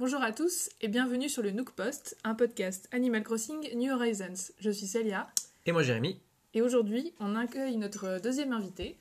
Bonjour 0.00 0.22
à 0.22 0.32
tous 0.32 0.70
et 0.80 0.88
bienvenue 0.88 1.28
sur 1.28 1.42
le 1.42 1.50
Nook 1.50 1.72
Post, 1.72 2.16
un 2.24 2.34
podcast 2.34 2.88
Animal 2.90 3.22
Crossing 3.22 3.68
New 3.76 3.92
Horizons. 3.92 4.50
Je 4.58 4.70
suis 4.70 4.86
Célia 4.86 5.28
Et 5.66 5.72
moi 5.72 5.82
Jérémy. 5.82 6.18
et 6.54 6.62
aujourd'hui 6.62 7.12
on 7.20 7.36
accueille 7.36 7.76
notre 7.76 8.18
deuxième 8.20 8.52
invité. 8.52 8.96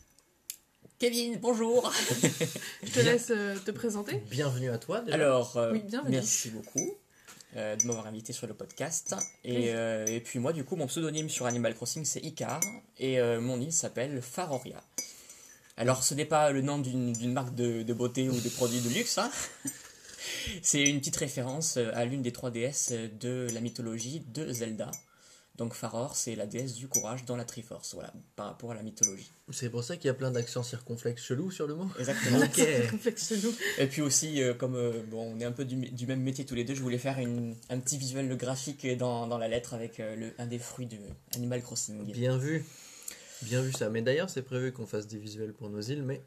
Kevin, 0.99 1.37
bonjour. 1.39 1.91
Je 2.83 2.91
te 2.91 2.99
laisse 2.99 3.31
euh, 3.31 3.55
te 3.65 3.71
présenter. 3.71 4.17
Bienvenue 4.29 4.69
à 4.69 4.77
toi. 4.77 4.99
déjà. 4.99 5.15
Alors, 5.15 5.55
euh, 5.55 5.71
Oui, 5.71 5.79
bienvenue. 5.85 6.11
merci 6.11 6.49
beaucoup 6.49 6.93
euh, 7.55 7.77
de 7.77 7.85
m'avoir 7.87 8.05
invité 8.07 8.33
sur 8.33 8.47
le 8.47 8.53
podcast. 8.53 9.15
Et, 9.45 9.55
Oui. 9.55 9.63
euh, 9.69 10.05
et 10.07 10.19
puis 10.19 10.39
moi, 10.39 10.51
du 10.51 10.65
coup, 10.65 10.75
mon 10.75 10.87
pseudonyme 10.87 11.29
sur 11.29 11.45
Animal 11.45 11.73
Crossing, 11.73 12.03
c'est 12.03 12.19
Icar. 12.19 12.59
Et 12.97 13.17
euh, 13.21 13.39
mon 13.39 13.61
île 13.61 13.71
s'appelle 13.71 14.21
Faroria. 14.21 14.83
Alors, 15.77 16.03
ce 16.03 16.13
n'est 16.15 16.25
pas 16.25 16.51
le 16.51 16.61
nom 16.61 16.79
d'une 16.79 17.13
d'une 17.13 17.31
marque 17.31 17.55
de, 17.55 17.83
de 17.83 17.93
beauté 17.93 18.27
ou 18.27 18.37
de 18.37 18.49
produits 18.49 18.81
de 18.81 18.89
luxe. 18.89 19.17
hein. 19.19 19.31
C'est 20.61 20.83
une 20.83 20.99
petite 20.99 21.17
référence 21.17 21.77
euh, 21.77 21.91
à 21.93 22.05
l'une 22.05 22.21
des 22.21 22.31
trois 22.31 22.51
déesses 22.51 22.93
de 23.19 23.47
la 23.53 23.61
mythologie 23.61 24.21
de 24.33 24.51
Zelda. 24.51 24.91
Donc 25.59 25.73
Faror, 25.73 26.15
c'est 26.15 26.35
la 26.35 26.45
déesse 26.45 26.75
du 26.75 26.87
courage 26.87 27.25
dans 27.25 27.35
la 27.35 27.43
Triforce, 27.43 27.93
voilà, 27.93 28.13
par 28.37 28.45
rapport 28.45 28.71
à 28.71 28.75
la 28.75 28.81
mythologie. 28.81 29.29
C'est 29.51 29.69
pour 29.69 29.83
ça 29.83 29.97
qu'il 29.97 30.05
y 30.05 30.09
a 30.09 30.13
plein 30.13 30.31
d'accents 30.31 30.63
circonflexes 30.63 31.21
chelous 31.21 31.51
sur 31.51 31.67
le 31.67 31.75
mot. 31.75 31.89
Exactement. 31.99 32.39
Chez 32.55 33.37
nous. 33.43 33.53
Et 33.77 33.87
puis 33.87 34.01
aussi, 34.01 34.41
euh, 34.41 34.53
comme 34.53 34.75
euh, 34.75 35.03
bon, 35.11 35.35
on 35.35 35.39
est 35.41 35.43
un 35.43 35.51
peu 35.51 35.65
du, 35.65 35.75
du 35.75 36.07
même 36.07 36.21
métier 36.21 36.45
tous 36.45 36.55
les 36.55 36.63
deux, 36.63 36.75
je 36.75 36.81
voulais 36.81 36.97
faire 36.97 37.19
une, 37.19 37.57
un 37.69 37.77
petit 37.79 37.97
visuel 37.97 38.33
graphique 38.37 38.87
dans, 38.97 39.27
dans 39.27 39.37
la 39.37 39.49
lettre 39.49 39.73
avec 39.73 39.99
euh, 39.99 40.15
le, 40.15 40.33
un 40.37 40.45
des 40.45 40.59
fruits 40.59 40.85
de 40.85 40.97
Animal 41.35 41.61
Crossing. 41.61 42.09
Bien 42.09 42.37
vu. 42.37 42.63
Bien 43.41 43.61
vu 43.61 43.73
ça. 43.73 43.89
Mais 43.89 44.01
d'ailleurs, 44.01 44.29
c'est 44.29 44.43
prévu 44.43 44.71
qu'on 44.71 44.85
fasse 44.87 45.07
des 45.07 45.17
visuels 45.17 45.51
pour 45.51 45.69
nos 45.69 45.81
îles, 45.81 46.03
mais 46.03 46.21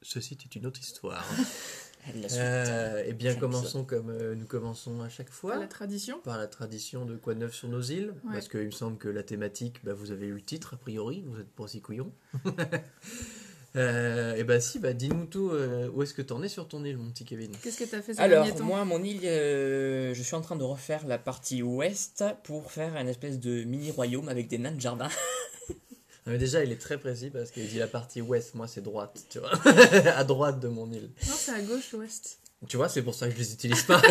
ceci 0.00 0.38
est 0.42 0.56
une 0.56 0.64
autre 0.64 0.80
histoire. 0.80 1.22
Euh, 2.32 3.02
eh 3.06 3.12
bien, 3.12 3.32
Chaque 3.32 3.40
commençons 3.40 3.84
comme 3.84 4.10
euh, 4.10 4.34
nous 4.34 4.46
commençons 4.46 5.00
à 5.02 5.08
chaque 5.08 5.30
fois. 5.30 5.58
La 5.58 5.66
tradition. 5.66 6.20
Par 6.20 6.38
la 6.38 6.46
tradition 6.46 7.04
de 7.04 7.16
quoi 7.16 7.34
de 7.34 7.40
neuf 7.40 7.54
sur 7.54 7.68
nos 7.68 7.82
îles. 7.82 8.14
Ouais. 8.24 8.32
Parce 8.32 8.48
qu'il 8.48 8.66
me 8.66 8.70
semble 8.70 8.98
que 8.98 9.08
la 9.08 9.22
thématique, 9.22 9.84
bah, 9.84 9.94
vous 9.94 10.10
avez 10.10 10.26
eu 10.26 10.34
le 10.34 10.40
titre, 10.40 10.74
a 10.74 10.76
priori, 10.76 11.22
vous 11.26 11.40
êtes 11.40 11.50
pour 11.50 11.68
six 11.68 11.80
couillons. 11.80 12.12
Euh, 13.76 14.34
et 14.34 14.44
bah 14.44 14.60
si, 14.60 14.78
bah 14.78 14.92
dis-nous 14.92 15.26
tout, 15.26 15.50
euh, 15.50 15.90
où 15.94 16.02
est-ce 16.02 16.14
que 16.14 16.22
t'en 16.22 16.42
es 16.42 16.48
sur 16.48 16.68
ton 16.68 16.84
île, 16.84 16.96
mon 16.96 17.10
petit 17.10 17.24
Kevin 17.24 17.52
Qu'est-ce 17.62 17.78
que 17.78 17.84
tu 17.88 17.94
as 17.94 18.02
fait 18.02 18.14
ces 18.14 18.20
Alors, 18.20 18.44
derniers 18.44 18.58
temps 18.58 18.64
moi, 18.64 18.84
mon 18.84 19.02
île, 19.02 19.20
euh, 19.24 20.14
je 20.14 20.22
suis 20.22 20.34
en 20.34 20.40
train 20.40 20.56
de 20.56 20.64
refaire 20.64 21.06
la 21.06 21.18
partie 21.18 21.62
ouest 21.62 22.24
pour 22.44 22.72
faire 22.72 22.96
un 22.96 23.06
espèce 23.06 23.38
de 23.38 23.64
mini-royaume 23.64 24.28
avec 24.28 24.48
des 24.48 24.58
nains 24.58 24.72
de 24.72 24.80
jardin. 24.80 25.08
Mais 26.28 26.38
déjà, 26.38 26.62
il 26.64 26.70
est 26.72 26.80
très 26.80 26.98
précis 26.98 27.30
parce 27.30 27.50
qu'il 27.50 27.66
dit 27.68 27.78
la 27.78 27.86
partie 27.88 28.20
ouest, 28.20 28.54
moi 28.54 28.66
c'est 28.68 28.80
droite, 28.82 29.24
tu 29.30 29.38
vois. 29.38 29.50
à 30.16 30.24
droite 30.24 30.60
de 30.60 30.68
mon 30.68 30.90
île. 30.92 31.10
Non, 31.26 31.34
c'est 31.36 31.52
à 31.52 31.60
gauche, 31.60 31.92
l'ouest. 31.92 32.38
Tu 32.68 32.76
vois, 32.76 32.88
c'est 32.88 33.02
pour 33.02 33.14
ça 33.14 33.26
que 33.28 33.34
je 33.34 33.38
les 33.38 33.52
utilise 33.52 33.82
pas. 33.82 34.00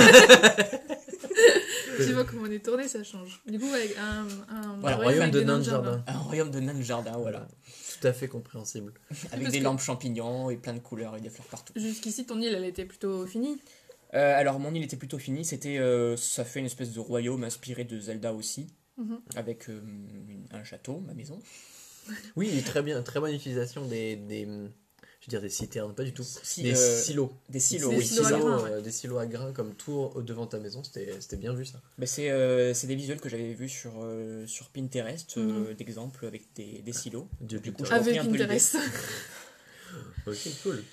tu 1.97 2.13
vois 2.13 2.23
comment 2.25 2.43
on 2.43 2.51
est 2.51 2.63
tourné, 2.63 2.87
ça 2.87 3.03
change. 3.03 3.41
Du 3.47 3.59
coup, 3.59 3.67
avec 3.73 3.95
un, 3.97 4.25
un 4.55 4.77
Voilà, 4.79 4.97
royaume 4.97 5.31
de 5.31 5.41
nains 5.41 5.59
de 5.59 5.63
jardin. 5.63 6.03
Un 6.07 6.17
royaume 6.19 6.51
de 6.51 6.59
nains 6.59 6.73
de 6.73 6.81
jardin, 6.81 7.17
voilà. 7.17 7.47
Tout 7.99 8.07
à 8.07 8.13
fait 8.13 8.27
compréhensible. 8.27 8.93
Avec 9.31 9.49
des 9.49 9.59
que- 9.59 9.63
lampes 9.63 9.81
champignons 9.81 10.49
et 10.49 10.57
plein 10.57 10.73
de 10.73 10.79
couleurs 10.79 11.15
et 11.17 11.21
des 11.21 11.29
fleurs 11.29 11.47
partout. 11.47 11.73
Jusqu'ici, 11.75 12.25
ton 12.25 12.39
île, 12.39 12.53
elle 12.55 12.65
était 12.65 12.85
plutôt 12.85 13.25
finie. 13.25 13.57
Euh, 14.13 14.39
alors, 14.39 14.59
mon 14.59 14.73
île 14.73 14.83
était 14.83 14.95
plutôt 14.97 15.17
finie. 15.17 15.43
C'était, 15.43 15.79
euh, 15.79 16.15
ça 16.15 16.45
fait 16.45 16.59
une 16.59 16.65
espèce 16.67 16.93
de 16.93 16.99
royaume 16.99 17.43
inspiré 17.43 17.83
de 17.83 17.99
Zelda 17.99 18.33
aussi. 18.33 18.67
Mhm. 18.97 19.19
Avec 19.35 19.69
euh, 19.69 19.81
une- 19.81 20.45
un 20.51 20.63
château, 20.63 20.99
ma 21.05 21.13
maison. 21.13 21.39
Oui, 22.35 22.61
très 22.63 22.81
bien, 22.81 23.01
très 23.03 23.19
bonne 23.19 23.33
utilisation 23.33 23.85
des, 23.85 24.15
des 24.15 24.45
je 24.45 25.25
veux 25.25 25.29
dire 25.29 25.41
des 25.41 25.49
citernes, 25.49 25.93
pas 25.93 26.03
du 26.03 26.13
tout. 26.13 26.23
Si, 26.23 26.63
des 26.63 26.73
euh, 26.73 27.01
silos. 27.01 27.31
Des 27.49 27.59
silos, 27.59 27.89
Des 27.89 27.97
oui. 27.97 28.05
silos 28.05 28.21
à 28.25 28.27
c'est 28.29 28.33
ça. 28.33 28.39
grains, 28.39 28.63
ouais. 28.63 28.71
euh, 28.71 28.81
des 28.81 28.91
silos 28.91 29.17
à 29.17 29.25
grains 29.25 29.51
comme 29.51 29.73
tout 29.75 29.91
au- 29.91 30.21
devant 30.21 30.47
ta 30.47 30.57
maison, 30.59 30.83
c'était 30.83 31.19
c'était 31.19 31.35
bien 31.37 31.53
vu 31.53 31.65
ça. 31.65 31.81
Mais 31.97 32.05
c'est 32.05 32.29
euh, 32.29 32.73
c'est 32.73 32.87
des 32.87 32.95
visuels 32.95 33.19
que 33.19 33.27
j'avais 33.27 33.53
vus 33.53 33.67
sur, 33.69 33.91
euh, 34.03 34.45
sur 34.47 34.69
Pinterest, 34.69 35.37
euh, 35.37 35.69
Mhm. 35.69 35.73
d'exemples 35.73 36.25
avec 36.25 36.43
des, 36.55 36.81
des 36.81 36.93
silos. 36.93 37.27
Du 37.41 37.59
coup, 37.73 37.83
Avec 37.91 38.15
un 38.17 38.23
peu 38.25 38.31
l'idée. 38.31 38.39
Pinterest. 38.45 38.77
Ok, 40.25 40.37
cool. 40.63 40.83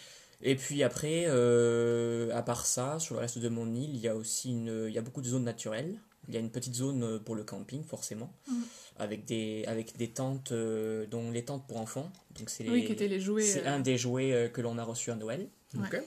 Et 0.42 0.56
puis 0.56 0.82
après, 0.82 1.24
euh, 1.26 2.30
à 2.34 2.42
part 2.42 2.66
ça, 2.66 2.98
sur 2.98 3.14
le 3.14 3.20
reste 3.20 3.38
de 3.38 3.48
mon 3.48 3.72
île, 3.74 3.90
il 3.94 4.00
y 4.00 4.08
a 4.08 4.14
aussi 4.14 4.50
une, 4.50 4.84
il 4.88 4.94
y 4.94 4.98
a 4.98 5.02
beaucoup 5.02 5.22
de 5.22 5.26
zones 5.28 5.44
naturelles. 5.44 5.98
Il 6.28 6.34
y 6.34 6.36
a 6.36 6.40
une 6.40 6.50
petite 6.50 6.74
zone 6.74 7.02
euh, 7.02 7.18
pour 7.18 7.34
le 7.34 7.44
camping, 7.44 7.82
forcément, 7.84 8.32
Mhm. 8.48 8.62
avec, 8.98 9.24
des, 9.24 9.64
avec 9.66 9.96
des 9.96 10.08
tentes, 10.10 10.52
euh, 10.52 11.06
dont 11.06 11.30
les 11.30 11.44
tentes 11.44 11.66
pour 11.66 11.78
enfants. 11.78 12.10
Donc 12.38 12.50
c'est 12.50 12.68
Oui, 12.68 12.80
les- 12.80 12.86
qui 12.86 12.92
étaient 12.92 13.08
les 13.08 13.20
jouets. 13.20 13.42
C'est 13.42 13.66
euh, 13.66 13.74
un 13.74 13.80
des 13.80 13.98
jouets 13.98 14.32
euh, 14.32 14.48
que 14.48 14.60
l'on 14.60 14.78
a 14.78 14.84
reçu 14.84 15.10
à 15.10 15.14
Noël. 15.16 15.48
Ouais. 15.74 16.02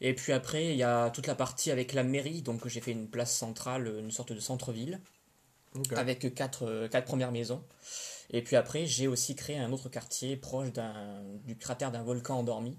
Et 0.00 0.12
puis 0.14 0.32
après, 0.32 0.70
il 0.72 0.76
y 0.76 0.82
a 0.82 1.10
toute 1.10 1.26
la 1.26 1.34
partie 1.34 1.70
avec 1.70 1.92
la 1.92 2.02
mairie. 2.02 2.42
Donc 2.42 2.66
j'ai 2.68 2.80
fait 2.80 2.92
une 2.92 3.08
place 3.08 3.34
centrale, 3.34 3.86
une 4.00 4.10
sorte 4.10 4.32
de 4.32 4.40
centre-ville, 4.40 5.00
avec 5.96 6.34
quatre, 6.34 6.64
euh, 6.66 6.88
quatre 6.88 7.04
premières 7.06 7.32
maisons. 7.32 7.62
Et 8.30 8.42
puis 8.42 8.56
après, 8.56 8.86
j'ai 8.86 9.06
aussi 9.06 9.34
créé 9.36 9.58
un 9.58 9.72
autre 9.72 9.88
quartier 9.88 10.36
proche 10.36 10.72
d'un, 10.72 11.22
du 11.44 11.56
cratère 11.56 11.90
d'un 11.92 12.02
volcan 12.02 12.38
endormi, 12.38 12.76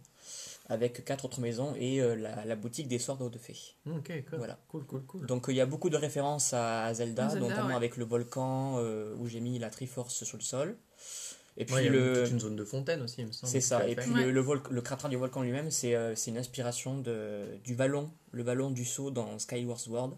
avec 0.67 1.05
quatre 1.05 1.25
autres 1.25 1.39
maisons 1.41 1.73
et 1.77 2.01
euh, 2.01 2.15
la, 2.15 2.43
la 2.45 2.55
boutique 2.55 2.87
des 2.87 2.97
Swords 2.99 3.29
de 3.29 3.37
Fées. 3.37 3.75
Ok, 3.87 4.11
cool. 4.29 4.37
Voilà. 4.37 4.57
Cool, 4.67 4.85
cool, 4.85 5.05
cool. 5.05 5.25
Donc 5.27 5.47
euh, 5.47 5.51
il 5.53 5.55
y 5.55 5.61
a 5.61 5.65
beaucoup 5.65 5.89
de 5.89 5.97
références 5.97 6.53
à 6.53 6.93
Zelda, 6.93 7.25
À 7.27 7.29
Zelda, 7.29 7.47
notamment 7.47 7.67
ouais. 7.69 7.75
avec 7.75 7.97
le 7.97 8.05
volcan 8.05 8.77
euh, 8.79 9.15
où 9.17 9.27
j'ai 9.27 9.39
mis 9.41 9.59
la 9.59 9.69
Triforce 9.69 10.23
sur 10.23 10.37
le 10.37 10.43
sol. 10.43 10.77
Et 11.57 11.63
puis 11.65 11.75
Ouais, 11.75 11.87
le... 11.89 12.23
toute 12.23 12.31
une 12.31 12.39
zone 12.39 12.55
de 12.57 12.65
fontaine 12.65 13.01
aussi, 13.01 13.21
il 13.21 13.27
me 13.27 13.31
semble. 13.31 13.49
C'est 13.51 13.61
ça. 13.61 13.87
Et 13.87 13.95
puis 13.95 14.11
Ouais. 14.11 14.25
le, 14.25 14.31
le, 14.31 14.41
vol- 14.41 14.61
le 14.69 14.81
cratère 14.81 15.09
du 15.09 15.15
volcan 15.15 15.41
lui-même, 15.41 15.71
c'est 15.71 15.95
euh, 15.95 16.13
c'est 16.15 16.31
une 16.31 16.37
inspiration 16.37 16.97
de, 16.99 17.45
du 17.63 17.75
ballon, 17.75 18.11
le 18.31 18.43
ballon 18.43 18.71
du 18.71 18.83
saut 18.85 19.09
dans 19.11 19.39
Skyward 19.39 19.79
Sword. 19.79 20.17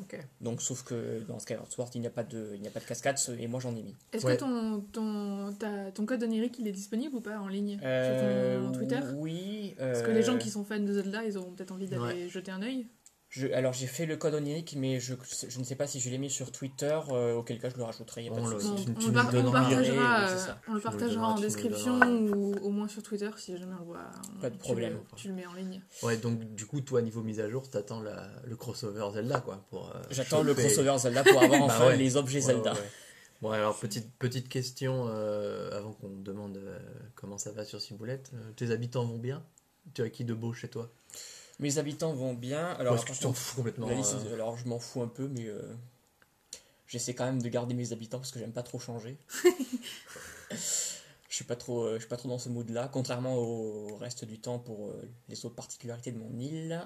Ok. 0.00 0.18
Donc, 0.40 0.62
sauf 0.62 0.82
que 0.82 1.20
dans 1.28 1.38
Skyward 1.38 1.70
Sword, 1.70 1.90
il 1.94 2.00
n'y 2.00 2.06
a 2.06 2.10
pas 2.10 2.22
de, 2.24 2.52
il 2.54 2.60
n'y 2.60 2.68
a 2.68 2.70
pas 2.70 2.80
de 2.80 2.84
cascade, 2.84 3.16
et 3.38 3.46
moi 3.46 3.60
j'en 3.60 3.74
ai 3.76 3.82
mis. 3.82 3.94
Est-ce 4.12 4.24
Ouais. 4.26 4.36
que 4.36 4.40
ton, 4.40 4.80
ton, 4.92 5.52
ta- 5.58 5.90
ton 5.92 6.06
code 6.06 6.22
onirique 6.22 6.56
il 6.58 6.66
est 6.68 6.72
disponible 6.72 7.14
ou 7.16 7.20
pas 7.20 7.38
en 7.38 7.48
ligne 7.48 7.78
Euh, 7.82 8.60
sur 8.62 8.66
ton 8.72 8.78
Twitter? 8.78 9.00
Oui. 9.16 9.74
Parce 9.78 10.02
que 10.02 10.10
les 10.10 10.22
gens 10.22 10.38
qui 10.38 10.50
sont 10.50 10.64
fans 10.64 10.80
de 10.80 10.92
Zelda, 10.92 11.24
ils 11.24 11.36
auront 11.36 11.52
peut-être 11.52 11.72
envie 11.72 11.86
d'aller 11.88 12.24
Ouais. 12.24 12.28
jeter 12.28 12.50
un 12.50 12.62
œil. 12.62 12.86
Je, 13.30 13.46
alors 13.52 13.72
j'ai 13.72 13.86
fait 13.86 14.06
le 14.06 14.16
code 14.16 14.34
onirique, 14.34 14.74
mais 14.76 14.98
je, 14.98 15.14
je 15.48 15.58
ne 15.60 15.62
sais 15.64 15.76
pas 15.76 15.86
si 15.86 16.00
je 16.00 16.10
l'ai 16.10 16.18
mis 16.18 16.28
sur 16.30 16.50
Twitter, 16.50 16.98
euh, 17.10 17.34
auquel 17.36 17.60
cas 17.60 17.70
je 17.70 17.76
le 17.76 17.84
rajouterai. 17.84 18.28
On 18.28 18.34
le- 18.34 18.56
partagera, 19.52 20.20
euh, 20.20 20.36
on 20.66 20.74
le 20.74 20.80
partagera 20.80 21.28
en 21.28 21.38
description 21.40 22.00
ou 22.34 22.54
au 22.60 22.70
moins 22.70 22.88
sur 22.88 23.04
Twitter 23.04 23.30
si 23.36 23.56
jamais 23.56 23.74
on 23.76 23.78
le 23.78 23.84
voit. 23.84 24.10
Pas 24.40 24.50
de 24.50 24.56
tu 24.56 24.60
problème. 24.60 24.94
le- 24.94 25.16
Tu 25.16 25.28
le 25.28 25.34
mets 25.34 25.46
en 25.46 25.54
ligne. 25.54 25.80
Ouais, 26.02 26.16
donc 26.16 26.40
du 26.56 26.66
coup, 26.66 26.80
toi, 26.80 27.02
niveau 27.02 27.22
mise 27.22 27.38
à 27.38 27.48
jour, 27.48 27.70
t'attends 27.70 28.00
la- 28.00 28.28
le 28.44 28.56
crossover 28.56 29.08
Zelda, 29.14 29.38
quoi. 29.40 29.64
pour. 29.70 29.90
euh, 29.94 30.00
J'attends 30.10 30.42
le 30.42 30.52
crossover 30.52 30.98
Zelda 30.98 31.22
pour 31.22 31.40
avoir 31.40 31.50
Bah 31.60 31.64
enfin 31.66 31.86
ouais. 31.86 31.96
les 31.96 32.16
objets 32.16 32.40
Ouais, 32.40 32.46
Zelda. 32.46 32.72
ouais, 32.72 32.78
ouais. 32.80 32.84
Bon, 33.42 33.50
alors, 33.52 33.78
petite, 33.78 34.12
petite 34.18 34.48
question 34.48 35.06
euh, 35.08 35.70
avant 35.78 35.92
qu'on 35.92 36.10
demande 36.10 36.56
euh, 36.56 36.78
comment 37.14 37.38
ça 37.38 37.52
va 37.52 37.64
sur 37.64 37.80
Ciboulette. 37.80 38.32
Euh, 38.34 38.50
tes 38.56 38.72
habitants 38.72 39.04
vont 39.06 39.18
bien? 39.18 39.42
Tu 39.94 40.02
as 40.02 40.10
qui 40.10 40.24
de 40.24 40.34
beau 40.34 40.52
chez 40.52 40.68
toi? 40.68 40.90
Mes 41.60 41.78
habitants 41.78 42.12
vont 42.14 42.34
bien. 42.34 42.66
Alors, 42.78 43.04
que 43.04 43.12
tu 43.12 43.18
t'en 43.18 43.32
fous 43.32 43.56
complètement 43.56 43.86
La 43.88 43.94
liste, 43.94 44.16
euh, 44.26 44.34
alors 44.34 44.56
je 44.56 44.66
m'en 44.66 44.78
fous 44.78 45.02
un 45.02 45.08
peu, 45.08 45.28
mais 45.28 45.46
euh, 45.46 45.60
j'essaie 46.88 47.14
quand 47.14 47.24
même 47.26 47.40
de 47.42 47.48
garder 47.48 47.74
mes 47.74 47.92
habitants 47.92 48.18
parce 48.18 48.32
que 48.32 48.38
j'aime 48.38 48.52
pas 48.52 48.62
trop 48.62 48.78
changer. 48.78 49.16
je 50.50 50.56
suis 51.28 51.44
pas 51.44 51.56
trop, 51.56 51.84
euh, 51.84 51.94
je 51.94 52.00
suis 52.00 52.08
pas 52.08 52.16
trop 52.16 52.28
dans 52.28 52.38
ce 52.38 52.48
mood-là, 52.48 52.88
contrairement 52.92 53.36
au 53.36 53.96
reste 54.00 54.24
du 54.24 54.38
temps 54.40 54.58
pour 54.58 54.88
euh, 54.88 55.02
les 55.28 55.44
autres 55.44 55.54
particularités 55.54 56.12
de 56.12 56.18
mon 56.18 56.36
île. 56.38 56.80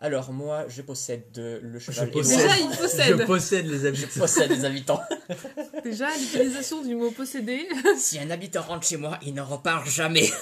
Alors 0.00 0.32
moi, 0.32 0.66
je 0.68 0.82
possède 0.82 1.24
le 1.36 1.78
cheval 1.78 2.10
possède. 2.10 2.40
Édouard. 2.40 2.56
Déjà, 2.56 2.58
il 2.66 2.72
Je 2.72 2.78
possède. 2.78 3.26
possède 3.26 3.66
les 3.66 3.78
Je 3.78 3.86
habitants. 3.86 4.20
possède 4.20 4.50
les 4.50 4.64
habitants. 4.64 5.00
Déjà, 5.84 6.08
l'utilisation 6.16 6.82
du 6.82 6.94
mot 6.96 7.10
posséder. 7.12 7.68
si 7.96 8.18
un 8.18 8.30
habitant 8.30 8.62
rentre 8.62 8.86
chez 8.86 8.96
moi, 8.96 9.18
il 9.22 9.34
ne 9.34 9.42
repart 9.42 9.86
jamais. 9.86 10.28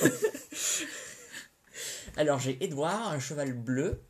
Alors 2.16 2.38
j'ai 2.38 2.62
Edouard, 2.64 3.12
un 3.12 3.19
cheval 3.20 3.52
bleu. 3.52 4.00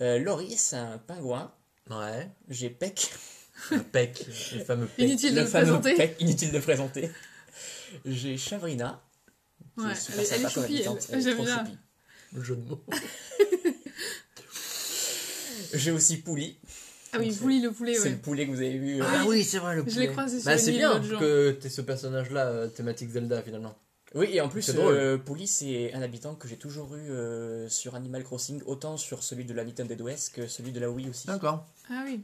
Euh, 0.00 0.18
Loris, 0.18 0.72
un 0.72 0.98
pingouin. 0.98 1.52
Ouais. 1.90 2.30
J'ai 2.48 2.70
Peck, 2.70 3.12
Un 3.72 3.80
pec, 3.80 4.24
le 4.54 4.64
fameux 4.64 4.86
pec. 4.86 5.06
Inutile 5.06 5.32
de 5.32 5.36
le 5.36 5.42
le 5.42 5.48
fameux 5.48 5.64
présenter. 5.80 5.94
Peck, 5.96 6.16
inutile 6.20 6.52
de 6.52 6.58
présenter. 6.60 7.10
J'ai 8.06 8.36
Chavrina. 8.38 9.02
Ouais, 9.76 9.84
elle, 10.14 10.20
est- 10.20 10.32
elle 10.32 10.44
est 10.44 10.48
choupie, 10.48 10.76
habitante, 10.76 11.06
elle. 11.08 11.14
elle 11.14 11.20
est 11.20 11.22
J'aime 11.24 11.34
trop 11.36 11.44
bien. 11.44 11.64
Le 12.32 12.42
jeu 12.42 12.56
de 12.56 12.62
mots. 12.68 12.84
J'ai 15.74 15.90
aussi 15.90 16.18
Pouli. 16.18 16.58
Ah 17.12 17.18
oui, 17.18 17.32
C'est- 17.32 17.40
Pouli 17.40 17.60
le 17.60 17.72
poulet, 17.72 17.94
C'est 17.94 18.04
ouais. 18.04 18.10
le 18.10 18.16
poulet 18.18 18.46
que 18.46 18.50
vous 18.52 18.58
avez 18.60 18.78
vu. 18.78 19.02
euh, 19.02 19.06
Ah 19.06 19.24
oui, 19.26 19.44
c'est 19.44 19.58
vrai, 19.58 19.74
le 19.76 19.82
Je 19.82 19.86
poulet. 19.92 20.06
l'ai 20.06 20.12
croisé 20.12 20.38
sur 20.40 20.46
Bah, 20.46 20.56
c'est 20.58 20.72
bien 20.72 20.98
que 21.00 21.50
t'aies 21.52 21.68
ce 21.68 21.80
personnage-là, 21.82 22.46
euh, 22.46 22.68
thématique 22.68 23.10
Zelda, 23.10 23.42
finalement. 23.42 23.76
Oui, 24.14 24.28
et 24.32 24.40
en 24.40 24.48
plus, 24.48 24.70
euh, 24.76 25.16
Pouli, 25.16 25.46
c'est 25.46 25.92
un 25.94 26.02
habitant 26.02 26.34
que 26.34 26.46
j'ai 26.46 26.56
toujours 26.56 26.94
eu 26.94 27.10
euh, 27.10 27.68
sur 27.68 27.94
Animal 27.94 28.22
Crossing, 28.24 28.60
autant 28.66 28.96
sur 28.98 29.22
celui 29.22 29.44
de 29.44 29.54
la 29.54 29.64
Nintendo 29.64 29.94
DS 29.94 30.28
que 30.32 30.46
celui 30.46 30.72
de 30.72 30.80
la 30.80 30.90
Wii 30.90 31.08
aussi. 31.08 31.26
D'accord. 31.26 31.66
Ah 31.90 32.02
oui. 32.04 32.20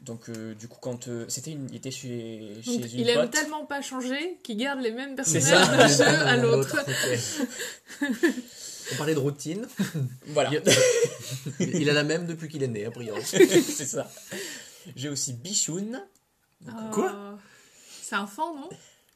Donc, 0.00 0.28
euh, 0.28 0.54
du 0.54 0.68
coup, 0.68 0.78
quand 0.80 1.08
euh, 1.08 1.24
c'était 1.28 1.52
une, 1.52 1.68
il 1.70 1.76
était 1.76 1.90
chez, 1.90 2.52
Donc, 2.66 2.82
chez 2.82 2.94
une 2.94 3.00
il 3.00 3.08
aime 3.08 3.22
pote. 3.22 3.30
tellement 3.32 3.64
pas 3.66 3.80
changer 3.82 4.38
qu'il 4.44 4.56
garde 4.58 4.80
les 4.80 4.92
mêmes 4.92 5.16
personnages 5.16 5.68
d'un 5.70 5.88
jeu 5.88 6.04
à 6.04 6.36
l'autre. 6.36 6.76
On 8.92 8.96
parlait 8.96 9.14
de 9.14 9.18
routine. 9.18 9.66
Voilà, 10.28 10.50
Il, 11.60 11.74
il 11.80 11.90
a 11.90 11.92
la 11.92 12.04
même 12.04 12.26
depuis 12.26 12.48
qu'il 12.48 12.62
est 12.62 12.68
né, 12.68 12.84
a 12.86 12.90
priori. 12.90 13.22
c'est 13.24 13.84
ça. 13.86 14.10
J'ai 14.96 15.08
aussi 15.08 15.32
Bichoun. 15.34 16.00
Quoi? 16.92 17.12
Euh, 17.12 17.32
C'est 18.02 18.14
un 18.14 18.26
fan, 18.26 18.46
non? 18.54 18.68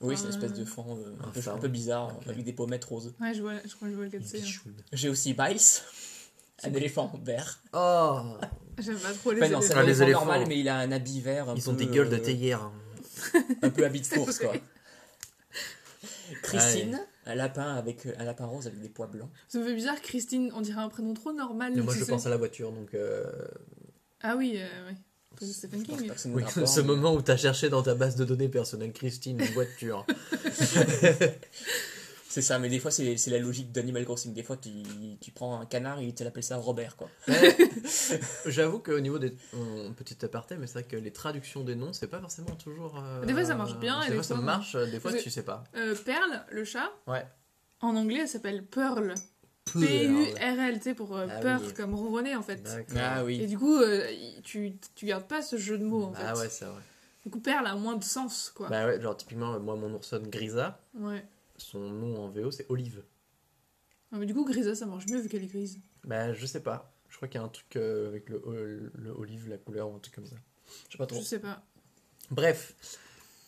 Oui, 0.02 0.16
c'est 0.16 0.24
une 0.24 0.30
espèce 0.30 0.52
de 0.54 0.64
fan 0.64 0.84
euh, 0.88 1.14
un, 1.22 1.28
Un 1.28 1.30
peu, 1.30 1.40
fan. 1.40 1.54
un 1.54 1.58
peu 1.58 1.68
bizarre, 1.68 2.12
avec 2.26 2.44
des 2.44 2.52
pommettes 2.52 2.84
roses. 2.84 3.14
Ouais, 3.20 3.32
je, 3.34 3.40
vois, 3.42 3.54
je 3.64 3.74
crois 3.74 3.86
que 3.88 3.92
je 3.92 3.96
vois 3.96 4.04
lequel 4.06 4.22
c'est. 4.24 4.40
hein. 4.42 4.70
J'ai 4.92 5.08
aussi 5.08 5.32
Biles, 5.34 5.56
un 6.64 6.72
éléphant 6.74 7.12
vert. 7.22 7.60
Oh 7.72 8.20
J'aime 8.78 8.98
pas 8.98 9.12
trop 9.12 9.32
les 9.32 9.42
Enfin, 9.42 9.50
non, 9.52 9.60
c'est 9.60 9.66
éléphants. 9.72 9.80
un 9.80 9.84
éléphant 9.84 10.02
éléphants. 10.04 10.20
normal, 10.26 10.44
mais 10.48 10.58
il 10.58 10.68
a 10.68 10.78
un 10.78 10.90
habit 10.92 11.20
vert. 11.20 11.48
un 11.50 11.54
Ils 11.54 11.68
ont 11.70 11.74
des 11.74 11.86
gueules 11.86 12.08
de 12.08 12.16
euh, 12.16 12.20
théière. 12.20 12.70
Un 13.62 13.70
peu 13.70 13.84
habit 13.84 14.00
de 14.00 14.06
course, 14.14 14.38
quoi. 14.38 14.52
Christine, 16.42 16.98
un 17.26 17.34
lapin 17.34 17.74
avec 17.74 18.06
euh, 18.06 18.14
un 18.18 18.24
lapin 18.24 18.46
rose 18.46 18.66
avec 18.66 18.80
des 18.80 18.88
pois 18.88 19.06
blancs. 19.06 19.28
Ça 19.48 19.58
me 19.58 19.64
fait 19.64 19.74
bizarre, 19.74 20.00
Christine, 20.00 20.50
on 20.54 20.60
dirait 20.62 20.80
un 20.80 20.88
prénom 20.88 21.14
trop 21.14 21.32
normal. 21.32 21.72
Mais 21.76 21.82
moi, 21.82 21.94
je 21.94 22.04
sais. 22.04 22.10
pense 22.10 22.26
à 22.26 22.30
la 22.30 22.36
voiture, 22.38 22.72
donc. 22.72 22.94
euh, 22.94 23.24
Ah 24.22 24.36
oui, 24.36 24.54
euh, 24.56 24.88
oui. 24.90 24.96
Oui, 25.40 26.42
rapport, 26.44 26.68
ce 26.68 26.80
mais- 26.80 26.86
moment 26.86 27.14
où 27.14 27.22
tu 27.22 27.30
as 27.30 27.36
cherché 27.36 27.68
dans 27.68 27.82
ta 27.82 27.94
base 27.94 28.16
de 28.16 28.24
données 28.24 28.48
personnelle 28.48 28.92
Christine, 28.92 29.40
une 29.40 29.46
voiture. 29.52 30.06
C'est 32.28 32.40
ça, 32.40 32.58
mais 32.58 32.70
des 32.70 32.78
fois, 32.80 32.90
c'est 32.90 33.18
c'est 33.18 33.30
la 33.30 33.38
logique 33.38 33.72
d'Animal 33.72 34.04
Crossing. 34.06 34.32
Des 34.32 34.42
fois, 34.42 34.56
tu, 34.56 34.70
tu 35.20 35.30
prends 35.32 35.60
un 35.60 35.66
canard 35.66 35.98
et 36.00 36.14
tu 36.14 36.24
l'appelles 36.24 36.42
ça 36.42 36.56
Robert, 36.56 36.96
quoi. 36.96 37.10
J'avoue 38.46 38.78
qu'au 38.78 38.98
niveau 39.00 39.18
des. 39.18 39.36
on- 39.52 39.92
Petit 39.92 40.24
aparté, 40.24 40.56
mais 40.56 40.66
c'est 40.66 40.72
vrai 40.80 40.84
que 40.84 40.96
les 40.96 41.10
traductions 41.12 41.62
des 41.62 41.74
noms, 41.74 41.92
c'est 41.92 42.06
pas 42.06 42.20
forcément 42.20 42.54
toujours. 42.56 42.98
euh, 42.98 43.26
Des 43.26 43.34
fois, 43.34 43.44
ça 43.44 43.54
marche 43.54 43.76
bien, 43.78 44.00
et 44.04 44.08
Des 44.08 44.14
fois, 44.14 44.22
ça 44.22 44.36
marche, 44.36 44.76
des 44.76 44.98
fois, 44.98 45.12
tu 45.12 45.28
sais 45.28 45.42
pas. 45.42 45.64
Euh, 45.76 45.94
Perle, 46.06 46.42
le 46.50 46.64
chat, 46.64 46.90
Ouais. 47.06 47.26
en 47.82 47.94
anglais, 47.96 48.20
elle 48.22 48.28
s'appelle 48.28 48.64
Pearl. 48.64 49.14
Pearl. 49.72 49.86
P-U-R-L, 49.86 50.74
tu 50.78 50.82
sais, 50.82 50.94
pour 50.94 51.16
euh, 51.16 51.26
Ah 51.30 51.40
peur, 51.40 51.60
oui. 51.64 51.72
comme 51.74 51.94
ronronner 51.94 52.34
en 52.36 52.42
fait. 52.42 52.66
Ah 52.96 53.20
Et 53.20 53.24
oui. 53.24 53.46
du 53.46 53.58
coup, 53.58 53.76
euh, 53.76 54.06
tu, 54.42 54.74
tu 54.94 55.06
gardes 55.06 55.26
pas 55.26 55.42
ce 55.42 55.56
jeu 55.56 55.78
de 55.78 55.84
mots 55.84 56.04
en 56.04 56.12
Ah 56.16 56.34
fait. 56.34 56.40
ouais, 56.40 56.48
c'est 56.48 56.64
vrai. 56.64 56.80
Du 57.24 57.30
coup, 57.30 57.40
Perle 57.40 57.66
a 57.66 57.74
moins 57.76 57.96
de 57.96 58.04
sens 58.04 58.50
quoi. 58.54 58.68
Bah 58.68 58.86
ouais, 58.86 59.00
genre 59.00 59.16
typiquement, 59.16 59.58
moi, 59.60 59.76
mon 59.76 59.92
oursonne 59.94 60.28
Grisa, 60.28 60.80
Ouais. 60.94 61.24
son 61.56 61.78
nom 61.80 62.24
en 62.24 62.28
VO, 62.30 62.50
c'est 62.50 62.66
Olive. 62.68 63.02
Non, 64.10 64.18
mais 64.18 64.26
du 64.26 64.34
coup, 64.34 64.44
Grisa, 64.44 64.74
ça 64.74 64.86
marche 64.86 65.06
mieux 65.06 65.20
vu 65.20 65.28
qu'elle 65.28 65.44
est 65.44 65.46
grise. 65.46 65.78
Bah, 66.04 66.32
je 66.32 66.44
sais 66.46 66.60
pas. 66.60 66.92
Je 67.08 67.16
crois 67.16 67.28
qu'il 67.28 67.40
y 67.40 67.42
a 67.42 67.46
un 67.46 67.48
truc 67.48 67.76
euh, 67.76 68.08
avec 68.08 68.28
le, 68.28 68.42
euh, 68.46 68.90
le 68.94 69.10
olive, 69.10 69.48
la 69.48 69.56
couleur, 69.58 69.90
ou 69.90 69.94
un 69.96 69.98
truc 70.00 70.14
comme 70.14 70.26
ça. 70.26 70.36
Je 70.88 70.92
sais 70.92 70.98
pas 70.98 71.06
trop. 71.06 71.18
Je 71.20 71.24
sais 71.24 71.38
pas. 71.38 71.62
Bref. 72.30 72.74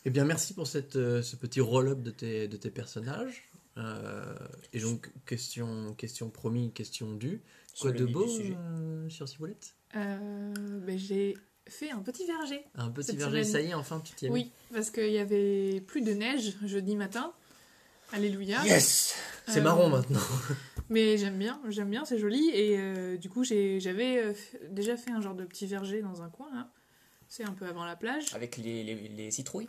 Eh 0.05 0.11
bien, 0.11 0.25
merci 0.25 0.53
pour 0.55 0.67
cette, 0.67 0.97
euh, 0.97 1.23
ce 1.23 1.35
petit 1.37 1.61
roll-up 1.61 2.01
de 2.03 2.11
tes, 2.11 2.47
de 2.47 2.57
tes 2.59 2.71
personnages. 2.71 3.43
Euh, 3.77 4.35
et 4.73 4.81
donc, 4.81 5.11
question, 5.27 5.95
question 5.95 6.31
promis, 6.31 6.73
question 6.73 7.13
due. 7.15 7.43
Quoi 7.81 7.91
de 7.93 8.05
beau 8.05 8.27
euh, 8.29 9.09
sur 9.09 9.29
Ciboulette? 9.29 9.75
Euh, 9.97 10.55
ben, 10.87 10.97
j'ai 10.99 11.37
fait 11.69 11.91
un 11.91 11.99
petit 12.01 12.25
verger. 12.27 12.65
Un 12.77 12.91
petit 12.91 13.17
verger, 13.17 13.43
semaine. 13.43 13.53
ça 13.53 13.61
y 13.63 13.71
est, 13.71 13.75
enfin, 13.75 14.01
tu 14.01 14.15
t'y 14.15 14.27
es 14.27 14.31
Oui, 14.31 14.53
parce 14.73 14.91
qu'il 14.91 15.11
y 15.11 15.19
avait 15.19 15.81
plus 15.81 16.03
de 16.03 16.13
neige 16.13 16.55
jeudi 16.65 16.95
matin. 16.95 17.33
Alléluia. 18.13 18.63
Yes 18.65 19.17
C'est 19.49 19.59
Euh, 19.59 19.63
marrant 19.63 19.89
maintenant. 19.89 20.21
Mais 20.91 21.17
j'aime 21.17 21.39
bien, 21.39 21.61
j'aime 21.69 21.91
bien, 21.91 22.05
c'est 22.05 22.19
joli. 22.19 22.49
Et 22.53 22.79
euh, 22.79 23.17
du 23.17 23.29
coup, 23.29 23.43
j'avais 23.43 24.35
déjà 24.71 24.97
fait 24.97 25.11
un 25.11 25.21
genre 25.21 25.35
de 25.35 25.45
petit 25.45 25.67
verger 25.67 26.01
dans 26.03 26.23
un 26.23 26.29
coin, 26.29 26.49
là. 26.55 26.71
C'est 27.27 27.43
un 27.45 27.53
peu 27.55 27.67
avant 27.67 27.85
la 27.85 27.97
plage. 27.97 28.33
Avec 28.35 28.59
les, 28.59 28.85
les, 28.85 28.95
les 29.09 29.31
citrouilles? 29.33 29.67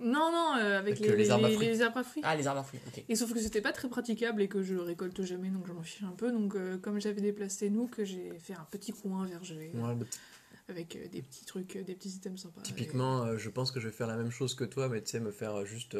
Non, 0.00 0.32
non, 0.32 0.56
euh, 0.58 0.78
avec, 0.80 0.94
Avec, 0.94 1.00
les, 1.00 1.10
euh, 1.10 1.16
les 1.16 1.30
arbres 1.30 1.46
à 1.46 1.50
fruits. 1.50 1.66
les 1.66 1.82
arbres 1.82 1.98
à 1.98 2.04
fruits. 2.04 2.22
Ah, 2.24 2.34
les 2.34 2.46
arbres 2.46 2.60
à 2.60 2.64
fruits, 2.64 2.80
ok. 2.88 3.04
Et 3.08 3.14
sauf 3.14 3.32
que 3.32 3.38
c'était 3.38 3.60
pas 3.60 3.72
très 3.72 3.88
praticable 3.88 4.42
et 4.42 4.48
que 4.48 4.60
je 4.62 4.74
récolte 4.74 5.22
jamais, 5.22 5.50
donc 5.50 5.66
je 5.68 5.72
m'en 5.72 5.82
fiche 5.82 6.02
un 6.02 6.10
peu. 6.16 6.32
Donc, 6.32 6.56
euh, 6.56 6.78
comme 6.78 7.00
j'avais 7.00 7.20
déplacé 7.20 7.70
nous, 7.70 7.86
que 7.86 8.04
j'ai 8.04 8.32
fait 8.40 8.54
un 8.54 8.66
petit 8.70 8.92
coin 8.92 9.24
verger 9.24 9.70
Ouais, 9.74 9.94
bah, 9.94 10.04
avec 10.68 10.96
euh, 10.96 11.06
des 11.12 11.22
petits 11.22 11.44
trucs, 11.44 11.76
des 11.78 11.94
petits 11.94 12.08
items 12.08 12.40
sympas. 12.42 12.60
typiquement, 12.62 13.36
je 13.38 13.48
pense 13.50 13.70
que 13.70 13.78
je 13.78 13.86
vais 13.88 13.94
faire 13.94 14.08
la 14.08 14.16
même 14.16 14.30
chose 14.30 14.54
que 14.56 14.64
toi, 14.64 14.88
mais 14.88 15.00
tu 15.00 15.10
sais, 15.10 15.20
me 15.20 15.30
faire 15.30 15.64
juste 15.64 15.96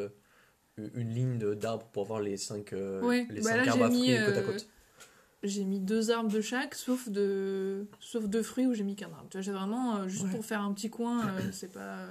une 0.77 1.11
ligne 1.15 1.39
d'arbres 1.55 1.87
pour 1.93 2.05
voir 2.05 2.21
les 2.21 2.37
5 2.37 2.73
Ouais, 3.03 3.27
les 3.31 3.43
bah 3.43 3.51
cinq 3.51 3.65
là, 3.67 3.73
arbres 3.73 3.85
à 3.85 3.91
j'ai 3.91 3.95
mis, 3.95 4.13
fruits 4.17 4.27
côte 4.27 4.37
à 4.37 4.43
côte. 4.43 4.67
J'ai 5.45 5.65
mis 5.65 5.79
deux 5.79 6.11
arbres 6.11 6.33
de 6.33 6.41
chaque, 6.41 6.75
sauf 6.75 7.09
de, 7.11 7.87
sauf 8.01 8.25
deux 8.29 8.43
fruits 8.43 8.67
où 8.67 8.75
j'ai 8.75 8.83
mis 8.83 8.97
qu'un 8.97 9.13
arbre. 9.13 9.29
Tu 9.31 9.37
vois, 9.37 9.43
j'ai 9.43 9.53
vraiment 9.53 10.09
juste 10.09 10.25
Ouais. 10.25 10.31
pour 10.31 10.45
faire 10.45 10.63
un 10.63 10.73
petit 10.73 10.91
coin, 10.91 11.33
c'est 11.53 11.71
pas 11.71 12.09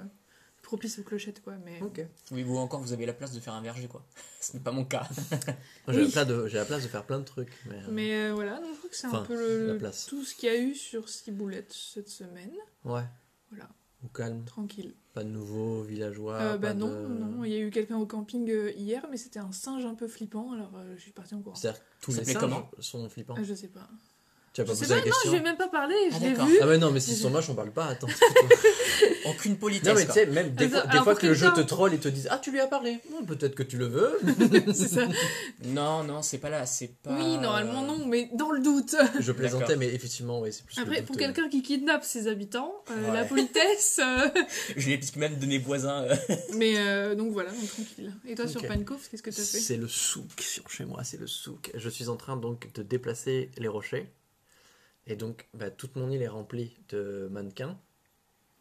propice 0.76 0.98
aux 0.98 1.02
clochettes, 1.02 1.42
quoi. 1.42 1.54
Mais 1.64 1.80
Ok. 1.82 2.04
Oui, 2.32 2.42
vous 2.42 2.56
encore, 2.56 2.80
vous 2.80 2.92
avez 2.92 3.06
la 3.06 3.12
place 3.12 3.32
de 3.32 3.40
faire 3.40 3.54
un 3.54 3.62
verger, 3.62 3.86
quoi. 3.88 4.04
Ce 4.40 4.52
n'est 4.54 4.62
pas 4.62 4.72
mon 4.72 4.84
cas. 4.84 5.08
J'ai 5.88 5.94
Oui. 5.98 6.04
la, 6.04 6.10
place 6.10 6.26
de- 6.26 6.46
j'ai 6.48 6.56
la 6.58 6.64
place 6.64 6.82
de 6.82 6.88
faire 6.88 7.04
plein 7.04 7.18
de 7.20 7.24
trucs. 7.24 7.52
Mais, 7.66 7.76
euh, 7.76 7.88
Mais 7.90 8.14
euh, 8.14 8.32
voilà, 8.34 8.58
donc 8.60 8.70
je 8.72 8.78
crois 8.78 8.90
que 8.90 8.96
c'est 8.96 9.06
un 9.06 9.22
peu 9.22 9.34
le, 9.36 9.66
la 9.68 9.74
place. 9.78 10.06
tout 10.06 10.24
ce 10.24 10.34
qu'il 10.34 10.48
y 10.48 10.52
a 10.52 10.58
eu 10.60 10.74
sur 10.74 11.08
Ciboulette 11.08 11.72
cette 11.72 12.08
semaine. 12.08 12.52
Ouais. 12.84 13.04
Voilà, 13.50 13.68
Au 14.04 14.08
calme. 14.08 14.44
tranquille. 14.44 14.94
Pas 15.14 15.22
de 15.22 15.28
nouveaux 15.28 15.82
villageois. 15.82 16.34
Euh, 16.34 16.58
bah 16.58 16.68
pas 16.68 16.74
non, 16.74 16.88
de- 16.88 17.06
non, 17.06 17.44
il 17.44 17.52
y 17.52 17.56
a 17.56 17.60
eu 17.60 17.70
quelqu'un 17.70 17.98
au 17.98 18.06
camping 18.06 18.50
hier, 18.76 19.06
mais 19.10 19.16
c'était 19.16 19.38
un 19.38 19.52
singe 19.52 19.84
un 19.86 19.94
peu 19.94 20.08
flippant, 20.08 20.52
alors 20.52 20.72
euh, 20.76 20.94
je 20.96 21.02
suis 21.02 21.12
partie 21.12 21.34
en 21.36 21.40
courant. 21.40 21.54
C'est-à-dire 21.54 21.80
que 21.80 21.84
tous 22.00 22.12
Ça 22.12 22.18
les 22.20 22.24
singes 22.32 22.38
comment? 22.38 22.68
sont 22.80 23.08
flippants. 23.08 23.36
Euh, 23.38 23.44
je 23.44 23.54
sais 23.54 23.68
pas. 23.68 23.88
Tu 24.54 24.60
as 24.60 24.64
pas 24.64 24.72
Je 24.72 24.78
sais 24.78 24.84
posé 24.86 24.94
pas, 24.94 25.00
la 25.00 25.06
non, 25.06 25.10
question 25.12 25.30
je 25.32 25.36
vais 25.36 25.42
même 25.42 25.56
pas 25.56 25.68
parler, 25.68 25.94
Ah, 26.10 26.14
je 26.14 26.24
l'ai 26.24 26.30
d'accord. 26.30 26.46
vu. 26.46 26.58
Ah 26.62 26.66
ouais, 26.68 26.78
non, 26.78 26.90
mais 26.92 27.00
s'ils 27.00 27.16
sont 27.16 27.28
moches, 27.30 27.48
on 27.50 27.54
parle 27.54 27.72
pas. 27.72 27.86
Attends. 27.86 28.06
Aucune 29.26 29.56
politesse, 29.56 29.88
non, 29.88 29.94
mais 29.98 30.06
tu 30.06 30.12
sais, 30.12 30.26
même 30.26 30.50
des 30.54 30.64
Attends, 30.66 30.70
fois, 30.76 30.82
des 30.84 30.90
alors, 30.90 31.04
fois 31.04 31.12
pour 31.14 31.20
que 31.22 31.26
le 31.26 31.34
jeu 31.34 31.52
te 31.52 31.60
troll 31.60 31.92
et 31.94 31.98
te 31.98 32.08
disent 32.08 32.28
Ah, 32.30 32.38
tu 32.38 32.50
lui 32.52 32.60
as 32.60 32.66
parlé. 32.66 33.00
Bon, 33.10 33.24
Peut-être 33.24 33.54
que 33.54 33.62
tu 33.62 33.76
le 33.78 33.86
veux. 33.86 34.18
c'est 34.72 34.88
ça. 34.88 35.08
Non, 35.64 36.04
non, 36.04 36.22
c'est 36.22 36.38
pas 36.38 36.50
là, 36.50 36.66
c'est 36.66 36.94
pas... 37.02 37.10
Oui, 37.16 37.36
normalement 37.38 37.82
non, 37.82 38.06
mais 38.06 38.30
dans 38.34 38.52
le 38.52 38.60
doute. 38.60 38.94
Je 39.18 39.32
plaisantais, 39.32 39.76
mais 39.76 39.88
effectivement, 39.92 40.40
oui, 40.40 40.52
c'est 40.52 40.64
plus. 40.64 40.78
Après, 40.78 41.02
pour 41.02 41.16
euh. 41.16 41.18
quelqu'un 41.18 41.48
qui 41.48 41.62
kidnappe 41.62 42.04
ses 42.04 42.28
habitants, 42.28 42.72
euh, 42.90 42.94
Ouais. 43.10 43.12
la 43.16 43.24
politesse. 43.24 44.00
euh, 44.02 44.28
Je 44.76 44.86
lui 44.86 44.92
ai 44.94 45.00
même 45.16 45.36
donné 45.36 45.58
voisin. 45.58 46.04
euh, 46.04 46.14
mais 46.54 46.74
euh, 46.78 47.14
donc 47.14 47.32
voilà, 47.32 47.50
donc 47.50 47.66
tranquille. 47.68 48.12
Et 48.28 48.34
toi 48.34 48.46
sur 48.46 48.60
Ok. 48.62 48.68
Pancove, 48.68 49.08
qu'est-ce 49.10 49.22
que 49.22 49.30
t'as 49.30 49.36
fait? 49.36 49.42
C'est 49.58 49.76
le 49.76 49.88
souk 49.88 50.40
sur 50.40 50.68
chez 50.70 50.84
moi, 50.84 51.02
c'est 51.02 51.18
le 51.18 51.26
souk. 51.26 51.70
Je 51.74 51.88
suis 51.88 52.08
en 52.08 52.16
train 52.16 52.36
donc 52.36 52.72
de 52.74 52.82
déplacer 52.82 53.50
les 53.58 53.68
rochers. 53.68 54.06
Et 55.06 55.16
donc, 55.16 55.46
bah, 55.54 55.70
toute 55.70 55.96
mon 55.96 56.10
île 56.10 56.22
est 56.22 56.28
remplie 56.28 56.76
de 56.88 57.28
mannequins 57.30 57.78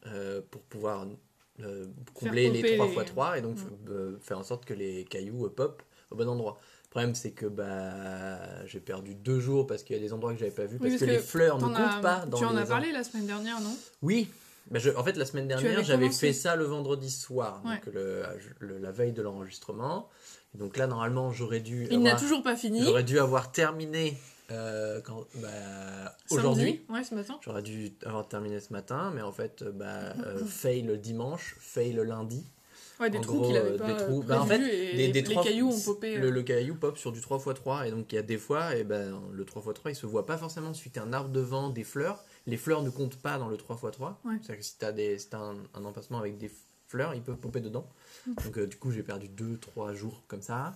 euh, 0.07 0.41
pour 0.51 0.61
pouvoir 0.63 1.07
euh, 1.61 1.85
combler 2.13 2.49
les 2.49 2.75
3 2.75 2.87
les- 2.87 2.93
x 2.93 3.05
3 3.05 3.37
et 3.37 3.41
donc 3.41 3.57
Ouais. 3.57 3.63
euh, 3.89 4.17
faire 4.21 4.39
en 4.39 4.43
sorte 4.43 4.65
que 4.65 4.73
les 4.73 5.05
cailloux 5.05 5.47
pop 5.49 5.81
au 6.11 6.15
bon 6.15 6.27
endroit. 6.27 6.59
Le 6.85 6.89
problème, 6.89 7.15
c'est 7.15 7.31
que 7.31 7.45
bah, 7.45 8.65
j'ai 8.67 8.79
perdu 8.79 9.15
deux 9.15 9.39
jours 9.39 9.65
parce 9.65 9.83
qu'il 9.83 9.95
y 9.95 9.99
a 9.99 10.01
des 10.01 10.13
endroits 10.13 10.33
que 10.33 10.39
j'avais 10.39 10.51
pas 10.51 10.65
vus 10.65 10.77
parce, 10.77 10.91
parce 10.91 11.01
que, 11.01 11.05
que 11.05 11.11
les 11.11 11.17
fleurs 11.19 11.55
ne 11.57 11.61
T'en 11.61 11.67
comptent 11.69 11.77
as- 11.97 12.01
pas 12.01 12.25
dans 12.25 12.37
Tu 12.37 12.45
en 12.45 12.51
les 12.53 12.59
as 12.61 12.65
parlé 12.65 12.91
la 12.91 13.03
semaine 13.03 13.25
dernière, 13.25 13.59
non? 13.61 13.75
Oui. 14.01 14.27
Bah, 14.69 14.79
je- 14.79 14.91
en 14.91 15.03
fait, 15.03 15.17
la 15.17 15.25
semaine 15.25 15.47
dernière, 15.47 15.73
avais 15.77 15.83
j'avais 15.83 16.09
fait 16.09 16.33
ça 16.33 16.55
le 16.55 16.63
vendredi 16.65 17.09
soir, 17.09 17.61
Ouais. 17.65 17.75
donc 17.75 17.93
le, 17.93 18.23
le- 18.59 18.77
la 18.77 18.91
veille 18.91 19.11
de 19.11 19.21
l'enregistrement. 19.21 20.09
Donc 20.53 20.77
là, 20.77 20.85
normalement, 20.87 21.31
j'aurais 21.31 21.59
dû, 21.61 21.87
Il 21.89 22.01
n'a 22.01 22.15
toujours 22.15 22.43
pas 22.43 22.55
fini. 22.55 22.81
j'aurais 22.83 23.03
dû 23.03 23.17
avoir 23.19 23.51
terminé 23.51 24.15
euh, 24.53 25.01
quand, 25.01 25.25
bah, 25.35 26.15
aujourd'hui. 26.31 26.85
Ouais, 26.89 27.03
ce 27.03 27.15
matin. 27.15 27.37
J'aurais 27.43 27.61
dû 27.63 27.91
avoir 28.05 28.27
terminé 28.27 28.59
ce 28.59 28.71
matin, 28.73 29.11
mais 29.13 29.21
en 29.21 29.31
fait, 29.31 29.63
bah, 29.63 30.13
euh, 30.25 30.45
fail 30.45 30.83
le 30.83 30.97
dimanche, 30.97 31.55
fail 31.59 31.93
le 31.93 32.03
lundi. 32.03 32.45
Ouais, 32.99 33.09
des 33.09 33.17
En 33.17 33.21
trous 33.21 33.41
qu'il 33.41 33.57
avait 33.57 33.71
euh, 33.71 33.77
pas 33.77 33.87
des 33.91 33.97
trous. 33.97 34.21
euh, 34.21 34.25
Bah, 34.27 34.41
en 34.41 34.45
fait, 34.45 34.61
et 34.61 34.95
des- 34.95 35.07
des 35.07 35.21
les 35.21 35.23
trois- 35.23 35.43
cailloux 35.43 35.69
ont 35.69 35.79
popé. 35.81 36.15
Le, 36.17 36.27
euh, 36.27 36.31
le 36.31 36.43
caillou 36.43 36.75
pop 36.75 36.97
sur 36.97 37.11
du 37.11 37.19
3x3, 37.21 37.87
et 37.87 37.91
donc 37.91 38.11
il 38.11 38.15
y 38.15 38.19
a 38.19 38.21
des 38.21 38.37
fois, 38.37 38.75
et 38.75 38.83
ben, 38.83 39.19
le 39.31 39.43
3x3 39.45 39.89
il 39.91 39.95
se 39.95 40.05
voit 40.05 40.25
pas 40.27 40.37
forcément 40.37 40.73
suite 40.75 40.97
à 40.97 41.03
un 41.03 41.11
arbre 41.11 41.31
de 41.31 41.39
vent, 41.39 41.69
des 41.69 41.83
fleurs. 41.83 42.23
Les 42.45 42.55
fleurs 42.57 42.83
ne 42.83 42.89
comptent 42.91 43.17
pas 43.17 43.37
dans 43.39 43.47
le 43.47 43.57
3x3. 43.57 44.19
Ouais. 44.25 44.35
C'est-à-dire 44.41 44.57
que 44.59 44.63
si 44.63 44.77
tu 44.77 45.35
as, 45.35 45.39
un, 45.39 45.55
un 45.73 45.85
emplacement 45.85 46.19
avec 46.19 46.37
des 46.37 46.51
fleurs, 46.87 47.15
ils 47.15 47.23
peuvent 47.23 47.37
popper 47.37 47.61
dedans. 47.61 47.87
Mm. 48.27 48.33
Donc 48.35 48.57
euh, 48.59 48.67
du 48.67 48.77
coup, 48.77 48.91
j'ai 48.91 49.01
perdu 49.03 49.27
2-3 49.27 49.93
jours 49.93 50.21
comme 50.27 50.43
ça. 50.43 50.73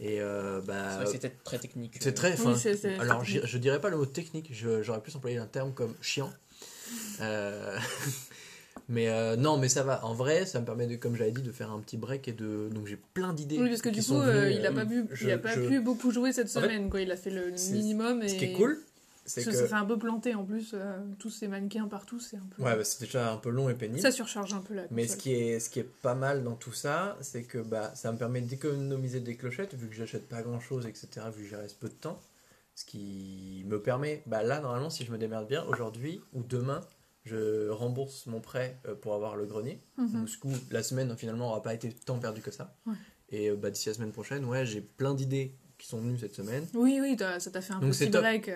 Et 0.00 0.20
euh, 0.20 0.60
C'est 0.60 0.66
bah, 0.68 0.94
vrai 0.96 1.04
que 1.06 1.10
c'était 1.10 1.32
très 1.44 1.58
technique. 1.58 1.96
c'est 2.00 2.12
très. 2.14 2.34
Oui, 2.34 2.36
enfin, 2.40 2.54
c'est- 2.56 2.76
c'est 2.76 2.98
alors, 2.98 3.22
technique. 3.22 3.42
je, 3.42 3.46
je 3.48 3.58
dirais 3.58 3.80
pas 3.80 3.88
le 3.90 3.96
mot 3.96 4.06
technique, 4.06 4.52
j'aurais 4.82 5.00
plus 5.00 5.14
employé 5.16 5.38
un 5.38 5.46
terme 5.46 5.72
comme 5.74 5.94
chiant. 6.00 6.32
Euh, 7.20 7.76
mais 8.88 9.08
euh, 9.08 9.36
non, 9.36 9.58
mais 9.58 9.68
ça 9.68 9.82
va. 9.82 10.04
En 10.04 10.14
vrai, 10.14 10.46
ça 10.46 10.60
me 10.60 10.64
permet, 10.64 10.86
de, 10.86 10.96
comme 10.96 11.16
j'avais 11.16 11.32
dit, 11.32 11.42
de 11.42 11.52
faire 11.52 11.70
un 11.70 11.80
petit 11.80 11.96
break 11.96 12.28
et 12.28 12.32
de. 12.32 12.68
Donc 12.72 12.86
j'ai 12.86 12.96
plein 13.12 13.32
d'idées. 13.34 13.58
Oui, 13.58 13.68
parce 13.68 13.82
que 13.82 13.88
du 13.90 14.02
coup, 14.02 14.14
euh, 14.14 14.44
venues, 14.44 14.54
il 14.54 14.66
a 14.66 14.70
euh, 14.70 14.72
pas, 14.74 14.84
je- 15.12 15.24
il 15.26 15.30
a 15.32 15.38
pas 15.38 15.54
je- 15.54 15.60
pu 15.68 15.80
beaucoup 15.80 16.10
jouer 16.10 16.32
cette 16.32 16.46
En 16.56 16.60
fait, 16.60 16.66
semaine. 16.66 16.88
quoi. 16.88 17.00
Il 17.02 17.10
a 17.10 17.16
fait 17.16 17.30
le 17.30 17.50
minimum. 17.72 18.22
Et... 18.22 18.28
Ce 18.28 18.34
qui 18.36 18.46
est 18.46 18.52
cool, 18.52 18.78
c'est 19.28 19.44
que. 19.44 19.52
ça 19.52 19.66
fait 19.66 19.74
un 19.74 19.84
peu 19.84 19.98
planté 19.98 20.34
en 20.34 20.44
plus. 20.44 20.72
euh, 20.74 20.98
tous 21.18 21.30
ces 21.30 21.46
mannequins 21.48 21.86
partout, 21.88 22.18
c'est 22.20 22.36
un 22.36 22.46
peu. 22.56 22.62
Ouais, 22.62 22.74
bah, 22.76 22.84
c'est 22.84 23.00
déjà 23.04 23.32
un 23.32 23.36
peu 23.36 23.50
long 23.50 23.68
et 23.68 23.74
pénible. 23.74 24.00
Ça 24.00 24.10
surcharge 24.10 24.52
un 24.54 24.60
peu 24.60 24.74
la 24.74 24.82
Mais 24.90 25.04
ce 25.06 25.12
console. 25.16 25.22
qui, 25.22 25.32
est, 25.34 25.60
ce 25.60 25.70
qui 25.70 25.78
est 25.80 25.84
pas 26.02 26.14
mal 26.14 26.42
dans 26.44 26.54
tout 26.56 26.72
ça, 26.72 27.16
c'est 27.20 27.44
que 27.44 27.58
bah, 27.58 27.92
ça 27.94 28.10
me 28.12 28.18
permet 28.18 28.40
d'économiser 28.40 29.20
des 29.20 29.36
clochettes, 29.36 29.74
vu 29.74 29.88
que 29.88 29.94
j'achète 29.94 30.28
pas 30.28 30.42
grand 30.42 30.60
chose, 30.60 30.86
etc., 30.86 31.08
vu 31.34 31.42
que 31.44 31.48
j'y 31.48 31.54
reste 31.56 31.78
peu 31.78 31.88
de 31.88 31.94
temps. 31.94 32.20
Ce 32.74 32.84
qui 32.84 33.64
me 33.66 33.80
permet, 33.82 34.22
bah, 34.26 34.42
là, 34.42 34.60
normalement, 34.60 34.90
si 34.90 35.04
je 35.04 35.10
me 35.12 35.18
démerde 35.18 35.48
bien, 35.48 35.64
aujourd'hui 35.64 36.20
ou 36.32 36.42
demain, 36.42 36.80
je 37.24 37.68
rembourse 37.70 38.26
mon 38.26 38.40
prêt 38.40 38.78
euh, 38.86 38.94
pour 38.94 39.14
avoir 39.14 39.36
le 39.36 39.46
grenier. 39.46 39.80
Mhm. 39.96 40.12
Donc, 40.12 40.26
du 40.26 40.38
coup, 40.38 40.52
la 40.70 40.82
semaine, 40.82 41.14
finalement, 41.16 41.48
n'aura 41.48 41.60
pas 41.62 41.74
été 41.74 41.92
tant 41.92 42.18
perdu 42.18 42.40
que 42.40 42.50
ça. 42.52 42.76
Ouais. 42.86 42.94
Et 43.30 43.50
euh, 43.50 43.56
bah, 43.56 43.70
d'ici 43.70 43.88
la 43.88 43.94
semaine 43.96 44.12
prochaine, 44.12 44.44
ouais, 44.44 44.64
j'ai 44.64 44.80
plein 44.80 45.12
d'idées 45.14 45.54
qui 45.76 45.86
sont 45.88 45.98
venus 46.00 46.20
cette 46.20 46.34
semaine. 46.34 46.66
Oui, 46.74 46.98
oui, 47.00 47.16
ça 47.38 47.50
t'a 47.50 47.60
fait 47.60 47.72
un 47.72 47.80
Donc, 47.80 47.90
petit 47.92 48.08
break. 48.08 48.50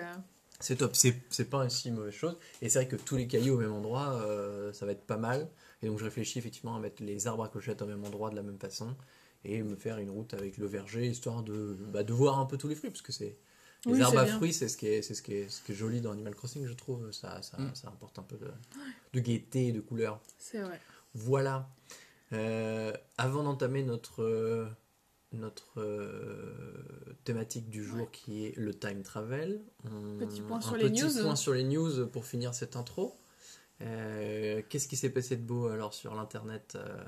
C'est 0.59 0.77
top, 0.77 0.95
c'est 0.95 1.15
c'est 1.29 1.49
pas 1.49 1.63
une 1.63 1.69
si 1.69 1.91
mauvaise 1.91 2.13
chose. 2.13 2.37
Et 2.61 2.69
c'est 2.69 2.79
vrai 2.79 2.87
que 2.87 2.95
tous 2.95 3.17
les 3.17 3.27
cailloux 3.27 3.55
au 3.55 3.57
même 3.57 3.73
endroit, 3.73 4.13
euh, 4.25 4.71
ça 4.73 4.85
va 4.85 4.93
être 4.93 5.05
pas 5.05 5.17
mal. 5.17 5.49
Et 5.81 5.87
donc 5.87 5.99
je 5.99 6.05
réfléchis 6.05 6.39
effectivement 6.39 6.75
à 6.75 6.79
mettre 6.79 7.03
les 7.03 7.27
arbres 7.27 7.43
à 7.43 7.49
clochettes 7.49 7.81
au 7.81 7.85
même 7.85 8.03
endroit 8.05 8.29
de 8.29 8.35
la 8.35 8.43
même 8.43 8.59
façon 8.59 8.95
et 9.43 9.61
me 9.61 9.75
faire 9.75 9.97
une 9.97 10.09
route 10.09 10.33
avec 10.33 10.57
le 10.57 10.65
verger, 10.65 11.05
histoire 11.05 11.43
de, 11.43 11.75
bah, 11.91 12.03
de 12.03 12.13
voir 12.13 12.39
un 12.39 12.45
peu 12.45 12.57
tous 12.57 12.69
les 12.69 12.75
fruits, 12.75 12.91
parce 12.91 13.01
que 13.01 13.11
c'est. 13.11 13.35
Les 13.85 13.91
Oui, 13.95 14.01
arbres 14.01 14.19
à 14.19 14.23
bien. 14.23 14.37
fruits, 14.37 14.53
c'est 14.53 14.69
ce, 14.69 14.77
qui 14.77 14.87
est, 14.87 15.01
c'est 15.01 15.13
ce, 15.13 15.21
qui 15.21 15.33
est, 15.33 15.49
ce 15.49 15.61
qui 15.61 15.73
est 15.73 15.75
joli 15.75 15.99
dans 15.99 16.13
Animal 16.13 16.33
Crossing, 16.33 16.65
je 16.65 16.71
trouve. 16.71 17.11
Ça, 17.11 17.41
ça, 17.41 17.57
Mm. 17.57 17.71
ça 17.75 17.89
apporte 17.89 18.17
un 18.17 18.23
peu 18.23 18.37
de, 18.37 18.47
de 19.11 19.19
gaieté 19.19 19.67
et 19.67 19.71
de 19.73 19.81
couleur. 19.81 20.21
C'est 20.39 20.61
vrai. 20.61 20.79
Voilà. 21.13 21.67
Euh, 22.31 22.93
avant 23.17 23.43
d'entamer 23.43 23.83
notre, 23.83 24.23
euh, 24.23 24.65
notre 25.33 25.79
euh, 25.81 27.15
thématique 27.23 27.69
du 27.69 27.83
jour 27.83 28.11
qui 28.11 28.45
est 28.45 28.57
le 28.57 28.73
time 28.73 29.01
travel, 29.01 29.61
Petit 30.19 30.41
point 30.41 30.57
un 30.57 30.61
sur 30.61 30.75
les 30.77 30.89
petit 30.89 31.03
news. 31.03 31.21
point 31.23 31.35
sur 31.35 31.53
les 31.53 31.63
news 31.63 32.07
pour 32.07 32.25
finir 32.25 32.53
cette 32.53 32.75
intro. 32.75 33.15
Euh, 33.81 34.61
Qu'est-ce 34.69 34.87
qui 34.87 34.95
s'est 34.95 35.09
passé 35.09 35.35
de 35.35 35.41
beau 35.41 35.67
alors 35.67 35.93
sur 35.93 36.15
l'internet 36.15 36.75
euh, 36.75 37.03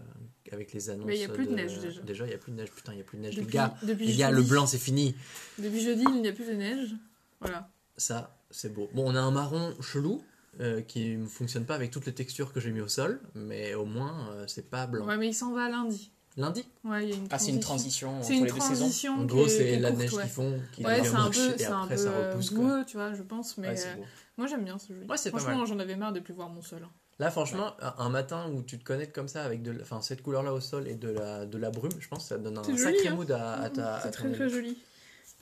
avec 0.51 0.73
les 0.73 0.89
annonces 0.89 1.05
Mais 1.05 1.15
il 1.15 1.21
y 1.21 1.25
a 1.25 1.29
plus 1.29 1.45
de 1.45 1.53
neige, 1.53 1.79
déjà. 1.79 2.01
Déjà, 2.01 2.25
il 2.25 2.29
n'y 2.29 2.33
a 2.33 2.37
plus 2.37 2.51
de 2.51 2.57
neige. 2.57 2.71
Putain, 2.71 2.91
il 2.93 2.95
n'y 2.95 3.01
a 3.01 3.05
plus 3.05 3.17
de 3.17 3.21
neige. 3.23 3.35
Depuis, 3.35 3.45
les 3.45 3.53
gars, 3.53 3.75
depuis 3.83 4.07
les 4.07 4.15
gars 4.15 4.31
le 4.31 4.41
blanc 4.41 4.65
c'est 4.65 4.77
fini. 4.79 5.15
Depuis 5.59 5.81
jeudi, 5.81 6.03
il 6.07 6.21
n'y 6.21 6.27
a 6.27 6.33
plus 6.33 6.47
de 6.47 6.53
neige. 6.53 6.95
Voilà. 7.39 7.69
Ça, 7.97 8.35
c'est 8.49 8.73
beau. 8.73 8.89
Bon, 8.93 9.09
on 9.09 9.15
a 9.15 9.21
un 9.21 9.31
marron 9.31 9.73
chelou 9.81 10.21
euh, 10.59 10.81
qui 10.81 11.15
ne 11.15 11.27
fonctionne 11.27 11.65
pas 11.65 11.75
avec 11.75 11.91
toutes 11.91 12.07
les 12.07 12.13
textures 12.13 12.51
que 12.51 12.59
j'ai 12.59 12.71
mis 12.71 12.81
au 12.81 12.87
sol, 12.87 13.21
mais 13.35 13.73
au 13.75 13.85
moins 13.85 14.29
euh, 14.31 14.45
c'est 14.47 14.69
pas 14.69 14.87
blanc. 14.87 15.05
Ouais, 15.05 15.17
mais 15.17 15.27
il 15.29 15.33
s'en 15.33 15.53
va 15.53 15.69
lundi. 15.69 16.11
Lundi 16.37 16.65
Ouais, 16.83 17.03
il 17.05 17.09
y 17.09 17.13
a 17.13 17.15
une 17.15 17.27
Ah, 17.31 17.39
c'est 17.39 17.51
une 17.51 17.59
transition 17.61 18.21
C'est 18.21 18.33
entre 18.33 18.39
une 18.39 18.45
les 18.45 18.51
deux 18.51 18.59
saisons. 18.59 18.75
transition. 18.85 19.13
En 19.19 19.23
gros, 19.25 19.47
c'est 19.47 19.67
est 19.69 19.79
la 19.79 19.89
courte, 19.89 20.01
neige 20.01 20.13
ouais. 20.13 20.21
qu'ils 20.23 20.31
font 20.31 20.59
qui 20.73 20.85
Ouais, 20.85 20.97
devient 20.99 21.09
c'est 21.09 21.15
un 21.15 21.29
peu, 21.29 21.53
et 21.53 21.57
c'est 21.57 21.65
un 21.67 21.81
après 21.83 21.95
peu 21.95 22.01
ça 22.01 22.09
euh, 22.09 22.29
repousse. 22.31 22.49
quoi. 22.49 22.59
boueux, 22.59 22.85
tu 22.85 22.97
vois, 22.97 23.13
je 23.13 23.23
pense. 23.23 23.57
Mais 23.57 23.69
Ouais, 23.69 23.79
euh, 23.85 24.03
moi, 24.37 24.47
j'aime 24.47 24.65
bien 24.65 24.77
ce 24.77 24.87
jeu. 24.93 25.05
Ouais, 25.09 25.17
Franchement, 25.17 25.65
j'en 25.65 25.79
avais 25.79 25.95
marre 25.95 26.11
de 26.13 26.19
plus 26.19 26.33
voir 26.33 26.49
mon 26.49 26.61
sol. 26.61 26.81
hein. 26.83 26.89
Là, 27.19 27.31
franchement, 27.31 27.71
un- 27.81 27.95
un 27.97 28.09
matin 28.09 28.49
où 28.53 28.61
tu 28.61 28.77
te 28.77 28.83
connectes 28.83 29.15
comme 29.15 29.29
ça 29.29 29.43
avec 29.45 29.61
de, 29.63 29.73
enfin, 29.81 30.01
cette 30.01 30.21
couleur-là 30.21 30.51
au 30.53 30.59
sol 30.59 30.89
et 30.89 30.95
de 30.95 31.07
la, 31.09 31.45
de 31.45 31.57
la 31.57 31.69
brume, 31.71 31.93
je 31.99 32.07
pense 32.09 32.23
que 32.23 32.27
ça 32.29 32.37
donne 32.37 32.57
un 32.57 32.63
C'est 32.63 32.75
sacré 32.75 32.97
joli, 32.97 33.07
hein. 33.07 33.15
mood 33.15 33.31
à, 33.31 33.53
à 33.61 33.69
ta. 33.69 33.95
à 33.95 34.01
C'est 34.01 34.11
très 34.11 34.29
très 34.33 34.49
joli. 34.49 34.77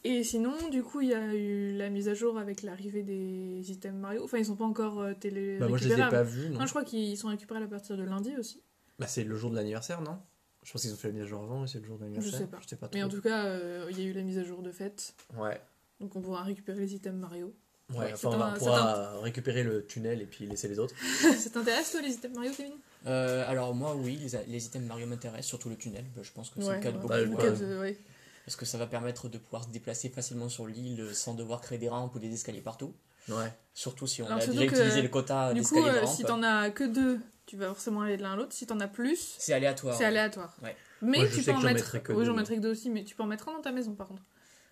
Et 0.04 0.24
sinon, 0.24 0.54
du 0.70 0.84
coup, 0.84 1.02
il 1.02 1.10
y 1.10 1.14
a 1.16 1.34
eu 1.34 1.76
la 1.76 1.90
mise 1.90 2.08
à 2.10 2.14
jour 2.14 2.38
avec 2.38 2.62
l'arrivée 2.62 3.02
des 3.04 3.72
items 3.72 4.00
Mario. 4.00 4.24
Enfin, 4.26 4.38
ils 4.38 4.46
sont 4.46 4.56
pas 4.56 4.66
encore 4.66 5.02
euh, 5.02 5.14
télé. 5.20 5.58
Bah, 5.58 5.68
moi, 5.68 5.80
je 5.80 5.88
les 5.88 5.96
ai 5.96 6.10
pas 6.10 6.22
vus. 6.22 6.50
Non. 6.50 6.60
Non, 6.60 6.66
je 6.66 6.70
crois 6.72 6.84
qu'ils 6.84 7.18
sont 7.18 7.30
récupérables 7.30 7.66
à 7.66 7.70
partir 7.70 7.98
de 7.98 8.04
lundi 8.04 8.36
aussi. 8.38 8.62
Bah, 9.00 9.08
c'est 9.08 9.24
le 9.24 9.36
jour 9.36 9.50
de 9.50 9.56
l'anniversaire, 9.56 10.02
non? 10.02 10.20
Je 10.64 10.72
pense 10.72 10.82
qu'ils 10.82 10.94
ont 10.94 10.98
fait 10.98 11.10
la 11.10 11.14
mise 11.16 11.24
à 11.24 11.28
jour 11.28 11.44
avant 11.44 11.64
et 11.66 11.68
c'est 11.68 11.80
le 11.80 11.86
jour 11.86 11.98
de 11.98 12.04
l'anniversaire. 12.04 12.40
sais 12.40 12.48
pas. 12.48 12.58
Je 12.62 12.68
sais 12.68 12.76
pas 12.78 12.90
Mais 12.94 13.02
trop. 13.02 13.10
en 13.10 13.14
tout 13.14 13.22
cas, 13.22 13.46
euh, 13.46 13.88
il 13.92 14.00
y 14.00 14.02
a 14.02 14.06
eu 14.06 14.14
la 14.14 14.22
mise 14.22 14.38
à 14.38 14.44
jour 14.44 14.62
de 14.62 14.72
fête. 14.72 15.14
Ouais. 15.38 15.60
Donc 16.00 16.16
on 16.16 16.22
pourra 16.22 16.44
récupérer 16.44 16.80
les 16.80 16.94
items 16.94 17.20
Mario. 17.20 17.54
Ouais, 17.92 17.98
Ouais, 17.98 18.14
enfin, 18.14 18.30
on 18.30 18.42
un- 18.42 18.54
pourra 18.54 19.20
récupérer 19.20 19.62
le 19.64 19.86
tunnel 19.86 20.22
et 20.22 20.26
puis 20.26 20.46
laisser 20.46 20.68
les 20.70 20.80
autres. 20.80 20.96
ça 21.38 21.50
t'intéresse 21.50 21.92
toi 21.92 22.02
les 22.02 22.14
items 22.14 22.34
Mario, 22.36 22.52
Kevin? 22.56 22.74
Euh, 23.06 23.44
alors 23.50 23.76
moi 23.76 23.94
oui, 23.96 24.16
les, 24.18 24.38
les 24.48 24.66
items 24.66 24.88
Mario 24.88 25.06
m'intéressent, 25.06 25.48
surtout 25.48 25.70
le 25.70 25.76
tunnel. 25.76 26.06
Bah, 26.16 26.22
je 26.24 26.32
pense 26.32 26.50
que 26.50 26.62
c'est 26.62 26.68
Ouais, 26.70 26.76
le 26.78 26.82
cas 26.82 26.92
de 26.92 26.96
beaucoup 26.98 27.08
Bah, 27.10 27.20
de 27.20 27.24
le 27.26 27.36
cas 27.36 27.44
Quatre, 27.52 27.62
euh, 27.62 27.82
ouais. 27.82 27.98
Parce 28.46 28.56
que 28.56 28.66
ça 28.66 28.78
va 28.78 28.88
permettre 28.88 29.28
de 29.30 29.38
pouvoir 29.38 29.64
se 29.66 29.70
déplacer 29.70 30.10
facilement 30.10 30.50
sur 30.50 30.66
l'île 30.68 31.10
sans 31.14 31.34
devoir 31.34 31.62
créer 31.62 31.78
des 31.78 31.90
rampes 31.90 32.16
ou 32.16 32.20
des 32.20 32.34
escaliers 32.34 32.62
partout. 32.62 32.94
Ouais. 33.30 33.54
Surtout 33.74 34.08
si 34.08 34.22
on 34.22 34.26
Alors, 34.26 34.40
a 34.40 34.48
déjà 34.48 34.66
que, 34.66 34.76
utilisé 34.76 35.02
le 35.02 35.08
quota 35.10 35.54
Du 35.54 35.62
coup, 35.64 35.76
de 35.76 35.88
euh, 35.90 36.06
si 36.06 36.24
t'en 36.24 36.42
as 36.44 36.70
que 36.72 36.84
deux, 36.86 37.20
tu 37.46 37.58
vas 37.58 37.68
forcément 37.68 38.02
aller 38.02 38.18
de 38.18 38.22
l'un 38.24 38.34
à 38.34 38.36
l'autre. 38.36 38.54
Si 38.54 38.66
t'en 38.66 38.80
as 38.80 38.88
plus, 38.88 39.36
C'est 39.38 39.54
aléatoire. 39.54 39.96
c'est 39.96 40.06
aléatoire. 40.06 40.56
Ouais. 40.64 40.76
Mais 41.02 41.20
Moi, 41.20 41.28
tu 41.28 41.44
peux 41.44 41.52
en 41.52 41.60
mettre. 41.62 42.02
que 42.02 42.14
Oui, 42.14 42.26
j'en 42.26 42.34
mettrai 42.34 42.56
que 42.58 42.62
deux 42.62 42.72
aussi, 42.72 42.90
mais 42.90 43.04
tu 43.04 43.16
peux 43.16 43.24
en 43.24 43.28
mettre 43.28 43.50
un 43.50 43.54
dans 43.54 43.62
ta 43.62 43.72
maison 43.72 43.94
par 43.94 44.08
contre. 44.08 44.24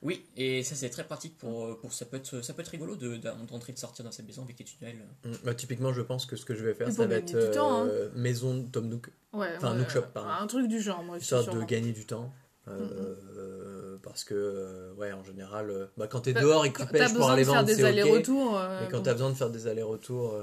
Oui, 0.03 0.25
et 0.35 0.63
ça 0.63 0.73
c'est 0.73 0.89
très 0.89 1.03
pratique 1.03 1.37
pour, 1.37 1.63
euh, 1.67 1.77
pour 1.79 1.93
ça 1.93 2.05
peut 2.05 2.17
être 2.17 2.41
ça 2.43 2.53
peut 2.55 2.61
être 2.61 2.69
rigolo 2.69 2.95
de 2.95 3.17
d'entrer 3.17 3.71
et 3.71 3.75
de 3.75 3.79
sortir 3.79 4.03
dans 4.03 4.11
cette 4.11 4.25
maison 4.25 4.41
avec 4.41 4.57
les 4.57 4.65
tunnels. 4.65 4.95
Mm. 5.23 5.31
Bah, 5.43 5.53
typiquement, 5.53 5.93
je 5.93 6.01
pense 6.01 6.25
que 6.25 6.35
ce 6.35 6.43
que 6.43 6.55
je 6.55 6.63
vais 6.65 6.73
faire, 6.73 6.91
ça 6.91 7.05
va 7.05 7.15
être 7.15 7.37
du 7.37 7.51
temps, 7.51 7.83
hein. 7.83 7.87
euh, 7.87 8.09
maison 8.15 8.63
Tom 8.71 8.87
Nook, 8.89 9.09
Ouais, 9.33 9.49
Enfin, 9.57 9.73
ouais, 9.73 9.77
Nook 9.77 9.89
Shop, 9.91 9.99
euh, 9.99 10.07
pardon. 10.11 10.29
Un 10.43 10.47
truc 10.47 10.67
du 10.67 10.81
genre, 10.81 11.03
moi 11.03 11.17
aussi. 11.17 11.23
histoire 11.25 11.43
de 11.45 11.51
sûrement. 11.51 11.65
gagner 11.67 11.91
du 11.91 12.05
temps. 12.07 12.33
Euh, 12.67 13.97
Parce 14.03 14.23
que, 14.23 14.33
euh, 14.33 14.93
ouais, 14.95 15.11
en 15.11 15.23
général, 15.23 15.69
euh, 15.69 15.85
bah, 15.97 16.07
quand 16.07 16.21
t'es 16.21 16.33
Bah, 16.33 16.41
dehors 16.41 16.65
et 16.65 16.71
que 16.71 16.81
tu 16.81 16.87
pêches 16.89 17.13
pour 17.13 17.29
aller 17.29 17.41
de 17.43 17.45
faire 17.49 17.55
vendre, 17.57 17.67
des 17.67 17.75
c'est 17.75 17.83
ok. 17.83 17.89
allers-retours. 17.89 18.57
euh, 18.57 18.81
Mais 18.81 18.87
quand 18.89 18.97
bon. 18.97 19.03
t'as 19.03 19.13
besoin 19.13 19.29
de 19.29 19.35
faire 19.35 19.49
des 19.51 19.67
allers-retours. 19.67 20.35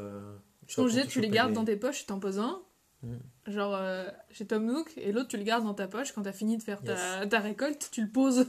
Pour 0.74 0.88
te 0.88 1.06
tu 1.06 1.20
les 1.20 1.28
gardes 1.30 1.50
des- 1.50 1.54
dans 1.56 1.64
tes 1.64 1.76
poches, 1.76 2.00
tu 2.00 2.06
t'en 2.06 2.18
poses 2.20 2.38
un. 2.38 2.60
Mm. 3.02 3.16
Genre 3.46 3.74
euh, 3.74 4.08
chez 4.30 4.46
Tom 4.46 4.64
Nook, 4.66 4.92
et 4.96 5.12
l'autre 5.12 5.28
tu 5.28 5.36
le 5.36 5.44
gardes 5.44 5.64
dans 5.64 5.74
ta 5.74 5.86
poche. 5.88 6.12
Quand 6.12 6.22
t'as 6.22 6.32
fini 6.32 6.56
de 6.56 6.62
faire 6.62 6.82
ta, 6.82 7.26
ta 7.26 7.38
récolte, 7.40 7.88
tu 7.92 8.02
le 8.02 8.08
poses. 8.08 8.46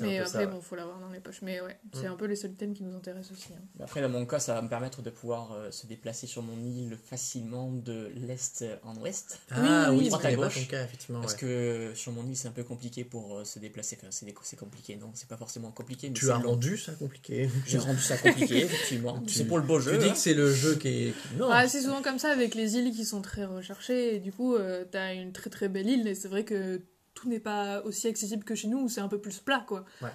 Mais 0.00 0.18
après, 0.18 0.30
ça, 0.30 0.46
bon, 0.46 0.60
faut 0.60 0.74
l'avoir 0.76 0.98
dans 1.00 1.10
les 1.10 1.20
poches. 1.20 1.42
Mais 1.42 1.60
ouais, 1.60 1.76
c'est 1.92 2.08
Mm. 2.08 2.12
un 2.12 2.16
peu 2.16 2.24
les 2.26 2.36
seuls 2.36 2.54
thèmes 2.54 2.74
qui 2.74 2.82
nous 2.82 2.94
intéressent 2.96 3.32
aussi. 3.32 3.48
hein. 3.54 3.62
Après 3.82 4.00
dans 4.00 4.08
mon 4.08 4.24
cas 4.26 4.38
ça 4.38 4.54
va 4.54 4.62
me 4.62 4.68
permettre 4.68 5.02
de 5.02 5.10
pouvoir 5.10 5.52
euh, 5.52 5.70
se 5.70 5.86
déplacer 5.86 6.26
sur 6.26 6.42
mon 6.42 6.62
île 6.64 6.96
facilement 7.04 7.70
de 7.70 8.10
l'est 8.16 8.64
en 8.84 8.96
ouest. 8.96 9.38
Ah 9.50 9.88
Oui, 9.90 9.98
oui, 9.98 10.08
Droite 10.08 10.24
à 10.24 10.32
ton 10.34 10.64
cas, 10.68 10.84
effectivement. 10.84 11.20
Parce 11.20 11.34
ouais. 11.34 11.38
que 11.40 11.90
sur 11.94 12.12
mon 12.12 12.26
île 12.26 12.36
c'est 12.36 12.48
un 12.48 12.52
peu 12.52 12.64
compliqué 12.64 13.04
pour 13.04 13.38
euh, 13.38 13.44
se 13.44 13.58
déplacer. 13.58 13.98
Enfin 14.00 14.08
c'est 14.10 14.56
compliqué 14.58 14.96
non, 14.96 15.10
c'est 15.14 15.28
pas 15.28 15.36
forcément 15.36 15.70
compliqué. 15.70 16.08
Mais 16.08 16.14
Tu 16.14 16.26
c'est 16.26 16.32
as 16.32 16.38
long. 16.38 16.50
rendu 16.50 16.76
ça 16.78 16.92
compliqué. 16.92 17.48
J'ai 17.66 17.78
rendu 17.78 18.00
ça 18.00 18.16
compliqué 18.16 18.58
effectivement. 18.64 19.20
Tu- 19.20 19.34
C'est 19.34 19.44
pour 19.44 19.58
le 19.58 19.64
beau 19.66 19.78
Tu 19.78 19.86
jeu. 19.90 19.98
dis 19.98 20.08
hein. 20.08 20.12
que 20.12 20.18
c'est 20.18 20.34
le 20.34 20.52
jeu 20.52 20.76
qui 20.76 20.88
est. 20.88 21.12
qui- 21.12 21.36
Non, 21.38 21.48
Ah, 21.50 21.68
c'est 21.68 21.82
souvent 21.82 22.02
comme 22.02 22.18
ça 22.18 22.30
avec 22.30 22.54
les 22.54 22.76
îles 22.76 22.92
qui 22.94 23.04
sont 23.04 23.20
très 23.22 23.44
recherchées. 23.44 24.16
Et 24.16 24.18
du 24.20 24.32
coup, 24.32 24.54
euh, 24.54 24.84
t'as 24.90 25.14
une 25.14 25.32
très 25.32 25.50
très 25.50 25.68
belle 25.68 25.88
île. 25.88 26.06
Et 26.08 26.14
c'est 26.14 26.28
vrai 26.28 26.44
que 26.44 26.80
tout 27.22 27.28
n'est 27.28 27.40
pas 27.40 27.82
aussi 27.82 28.08
accessible 28.08 28.42
que 28.44 28.54
chez 28.56 28.66
nous 28.68 28.78
où 28.80 28.88
c'est 28.88 29.00
un 29.00 29.08
peu 29.08 29.20
plus 29.20 29.38
plat, 29.38 29.64
quoi. 29.66 29.84
Ouais. 30.00 30.10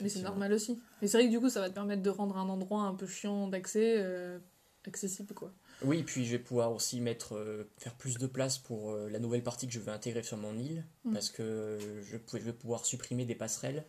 Mais 0.00 0.08
c'est 0.08 0.22
normal 0.22 0.52
aussi. 0.52 0.80
Mais 1.02 1.08
c'est 1.08 1.18
vrai 1.18 1.26
que 1.26 1.30
du 1.30 1.40
coup, 1.40 1.50
ça 1.50 1.60
va 1.60 1.68
te 1.68 1.74
permettre 1.74 2.02
de 2.02 2.10
rendre 2.10 2.38
un 2.38 2.48
endroit 2.48 2.82
un 2.82 2.94
peu 2.94 3.06
chiant 3.06 3.48
d'accès 3.48 3.96
euh, 3.98 4.38
accessible, 4.86 5.34
quoi. 5.34 5.52
Oui, 5.82 6.02
puis 6.02 6.24
je 6.24 6.30
vais 6.32 6.38
pouvoir 6.38 6.72
aussi 6.72 7.00
mettre, 7.00 7.34
euh, 7.36 7.68
faire 7.78 7.94
plus 7.94 8.16
de 8.18 8.26
place 8.26 8.58
pour 8.58 8.92
euh, 8.92 9.08
la 9.10 9.18
nouvelle 9.18 9.42
partie 9.42 9.66
que 9.66 9.72
je 9.72 9.80
veux 9.80 9.92
intégrer 9.92 10.22
sur 10.22 10.36
mon 10.36 10.56
île, 10.56 10.84
Mm. 11.04 11.12
parce 11.12 11.30
que 11.30 11.78
je, 12.02 12.16
je 12.38 12.44
vais 12.44 12.52
pouvoir 12.52 12.84
supprimer 12.86 13.24
des 13.24 13.34
passerelles 13.34 13.84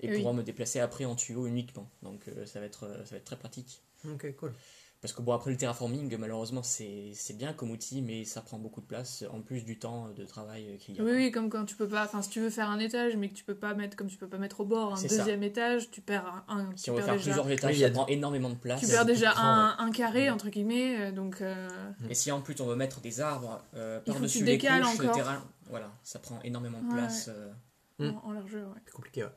et 0.00 0.10
Oui. 0.10 0.16
pouvoir 0.16 0.34
me 0.34 0.42
déplacer 0.42 0.78
après 0.80 1.04
en 1.06 1.14
tuyau 1.16 1.46
uniquement. 1.46 1.88
Donc 2.02 2.28
euh, 2.28 2.44
ça, 2.46 2.60
va 2.60 2.66
être, 2.66 2.88
ça 3.04 3.10
va 3.12 3.16
être 3.16 3.24
très 3.24 3.38
pratique. 3.38 3.82
Ok, 4.12 4.34
cool. 4.36 4.52
Parce 5.00 5.12
que 5.14 5.22
bon, 5.22 5.32
après 5.32 5.52
le 5.52 5.56
terraforming, 5.56 6.16
malheureusement, 6.18 6.64
c'est 6.64 7.12
c'est 7.14 7.36
bien 7.36 7.52
comme 7.52 7.70
outil, 7.70 8.02
mais 8.02 8.24
ça 8.24 8.40
prend 8.40 8.58
beaucoup 8.58 8.80
de 8.80 8.86
place, 8.86 9.22
en 9.32 9.40
plus 9.42 9.64
du 9.64 9.78
temps 9.78 10.08
de 10.08 10.24
travail 10.24 10.70
euh, 10.70 10.76
qu'il 10.76 10.96
y 10.96 11.00
a. 11.00 11.04
Oui, 11.04 11.12
oui, 11.12 11.30
comme 11.30 11.50
quand 11.50 11.64
tu 11.66 11.76
peux 11.76 11.86
pas. 11.86 12.04
Enfin, 12.04 12.20
si 12.20 12.30
tu 12.30 12.40
veux 12.40 12.50
faire 12.50 12.68
un 12.68 12.80
étage, 12.80 13.14
mais 13.16 13.28
que 13.28 13.34
tu 13.34 13.44
peux 13.44 13.54
pas 13.54 13.74
mettre, 13.74 13.96
comme 13.96 14.08
tu 14.08 14.16
peux 14.16 14.26
pas 14.26 14.38
mettre 14.38 14.58
au 14.58 14.64
bord 14.64 14.94
un 14.94 14.96
ça. 14.96 15.06
deuxième 15.06 15.44
étage, 15.44 15.88
tu 15.92 16.00
perds 16.00 16.44
un. 16.48 16.58
un- 16.58 16.76
Si 16.76 16.84
tu 16.84 16.90
on 16.90 16.94
veut 16.94 17.02
faire 17.02 17.14
déjà, 17.14 17.24
plusieurs 17.30 17.48
étages, 17.48 17.76
Oui, 17.76 17.80
ça 17.82 17.90
prend 17.90 18.06
énormément 18.08 18.50
de 18.50 18.56
place. 18.56 18.80
tu 18.80 18.88
perds 18.88 19.06
déjà 19.06 19.32
temps, 19.32 19.38
un, 19.44 19.76
un 19.78 19.90
carré, 19.92 20.30
entre 20.30 20.48
guillemets, 20.48 21.00
euh, 21.00 21.12
donc. 21.12 21.42
euh, 21.42 21.68
Et 22.10 22.14
si 22.14 22.32
en 22.32 22.40
plus 22.40 22.60
on 22.60 22.66
veut 22.66 22.74
mettre 22.74 23.00
des 23.00 23.20
arbres 23.20 23.62
euh, 23.74 24.00
par-dessus 24.00 24.44
les 24.44 24.58
couches, 24.58 24.98
le 24.98 25.04
encore. 25.04 25.14
terrain, 25.14 25.44
voilà, 25.70 25.92
ça 26.02 26.18
prend 26.18 26.40
énormément 26.42 26.80
de 26.82 26.88
Ouais. 26.88 26.94
place. 26.94 27.28
euh. 27.32 27.52
Mm. 28.00 28.16
en, 28.16 28.30
en 28.30 28.32
largeur, 28.32 28.68
ouais. 28.70 28.80
C'est 28.84 28.92
compliqué, 28.94 29.22
ouais. 29.22 29.30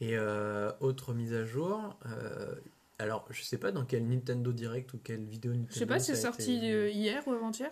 Et 0.00 0.16
euh, 0.16 0.72
autre 0.80 1.14
mise 1.14 1.32
à 1.32 1.44
jour. 1.44 1.96
Alors, 2.98 3.26
je 3.30 3.42
sais 3.42 3.58
pas 3.58 3.72
dans 3.72 3.84
quel 3.84 4.06
Nintendo 4.08 4.52
Direct 4.52 4.92
ou 4.94 4.98
quelle 4.98 5.24
vidéo 5.24 5.52
Nintendo. 5.52 5.70
Je 5.72 5.78
sais 5.78 5.86
pas 5.86 5.98
si 5.98 6.06
c'est 6.06 6.16
sorti 6.22 6.56
été- 6.56 6.72
euh, 6.72 6.88
hier 6.90 7.26
ou 7.28 7.32
avant-hier? 7.32 7.70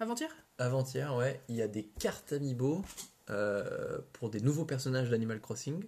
Avant-hier? 0.00 0.30
Avant-hier, 0.58 1.14
ouais. 1.14 1.40
Il 1.48 1.56
y 1.56 1.62
a 1.62 1.68
des 1.68 1.84
cartes 1.84 2.32
Amiibo 2.32 2.82
euh, 3.30 3.98
pour 4.12 4.30
des 4.30 4.40
nouveaux 4.40 4.64
personnages 4.64 5.10
d'Animal 5.10 5.40
Crossing 5.40 5.82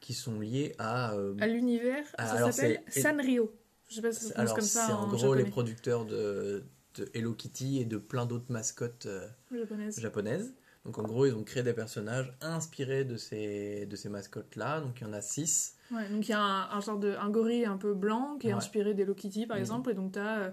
qui 0.00 0.14
sont 0.14 0.40
liés 0.40 0.74
à. 0.78 1.12
euh, 1.14 1.34
À 1.40 1.46
l'univers, 1.46 2.04
Ah, 2.18 2.26
ça 2.26 2.50
s'appelle 2.52 2.82
c'est- 2.88 3.00
Sanrio. 3.02 3.54
Je 3.88 3.96
sais 3.96 4.02
pas 4.02 4.12
si 4.12 4.24
ça 4.24 4.34
alors, 4.36 4.54
comme 4.54 4.64
c'est 4.64 4.78
ça 4.78 4.96
en 4.96 5.02
en, 5.04 5.08
gros 5.08 5.18
japonais. 5.18 5.42
les 5.44 5.50
producteurs 5.50 6.06
de, 6.06 6.64
de 6.94 7.10
Hello 7.14 7.34
Kitty 7.34 7.78
et 7.80 7.84
de 7.84 7.98
plein 7.98 8.24
d'autres 8.24 8.50
mascottes. 8.50 9.04
euh, 9.06 9.28
Japonaise. 9.54 10.00
japonaise. 10.00 10.54
Donc 10.86 10.98
en 10.98 11.02
gros, 11.02 11.26
ils 11.26 11.34
ont 11.34 11.44
créé 11.44 11.62
des 11.62 11.74
personnages 11.74 12.34
inspirés 12.40 13.04
de 13.04 13.16
ces, 13.16 13.84
de 13.86 13.94
ces 13.94 14.08
mascottes-là. 14.08 14.80
Donc 14.80 15.00
il 15.00 15.04
y 15.04 15.06
en 15.06 15.12
a 15.12 15.20
6. 15.20 15.76
Ouais, 15.92 16.08
donc 16.08 16.26
il 16.26 16.30
y 16.30 16.34
a 16.34 16.40
un, 16.40 16.70
un 16.70 16.80
genre 16.80 16.98
de 16.98 17.14
un 17.14 17.28
gorille 17.30 17.64
un 17.66 17.76
peu 17.76 17.94
blanc 17.94 18.36
qui 18.40 18.48
est 18.48 18.52
Ouais. 18.52 18.56
inspiré 18.58 18.94
d'Hello 18.94 19.14
Kitty 19.14 19.46
par 19.46 19.56
Mhm. 19.56 19.60
exemple 19.62 19.90
et 19.90 19.94
donc 19.94 20.12
t'as 20.12 20.38
euh, 20.38 20.50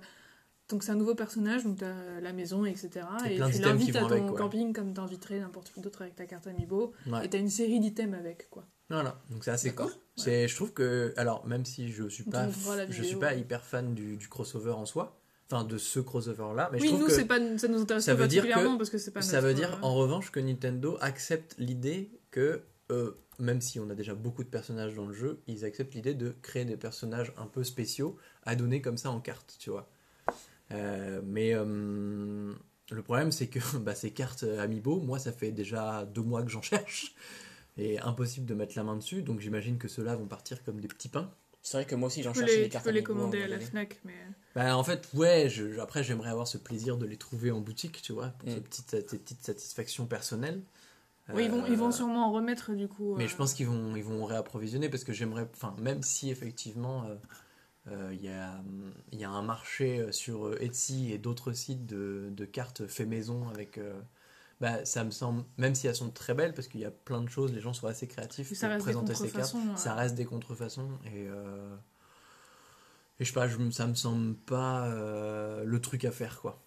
donc 0.69 0.83
c'est 0.83 0.91
un 0.91 0.95
nouveau 0.95 1.15
personnage 1.15 1.63
donc 1.63 1.77
t'as 1.77 2.19
la 2.21 2.33
maison 2.33 2.65
etc 2.65 3.05
Et 3.25 3.31
et, 3.31 3.35
tu 3.35 3.61
l'invites 3.61 3.95
à 3.95 4.01
ton 4.01 4.07
avec, 4.07 4.35
camping 4.35 4.73
comme 4.73 4.93
t'inviterais 4.93 5.39
n'importe 5.39 5.71
qui 5.73 5.81
d'autre 5.81 6.01
avec 6.03 6.15
ta 6.15 6.25
carte 6.25 6.45
amiibo 6.47 6.91
Ouais. 7.07 7.25
et 7.25 7.29
t'as 7.29 7.39
une 7.39 7.49
série 7.49 7.79
d'items 7.79 8.15
avec 8.17 8.49
quoi 8.49 8.65
Voilà, 8.89 9.19
donc 9.31 9.43
c'est 9.43 9.51
assez 9.51 9.73
cool. 9.73 9.91
C'est, 10.15 10.47
je 10.47 10.55
trouve 10.55 10.73
que, 10.73 11.13
alors 11.15 11.45
même 11.47 11.63
si 11.65 11.91
je 11.91 12.07
suis 12.09 12.23
pas, 12.25 12.47
je 12.89 13.01
suis 13.03 13.15
pas 13.15 13.33
hyper 13.33 13.63
fan 13.63 13.93
du, 13.93 14.17
du 14.17 14.27
crossover 14.27 14.71
en 14.71 14.85
soi, 14.85 15.19
enfin 15.49 15.63
de 15.63 15.77
ce 15.77 15.99
crossover-là, 16.01 16.69
mais 16.73 16.79
je 16.79 16.85
trouve 16.85 16.99
nous 17.01 17.07
que 17.07 17.21
pas 17.23 17.39
ça 17.57 17.67
nous 17.69 17.81
intéresse 17.81 18.03
ça 18.03 18.13
veut 18.13 18.27
dire 18.27 18.43
particulièrement 18.43 18.73
que- 18.73 18.79
parce 18.79 18.89
que 18.89 18.97
c'est 18.97 19.11
pas 19.11 19.21
ça 19.21 19.39
veut 19.41 19.53
dire 19.53 19.75
euh, 19.75 19.81
en 19.87 19.95
revanche 19.95 20.31
que 20.31 20.39
Nintendo 20.39 20.97
accepte 21.01 21.55
l'idée 21.57 22.11
que 22.31 22.61
euh, 22.91 23.11
même 23.39 23.61
si 23.61 23.79
on 23.79 23.89
a 23.89 23.95
déjà 23.95 24.13
beaucoup 24.15 24.43
de 24.43 24.49
personnages 24.49 24.95
dans 24.95 25.05
le 25.05 25.13
jeu, 25.13 25.41
ils 25.47 25.65
acceptent 25.65 25.93
l'idée 25.95 26.13
de 26.13 26.35
créer 26.41 26.65
des 26.65 26.77
personnages 26.77 27.33
un 27.37 27.47
peu 27.47 27.63
spéciaux 27.63 28.17
à 28.43 28.55
donner 28.55 28.81
comme 28.81 28.97
ça 28.97 29.09
en 29.11 29.19
carte, 29.19 29.55
tu 29.59 29.69
vois. 29.69 29.89
Euh, 30.71 31.21
mais 31.23 31.53
euh, 31.53 32.53
le 32.91 33.01
problème, 33.01 33.31
c'est 33.31 33.47
que 33.47 33.59
bah, 33.77 33.95
ces 33.95 34.11
cartes 34.11 34.43
Amiibo, 34.43 34.99
moi, 34.99 35.19
ça 35.19 35.31
fait 35.31 35.51
déjà 35.51 36.05
deux 36.05 36.21
mois 36.21 36.43
que 36.43 36.49
j'en 36.49 36.61
cherche. 36.61 37.15
et 37.77 37.97
impossible 37.99 38.45
de 38.45 38.53
mettre 38.53 38.73
la 38.75 38.83
main 38.83 38.95
dessus. 38.97 39.21
Donc 39.23 39.39
j'imagine 39.39 39.77
que 39.77 39.87
ceux-là 39.87 40.15
vont 40.15 40.27
partir 40.27 40.63
comme 40.63 40.79
des 40.81 40.87
petits 40.89 41.09
pains. 41.09 41.31
C'est 41.61 41.77
vrai 41.77 41.85
que 41.85 41.95
moi 41.95 42.07
aussi 42.07 42.23
j'en 42.23 42.33
cherchais 42.33 42.55
les, 42.55 42.61
des 42.63 42.67
tu 42.69 42.73
cartes 42.73 42.85
peux 42.85 42.91
les 42.91 42.99
Amiibo 42.99 43.13
commander 43.13 43.41
à 43.41 43.47
la. 43.47 43.59
Fnac, 43.59 43.99
mais. 44.03 44.15
Bah, 44.55 44.75
en 44.75 44.83
fait, 44.83 45.07
ouais, 45.13 45.47
je- 45.49 45.79
après 45.79 46.03
j'aimerais 46.03 46.29
avoir 46.29 46.47
ce 46.47 46.57
plaisir 46.57 46.97
de 46.97 47.05
les 47.05 47.17
trouver 47.17 47.51
en 47.51 47.59
boutique, 47.61 48.01
tu 48.01 48.11
vois, 48.13 48.29
pour 48.29 48.49
Mm. 48.49 48.53
ces 48.53 48.61
petites, 48.61 48.89
ces 49.09 49.17
petites 49.19 49.41
satisfactions 49.45 50.05
personnelles. 50.07 50.61
Oui, 51.33 51.45
ils 51.45 51.51
vont, 51.51 51.65
ils 51.67 51.77
vont 51.77 51.87
Euh, 51.89 51.91
sûrement 51.91 52.27
en 52.27 52.31
remettre 52.31 52.73
du 52.73 52.87
coup. 52.87 53.15
Mais 53.17 53.25
euh, 53.25 53.27
je 53.27 53.35
pense 53.35 53.53
qu'ils 53.53 53.67
vont, 53.67 53.95
ils 53.95 54.03
vont 54.03 54.25
réapprovisionner 54.25 54.89
parce 54.89 55.03
que 55.03 55.13
j'aimerais, 55.13 55.47
enfin, 55.53 55.75
même 55.81 56.01
si 56.03 56.29
effectivement 56.29 57.05
euh, 57.87 58.09
il 58.13 58.21
y, 58.23 58.29
a, 58.29 58.61
y 59.11 59.23
a 59.23 59.29
un 59.29 59.41
marché 59.41 60.11
sur 60.11 60.61
Etsy 60.61 61.11
et 61.11 61.17
d'autres 61.17 61.53
sites 61.53 61.85
de, 61.85 62.29
de 62.31 62.45
cartes 62.45 62.85
fait 62.87 63.05
maison 63.05 63.47
avec. 63.49 63.79
bah, 64.61 64.83
ça 64.85 65.03
me 65.03 65.11
semble, 65.11 65.43
même 65.57 65.73
si 65.75 65.87
elles 65.87 65.95
sont 65.95 66.11
très 66.11 66.33
belles, 66.33 66.53
parce 66.53 66.67
qu'il 66.67 66.81
y 66.81 66.85
a 66.85 66.91
plein 66.91 67.21
de 67.21 67.29
choses, 67.29 67.53
les 67.53 67.61
gens 67.61 67.73
sont 67.73 67.87
assez 67.87 68.07
créatifs 68.07 68.53
ça 68.53 68.67
pour 68.69 68.77
présenter 68.79 69.15
ces 69.15 69.29
cartes. 69.29 69.55
Ça 69.75 69.93
reste 69.95 70.15
des 70.15 70.25
contrefaçons 70.25 70.89
et. 71.05 71.27
euh, 71.27 71.75
et 73.19 73.25
je 73.25 73.29
sais 73.29 73.33
pas, 73.33 73.47
je, 73.47 73.57
ça 73.71 73.85
me 73.87 73.95
semble 73.95 74.35
pas 74.35 74.85
euh, 74.87 75.63
le 75.65 75.81
truc 75.81 76.05
à 76.05 76.11
faire 76.11 76.39
quoi. 76.39 76.61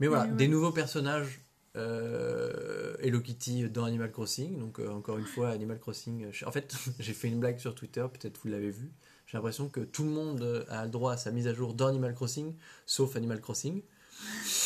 Mais 0.00 0.06
voilà, 0.08 0.24
Mais 0.24 0.30
ouais. 0.32 0.36
des 0.36 0.48
nouveaux 0.48 0.72
personnages 0.72 1.40
Hello 1.76 3.20
Kitty 3.20 3.68
dans 3.68 3.84
Animal 3.84 4.10
Crossing. 4.10 4.58
Donc, 4.58 4.78
euh, 4.80 4.88
encore 4.90 5.18
une 5.18 5.26
fois, 5.26 5.50
Animal 5.50 5.78
Crossing. 5.78 6.24
euh, 6.24 6.28
je- 6.32 6.44
En 6.46 6.52
fait, 6.52 6.74
j'ai 6.98 7.12
fait 7.12 7.28
une 7.28 7.38
blague 7.40 7.58
sur 7.58 7.74
Twitter, 7.74 8.04
peut-être 8.12 8.38
vous 8.42 8.48
l'avez 8.48 8.70
vu. 8.70 8.90
J'ai 9.26 9.36
l'impression 9.36 9.68
que 9.68 9.80
tout 9.80 10.04
le 10.04 10.10
monde 10.10 10.40
euh, 10.42 10.64
a 10.68 10.84
le 10.84 10.90
droit 10.90 11.12
à 11.12 11.16
sa 11.16 11.30
mise 11.32 11.46
à 11.48 11.52
jour 11.54 11.74
dans 11.74 11.86
Animal 11.88 12.14
Crossing, 12.14 12.54
sauf 12.86 13.16
Animal 13.16 13.40
Crossing. 13.40 13.82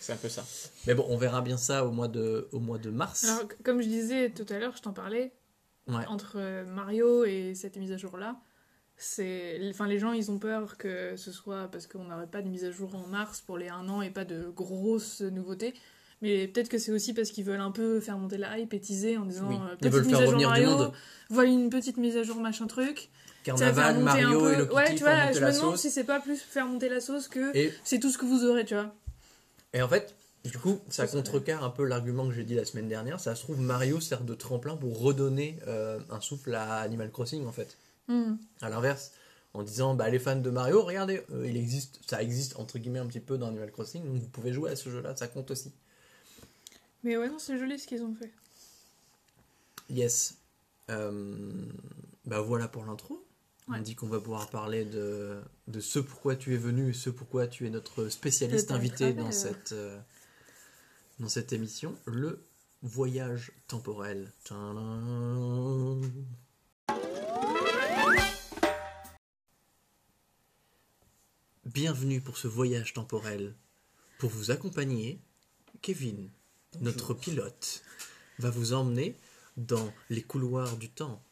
C'est 0.00 0.12
un 0.12 0.16
peu 0.16 0.28
ça. 0.28 0.44
Mais 0.86 0.94
bon, 0.94 1.04
on 1.08 1.16
verra 1.16 1.40
bien 1.40 1.56
ça 1.56 1.84
au 1.86 1.90
mois 1.90 2.08
de, 2.08 2.48
au 2.52 2.60
mois 2.60 2.78
de 2.78 2.90
mars. 2.90 3.24
Alors, 3.24 3.48
comme 3.64 3.80
je 3.82 3.88
disais 3.88 4.30
tout 4.30 4.46
à 4.50 4.58
l'heure, 4.58 4.76
je 4.76 4.82
t'en 4.82 4.92
parlais, 4.92 5.32
Ouais. 5.88 6.06
entre 6.06 6.36
euh, 6.36 6.64
Mario 6.64 7.24
et 7.24 7.54
cette 7.54 7.76
mise 7.76 7.92
à 7.92 7.96
jour-là, 7.98 8.36
c'est... 8.96 9.60
Enfin, 9.70 9.86
les 9.86 9.98
gens, 9.98 10.12
ils 10.12 10.30
ont 10.30 10.38
peur 10.38 10.76
que 10.76 11.16
ce 11.16 11.32
soit 11.32 11.68
parce 11.70 11.86
qu'on 11.86 12.04
n'aurait 12.04 12.26
pas 12.26 12.42
de 12.42 12.48
mise 12.48 12.64
à 12.64 12.70
jour 12.70 12.94
en 12.94 13.06
mars 13.08 13.40
pour 13.40 13.58
les 13.58 13.68
1 13.68 13.88
an 13.88 14.02
et 14.02 14.10
pas 14.10 14.24
de 14.24 14.44
grosses 14.54 15.20
nouveautés. 15.20 15.74
Mais 16.22 16.46
peut-être 16.48 16.68
que 16.68 16.78
c'est 16.78 16.92
aussi 16.92 17.12
parce 17.12 17.30
qu'ils 17.30 17.44
veulent 17.44 17.60
un 17.60 17.72
peu 17.72 18.00
faire 18.00 18.16
monter 18.16 18.38
la 18.38 18.58
hype 18.58 18.72
et 18.72 18.80
teaser 18.80 19.18
en 19.18 19.26
disant 19.26 19.48
Oui. 19.48 19.56
euh, 19.56 19.76
petite 19.76 20.06
mise 20.06 20.16
faire 20.16 20.20
à 20.20 20.26
jour 20.26 20.40
Mario, 20.40 20.92
voilà 21.28 21.50
une 21.50 21.70
petite 21.70 21.96
mise 21.98 22.16
à 22.16 22.22
jour 22.22 22.36
machin 22.36 22.66
truc. 22.66 23.10
Carnaval, 23.42 23.98
Mario, 23.98 24.40
peu- 24.40 24.52
Hello 24.54 24.64
Kitty, 24.64 24.74
Ouais, 24.74 24.94
tu 24.94 25.02
vois, 25.02 25.32
je 25.32 25.40
me 25.40 25.52
demande 25.52 25.76
si 25.76 25.90
c'est 25.90 26.04
pas 26.04 26.20
plus 26.20 26.40
faire 26.40 26.66
monter 26.66 26.88
la 26.88 27.00
sauce 27.00 27.28
que 27.28 27.54
Et 27.54 27.74
c'est 27.84 27.98
tout 27.98 28.10
ce 28.10 28.16
que 28.16 28.24
vous 28.24 28.44
aurez, 28.46 28.64
tu 28.64 28.72
vois. 28.74 28.94
Et 29.74 29.82
en 29.82 29.88
fait, 29.88 30.14
du 30.44 30.56
coup, 30.56 30.78
ça 30.88 31.06
contrecarre 31.06 31.62
un 31.62 31.68
peu 31.70 31.84
l'argument 31.84 32.26
que 32.26 32.32
j'ai 32.32 32.44
dit 32.44 32.54
la 32.54 32.64
semaine 32.64 32.88
dernière. 32.88 33.20
Ça 33.20 33.34
se 33.34 33.42
trouve, 33.42 33.60
Mario 33.60 34.00
sert 34.00 34.22
de 34.22 34.34
tremplin 34.34 34.76
pour 34.76 34.98
redonner 34.98 35.58
euh, 35.66 35.98
un 36.10 36.20
souffle 36.22 36.54
à 36.54 36.76
Animal 36.76 37.10
Crossing, 37.10 37.46
en 37.46 37.52
fait. 37.52 37.76
Hmm. 38.08 38.34
À 38.60 38.68
l'inverse, 38.68 39.12
en 39.54 39.62
disant, 39.62 39.94
bah, 39.94 40.10
les 40.10 40.18
fans 40.18 40.36
de 40.36 40.50
Mario, 40.50 40.82
regardez, 40.82 41.22
euh, 41.30 41.46
il 41.46 41.56
existe, 41.56 42.00
ça 42.08 42.22
existe 42.22 42.56
entre 42.56 42.78
guillemets 42.78 42.98
un 42.98 43.06
petit 43.06 43.20
peu 43.20 43.38
dans 43.38 43.48
Animal 43.48 43.70
Crossing, 43.72 44.04
donc 44.04 44.20
vous 44.20 44.28
pouvez 44.28 44.52
jouer 44.52 44.70
à 44.70 44.76
ce 44.76 44.90
jeu-là, 44.90 45.14
ça 45.16 45.28
compte 45.28 45.50
aussi. 45.50 45.72
Mais 47.02 47.16
ouais, 47.16 47.28
non, 47.28 47.38
c'est 47.38 47.58
joli 47.58 47.78
ce 47.78 47.86
qu'ils 47.86 48.02
ont 48.02 48.14
fait. 48.14 48.32
Yes. 49.90 50.36
Euh, 50.90 51.50
bah 52.24 52.40
voilà 52.40 52.68
pour 52.68 52.84
l'intro. 52.84 53.24
On 53.68 53.72
Ouais. 53.72 53.80
dit 53.80 53.94
qu'on 53.94 54.08
va 54.08 54.20
pouvoir 54.20 54.50
parler 54.50 54.84
de, 54.84 55.40
de 55.68 55.80
ce 55.80 55.98
pourquoi 55.98 56.36
tu 56.36 56.52
es 56.52 56.58
venu 56.58 56.90
et 56.90 56.92
ce 56.92 57.08
pourquoi 57.08 57.46
tu 57.46 57.66
es 57.66 57.70
notre 57.70 58.10
spécialiste 58.10 58.70
invité 58.70 59.14
dans 59.14 59.32
cette, 59.32 59.72
euh, 59.72 59.98
dans 61.18 61.28
cette 61.30 61.54
émission, 61.54 61.94
le 62.04 62.44
voyage 62.82 63.52
temporel. 63.66 64.30
Tadam. 64.44 66.02
Bienvenue 71.72 72.20
pour 72.20 72.36
ce 72.36 72.46
voyage 72.46 72.92
temporel. 72.92 73.54
Pour 74.18 74.28
vous 74.28 74.50
accompagner, 74.50 75.18
Kevin, 75.80 76.28
notre 76.82 77.14
pilote, 77.14 77.82
va 78.38 78.50
vous 78.50 78.74
emmener 78.74 79.16
dans 79.56 79.90
les 80.10 80.20
couloirs 80.20 80.76
du 80.76 80.90
temps, 80.90 81.22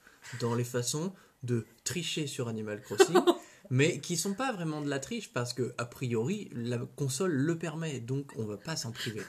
dans 0.41 0.55
les 0.55 0.65
façons 0.65 1.13
de 1.43 1.67
tricher 1.85 2.27
sur 2.27 2.49
Animal 2.49 2.81
Crossing, 2.81 3.21
mais 3.71 4.01
qui 4.01 4.17
sont 4.17 4.33
pas 4.33 4.53
vraiment 4.53 4.81
de 4.81 4.89
la 4.89 5.01
triche 5.01 5.31
parce 5.31 5.53
que 5.53 5.75
a 5.77 5.85
priori 5.85 6.49
la 6.55 6.79
console 6.97 7.33
le 7.33 7.59
permet, 7.59 8.01
donc 8.01 8.33
on 8.37 8.47
va 8.47 8.57
pas 8.57 8.75
s'en 8.75 8.91
priver. 8.91 9.23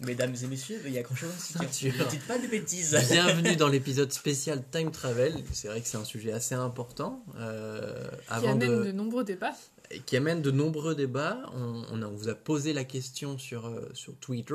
Mesdames 0.00 0.34
et 0.42 0.46
messieurs, 0.46 0.78
veuillez 0.78 0.98
accrocher 0.98 1.24
vos 1.26 1.32
ceintures. 1.32 1.90
Ceinture. 1.92 2.04
Ne 2.04 2.10
dites 2.10 2.26
pas 2.26 2.38
de 2.38 2.46
bêtises. 2.46 2.94
Bienvenue 3.10 3.56
dans 3.56 3.68
l'épisode 3.68 4.12
spécial 4.12 4.62
Time 4.70 4.90
Travel. 4.90 5.34
C'est 5.52 5.68
vrai 5.68 5.80
que 5.80 5.88
c'est 5.88 5.96
un 5.96 6.04
sujet 6.04 6.32
assez 6.32 6.54
important. 6.54 7.24
euh, 7.36 8.06
Qui 8.08 8.16
avant 8.28 8.52
amène 8.52 8.68
de, 8.68 8.84
de 8.84 8.92
nombreux 8.92 9.24
débats. 9.24 9.54
et 9.90 10.00
qui 10.00 10.16
amène 10.18 10.42
de 10.42 10.50
nombreux 10.50 10.94
débats. 10.94 11.38
On, 11.54 11.82
on 11.90 12.02
a- 12.02 12.06
on 12.06 12.14
vous 12.14 12.28
a 12.28 12.34
posé 12.34 12.74
la 12.74 12.84
question 12.84 13.38
sur, 13.38 13.66
euh, 13.66 13.88
sur 13.94 14.14
Twitter. 14.18 14.54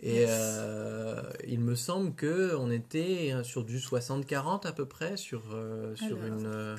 Et 0.00 0.14
Yes. 0.16 0.28
euh, 0.32 1.22
il 1.46 1.60
me 1.60 1.76
semble 1.76 2.14
que 2.16 2.54
on 2.56 2.70
était 2.70 3.32
sur 3.44 3.64
du 3.64 3.78
60-40 3.78 4.66
à 4.66 4.72
peu 4.72 4.84
près 4.84 5.16
sur, 5.16 5.42
euh, 5.54 5.94
sur 5.94 6.16
Alors. 6.18 6.38
une. 6.38 6.46
euh, 6.46 6.76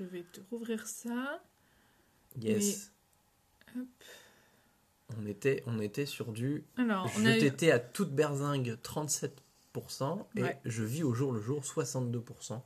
Je 0.00 0.04
vais 0.04 0.24
te 0.32 0.40
rouvrir 0.50 0.86
ça. 0.86 1.42
yes. 2.40 2.90
Mais, 3.76 3.82
hop. 3.82 3.88
On 5.16 5.26
était, 5.26 5.62
on 5.66 5.80
était 5.80 6.04
sur 6.06 6.32
du. 6.32 6.64
Alors, 6.76 7.08
je 7.08 7.20
eu- 7.20 7.38
t'étais 7.38 7.70
à 7.70 7.78
toute 7.78 8.10
berzingue 8.12 8.76
37% 8.82 10.26
et 10.36 10.42
Ouais. 10.42 10.60
je 10.64 10.82
vis 10.82 11.02
au 11.02 11.14
jour 11.14 11.32
le 11.32 11.40
jour 11.40 11.64
62%. 11.64 12.62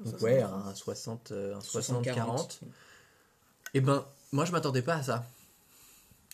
Donc 0.00 0.10
60. 0.18 0.22
ouais, 0.22 0.42
un 0.42 0.74
60, 0.74 1.32
euh, 1.32 1.56
un 1.56 1.60
60-40. 1.60 2.60
Eh 3.74 3.80
ben, 3.80 4.04
moi 4.32 4.44
je 4.44 4.52
m'attendais 4.52 4.82
pas 4.82 4.94
à 4.96 5.02
ça. 5.02 5.26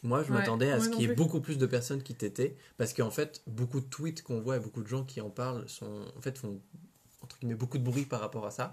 Moi 0.02 0.22
je 0.22 0.30
Ouais, 0.32 0.38
m'attendais 0.38 0.70
à 0.70 0.80
ce 0.80 0.88
qu'il 0.90 1.00
y 1.00 1.04
ait 1.04 1.08
plus. 1.08 1.16
beaucoup 1.16 1.40
plus 1.40 1.56
de 1.58 1.66
personnes 1.66 2.02
qui 2.02 2.14
t'étaient. 2.14 2.56
Parce 2.76 2.92
qu'en 2.92 3.10
fait, 3.10 3.42
beaucoup 3.46 3.80
de 3.80 3.86
tweets 3.86 4.22
qu'on 4.22 4.40
voit 4.40 4.56
et 4.56 4.60
beaucoup 4.60 4.82
de 4.82 4.86
gens 4.88 5.04
qui 5.04 5.20
en 5.20 5.30
parlent 5.30 5.68
sont, 5.68 6.04
en 6.16 6.20
fait, 6.20 6.36
font 6.38 6.60
entre 7.22 7.38
guillemets 7.38 7.54
beaucoup 7.54 7.78
de 7.78 7.82
bruit 7.84 8.04
par 8.04 8.20
rapport 8.20 8.44
à 8.46 8.50
ça. 8.50 8.70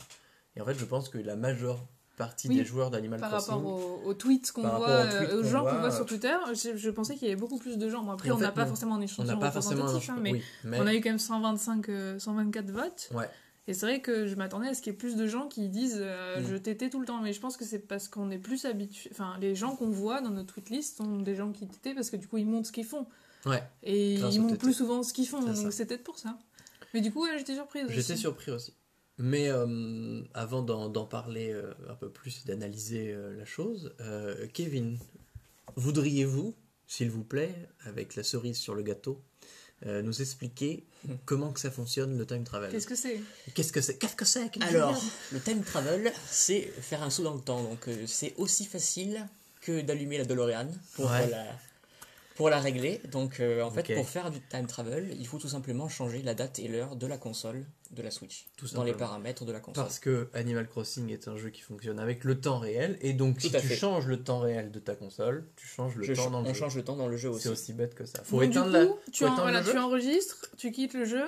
Et 0.57 0.61
en 0.61 0.65
fait, 0.65 0.73
je 0.77 0.83
pense 0.85 1.07
que 1.07 1.17
la 1.17 1.37
majeure 1.37 1.85
partie 2.25 2.47
Oui, 2.47 2.55
des 2.57 2.65
joueurs 2.65 2.89
d'Animal 2.91 3.19
Par 3.19 3.29
Crossing. 3.31 3.53
rapport 3.55 3.65
aux, 3.65 4.01
aux 4.09 4.13
tweets 4.13 4.51
qu'on 4.51 4.61
Par 4.61 4.77
voit, 4.77 5.01
aux 5.01 5.03
tweets 5.07 5.29
euh, 5.31 5.39
aux 5.39 5.43
qu'on 5.43 5.49
gens 5.49 5.63
qu'on 5.65 5.75
voit, 5.77 5.87
euh, 5.87 5.91
sur 5.95 6.05
Twitter, 6.05 6.35
je, 6.53 6.77
je 6.77 6.89
pensais 6.89 7.15
qu'il 7.15 7.27
y 7.27 7.31
avait 7.31 7.39
beaucoup 7.39 7.57
plus 7.57 7.77
de 7.77 7.89
gens. 7.89 8.03
Bon, 8.03 8.11
après, 8.11 8.29
en 8.31 8.35
on 8.35 8.39
n'a 8.39 8.51
pas 8.51 8.65
forcément 8.65 8.95
un 8.95 8.99
On 8.99 9.01
échantillon 9.01 9.41
un 9.41 9.49
représentatif, 9.49 10.09
hein, 10.09 10.17
mais 10.21 10.31
oui, 10.33 10.41
mais 10.63 10.79
on 10.79 10.87
a 10.87 10.93
eu 10.93 11.01
quand 11.01 11.09
même 11.09 11.19
125, 11.19 11.89
euh, 11.89 12.19
124 12.19 12.69
votes. 12.71 13.09
ouais, 13.15 13.29
Et 13.67 13.73
c'est 13.73 13.85
vrai 13.85 14.01
que 14.01 14.27
je 14.27 14.35
m'attendais 14.35 14.67
à 14.69 14.73
ce 14.73 14.81
qu'il 14.81 14.91
y 14.93 14.95
ait 14.95 14.97
plus 14.97 15.15
de 15.15 15.27
gens 15.27 15.47
qui 15.47 15.67
disent 15.69 15.99
euh, 15.99 16.39
Mm. 16.41 16.45
je 16.49 16.55
t'étais 16.57 16.89
tout 16.89 16.99
le 16.99 17.05
temps. 17.05 17.21
Mais 17.21 17.33
je 17.33 17.39
pense 17.39 17.57
que 17.57 17.65
c'est 17.65 17.79
parce 17.79 18.07
qu'on 18.07 18.29
est 18.31 18.37
plus 18.39 18.65
habitué. 18.65 19.09
Enfin, 19.13 19.35
les 19.41 19.55
gens 19.55 19.75
qu'on 19.75 19.89
voit 19.89 20.21
dans 20.21 20.29
notre 20.31 20.53
tweetlist 20.53 20.97
sont 20.97 21.19
des 21.19 21.35
gens 21.35 21.51
qui 21.51 21.67
t'étaient 21.67 21.93
parce 21.95 22.09
que 22.09 22.17
du 22.17 22.27
coup, 22.27 22.37
ils 22.37 22.45
montrent 22.47 22.67
ce 22.67 22.71
qu'ils 22.71 22.85
font. 22.85 23.05
ouais. 23.45 23.63
Et 23.83 24.15
Grâce 24.15 24.35
ils 24.35 24.41
montrent 24.41 24.57
plus 24.57 24.73
souvent 24.73 25.03
ce 25.03 25.11
qu'ils 25.13 25.27
font. 25.27 25.41
Donc 25.41 25.71
c'est 25.71 25.85
peut-être 25.85 26.03
pour 26.03 26.17
ça. 26.19 26.37
Mais 26.93 26.99
du 27.01 27.11
coup, 27.11 27.23
ouais, 27.23 27.37
j'étais 27.37 27.55
surprise. 27.55 27.85
J'étais 27.89 28.13
aussi. 28.13 28.17
surpris 28.17 28.51
aussi. 28.51 28.73
Mais 29.23 29.49
euh, 29.49 30.21
avant 30.33 30.63
d'en 30.63 31.05
parler 31.05 31.51
euh, 31.51 31.73
un 31.89 31.93
peu 31.95 32.09
plus 32.09 32.41
et 32.43 32.47
d'analyser 32.47 33.11
euh, 33.13 33.37
la 33.37 33.45
chose, 33.45 33.93
euh, 34.01 34.47
Kevin, 34.51 34.97
voudriez-vous, 35.75 36.55
s'il 36.87 37.11
vous 37.11 37.23
plaît, 37.23 37.53
avec 37.85 38.15
la 38.15 38.23
cerise 38.23 38.57
sur 38.57 38.73
le 38.75 38.81
gâteau, 38.81 39.21
euh, 39.85 40.01
nous 40.01 40.21
expliquer 40.21 40.85
comment 41.25 41.51
que 41.51 41.59
ça 41.59 41.71
fonctionne 41.71 42.17
le 42.17 42.25
time 42.25 42.43
travel? 42.43 42.71
Qu'est-ce 42.71 42.87
que 42.87 42.95
c'est? 42.95 43.19
Qu'est-ce 43.53 43.71
que 43.71 43.81
c'est? 43.81 43.97
Qu'est-ce 43.97 44.15
que 44.15 44.25
c'est 44.25 44.49
Alors, 44.63 45.01
le 45.31 45.39
time 45.39 45.63
travel, 45.63 46.11
c'est 46.27 46.61
faire 46.61 47.01
un 47.03 47.09
saut 47.09 47.23
dans 47.23 47.33
le 47.35 47.41
temps. 47.41 47.63
Donc, 47.63 47.87
euh, 47.87 48.05
c'est 48.07 48.33
aussi 48.37 48.65
facile 48.65 49.27
que 49.61 49.81
d'allumer 49.81 50.17
la 50.17 50.25
DeLorean 50.25 50.67
pour, 50.95 51.09
Ouais. 51.11 51.29
la, 51.29 51.45
pour 52.35 52.49
la 52.49 52.59
régler. 52.59 53.01
Donc, 53.11 53.39
euh, 53.39 53.61
en 53.61 53.71
fait, 53.71 53.93
pour 53.95 54.07
faire 54.09 54.31
du 54.31 54.39
time 54.41 54.65
travel, 54.67 55.15
il 55.19 55.27
faut 55.27 55.37
tout 55.37 55.47
simplement 55.49 55.89
changer 55.89 56.21
la 56.21 56.33
date 56.33 56.59
et 56.59 56.67
l'heure 56.67 56.95
de 56.95 57.07
la 57.07 57.17
console 57.17 57.65
de 57.91 58.01
la 58.01 58.09
Switch. 58.11 58.45
Tout 58.55 58.67
dans 58.73 58.83
les 58.85 58.93
paramètres 58.93 59.43
de 59.43 59.51
la 59.51 59.59
console. 59.59 59.83
Parce 59.83 59.99
que 59.99 60.29
Animal 60.33 60.65
Crossing 60.67 61.09
est 61.11 61.27
un 61.27 61.35
jeu 61.35 61.49
qui 61.49 61.59
fonctionne 61.61 61.99
avec 61.99 62.23
le 62.23 62.39
temps 62.39 62.57
réel, 62.59 62.97
et 63.01 63.11
donc 63.13 63.35
Tout 63.35 63.41
si 63.47 63.51
tu 63.51 63.59
fait. 63.59 63.75
changes 63.75 64.07
le 64.07 64.23
temps 64.23 64.39
réel 64.39 64.71
de 64.71 64.79
ta 64.79 64.95
console, 64.95 65.45
tu 65.57 65.67
changes 65.67 65.95
le 65.95 66.03
Je- 66.05 66.13
temps 66.13 66.29
dans 66.29 66.41
le 66.41 66.49
on 66.49 66.53
jeu. 66.53 66.59
change 66.59 66.75
le 66.77 66.83
temps 66.85 66.95
dans 66.95 67.07
le 67.09 67.17
jeu 67.17 67.29
aussi. 67.29 67.43
C'est 67.43 67.49
aussi 67.49 67.73
bête 67.73 67.93
que 67.95 68.05
ça. 68.05 68.23
Faut 68.23 68.37
Donc, 68.39 68.49
du 68.49 68.57
éteindre 68.57 68.71
la. 68.71 68.85
coup, 68.85 68.95
tu, 69.11 69.19
faut 69.19 69.25
en- 69.25 69.27
éteindre 69.27 69.41
voilà, 69.43 69.59
le 69.59 69.65
jeu 69.65 69.71
tu 69.73 69.77
enregistres, 69.77 70.45
tu 70.57 70.71
quittes 70.71 70.93
le 70.93 71.03
jeu. 71.03 71.23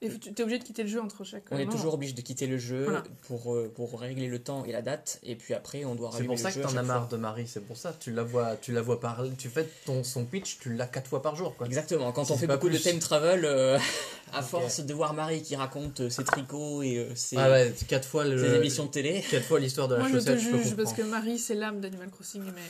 Et 0.00 0.08
tu 0.16 0.28
es 0.30 0.42
obligé 0.42 0.60
de 0.60 0.64
quitter 0.64 0.84
le 0.84 0.88
jeu 0.88 1.00
entre 1.00 1.24
chaque. 1.24 1.42
On 1.50 1.58
est 1.58 1.66
toujours 1.68 1.94
obligé 1.94 2.12
de 2.12 2.20
quitter 2.20 2.46
le 2.46 2.56
jeu 2.56 2.84
Voilà. 2.84 3.02
pour, 3.26 3.52
euh, 3.56 3.68
pour 3.74 3.98
régler 4.00 4.28
le 4.28 4.38
temps 4.38 4.64
et 4.64 4.70
la 4.70 4.80
date, 4.80 5.18
et 5.24 5.34
puis 5.34 5.54
après 5.54 5.84
on 5.84 5.96
doit 5.96 6.10
C'est 6.12 6.18
rallumer 6.18 6.34
pour 6.36 6.38
ça 6.42 6.50
le 6.50 6.54
que 6.54 6.60
jeu. 6.60 6.66
à 6.66 6.70
t'en 6.70 6.76
as 6.76 6.82
marre 6.84 7.08
de 7.08 7.16
Marie, 7.16 7.48
c'est 7.48 7.62
pour 7.66 7.76
ça. 7.76 7.92
Tu 7.98 8.12
la 8.12 8.22
vois, 8.22 8.54
tu 8.54 8.70
la 8.72 8.80
vois 8.80 9.00
parler, 9.00 9.30
tu 9.36 9.48
fais 9.48 9.68
ton 9.86 10.04
son 10.04 10.24
pitch, 10.24 10.58
tu 10.60 10.72
l'as 10.72 10.86
quatre 10.86 11.08
fois 11.10 11.20
par 11.20 11.34
jour, 11.34 11.56
quoi. 11.56 11.66
Exactement, 11.66 12.12
quand 12.12 12.22
on 12.22 12.34
c'est 12.34 12.38
fait 12.40 12.46
beaucoup 12.46 12.68
de 12.68 12.78
time 12.78 13.00
travel, 13.00 13.44
euh, 13.44 13.76
à 14.32 14.42
force 14.42 14.78
de 14.80 14.94
voir 14.94 15.14
Marie 15.14 15.42
qui 15.42 15.56
raconte 15.56 15.98
euh, 16.02 16.10
ses 16.10 16.22
tricots 16.22 16.82
et 16.82 16.98
euh, 16.98 17.12
ses, 17.16 17.36
Ah 17.36 17.50
ouais, 17.50 17.74
quatre 17.88 18.06
fois 18.06 18.24
le. 18.24 18.38
ses 18.38 18.54
émissions 18.54 18.84
de 18.86 18.90
télé, 18.90 19.24
Quatre 19.28 19.46
fois 19.46 19.58
l'histoire 19.58 19.88
de 19.88 19.96
la 19.96 20.02
Moi, 20.02 20.10
je 20.10 20.14
te 20.14 20.18
chaussette, 20.20 20.38
je 20.38 20.50
peux 20.50 20.62
juge 20.62 20.76
parce 20.76 20.92
que 20.92 21.02
Marie, 21.02 21.38
c'est 21.40 21.56
l'âme 21.56 21.80
d'Animal 21.80 22.10
Crossing. 22.10 22.42
Mais... 22.44 22.62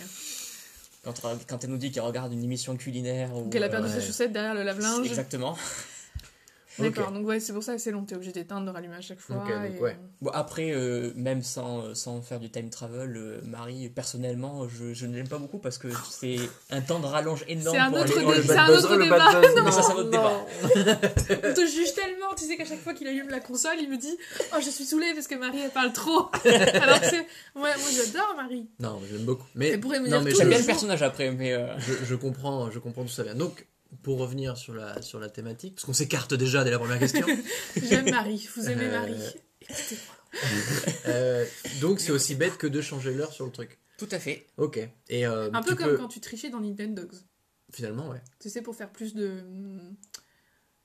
quand, 1.05 1.13
quand 1.47 1.63
elle 1.63 1.69
nous 1.71 1.77
dit 1.77 1.91
qu'elle 1.91 2.05
regarde 2.05 2.33
une 2.33 2.43
émission 2.43 2.75
culinaire 2.79 3.37
ou 3.37 3.51
Qu'elle 3.51 3.65
a 3.65 3.69
perdu 3.69 3.89
ouais. 3.91 4.01
ses 4.01 4.07
chaussettes 4.07 4.33
derrière 4.33 4.55
le 4.55 4.63
lave-linge. 4.63 5.07
Exactement. 5.07 5.55
D'accord, 6.79 7.13
donc 7.13 7.27
ouais, 7.27 7.41
c'est 7.41 7.53
pour 7.53 7.63
ça 7.63 7.75
que 7.75 7.81
c'est 7.81 7.91
long, 7.91 8.05
t'es 8.05 8.15
obligé 8.15 8.33
d'éteindre, 8.33 8.67
de 8.67 8.71
rallumer 8.71 8.97
à 8.97 9.01
chaque 9.01 9.21
fois. 9.21 9.37
Ok, 9.37 9.49
donc 9.49 9.77
et- 9.77 9.81
ouais. 9.81 9.97
Bon, 10.21 10.31
après, 10.33 10.71
euh, 10.73 11.13
même 11.17 11.43
sans, 11.43 11.95
sans 11.95 12.21
faire 12.23 12.41
du 12.41 12.51
time 12.51 12.71
travel, 12.71 13.17
euh, 13.17 13.41
Marie, 13.45 13.89
personnellement, 13.89 14.69
je, 14.69 14.93
je 14.95 15.07
ne 15.07 15.17
l'aime 15.17 15.29
pas 15.29 15.39
beaucoup 15.39 15.59
parce 15.59 15.79
que 15.79 15.89
c'est 16.11 16.37
un 16.71 16.81
temps 16.81 17.01
de 17.01 17.07
rallonge 17.07 17.45
énorme 17.49 17.77
C'est 17.77 17.83
un 17.83 17.91
pour 17.91 18.01
autre 18.01 18.13
aller 18.13 18.21
dé- 18.21 18.25
dans 18.25 18.31
le 18.33 18.43
c'est 18.43 18.57
un 18.59 18.69
autre 18.69 18.97
le 18.97 19.05
débat. 19.05 19.41
buzz, 19.41 19.55
Mais 19.65 19.71
ça, 19.73 19.83
c'est 19.83 19.91
un 19.93 19.95
non, 19.95 20.01
autre 20.01 20.11
débat. 20.11 20.33
non. 20.33 21.51
On 21.51 21.55
te 21.55 21.67
juge 21.67 21.95
tellement, 21.95 22.35
tu 22.37 22.45
sais 22.45 22.57
qu'à 22.57 22.65
chaque 22.65 22.81
fois 22.81 22.95
qu'il 22.95 23.07
allume 23.09 23.29
la 23.29 23.41
console, 23.41 23.77
il 23.81 23.89
me 23.91 23.97
dit 23.97 24.17
Oh, 24.55 24.59
je 24.65 24.71
suis 24.71 24.85
saoulée 24.85 25.13
parce 25.15 25.27
que 25.27 25.35
Marie 25.35 25.61
elle 25.65 25.71
parle 25.71 25.93
trop. 25.93 26.31
Alors 26.45 27.01
que 27.01 27.07
c'est. 27.07 27.27
Ouais, 27.57 27.75
moi 27.77 27.89
j'adore 27.95 28.35
Marie. 28.37 28.69
Non, 28.81 29.01
j'aime 29.11 29.25
beaucoup. 29.25 29.47
Mais, 29.55 29.69
Elle 29.71 29.81
pourrait 29.81 30.01
me 30.01 30.09
non, 30.09 30.19
dire 30.19 30.23
mais 30.23 30.31
tout 30.33 30.39
J'aime 30.39 30.49
bien 30.49 30.59
le 30.59 30.65
personnage 30.67 31.03
après, 31.03 31.31
mais. 31.31 31.53
euh, 31.53 31.77
je, 31.79 32.05
je 32.05 32.15
comprends, 32.15 32.71
je 32.71 32.79
comprends 32.79 33.03
d'où 33.03 33.09
ça 33.09 33.23
vient. 33.23 33.35
Donc, 33.35 33.67
pour 34.03 34.19
revenir 34.19 34.57
sur 34.57 34.75
la, 34.75 35.01
sur 35.03 35.19
la 35.19 35.29
thématique, 35.29 35.75
parce 35.77 35.85
qu'on 35.87 35.93
s'écarte 35.95 36.35
déjà 36.35 36.65
dès 36.65 36.71
la 36.71 36.79
première 36.79 36.99
question. 36.99 37.27
J'aime 37.83 38.11
Marie, 38.11 38.49
vous 38.57 38.69
aimez 38.71 38.85
Euh, 38.87 38.93
Marie. 39.01 39.23
Écoutez-moi. 39.63 40.15
Euh, 41.07 41.47
donc, 41.81 42.01
c'est 42.01 42.13
aussi 42.13 42.35
bête 42.35 42.59
que 42.59 42.67
de 42.67 42.83
changer 42.83 43.15
l'heure 43.15 43.33
sur 43.33 43.47
le 43.47 43.51
truc. 43.51 43.79
Tout 43.97 44.09
à 44.11 44.19
fait. 44.19 44.47
Ok. 44.59 44.79
Et 45.09 45.27
euh, 45.27 45.49
Un 45.55 45.63
peu 45.63 45.75
comme 45.75 45.87
peux- 45.93 45.97
quand 45.97 46.09
tu 46.09 46.21
trichais 46.21 46.51
dans 46.51 46.61
Nintendogs. 46.61 47.15
Finalement, 47.73 48.09
ouais. 48.11 48.21
Tu 48.39 48.51
sais, 48.51 48.61
pour 48.63 48.77
faire 48.77 48.91
plus 48.93 49.15
de. 49.15 49.43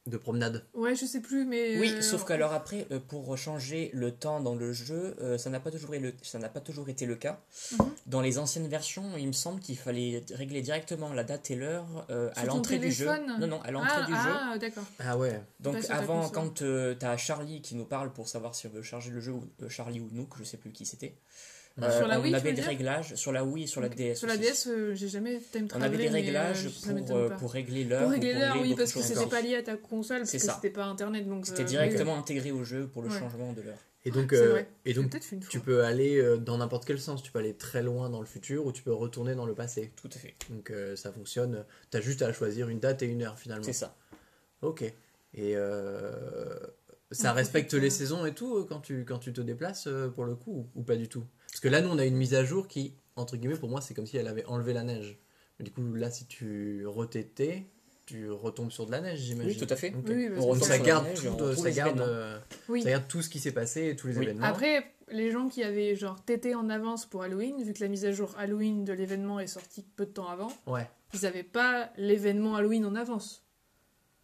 De 0.06 0.18
promenade. 0.18 0.66
Ouais, 0.74 0.96
je 0.96 1.06
sais 1.06 1.22
plus, 1.22 1.46
mais. 1.46 1.80
Oui, 1.80 1.90
euh, 1.90 2.02
sauf 2.02 2.26
qu'alors 2.26 2.52
après, 2.52 2.88
euh, 2.92 3.00
pour 3.00 3.38
changer 3.38 3.90
le 3.94 4.12
temps 4.12 4.42
dans 4.42 4.54
le 4.54 4.74
jeu, 4.74 5.16
euh, 5.22 5.38
ça 5.38 5.50
n'a 5.50 5.62
pas 5.62 5.72
toujours 5.72 5.94
été 5.96 6.04
le, 6.04 6.14
ça 6.22 6.40
n'a 6.40 6.50
pas 6.50 6.60
toujours 6.60 6.90
été 6.90 7.06
le 7.06 7.16
cas. 7.16 7.40
Mhm. 7.72 7.94
Dans 8.08 8.22
les 8.22 8.38
anciennes 8.38 8.68
versions, 8.68 9.04
il 9.18 9.28
me 9.28 9.32
semble 9.32 9.62
qu'il 9.62 9.78
fallait 9.78 10.24
régler 10.34 10.62
directement 10.62 11.14
la 11.14 11.24
date 11.24 11.52
et 11.52 11.56
l'heure 11.56 12.06
euh, 12.10 12.30
à 12.36 12.44
l'entrée 12.46 12.80
du 12.80 12.92
jeu. 12.92 13.06
téléphone 13.06 13.40
Non, 13.40 13.48
non, 13.48 13.62
à 13.62 13.72
l'entrée 13.72 14.02
ah, 14.02 14.06
du 14.06 14.12
jeu. 14.12 14.34
Ah, 14.36 14.58
d'accord. 14.58 14.84
Ah 15.00 15.18
ouais. 15.18 15.42
Donc 15.62 15.80
ta 15.80 15.96
avant, 15.96 16.28
quand 16.30 16.62
euh, 16.62 16.96
t'as 17.00 17.16
Charlie 17.16 17.62
qui 17.62 17.76
nous 17.76 17.86
parle 17.86 18.12
pour 18.12 18.28
savoir 18.28 18.56
si 18.56 18.68
on 18.68 18.72
veut 18.72 18.82
charger 18.82 19.10
le 19.10 19.22
jeu, 19.22 19.32
ou 19.32 19.48
euh, 19.62 19.70
Charlie 19.70 20.02
ou 20.02 20.10
Nook, 20.12 20.34
je 20.38 20.44
sais 20.44 20.58
plus 20.58 20.72
qui 20.72 20.86
c'était. 20.86 21.16
Euh, 21.82 21.98
Sur 21.98 22.08
la 22.08 22.20
on 22.20 22.22
Wii, 22.22 22.32
tu 22.32 22.36
avait 22.38 22.54
des 22.54 22.62
réglages 22.62 23.16
sur 23.16 23.32
la 23.32 23.44
Wii 23.44 23.64
et 23.64 23.68
sur 23.68 23.82
la. 23.82 23.90
DS. 23.90 24.14
Sur 24.16 24.28
la. 24.28 24.38
DS, 24.38 24.68
euh, 24.68 24.94
j'ai 24.94 25.08
jamais 25.08 25.40
time 25.52 25.68
On 25.74 25.82
avait 25.82 25.98
des 25.98 26.04
mais, 26.04 26.10
euh, 26.10 26.14
réglages 26.14 26.70
pour, 27.08 27.18
euh, 27.18 27.30
pour 27.30 27.52
régler 27.52 27.84
l'heure. 27.84 28.02
Pour 28.02 28.10
ou 28.10 28.12
régler 28.12 28.34
l'heure, 28.34 28.58
oui, 28.62 28.76
parce 28.78 28.94
que 28.94 29.00
choses 29.00 29.08
c'était 29.08 29.26
pas 29.26 29.42
lié 29.42 29.56
à 29.56 29.64
ta 29.64 29.76
console, 29.76 30.20
parce 30.20 30.32
que 30.32 30.38
c'était 30.38 30.70
pas 30.70 30.86
internet. 30.86 31.28
donc 31.28 31.48
C'était 31.48 31.64
euh, 31.64 31.66
directement 31.66 32.16
intégré 32.16 32.52
au 32.52 32.64
jeu 32.64 32.86
pour 32.88 33.02
le 33.02 33.10
Ouais. 33.10 33.18
changement 33.18 33.54
de 33.54 33.62
l'heure. 33.62 33.80
Et 34.06 34.12
donc, 34.12 34.34
euh, 34.34 34.62
et 34.86 34.94
tu 35.50 35.60
peux 35.62 35.84
aller 35.84 36.22
dans 36.42 36.58
n'importe 36.58 36.86
quel 36.86 37.00
sens. 37.00 37.24
Tu 37.24 37.32
peux 37.32 37.40
aller 37.40 37.56
très 37.56 37.82
loin 37.82 38.10
dans 38.10 38.20
le 38.20 38.26
futur 38.28 38.66
ou 38.68 38.72
tu 38.72 38.84
peux 38.84 38.94
retourner 38.94 39.34
dans 39.34 39.46
le 39.48 39.56
passé. 39.56 39.94
Tout 39.96 40.10
à 40.14 40.18
fait. 40.20 40.36
Donc 40.52 40.70
euh, 40.70 40.96
ça 40.96 41.12
fonctionne. 41.12 41.66
T'as 41.90 42.02
juste 42.02 42.22
à 42.22 42.32
choisir 42.34 42.70
une 42.70 42.80
date 42.80 43.02
et 43.02 43.06
une 43.08 43.24
heure 43.24 43.40
finalement. 43.40 43.64
C'est 43.64 43.74
ça. 43.74 43.96
Ok. 44.62 44.84
Et 44.84 44.94
euh, 45.56 46.54
ça 47.12 47.34
respecte 47.34 47.74
les 47.74 47.90
saisons 47.90 48.26
et 48.26 48.34
tout 48.36 48.66
quand 48.66 48.82
tu, 48.82 49.06
quand 49.06 49.20
tu 49.20 49.34
te 49.34 49.42
déplaces 49.42 49.88
pour 50.14 50.26
le 50.26 50.36
coup 50.36 50.52
ou, 50.76 50.82
ou 50.82 50.84
pas 50.84 50.98
du 50.98 51.08
tout? 51.08 51.24
Parce 51.54 51.62
que 51.62 51.68
là, 51.68 51.82
nous, 51.82 51.90
on 51.90 52.00
a 52.00 52.06
une 52.06 52.16
mise 52.16 52.34
à 52.34 52.44
jour 52.44 52.68
qui, 52.68 52.96
entre 53.16 53.38
guillemets, 53.38 53.58
pour 53.58 53.70
moi, 53.70 53.80
c'est 53.80 53.94
comme 53.94 54.08
si 54.08 54.18
elle 54.18 54.28
avait 54.28 54.44
enlevé 54.46 54.74
la 54.74 54.82
neige. 54.82 55.20
Mais 55.60 55.66
du 55.66 55.72
coup, 55.72 55.94
là, 55.94 56.10
si 56.10 56.26
tu 56.26 56.84
retétais, 56.88 57.68
tu 58.08 58.32
retombes 58.32 58.72
sur 58.72 58.88
de 58.88 58.92
la 58.92 59.02
neige, 59.02 59.20
j'imagine. 59.20 59.52
Oui, 59.52 59.68
tout 59.68 59.72
à 59.72 59.76
fait. 59.76 59.94
Oui, 60.04 60.30
oui, 60.32 60.38
On 60.40 60.56
ça 60.56 60.80
garde, 60.80 61.06
neige 61.06 61.22
tout, 61.22 61.28
on 61.28 61.42
euh, 61.44 61.56
ça, 61.56 61.70
garde, 61.70 62.02
euh, 62.02 62.40
ça 62.82 62.90
garde 62.90 63.08
tout 63.08 63.22
ce 63.22 63.30
qui 63.30 63.40
s'est 63.40 63.52
passé 63.52 63.90
et 63.90 63.96
tous 63.96 64.08
les 64.08 64.18
Oui. 64.18 64.24
événements. 64.24 64.48
Après, 64.48 64.96
les 65.10 65.30
gens 65.30 65.48
qui 65.48 65.62
avaient 65.64 65.96
genre 65.96 66.26
tété 66.26 66.56
en 66.56 66.70
avance 66.72 67.06
pour 67.06 67.22
Halloween, 67.22 67.64
vu 67.64 67.72
que 67.74 67.82
la 67.82 67.88
mise 67.88 68.06
à 68.06 68.12
jour 68.12 68.34
Halloween 68.40 68.84
de 68.84 68.94
l'événement 68.94 69.40
est 69.40 69.46
sortie 69.46 69.86
peu 69.96 70.08
de 70.08 70.12
temps 70.12 70.30
avant, 70.30 70.52
Ouais, 70.66 70.90
ils 71.14 71.28
avaient 71.28 71.44
pas 71.44 71.92
l'événement 71.98 72.56
Halloween 72.56 72.84
en 72.86 72.96
avance. 72.96 73.43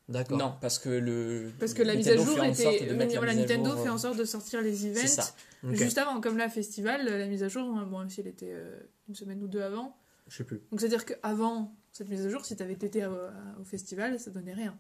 D'accord. 0.09 0.37
Non, 0.37 0.55
parce 0.59 0.79
que 0.79 0.89
le. 0.89 1.51
Parce 1.59 1.73
que 1.73 1.83
la 1.83 1.95
mise 1.95 2.07
Nintendo 2.07 2.31
à 2.31 2.35
jour 2.35 2.43
était. 2.43 2.85
de 2.87 2.93
la 2.93 3.05
voilà, 3.17 3.31
à 3.31 3.35
Nintendo 3.35 3.69
jour, 3.71 3.81
fait 3.81 3.89
euh, 3.89 3.93
en 3.93 3.97
sorte 3.97 4.17
de 4.17 4.25
sortir 4.25 4.61
les 4.61 4.75
C'est 4.75 4.89
events 4.89 5.07
ça. 5.07 5.35
Juste 5.71 5.97
avant. 5.97 6.19
Comme 6.19 6.37
là, 6.37 6.49
Festival, 6.49 7.05
la 7.05 7.27
mise 7.27 7.43
à 7.43 7.47
jour, 7.47 7.77
hein, 7.77 7.85
bon, 7.85 7.99
même 7.99 8.09
si 8.09 8.19
elle 8.21 8.27
était 8.27 8.51
euh, 8.51 8.79
une 9.07 9.15
semaine 9.15 9.41
ou 9.41 9.47
deux 9.47 9.61
avant. 9.61 9.95
Je 10.27 10.37
sais 10.37 10.43
plus. 10.43 10.61
Donc 10.71 10.79
c'est-à-dire 10.81 11.05
qu'avant 11.05 11.75
cette 11.91 12.09
mise 12.09 12.25
à 12.25 12.29
jour, 12.29 12.45
si 12.45 12.55
t'avais 12.55 12.75
tété 12.75 13.05
au, 13.05 13.15
au 13.59 13.63
festival, 13.63 14.19
ça 14.19 14.31
donnait 14.31 14.53
rien. 14.53 14.77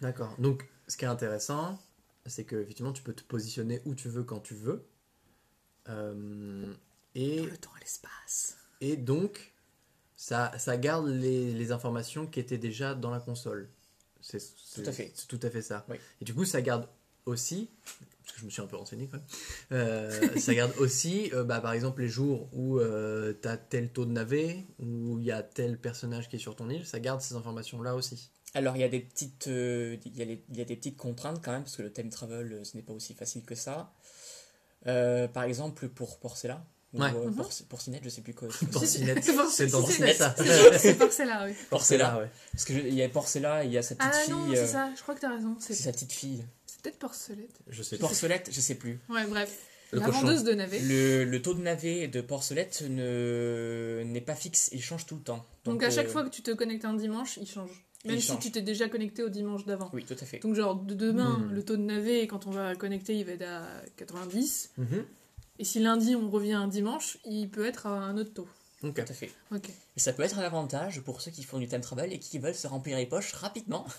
D'accord. 0.00 0.34
Donc, 0.38 0.68
ce 0.88 0.96
qui 0.96 1.04
est 1.04 1.08
intéressant, 1.08 1.78
c'est 2.26 2.44
que 2.44 2.56
effectivement, 2.56 2.92
tu 2.92 3.02
peux 3.02 3.14
te 3.14 3.22
positionner 3.22 3.80
où 3.84 3.94
tu 3.94 4.08
veux 4.08 4.24
quand 4.24 4.40
tu 4.40 4.54
veux. 4.54 4.86
Euh, 5.88 6.72
et, 7.14 7.38
Dans 7.38 7.44
le 7.44 7.56
temps 7.56 7.70
et 7.76 7.80
l'espace. 7.80 8.56
et 8.80 8.96
donc, 8.96 9.54
ça, 10.16 10.52
ça 10.58 10.76
garde 10.76 11.06
les, 11.06 11.52
les 11.52 11.72
informations 11.72 12.26
qui 12.26 12.40
étaient 12.40 12.58
déjà 12.58 12.94
dans 12.94 13.10
la 13.10 13.20
console. 13.20 13.68
C'est 14.26 14.38
Tout 14.74 14.82
à 14.88 14.92
fait. 14.92 15.12
Tout 15.28 15.40
à 15.42 15.50
fait 15.50 15.62
ça. 15.62 15.84
Oui. 15.88 15.96
Et 16.20 16.24
du 16.24 16.32
coup, 16.34 16.44
ça 16.44 16.62
garde 16.62 16.88
aussi, 17.26 17.70
parce 18.22 18.32
que 18.32 18.40
je 18.40 18.44
me 18.46 18.50
suis 18.50 18.62
un 18.62 18.66
peu 18.66 18.76
renseigné 18.76 19.06
quand 19.08 19.18
même, 19.18 19.26
euh, 19.72 20.38
ça 20.38 20.54
garde 20.54 20.72
aussi, 20.78 21.30
euh, 21.34 21.44
bah, 21.44 21.60
par 21.60 21.72
exemple, 21.72 22.00
les 22.02 22.08
jours 22.08 22.48
où 22.54 22.78
tu 22.80 23.48
as 23.48 23.56
tel 23.58 23.90
taux 23.92 24.04
de 24.06 24.12
navet, 24.12 24.64
où 24.78 25.18
il 25.18 25.24
y 25.24 25.30
a 25.32 25.42
tel 25.42 25.78
personnage 25.78 26.28
qui 26.28 26.36
est 26.36 26.38
sur 26.38 26.56
ton 26.56 26.68
île, 26.70 26.86
ça 26.86 27.00
garde 27.00 27.20
ces 27.20 27.34
informations-là 27.34 27.94
aussi. 27.94 28.30
Alors 28.56 28.76
il 28.76 28.80
y 28.80 28.84
a 28.84 28.88
des 28.88 29.00
petites, 29.00 29.48
euh, 29.48 29.96
il 30.04 30.16
y 30.16 30.22
a, 30.22 30.24
les- 30.24 30.44
il 30.48 30.56
y 30.56 30.60
a 30.60 30.64
des 30.64 30.76
petites 30.76 30.96
contraintes 30.96 31.42
quand 31.44 31.50
même 31.50 31.64
parce 31.64 31.74
que 31.76 31.82
le 31.82 31.92
time 31.92 32.08
travel 32.08 32.52
euh, 32.52 32.62
ce 32.62 32.76
n'est 32.76 32.84
pas 32.84 32.92
aussi 32.92 33.12
facile 33.12 33.42
que 33.44 33.56
ça. 33.56 33.92
Euh, 34.86 35.26
par 35.26 35.42
exemple 35.42 35.88
pour 35.88 36.20
Porcella 36.20 36.64
ou 36.94 37.00
Ouais. 37.02 37.10
euh, 37.14 37.28
Mhm. 37.30 37.44
Porcinette, 37.68 38.02
je 38.04 38.08
sais 38.08 38.22
plus 38.22 38.32
quoi. 38.34 38.48
Porcinette, 38.72 39.22
C'est 39.24 39.34
pour- 39.34 39.50
c'est 39.50 39.66
dans 39.66 39.84
si, 39.86 40.02
c'est 40.78 40.94
Porcella, 40.98 41.44
oui. 41.46 41.52
Porcella. 41.70 42.18
ouais. 42.18 42.30
Parce 42.52 42.64
que 42.64 42.72
je- 42.74 42.80
il 42.80 42.94
y 42.94 43.02
a 43.02 43.08
Porcella, 43.08 43.64
il 43.64 43.72
y 43.72 43.78
a 43.78 43.82
sa 43.82 43.94
petite 43.96 44.10
Ah 44.14 44.18
fille. 44.20 44.32
non, 44.32 44.50
euh, 44.50 44.54
c'est 44.54 44.66
ça, 44.68 44.90
je 44.96 45.02
crois 45.02 45.14
que 45.14 45.20
t'as 45.20 45.34
raison. 45.34 45.56
c'est 45.58 45.74
sa 45.74 45.92
petite 45.92 46.12
fille. 46.12 46.44
c'est 46.66 46.80
peut-être 46.82 46.98
Porcelette. 46.98 47.50
Je 47.68 47.82
sais 47.82 47.96
pas. 47.98 48.06
Porcelette, 48.06 48.48
je 48.52 48.60
sais 48.60 48.74
plus. 48.76 48.98
Ouais, 49.10 49.26
bref. 49.26 49.58
Le 49.92 50.00
la 50.00 50.06
cochon. 50.06 50.20
vendeuse 50.22 50.42
de 50.44 50.54
navet. 50.54 50.80
Le, 50.80 51.24
le 51.24 51.42
taux 51.42 51.54
de 51.54 51.60
navet 51.60 52.08
de 52.08 52.20
Porcelette 52.20 52.82
ne 52.88 54.02
n'est 54.04 54.20
pas 54.20 54.34
fixe, 54.34 54.70
il 54.72 54.82
change 54.82 55.06
tout 55.06 55.14
le 55.16 55.22
temps. 55.22 55.44
Donc, 55.64 55.82
à 55.82 55.90
chaque 55.90 56.06
euh, 56.06 56.10
fois 56.10 56.24
que 56.24 56.30
tu 56.30 56.42
te 56.42 56.50
connectes 56.50 56.84
un 56.84 56.94
dimanche, 56.94 57.36
il 57.40 57.46
change. 57.46 57.70
Même 58.04 58.16
Il 58.16 58.20
si 58.20 58.28
change. 58.28 58.40
tu 58.42 58.50
t'es 58.50 58.60
déjà 58.60 58.88
connecté 58.88 59.22
au 59.22 59.28
dimanche 59.30 59.64
d'avant. 59.64 59.90
Oui, 59.94 60.04
tout 60.04 60.16
à 60.20 60.26
fait. 60.26 60.38
Donc 60.40 60.54
genre 60.54 60.74
de 60.74 60.94
demain, 60.94 61.38
Hmm. 61.38 61.54
le 61.54 61.62
taux 61.64 61.76
de 61.76 61.82
navet, 61.82 62.26
quand 62.26 62.46
on 62.46 62.50
va 62.50 62.74
connecter, 62.74 63.14
il 63.14 63.24
va 63.24 63.32
être 63.32 63.46
à 63.48 63.66
90. 63.96 64.70
Mhm. 64.76 65.04
Et 65.58 65.64
si 65.64 65.78
lundi 65.80 66.16
on 66.16 66.30
revient 66.30 66.54
un 66.54 66.68
dimanche, 66.68 67.18
il 67.24 67.48
peut 67.48 67.64
être 67.64 67.86
à 67.86 67.90
un 67.90 68.16
autre 68.16 68.32
taux. 68.34 68.48
Ok. 68.82 68.94
Tout 68.94 69.12
à 69.12 69.14
fait. 69.14 69.30
Ok. 69.52 69.70
Et 69.96 70.00
ça 70.00 70.12
peut 70.12 70.22
être 70.22 70.38
un 70.38 70.42
avantage 70.42 71.00
pour 71.00 71.20
ceux 71.20 71.30
qui 71.30 71.42
font 71.42 71.58
du 71.58 71.68
time 71.68 71.80
travel 71.80 72.12
et 72.12 72.18
qui 72.18 72.38
veulent 72.38 72.54
se 72.54 72.66
remplir 72.66 72.96
les 72.96 73.06
poches 73.06 73.32
rapidement. 73.32 73.86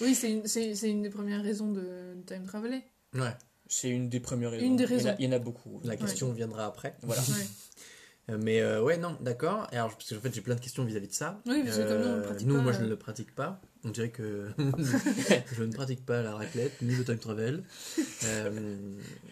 Oui, 0.00 0.14
c'est 0.14 0.32
une, 0.32 0.46
c'est, 0.46 0.74
c'est 0.74 0.88
une 0.88 1.02
des 1.02 1.10
premières 1.10 1.42
raisons 1.42 1.70
de, 1.72 2.16
time 2.26 2.46
traveler. 2.46 2.82
Ouais. 3.12 3.36
C'est 3.66 3.90
une 3.90 4.08
des 4.08 4.18
premières 4.18 4.50
raisons. 4.50 4.64
Une 4.64 4.76
des 4.76 4.84
Il 4.84 4.90
y 4.90 4.92
en 4.92 4.94
a- 4.94 4.96
raisons. 4.96 5.16
Il 5.18 5.24
y 5.26 5.28
en 5.28 5.32
a, 5.32 5.38
beaucoup. 5.38 5.80
La 5.84 5.96
question 5.96 6.32
viendra 6.32 6.64
après. 6.64 6.96
Voilà. 7.02 7.20
Ouais. 7.20 7.46
Euh, 8.30 8.38
Mais 8.40 8.60
euh, 8.60 8.82
ouais, 8.82 8.96
non, 8.96 9.16
d'accord. 9.20 9.66
Et 9.72 9.76
Alors, 9.76 9.90
parce 9.96 10.08
que 10.08 10.14
en 10.14 10.20
fait, 10.20 10.32
j'ai 10.34 10.40
plein 10.40 10.54
de 10.54 10.60
questions 10.60 10.84
vis-à-vis 10.84 11.08
de 11.08 11.12
ça. 11.12 11.40
Oui, 11.46 11.62
parce 11.64 11.76
que 11.78 11.82
comme 11.82 12.00
nous, 12.00 12.06
on 12.08 12.14
le 12.16 12.22
Euh, 12.22 12.22
pratique 12.26 12.46
nous, 12.46 12.54
pas, 12.56 12.62
moi, 12.62 12.72
je 12.72 12.78
euh. 12.78 12.82
ne 12.84 12.88
le 12.88 12.96
pratique 12.96 13.34
pas. 13.34 13.60
On 13.84 13.88
dirait 13.90 14.10
que 14.10 14.48
je 15.56 15.62
ne 15.64 15.72
pratique 15.72 16.04
pas 16.04 16.22
la 16.22 16.34
raclette 16.34 16.80
ni 16.82 16.94
le 16.94 17.04
time 17.04 17.18
travel. 17.18 17.62
Euh, 18.24 18.50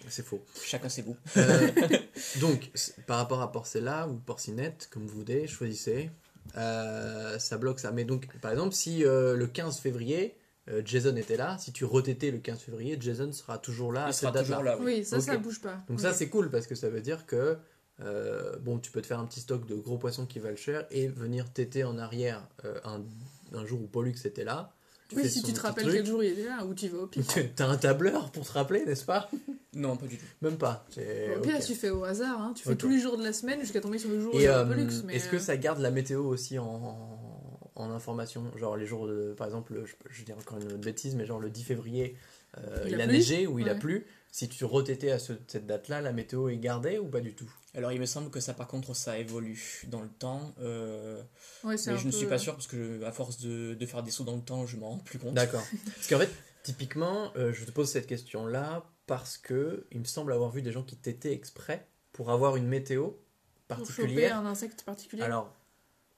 c'est 0.09 0.25
faux. 0.25 0.43
Chacun 0.63 0.89
ses 0.89 1.03
goûts. 1.03 1.17
Euh, 1.37 1.69
donc, 2.41 2.71
par 3.07 3.19
rapport 3.19 3.43
à 3.43 3.53
Porcella 3.53 4.09
ou 4.09 4.15
Porcinette, 4.15 4.89
comme 4.91 5.07
vous 5.07 5.19
voulez, 5.19 5.47
choisissez. 5.47 6.11
Euh, 6.57 7.39
ça 7.39 7.59
bloque 7.59 7.79
ça. 7.79 7.93
Mais 7.93 8.05
donc, 8.05 8.27
par 8.41 8.51
exemple, 8.53 8.75
si 8.75 9.05
euh, 9.05 9.37
le 9.37 9.47
15 9.47 9.79
février, 9.81 10.35
euh, 10.71 10.81
Jason 10.85 11.15
était 11.17 11.37
là, 11.37 11.57
si 11.59 11.73
tu 11.73 11.85
retétais 11.85 12.31
le 12.31 12.39
15 12.39 12.59
février, 12.61 12.97
Jason 12.99 13.31
sera 13.33 13.59
toujours 13.59 13.93
là 13.93 14.07
à 14.07 14.09
Il 14.09 14.13
cette 14.15 14.21
sera 14.23 14.33
date-là. 14.33 14.57
toujours 14.57 14.65
là. 14.65 14.77
Oui. 14.79 14.85
Oui, 14.99 15.05
ça, 15.05 15.17
Ok. 15.19 15.23
ça 15.25 15.37
bouge 15.37 15.61
pas. 15.61 15.83
Donc 15.89 16.01
ça 16.01 16.13
c'est 16.15 16.29
cool 16.29 16.51
parce 16.51 16.67
que 16.67 16.75
ça 16.75 16.89
veut 16.89 17.01
dire 17.03 17.27
que 17.27 17.57
euh, 18.01 18.57
bon 18.61 18.79
tu 18.79 18.91
peux 18.91 19.03
te 19.03 19.07
faire 19.07 19.19
un 19.19 19.27
petit 19.27 19.41
stock 19.41 19.67
de 19.67 19.75
gros 19.75 19.99
poissons 19.99 20.27
qui 20.27 20.39
valent 20.39 20.57
cher 20.57 20.87
et 20.91 21.09
venir 21.09 21.51
téter 21.53 21.85
en 21.85 21.99
arrière 21.99 22.47
euh, 22.65 22.79
un, 22.85 23.03
un 23.57 23.67
jour 23.67 23.81
où 23.83 23.87
Pollux 23.87 24.15
était 24.25 24.45
là. 24.45 24.73
Tu 25.09 25.17
Oui, 25.17 25.29
si 25.29 25.43
tu 25.43 25.55
te 25.55 25.61
rappelles 25.61 25.85
truc. 25.85 25.97
quel 25.97 26.07
jour 26.07 26.23
il 26.23 26.33
était 26.33 26.45
là, 26.45 26.67
ou 26.67 26.75
tu 26.75 26.87
vas 26.89 26.99
au 26.99 27.07
pire. 27.07 27.25
T'as 27.57 27.67
un 27.67 27.79
tableur 27.79 28.31
pour 28.31 28.47
te 28.47 28.53
rappeler, 28.53 28.85
n'est-ce 28.85 29.05
pas? 29.05 29.29
Non, 29.75 29.97
pas 29.97 30.07
du 30.07 30.17
tout. 30.17 30.25
Même 30.43 30.57
pas. 30.57 30.85
Au 31.37 31.41
pire, 31.41 31.65
tu 31.65 31.75
fais 31.75 31.91
au 31.91 32.03
hasard, 32.03 32.41
hein. 32.41 32.53
tu 32.57 32.65
fais 32.65 32.75
tous 32.75 32.89
les 32.89 32.99
jours 32.99 33.17
de 33.17 33.23
la 33.23 33.33
semaine 33.33 33.61
jusqu'à 33.61 33.81
tomber 33.81 33.99
sur 33.99 34.11
le 34.11 34.19
jour 34.21 34.35
où 34.35 34.39
euh, 34.39 34.65
Pollux. 34.67 34.89
mais, 35.05 35.15
est-ce 35.17 35.29
que 35.29 35.37
euh, 35.37 35.41
ça 35.41 35.57
garde 35.57 35.79
la 35.79 35.91
météo 35.93 36.25
aussi 36.25 36.59
en, 36.59 37.69
en 37.77 37.91
information? 37.93 38.45
Genre 38.57 38.77
les 38.77 38.87
jours, 38.87 39.07
de, 39.07 39.35
par 39.37 39.47
exemple, 39.47 39.75
je, 39.85 39.93
je 40.11 40.25
dis 40.25 40.33
encore 40.33 40.59
une 40.59 40.67
autre 40.67 40.79
bêtise, 40.79 41.15
mais 41.15 41.27
genre 41.27 41.39
le 41.39 41.51
10 41.51 41.63
février, 41.63 42.17
euh, 42.57 42.83
Il 42.87 42.93
il, 42.93 43.01
a 43.01 43.05
plu 43.07 43.13
neigé 43.17 43.47
ou 43.47 43.59
il 43.59 43.69
a 43.69 43.75
plu. 43.75 44.07
Si 44.31 44.49
tu 44.49 44.65
retétais 44.65 45.11
à 45.11 45.19
ce- 45.19 45.33
cette 45.47 45.67
date-là, 45.67 46.01
la 46.01 46.13
météo 46.13 46.49
est 46.49 46.59
gardée 46.59 46.99
ou 46.99 47.07
pas 47.09 47.21
du 47.21 47.35
tout? 47.35 47.51
Alors 47.75 47.93
il 47.93 48.01
me 48.01 48.07
semble 48.07 48.31
que 48.31 48.41
ça 48.41 48.55
par 48.55 48.67
contre 48.69 48.95
ça 48.95 49.19
évolue 49.19 49.83
dans 49.89 50.01
le 50.03 50.09
temps. 50.09 50.55
euh, 50.61 51.21
ouais, 51.65 51.77
mais 51.87 51.97
je 51.99 52.07
ne 52.07 52.11
suis 52.11 52.27
pas 52.27 52.39
sûr 52.39 52.55
parce 52.55 52.67
que 52.67 53.03
à 53.05 53.13
force 53.13 53.39
de, 53.41 53.75
de 53.75 53.87
faire 53.87 54.03
des 54.03 54.11
sauts 54.11 54.25
dans 54.25 54.37
le 54.37 54.43
temps, 54.43 54.67
je 54.67 54.77
m'en 54.77 54.91
rends 54.91 54.99
plus 54.99 55.19
compte. 55.19 55.35
D'accord. 55.35 55.65
Parce 55.97 56.07
qu'en 56.09 56.19
fait, 56.19 56.31
typiquement, 56.63 57.33
euh, 57.37 57.53
je 57.53 57.65
te 57.65 57.71
pose 57.71 57.89
cette 57.91 58.07
question-là 58.07 58.85
parce 59.07 59.39
que 59.39 59.87
il 59.93 60.01
me 60.01 60.05
semble 60.05 60.33
avoir 60.33 60.51
vu 60.51 60.61
des 60.63 60.73
gens 60.73 60.83
qui 60.83 60.97
t'étaient 60.97 61.33
exprès 61.33 61.87
pour 62.13 62.31
avoir 62.31 62.57
une 62.57 62.67
météo 62.67 63.11
Pour 63.69 63.79
choper 63.79 63.85
particulière. 63.87 64.37
un 64.39 64.47
insecte 64.47 64.83
particulier. 64.83 65.23
Alors, 65.23 65.55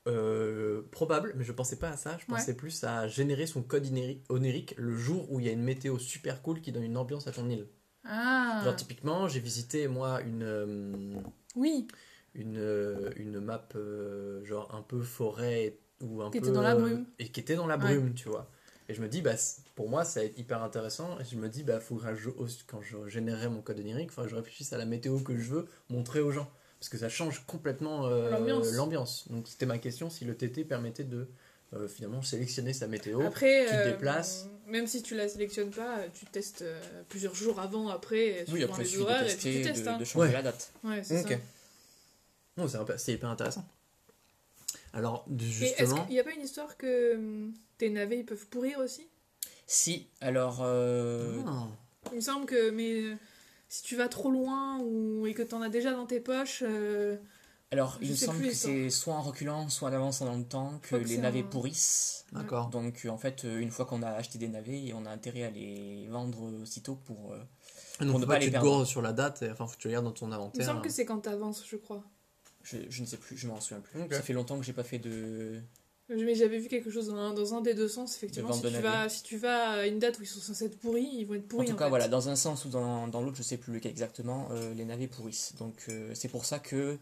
euh, 0.06 0.82
probable, 0.90 1.32
mais 1.36 1.44
je 1.44 1.52
pensais 1.52 1.76
pas 1.76 1.90
à 1.90 1.96
ça. 1.96 2.16
Je 2.18 2.26
pensais 2.26 2.54
plus 2.56 2.84
à 2.84 3.06
générer 3.08 3.46
son 3.46 3.62
code 3.62 3.86
onirique 4.28 4.74
le 4.78 4.96
jour 4.96 5.30
où 5.30 5.40
il 5.40 5.46
y 5.46 5.48
a 5.48 5.52
une 5.52 5.62
météo 5.62 5.98
super 5.98 6.42
cool 6.42 6.60
qui 6.60 6.72
donne 6.72 6.84
une 6.84 6.96
ambiance 6.96 7.26
à 7.26 7.32
ton 7.32 7.48
île. 7.48 7.66
Ah 8.04 8.62
Genre, 8.64 8.76
typiquement, 8.76 9.28
j'ai 9.28 9.40
visité, 9.40 9.88
moi, 9.88 10.20
une, 10.22 10.42
euh, 10.42 11.20
Oui, 11.54 11.86
une, 12.34 12.56
euh, 12.56 13.10
une 13.16 13.40
map, 13.40 13.68
euh, 13.76 14.42
genre 14.44 14.74
un 14.74 14.82
peu 14.82 15.02
forêt 15.02 15.76
ou 16.00 16.22
un 16.22 16.30
Qui 16.30 16.40
peu. 16.40 16.46
était 16.46 16.54
dans 16.54 16.62
la 16.62 16.74
brume. 16.74 17.04
et 17.18 17.28
qui 17.28 17.40
était 17.40 17.56
dans 17.56 17.66
la 17.66 17.76
Ouais. 17.76 17.82
brume, 17.96 18.14
tu 18.14 18.28
vois. 18.28 18.50
Et 18.88 18.94
je 18.94 19.02
me 19.02 19.08
dis, 19.08 19.20
bah, 19.22 19.34
pour 19.76 19.88
moi, 19.88 20.04
ça 20.04 20.20
va 20.20 20.26
être 20.26 20.38
hyper 20.38 20.62
intéressant. 20.62 21.18
Et 21.20 21.24
je 21.24 21.36
me 21.36 21.48
dis, 21.48 21.62
bah, 21.62 21.78
faudra 21.78 22.14
je- 22.14 22.30
quand 22.66 22.80
je 22.80 23.06
générerai 23.06 23.48
mon 23.48 23.60
code 23.60 23.78
onirique, 23.78 24.06
il 24.06 24.10
faudra 24.10 24.24
que 24.24 24.30
je 24.30 24.36
réfléchisse 24.36 24.72
à 24.72 24.78
la 24.78 24.86
météo 24.86 25.18
que 25.20 25.36
je 25.36 25.50
veux 25.50 25.66
montrer 25.90 26.20
aux 26.20 26.30
gens. 26.32 26.50
Parce 26.80 26.88
que 26.88 26.98
ça 26.98 27.08
change 27.10 27.44
complètement 27.46 28.06
euh, 28.06 28.30
L'ambiance. 28.72 29.28
Donc, 29.28 29.46
c'était 29.46 29.66
ma 29.66 29.78
question 29.78 30.08
si 30.10 30.24
le 30.24 30.34
TT 30.34 30.64
permettait 30.64 31.04
de 31.04 31.28
euh, 31.74 31.86
finalement 31.86 32.22
sélectionner 32.22 32.72
sa 32.72 32.88
météo. 32.88 33.20
après, 33.22 33.66
tu 33.66 33.70
te 33.70 33.76
euh, 33.76 33.92
déplaces. 33.92 34.48
même 34.66 34.86
si 34.86 35.02
tu 35.02 35.14
la 35.14 35.28
sélectionnes 35.28 35.70
pas, 35.70 35.98
tu 36.14 36.24
testes 36.26 36.62
euh, 36.62 36.80
plusieurs 37.08 37.34
jours 37.34 37.60
avant, 37.60 37.90
après, 37.90 38.44
Oui, 38.50 38.64
après, 38.64 38.84
il 38.84 38.90
les 38.92 39.00
horaires, 39.00 39.28
et 39.30 39.36
tu 39.36 39.62
testes. 39.62 39.84
de, 39.84 39.88
hein. 39.88 39.98
de 39.98 40.04
changer 40.04 40.26
Ouais. 40.28 40.32
la 40.32 40.42
date. 40.42 40.72
Ouais, 40.82 41.02
c'est 41.04 41.20
Ok. 41.20 41.28
ça. 41.28 41.36
Non, 42.56 42.96
c'est 42.96 43.12
hyper 43.12 43.28
intéressant. 43.28 43.64
Alors, 44.92 45.24
justement. 45.38 46.04
qu'il 46.06 46.14
n'y 46.14 46.20
a 46.20 46.24
pas 46.24 46.32
une 46.32 46.42
histoire 46.42 46.76
que 46.76 47.14
hum, 47.14 47.52
tes 47.78 47.90
navets 47.90 48.18
ils 48.18 48.26
peuvent 48.26 48.46
pourrir 48.46 48.78
aussi? 48.78 49.06
Si, 49.66 50.08
alors. 50.20 50.60
euh, 50.62 51.40
Ah. 51.46 51.66
Il 52.10 52.16
me 52.16 52.20
semble 52.20 52.46
que 52.46 52.70
mais 52.70 53.02
euh, 53.02 53.14
si 53.70 53.82
tu 53.82 53.96
vas 53.96 54.08
trop 54.08 54.30
loin 54.30 54.78
ou 54.80 55.26
et 55.26 55.32
que 55.32 55.42
tu 55.42 55.54
en 55.54 55.62
as 55.62 55.70
déjà 55.70 55.92
dans 55.92 56.04
tes 56.06 56.20
poches, 56.20 56.62
euh, 56.66 57.16
Alors, 57.72 57.98
il 58.02 58.10
me 58.10 58.14
semble 58.16 58.38
plus 58.38 58.48
que 58.50 58.54
c'est 58.56 58.90
soit 58.90 59.14
en 59.14 59.22
reculant, 59.22 59.68
soit 59.68 59.88
en 59.90 59.92
avançant 59.92 60.26
dans 60.26 60.36
le 60.36 60.44
temps 60.44 60.78
que 60.82 60.96
les 60.96 61.16
navets 61.18 61.40
un- 61.40 61.44
pourrissent. 61.44 62.26
D'accord. 62.32 62.68
Donc, 62.68 63.04
euh, 63.04 63.08
en 63.10 63.16
fait, 63.18 63.44
euh, 63.44 63.58
une 63.60 63.70
fois 63.70 63.86
qu'on 63.86 64.02
a 64.02 64.10
acheté 64.10 64.38
des 64.38 64.48
navets, 64.48 64.92
on 64.94 65.06
a 65.06 65.10
intérêt 65.10 65.44
à 65.44 65.50
les 65.50 66.06
vendre 66.08 66.42
aussitôt 66.62 66.96
pour. 66.96 67.32
euh, 67.32 67.38
Donc, 68.00 68.10
pour 68.10 68.18
ne 68.18 68.24
faut 68.24 68.26
pas 68.28 68.34
que 68.36 68.40
les 68.40 68.46
tu 68.46 68.52
perdre. 68.52 68.84
sur 68.84 69.02
la 69.02 69.12
date, 69.12 69.42
et, 69.42 69.50
enfin, 69.50 69.66
faut 69.66 69.76
que 69.76 69.80
tu 69.80 69.88
regardes 69.88 70.04
dans 70.04 70.12
ton 70.12 70.26
il 70.26 70.30
me 70.30 70.34
inventaire. 70.34 70.66
semble 70.66 70.82
que 70.82 70.90
c'est 70.90 71.04
quand 71.04 71.20
tu 71.20 71.28
avances, 71.28 71.64
je 71.66 71.76
crois. 71.76 72.02
je, 72.62 72.76
je 72.88 73.02
ne 73.02 73.06
sais 73.06 73.16
plus, 73.16 73.36
je 73.36 73.46
m'en 73.46 73.60
souviens 73.60 73.80
plus. 73.80 74.00
Ça 74.10 74.22
fait 74.22 74.32
longtemps 74.32 74.58
que 74.58 74.64
j'ai 74.64 74.72
pas 74.72 74.84
fait 74.84 74.98
de. 74.98 75.60
Mais 76.16 76.34
j'avais 76.34 76.58
vu 76.58 76.68
quelque 76.68 76.90
chose 76.90 77.06
dans 77.08 77.16
un, 77.16 77.32
dans 77.34 77.54
un 77.54 77.60
des 77.60 77.74
deux 77.74 77.88
sens, 77.88 78.16
effectivement. 78.16 78.52
Si 78.52 78.62
tu, 78.62 78.68
vas, 78.80 79.08
si 79.08 79.22
tu 79.22 79.36
vas 79.38 79.70
à 79.70 79.86
une 79.86 79.98
date 79.98 80.18
où 80.18 80.22
ils 80.22 80.26
sont 80.26 80.40
censés 80.40 80.64
être 80.66 80.78
pourris, 80.78 81.08
ils 81.12 81.24
vont 81.24 81.34
être 81.34 81.44
En 81.44 81.48
pourris. 81.48 81.66
tout 81.66 81.76
cas, 81.76 81.84
fait. 81.84 81.88
voilà, 81.90 82.08
dans 82.08 82.28
un 82.28 82.36
sens 82.36 82.64
ou 82.64 82.68
dans, 82.68 83.06
dans 83.08 83.20
l'autre, 83.22 83.36
je 83.36 83.42
sais 83.42 83.56
plus 83.58 83.72
lequel 83.74 83.92
exactement, 83.92 84.48
euh, 84.50 84.74
les 84.74 84.84
navets 84.84 85.06
pourrissent. 85.06 85.54
Donc, 85.58 85.84
euh, 85.88 86.10
c'est 86.14 86.28
pour 86.28 86.44
ça 86.44 86.58
que 86.58 86.98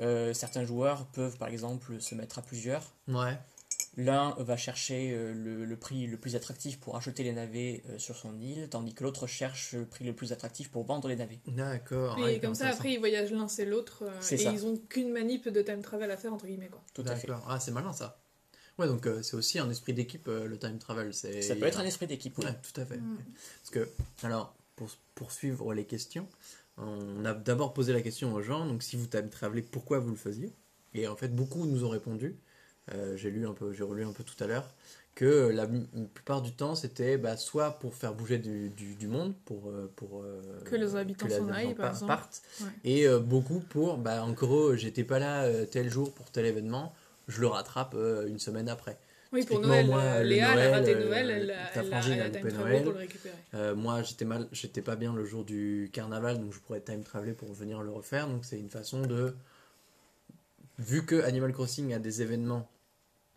euh, 0.00 0.32
certains 0.34 0.64
joueurs 0.64 1.06
peuvent, 1.06 1.36
par 1.38 1.48
exemple, 1.48 2.00
se 2.00 2.14
mettre 2.14 2.38
à 2.38 2.42
plusieurs. 2.42 2.94
Ouais. 3.08 3.36
L'un 3.98 4.34
va 4.38 4.58
chercher 4.58 5.12
euh, 5.12 5.32
le, 5.32 5.64
le 5.64 5.76
prix 5.76 6.06
le 6.06 6.18
plus 6.18 6.36
attractif 6.36 6.78
pour 6.78 6.96
acheter 6.96 7.22
les 7.22 7.32
navets 7.32 7.82
euh, 7.88 7.98
sur 7.98 8.14
son 8.14 8.38
île, 8.38 8.68
tandis 8.70 8.92
que 8.94 9.02
l'autre 9.02 9.26
cherche 9.26 9.72
le 9.72 9.86
prix 9.86 10.04
le 10.04 10.14
plus 10.14 10.32
attractif 10.32 10.70
pour 10.70 10.84
vendre 10.84 11.08
les 11.08 11.16
navets. 11.16 11.40
D'accord. 11.46 12.18
Et 12.18 12.22
ouais, 12.22 12.38
comme 12.40 12.54
ça, 12.54 12.68
après, 12.68 12.92
ils 12.92 12.98
voyagent 12.98 13.32
l'un 13.32 13.48
c'est 13.48 13.64
l'autre. 13.64 14.04
euh, 14.04 14.20
et 14.30 14.36
ça. 14.36 14.52
ils 14.52 14.66
ont 14.66 14.76
qu'une 14.76 15.10
manip 15.12 15.48
de 15.48 15.62
time 15.62 15.80
travel 15.80 16.10
à 16.10 16.16
faire, 16.18 16.34
entre 16.34 16.46
guillemets. 16.46 16.68
Quoi. 16.68 16.82
Tout 16.92 17.04
à 17.06 17.16
fait. 17.16 17.26
Ah, 17.48 17.58
c'est 17.58 17.70
malin 17.70 17.92
ça. 17.94 18.18
Ouais, 18.78 18.86
donc 18.88 19.06
euh, 19.06 19.22
c'est 19.22 19.36
aussi 19.36 19.58
un 19.58 19.70
esprit 19.70 19.94
d'équipe, 19.94 20.28
euh, 20.28 20.46
le 20.46 20.58
time 20.58 20.78
travel. 20.78 21.14
c'est- 21.14 21.42
Ça 21.42 21.56
peut 21.56 21.64
être 21.64 21.80
un 21.80 21.84
esprit 21.84 22.06
d'équipe. 22.06 22.36
oui. 22.38 22.44
Ouais, 22.44 22.54
tout 22.62 22.78
à 22.80 22.84
fait. 22.84 22.98
Mm. 22.98 23.16
Parce 23.62 23.70
que, 23.70 23.88
alors, 24.22 24.54
pour 24.76 24.88
poursuivre 25.14 25.72
les 25.72 25.84
questions, 25.84 26.28
on 26.76 27.24
a 27.24 27.32
d'abord 27.32 27.72
posé 27.72 27.92
la 27.94 28.02
question 28.02 28.34
aux 28.34 28.42
gens, 28.42 28.66
donc 28.66 28.82
si 28.82 28.96
vous 28.96 29.06
time 29.06 29.30
travelez, 29.30 29.62
pourquoi 29.62 29.98
vous 29.98 30.10
le 30.10 30.16
faisiez? 30.16 30.52
Et 30.94 31.08
en 31.08 31.16
fait, 31.16 31.34
beaucoup 31.34 31.64
nous 31.66 31.84
ont 31.84 31.88
répondu. 31.88 32.36
Euh, 32.94 33.16
j'ai 33.16 33.30
lu 33.30 33.46
un 33.46 33.52
peu, 33.52 33.72
j'ai 33.72 33.82
relu 33.82 34.04
un 34.04 34.12
peu 34.12 34.22
tout 34.22 34.42
à 34.44 34.46
l'heure 34.46 34.72
que 35.16 35.48
la 35.48 35.66
plupart 35.66 36.40
du 36.42 36.52
temps 36.52 36.74
c'était 36.74 37.16
bah, 37.16 37.36
soit 37.38 37.78
pour 37.80 37.94
faire 37.94 38.14
bouger 38.14 38.38
du, 38.38 38.68
du, 38.68 38.94
du 38.94 39.08
monde 39.08 39.34
pour 39.46 39.70
euh, 39.70 39.90
pour 39.96 40.20
euh, 40.22 40.40
Que 40.66 40.76
les 40.76 40.94
habitants 40.94 41.26
s'en 41.28 41.48
aillent, 41.48 41.74
par 41.74 41.86
pa- 41.86 41.88
exemple. 41.92 42.06
partent 42.06 42.42
Ouais. 42.60 42.66
et 42.84 43.08
euh, 43.08 43.18
beaucoup 43.18 43.58
pour 43.60 43.96
bah 43.96 44.22
en 44.22 44.30
gros 44.32 44.76
j'étais 44.76 45.02
pas 45.04 45.18
là 45.18 45.44
euh, 45.44 45.64
tel 45.64 45.88
jour 45.90 46.12
pour 46.12 46.30
tel 46.30 46.44
événement 46.44 46.94
je 47.28 47.40
le 47.40 47.46
rattrape 47.48 47.94
euh, 47.94 48.26
une 48.26 48.38
semaine 48.38 48.68
après 48.68 48.98
Oui, 49.32 49.44
pour 49.44 49.60
Noël, 49.60 49.86
moi, 49.86 50.00
euh, 50.00 50.22
le 50.22 50.28
Léa, 50.28 50.52
elle 50.52 50.58
a 50.58 50.64
Noël, 50.68 50.74
raté 50.74 50.94
euh, 50.94 51.04
Noël, 51.06 51.30
elle 51.30 51.48
ta 51.48 51.54
a, 51.54 51.70
elle 51.74 51.78
a, 51.80 51.84
frangine 51.84 52.12
elle 52.14 52.20
a 52.20 52.24
a 52.24 52.28
loupé 52.28 52.40
time 52.40 52.50
travel 52.52 52.72
Noël. 52.72 52.84
pour 52.84 52.92
le 52.92 52.98
récupérer. 52.98 53.34
Euh, 53.54 53.74
moi, 53.74 54.02
j'étais 54.02 54.24
mal, 54.24 54.48
j'étais 54.52 54.82
pas 54.82 54.96
bien 54.96 55.14
le 55.14 55.24
jour 55.24 55.44
du 55.44 55.90
carnaval, 55.92 56.38
donc 56.38 56.52
je 56.52 56.60
pourrais 56.60 56.80
time 56.80 57.02
traveler 57.02 57.32
pour 57.32 57.52
venir 57.52 57.82
le 57.82 57.90
refaire. 57.90 58.28
Donc 58.28 58.44
c'est 58.44 58.58
une 58.58 58.70
façon 58.70 59.02
de, 59.02 59.34
vu 60.78 61.04
que 61.04 61.22
Animal 61.22 61.52
Crossing 61.52 61.92
a 61.92 61.98
des 61.98 62.22
événements 62.22 62.68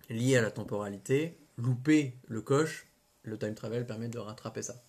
liés 0.10 0.38
à 0.38 0.42
la 0.42 0.52
temporalité, 0.52 1.38
louper 1.58 2.16
le 2.28 2.42
coche, 2.42 2.88
le 3.24 3.38
time 3.38 3.56
travel 3.56 3.86
permet 3.86 4.08
de 4.08 4.20
rattraper 4.20 4.62
ça. 4.62 4.82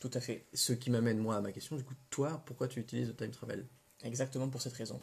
Tout 0.00 0.10
à 0.14 0.20
fait. 0.20 0.44
Ce 0.52 0.72
qui 0.72 0.90
m'amène 0.90 1.18
moi 1.18 1.36
à 1.36 1.40
ma 1.40 1.52
question. 1.52 1.76
Du 1.76 1.84
coup, 1.84 1.94
toi, 2.10 2.42
pourquoi 2.46 2.68
tu 2.68 2.80
utilises 2.80 3.08
le 3.08 3.14
time 3.14 3.30
travel? 3.30 3.64
Exactement 4.04 4.48
pour 4.48 4.60
cette 4.60 4.74
raison. 4.74 5.00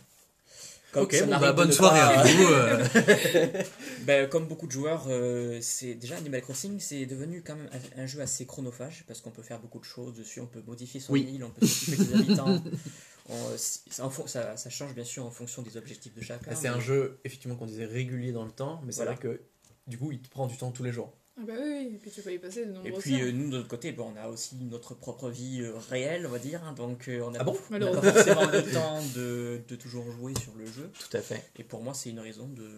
Ok, 1.01 1.13
ça 1.13 1.23
bon, 1.25 1.29
m'arrive 1.31 1.47
bah, 1.47 1.53
bonne 1.53 1.67
ne 1.67 1.71
soirée 1.73 1.99
pas- 1.99 2.19
à 2.19 2.23
vous. 2.23 2.43
euh. 2.43 3.63
Ben, 4.05 4.27
comme 4.29 4.47
beaucoup 4.47 4.67
de 4.67 4.71
joueurs, 4.71 5.05
euh, 5.07 5.59
c'est 5.61 5.93
déjà 5.95 6.17
Animal 6.17 6.41
Crossing, 6.41 6.79
c'est 6.79 7.05
devenu 7.05 7.41
quand 7.41 7.55
même 7.55 7.69
un, 7.97 8.01
un 8.03 8.05
jeu 8.05 8.19
assez 8.21 8.45
chronophage 8.45 9.03
parce 9.07 9.21
qu'on 9.21 9.31
peut 9.31 9.41
faire 9.43 9.59
beaucoup 9.59 9.79
de 9.79 9.85
choses 9.85 10.13
dessus, 10.15 10.41
on 10.41 10.45
peut 10.47 10.61
modifier 10.65 10.99
son 10.99 11.13
Oui. 11.13 11.21
île, 11.33 11.43
on 11.43 11.49
peut 11.49 11.65
s'occuper 11.65 12.03
des 12.03 12.13
habitants. 12.15 12.61
On- 13.29 13.57
ça, 13.57 14.57
ça 14.57 14.69
change 14.69 14.93
bien 14.93 15.05
sûr 15.05 15.25
en 15.25 15.31
fonction 15.31 15.61
des 15.61 15.77
objectifs 15.77 16.13
de 16.13 16.21
chacun. 16.21 16.53
c'est 16.55 16.67
un 16.67 16.81
jeu 16.81 17.19
effectivement 17.23 17.55
qu'on 17.55 17.65
disait 17.65 17.85
régulier 17.85 18.33
dans 18.33 18.43
le 18.43 18.51
temps, 18.51 18.81
mais 18.85 18.91
c'est 18.91 18.97
Voilà. 19.03 19.11
vrai 19.13 19.21
que 19.21 19.41
du 19.87 19.97
coup, 19.97 20.11
il 20.11 20.19
te 20.19 20.27
prend 20.29 20.47
du 20.47 20.57
temps 20.57 20.71
tous 20.71 20.83
les 20.83 20.91
jours. 20.91 21.13
Ah 21.35 21.41
bah 21.47 21.53
oui, 21.57 21.65
oui, 21.67 21.95
et 21.95 21.97
puis 21.97 22.11
tu 22.11 22.21
peux 22.21 22.31
y 22.31 22.37
passer 22.37 22.65
de 22.67 22.71
nombreuses 22.73 22.93
Et 22.93 22.99
puis 22.99 23.21
euh, 23.21 23.31
nous 23.31 23.49
de 23.49 23.57
notre 23.57 23.67
côté, 23.67 23.91
bon, 23.91 24.13
on 24.15 24.21
a 24.21 24.27
aussi 24.27 24.55
notre 24.55 24.93
propre 24.93 25.29
vie 25.29 25.61
euh, 25.61 25.73
réelle, 25.89 26.27
on 26.27 26.29
va 26.29 26.37
dire, 26.37 26.63
hein, 26.63 26.73
donc 26.73 27.07
euh, 27.07 27.21
on 27.21 27.31
n'a 27.31 27.39
Ah 27.41 27.43
bon? 27.43 27.53
pas, 27.53 27.75
on 27.81 28.01
pas 28.01 28.11
forcément 28.13 28.45
le 28.51 28.61
temps 28.73 28.99
de, 29.15 29.61
de 29.67 29.75
toujours 29.75 30.09
jouer 30.11 30.33
sur 30.39 30.53
le 30.55 30.65
jeu. 30.67 30.91
Tout 30.99 31.17
à 31.17 31.21
fait. 31.21 31.43
Et 31.57 31.63
pour 31.63 31.81
moi, 31.81 31.95
c'est 31.95 32.11
une 32.11 32.19
raison 32.19 32.47
de, 32.47 32.69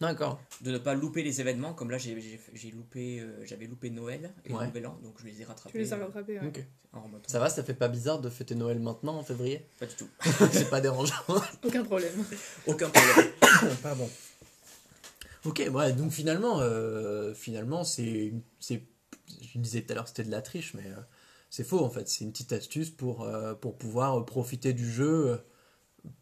D'accord. 0.00 0.38
de 0.60 0.70
ne 0.70 0.76
pas 0.76 0.92
louper 0.92 1.22
les 1.22 1.40
événements. 1.40 1.72
Comme 1.72 1.90
là, 1.90 1.96
j'ai 1.96 2.20
j'ai- 2.20 2.38
j'ai 2.52 2.70
loupé, 2.72 3.20
euh, 3.20 3.42
j'avais 3.46 3.66
loupé 3.66 3.88
Noël 3.88 4.34
et 4.44 4.52
Ouais. 4.52 4.66
Nouvel 4.66 4.86
An, 4.86 4.98
donc 5.02 5.14
je 5.18 5.24
les 5.24 5.40
ai 5.40 5.44
rattrapés. 5.44 5.72
Tu 5.72 5.78
les 5.78 5.90
as 5.92 5.96
euh, 5.96 6.04
rattrapés, 6.04 6.38
ouais. 6.38 6.46
Ok. 6.46 6.62
en 6.92 7.00
remontant. 7.00 7.24
Ça 7.28 7.38
va, 7.38 7.48
ça 7.48 7.64
fait 7.64 7.72
pas 7.74 7.88
bizarre 7.88 8.20
de 8.20 8.28
fêter 8.28 8.54
Noël 8.54 8.80
maintenant 8.80 9.16
en 9.16 9.22
février? 9.24 9.64
Pas 9.80 9.86
du 9.86 9.94
tout. 9.94 10.08
C'est 10.52 10.68
pas 10.68 10.82
dérangeant. 10.82 11.14
Aucun 11.64 11.84
problème. 11.84 12.12
Aucun 12.66 12.90
problème. 12.90 13.32
Pardon. 13.82 14.10
Ok, 15.48 15.62
ouais, 15.72 15.94
donc 15.94 16.12
finalement, 16.12 16.60
euh, 16.60 17.32
finalement, 17.32 17.82
c'est, 17.82 18.34
je 18.60 19.58
disais 19.58 19.80
tout 19.80 19.92
à 19.92 19.94
l'heure 19.94 20.06
c'était 20.06 20.24
de 20.24 20.30
la 20.30 20.42
triche, 20.42 20.74
mais 20.74 20.84
euh, 20.86 21.00
c'est 21.48 21.64
faux 21.64 21.80
en 21.82 21.88
fait. 21.88 22.06
C'est 22.06 22.24
une 22.24 22.32
petite 22.32 22.52
astuce 22.52 22.90
pour, 22.90 23.22
euh, 23.22 23.54
pour 23.54 23.78
pouvoir 23.78 24.22
profiter 24.26 24.74
du 24.74 24.90
jeu 24.90 25.40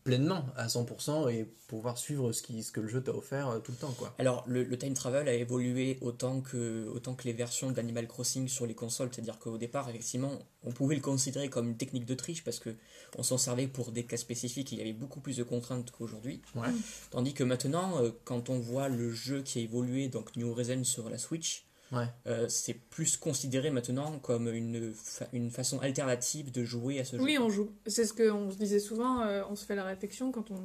pleinement 0.04 0.46
à 0.56 0.68
100% 0.68 1.30
et 1.32 1.44
pouvoir 1.66 1.98
suivre 1.98 2.32
ce, 2.32 2.42
qui, 2.42 2.62
ce 2.62 2.70
que 2.70 2.80
le 2.80 2.88
jeu 2.88 3.02
t'a 3.02 3.12
offert 3.12 3.48
euh, 3.48 3.58
tout 3.58 3.72
le 3.72 3.78
temps, 3.78 3.92
quoi. 3.92 4.14
Alors, 4.18 4.44
le, 4.46 4.62
le 4.62 4.78
time 4.78 4.94
travel 4.94 5.28
a 5.28 5.34
évolué 5.34 5.98
autant 6.00 6.40
que, 6.40 6.86
autant 6.88 7.14
que 7.14 7.24
les 7.24 7.32
versions 7.32 7.70
d'Animal 7.70 8.06
Crossing 8.06 8.48
sur 8.48 8.66
les 8.66 8.74
consoles. 8.74 9.08
C'est-à-dire 9.12 9.38
qu'au 9.38 9.58
départ, 9.58 9.88
effectivement, 9.88 10.32
on 10.62 10.70
pouvait 10.70 10.94
le 10.94 11.00
considérer 11.00 11.50
comme 11.50 11.68
une 11.68 11.76
technique 11.76 12.06
de 12.06 12.14
triche 12.14 12.44
parce 12.44 12.58
que 12.58 12.70
on 13.18 13.22
s'en 13.22 13.38
servait 13.38 13.66
pour 13.66 13.92
des 13.92 14.04
cas 14.04 14.16
spécifiques. 14.16 14.72
Il 14.72 14.78
y 14.78 14.80
avait 14.80 14.92
beaucoup 14.92 15.20
plus 15.20 15.36
de 15.36 15.42
contraintes 15.42 15.90
qu'aujourd'hui. 15.90 16.40
Ouais. 16.54 16.68
Tandis 17.10 17.34
que 17.34 17.44
maintenant, 17.44 18.02
euh, 18.02 18.10
quand 18.24 18.48
on 18.48 18.58
voit 18.58 18.88
le 18.88 19.12
jeu 19.12 19.42
qui 19.42 19.58
a 19.58 19.62
évolué, 19.62 20.08
donc 20.08 20.36
New 20.36 20.48
Horizons 20.48 20.84
sur 20.84 21.10
la 21.10 21.18
Switch, 21.18 21.65
Ouais. 21.92 22.06
euh, 22.26 22.48
c'est 22.48 22.74
plus 22.74 23.16
considéré 23.16 23.70
maintenant 23.70 24.18
comme 24.18 24.48
une, 24.48 24.92
fa- 24.92 25.28
une 25.32 25.50
façon 25.50 25.78
alternative 25.78 26.50
de 26.50 26.64
jouer 26.64 26.98
à 26.98 27.04
ce 27.04 27.16
jeu. 27.16 27.22
Oui, 27.22 27.38
on 27.38 27.48
joue. 27.48 27.70
C'est 27.86 28.04
ce 28.04 28.12
qu'on 28.12 28.50
se 28.50 28.56
disait 28.56 28.80
souvent, 28.80 29.20
euh, 29.22 29.44
on 29.48 29.54
se 29.54 29.64
fait 29.64 29.76
la 29.76 29.84
réflexion 29.84 30.32
quand 30.32 30.50
on, 30.50 30.56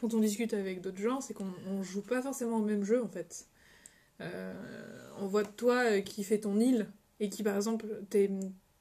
quand 0.00 0.14
on 0.14 0.20
discute 0.20 0.54
avec 0.54 0.80
d'autres 0.80 1.00
gens, 1.02 1.20
c'est 1.20 1.34
qu'on 1.34 1.52
on 1.68 1.82
joue 1.82 2.02
pas 2.02 2.22
forcément 2.22 2.58
au 2.58 2.62
même 2.64 2.84
jeu 2.84 3.02
en 3.02 3.08
fait. 3.08 3.46
Euh, 4.20 4.52
on 5.18 5.26
voit 5.26 5.44
toi 5.44 5.82
euh, 5.84 6.00
qui 6.00 6.22
fais 6.22 6.38
ton 6.38 6.60
île 6.60 6.86
et 7.18 7.28
qui 7.28 7.42
par 7.42 7.56
exemple 7.56 7.86
t'es 8.10 8.30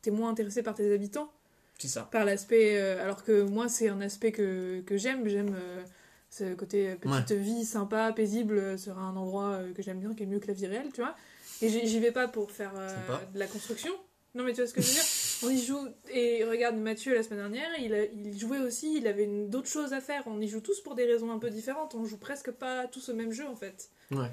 es 0.06 0.12
moins 0.12 0.30
intéressé 0.30 0.62
par 0.64 0.76
tes 0.76 0.94
habitants, 0.94 1.32
C'est 1.80 1.88
ça. 1.88 2.08
par 2.12 2.26
l'aspect. 2.26 2.80
euh, 2.80 3.02
alors 3.04 3.24
que 3.24 3.42
moi 3.42 3.70
c'est 3.70 3.90
un 3.90 4.02
aspect 4.02 4.32
que, 4.32 4.82
que 4.82 4.98
j'aime, 4.98 5.28
j'aime 5.28 5.56
euh, 5.56 5.84
ce 6.30 6.54
côté 6.54 6.96
petite 6.96 7.32
vie 7.34 7.66
sympa, 7.66 8.14
paisible, 8.14 8.78
sur 8.80 8.98
un 9.00 9.16
endroit 9.16 9.60
que 9.76 9.82
j'aime 9.82 10.00
bien, 10.00 10.14
qui 10.14 10.24
est 10.24 10.28
mieux 10.28 10.40
que 10.40 10.48
la 10.48 10.54
vie 10.54 10.68
réelle, 10.68 10.90
tu 10.94 11.02
vois. 11.02 11.16
Et 11.62 11.88
j'y 11.88 12.00
vais 12.00 12.12
pas 12.12 12.28
pour 12.28 12.52
faire 12.52 12.74
euh, 12.78 12.90
de 13.34 13.40
la 13.40 13.48
construction. 13.48 13.92
Non 14.34 14.44
mais 14.46 14.54
tu 14.54 14.62
vois 14.62 14.68
ce 14.68 14.74
que 14.74 14.82
je 14.82 14.88
veux 14.88 14.94
dire? 14.94 15.04
On 15.44 15.50
y 15.50 15.62
joue, 15.62 15.88
et 16.14 16.44
regarde 16.46 16.78
Mathieu 16.78 17.14
la 17.16 17.24
semaine 17.24 17.40
dernière, 17.40 17.70
il, 17.80 17.94
a- 17.94 18.06
il 18.06 18.38
jouait 18.40 18.60
aussi, 18.60 18.98
il 18.98 19.08
avait 19.08 19.24
une- 19.26 19.50
d'autres 19.50 19.68
choses 19.68 19.92
à 19.94 20.00
faire. 20.02 20.24
On 20.28 20.40
y 20.40 20.48
joue 20.48 20.62
tous 20.62 20.80
pour 20.82 20.96
des 20.96 21.04
raisons 21.06 21.32
un 21.32 21.40
peu 21.40 21.50
différentes, 21.50 21.96
on 21.96 22.06
joue 22.06 22.18
presque 22.18 22.52
pas 22.52 22.88
tous 22.88 23.10
au 23.10 23.14
même 23.14 23.32
jeu 23.34 23.46
en 23.48 23.56
fait. 23.56 23.90
Ouais. 24.12 24.28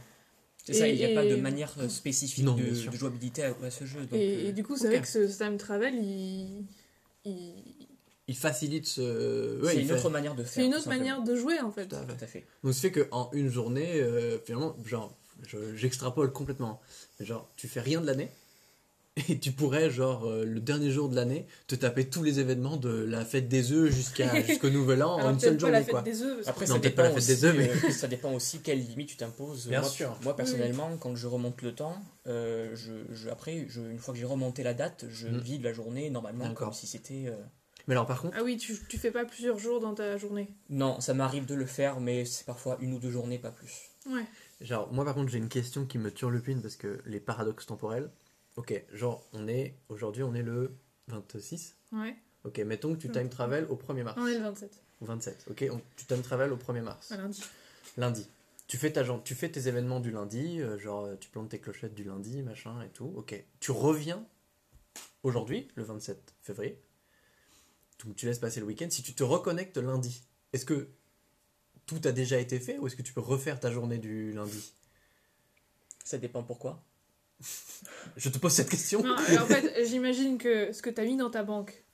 C'est 0.65 0.75
ça, 0.75 0.87
il 0.89 0.97
n'y 0.97 1.05
a 1.05 1.15
pas 1.15 1.25
de 1.25 1.37
manière 1.37 1.75
euh, 1.81 1.89
spécifique 1.89 2.45
Non, 2.45 2.55
de, 2.55 2.73
jouabilité 2.75 3.43
à, 3.45 3.55
à 3.63 3.71
ce 3.71 3.87
jeu. 3.87 4.01
donc, 4.01 4.13
et, 4.13 4.37
euh, 4.47 4.49
et 4.49 4.53
du 4.53 4.63
coup, 4.63 4.77
c'est 4.77 4.89
vrai 4.89 5.01
que 5.01 5.09
ce 5.09 5.27
time 5.37 5.57
travel, 5.57 5.95
il, 5.95 6.65
il, 7.25 7.55
il 8.29 8.37
facilite 8.37 8.87
ce. 8.87 9.61
ouais, 9.65 9.73
c'est 9.73 9.81
une 9.81 9.89
fait- 9.89 9.95
autre 9.95 10.11
manière 10.11 10.35
de 10.35 10.43
faire. 10.45 10.53
C'est 10.53 10.67
une 10.67 10.75
autre 10.75 10.89
manière 10.89 11.23
de 11.23 11.35
jouer 11.35 11.59
en 11.61 11.73
fait. 11.73 11.87
Tout 11.89 11.97
à 11.97 12.01
fait. 12.01 12.07
Tout 12.19 12.25
à 12.25 12.27
fait. 12.27 12.47
Donc, 12.63 12.75
ce 12.75 12.81
fait 12.81 12.93
qu'en 12.93 13.31
une 13.33 13.49
journée, 13.49 13.95
euh, 14.01 14.39
finalement, 14.45 14.77
genre, 14.85 15.17
je- 15.47 15.75
j'extrapole 15.77 16.33
complètement. 16.33 16.81
Mais 17.21 17.27
genre, 17.27 17.49
tu 17.57 17.69
fais 17.69 17.81
rien 17.81 18.01
de 18.01 18.07
l'année. 18.07 18.31
Et 19.29 19.39
tu 19.41 19.51
pourrais, 19.51 19.91
genre, 19.91 20.27
euh, 20.29 20.45
le 20.45 20.61
dernier 20.61 20.93
jour 20.93 21.09
de 21.09 21.17
l'année, 21.17 21.47
te 21.67 21.75
taper 21.75 22.09
tous 22.09 22.23
les 22.23 22.39
événements 22.39 22.77
de 22.77 22.89
la 23.05 23.25
fête 23.25 23.49
des 23.49 23.73
œufs 23.73 23.93
jusqu'à 23.93 24.41
jusqu'au 24.47 24.71
nouvel 24.71 25.03
an 25.03 25.15
en 25.19 25.33
une 25.33 25.41
seule 25.41 25.59
journée, 25.59 25.85
quoi. 25.85 26.05
Après, 26.47 26.67
Non, 26.67 26.75
ça, 26.75 26.81
peut-être 26.81 26.95
pas 26.95 27.03
dépend 27.03 27.03
la 27.03 27.09
fête 27.09 27.19
aussi, 27.19 27.27
des 27.27 27.45
œufs, 27.45 27.57
mais- 27.57 27.69
euh, 27.89 27.91
ça 27.91 28.07
dépend 28.07 28.33
aussi 28.33 28.61
quelle 28.61 28.79
limite 28.79 29.09
tu 29.09 29.17
t'imposes. 29.17 29.67
Bien 29.67 29.81
moi, 29.81 29.89
sûr. 29.89 30.17
Moi, 30.23 30.37
personnellement, 30.37 30.97
quand 30.99 31.17
je 31.17 31.27
remonte 31.27 31.63
le 31.63 31.75
temps, 31.75 32.01
euh, 32.29 32.71
je, 32.77 32.93
je- 33.13 33.29
après, 33.29 33.67
je, 33.69 33.81
une 33.81 33.99
fois 33.99 34.15
que 34.15 34.21
j'ai 34.21 34.27
remonté 34.27 34.63
la 34.63 34.75
date, 34.75 35.07
je 35.11 35.27
Mm. 35.27 35.39
vis 35.41 35.59
la 35.59 35.73
journée 35.73 36.11
normalement 36.11 36.55
comme 36.55 36.73
si 36.73 36.87
c'était. 36.87 37.25
euh, 37.27 37.35
Mais 37.89 37.95
alors, 37.95 38.07
par 38.07 38.23
contre, 38.23 38.37
Ah 38.39 38.45
oui, 38.45 38.57
tu, 38.57 38.79
tu 38.89 38.99
fais 38.99 39.11
pas 39.11 39.25
plusieurs 39.25 39.59
jours 39.59 39.81
dans 39.81 39.95
ta 39.95 40.17
journée. 40.17 40.47
Non, 40.71 41.01
ça 41.01 41.13
m'arrive 41.15 41.45
de 41.47 41.55
le 41.57 41.67
faire, 41.67 41.99
mais 41.99 42.25
c'est 42.25 42.47
parfois 42.47 42.77
une 42.81 42.93
ou 42.95 43.01
deux 43.01 43.11
journées, 43.11 43.39
pas 43.41 43.51
plus. 43.51 43.73
Ouais. 44.09 44.23
Genre, 44.61 44.93
moi, 44.93 45.05
par 45.05 45.15
contre, 45.15 45.31
j'ai 45.31 45.39
une 45.39 45.49
question 45.49 45.87
qui 45.87 45.99
me 45.99 46.11
turlupine 46.13 46.61
parce 46.63 46.77
que 46.77 47.01
les 47.07 47.21
paradoxes 47.21 47.67
temporels. 47.67 48.11
Ok, 48.57 48.83
genre, 48.93 49.25
on 49.33 49.47
est. 49.49 49.75
Aujourd'hui, 49.89 50.23
on 50.23 50.35
est 50.35 50.43
le 50.43 50.73
26 51.09 51.77
Ouais. 51.93 52.17
Ok, 52.45 52.59
mettons 52.61 52.95
que 52.95 52.99
tu 53.01 53.11
time 53.11 53.29
travel 53.29 53.67
au 53.71 53.77
1er 53.77 54.03
mars. 54.03 54.17
On 54.21 54.27
est 54.27 54.35
le 54.35 54.43
27. 54.43 54.83
Ou 55.01 55.07
27. 55.07 55.45
Ok, 55.51 55.65
on- 55.71 55.81
tu 55.97 56.05
time 56.07 56.23
travel 56.23 56.53
au 56.53 56.57
1er 56.57 56.81
mars. 56.83 57.13
À 57.13 57.17
lundi. 57.17 57.43
Lundi. 57.97 58.29
Tu 58.67 58.77
fais, 58.77 58.93
ta, 58.93 59.03
jour- 59.05 59.23
tu 59.25 59.35
fais 59.35 59.49
tes 59.51 59.67
événements 59.69 60.01
du 60.01 60.11
lundi, 60.11 60.61
euh, 60.61 60.79
genre 60.79 61.05
euh, 61.07 61.17
tu 61.19 61.31
plantes 61.31 61.49
tes 61.49 61.59
clochettes 61.59 61.95
du 61.95 62.05
lundi, 62.05 62.43
machin 62.43 62.83
et 62.83 62.89
tout. 62.91 63.13
Ok. 63.17 63.43
Tu 63.61 63.71
reviens 63.71 64.25
aujourd'hui, 65.23 65.69
le 65.75 65.83
27 65.85 66.35
février. 66.43 66.79
Donc 68.05 68.15
tu 68.17 68.27
laisses 68.27 68.39
passer 68.39 68.61
le 68.61 68.67
week-end. 68.67 68.89
Si 68.91 69.03
tu 69.03 69.15
te 69.15 69.23
reconnectes 69.25 69.79
lundi, 69.79 70.23
est-ce 70.53 70.65
que 70.67 70.89
tout 71.89 72.01
a 72.05 72.13
déjà 72.13 72.39
été 72.39 72.61
fait 72.61 72.79
ou 72.79 72.87
est-ce 72.87 72.95
que 72.95 73.03
tu 73.03 73.13
peux 73.13 73.21
refaire 73.21 73.59
ta 73.59 73.73
journée 73.73 73.99
du 73.99 74.33
lundi? 74.33 74.73
Ça 76.05 76.19
dépend 76.19 76.43
pourquoi. 76.45 76.85
Je 78.17 78.29
te 78.29 78.39
pose 78.39 78.53
cette 78.53 78.69
question. 78.69 79.03
Non, 79.03 79.17
euh, 79.17 79.39
en 79.39 79.47
fait, 79.47 79.85
j'imagine 79.87 80.39
que 80.39 80.73
ce 80.73 80.83
que 80.83 80.91
t'as 80.91 81.05
mis 81.05 81.17
dans 81.17 81.31
ta 81.31 81.43
banque, 81.43 81.85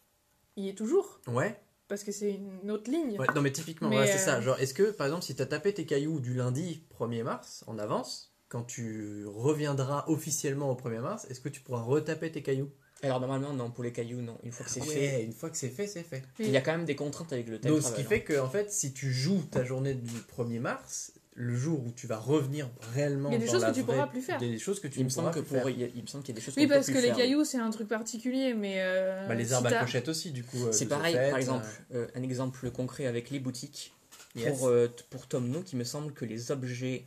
il 0.57 0.64
y 0.64 0.68
est 0.68 0.74
toujours. 0.74 1.20
Ouais. 1.28 1.59
Parce 1.88 2.02
que 2.02 2.12
c'est 2.12 2.33
une 2.33 2.70
autre 2.70 2.90
ligne. 2.90 3.18
Ouais, 3.18 3.26
non 3.35 3.42
mais 3.42 3.52
typiquement, 3.52 3.88
voilà, 3.88 4.07
c'est 4.07 4.14
euh, 4.14 4.18
ça. 4.18 4.40
Genre, 4.40 4.59
est-ce 4.59 4.74
que 4.74 4.90
par 4.90 5.07
exemple, 5.07 5.24
si 5.24 5.37
tu 5.37 5.42
as 5.42 5.46
tapé 5.46 5.72
tes 5.72 5.87
cailloux 5.87 6.18
du 6.18 6.35
lundi 6.35 6.83
1er 6.98 7.22
mars 7.22 7.62
en 7.66 7.78
avance, 7.78 8.35
quand 8.48 8.64
tu 8.64 9.26
reviendras 9.26 10.04
officiellement 10.09 10.70
au 10.70 10.74
1er 10.74 11.00
mars, 11.00 11.26
est-ce 11.30 11.40
que 11.40 11.48
tu 11.48 11.61
pourras 11.61 11.83
retaper 11.83 12.33
tes 12.33 12.42
cailloux? 12.42 12.72
Alors, 13.04 13.20
normalement, 13.20 13.52
non, 13.52 13.70
pour 13.70 13.84
les 13.84 13.92
cailloux, 13.92 14.20
non. 14.22 14.38
Une 14.42 14.52
fois 14.52 14.64
que 14.66 14.72
c'est 14.72 14.80
Ouais, 14.80 14.86
fait, 14.86 15.24
une 15.24 15.32
fois 15.32 15.50
que 15.50 15.56
c'est 15.56 15.68
fait, 15.68 15.86
c'est 15.86 16.02
fait. 16.02 16.22
Il 16.38 16.50
y 16.50 16.56
a 16.56 16.60
quand 16.60 16.72
même 16.72 16.84
des 16.84 16.96
contraintes 16.96 17.32
avec 17.32 17.48
le 17.48 17.58
Donc, 17.58 17.82
ce 17.82 17.92
qui 17.92 18.00
hein. 18.02 18.04
fait 18.08 18.22
que, 18.22 18.38
en 18.40 18.48
fait, 18.48 18.70
si 18.72 18.92
tu 18.92 19.12
joues 19.12 19.42
ta 19.50 19.64
journée 19.64 19.94
du 19.94 20.10
1er 20.36 20.58
mars, 20.60 21.12
le 21.36 21.54
jour 21.56 21.84
où 21.84 21.90
tu 21.90 22.06
vas 22.06 22.16
revenir 22.18 22.70
réellement 22.94 23.28
Il 23.30 23.32
y 23.32 23.36
a 23.36 23.38
des 23.40 23.46
dans 23.46 23.52
choses 23.52 23.62
la 23.62 23.70
que 23.70 23.74
tu 23.74 23.82
vraie- 23.82 23.94
pourras 23.94 24.06
plus 24.06 24.22
faire. 24.22 24.38
Des 24.38 24.58
choses 24.58 24.78
que 24.80 24.86
tu 24.88 25.00
Il 25.00 25.02
me 25.02 25.04
ne 25.06 25.10
semble 25.10 25.30
pourras 25.30 25.34
que 25.34 25.40
plus 25.40 25.48
pour, 25.56 25.62
faire. 25.64 25.68
il, 25.70 25.80
y 25.80 25.84
a- 25.84 25.88
il 25.94 26.02
me 26.02 26.06
semble 26.06 26.22
qu'il 26.22 26.32
y 26.34 26.38
a 26.38 26.40
des 26.40 26.44
choses 26.44 26.54
Oui, 26.56 26.66
peut 26.68 26.74
parce 26.74 26.84
plus 26.86 26.92
que 26.94 26.98
les 26.98 27.06
faire. 27.08 27.16
cailloux, 27.16 27.44
c'est 27.44 27.58
un 27.58 27.70
truc 27.70 27.88
particulier, 27.88 28.54
mais. 28.54 28.76
euh, 28.78 29.26
Bah, 29.28 29.34
les 29.34 29.46
si 29.46 29.52
arbres 29.54 29.66
à 29.68 29.72
clochettes 29.78 30.08
aussi, 30.08 30.30
du 30.30 30.44
coup. 30.44 30.64
euh, 30.64 30.72
C'est 30.72 30.86
pareil, 30.86 31.14
fait, 31.16 31.30
par 31.30 31.38
exemple, 31.38 31.66
euh, 31.92 32.04
euh, 32.04 32.08
un 32.14 32.22
exemple 32.22 32.70
concret 32.70 33.06
avec 33.06 33.30
les 33.30 33.40
boutiques. 33.40 33.92
yes. 34.36 34.46
Pour, 34.56 34.68
euh, 34.68 34.88
pour 35.10 35.26
Tom 35.26 35.48
Nook, 35.48 35.72
il 35.72 35.76
me 35.76 35.84
semble 35.84 36.12
que 36.12 36.24
les 36.24 36.50
objets 36.52 37.06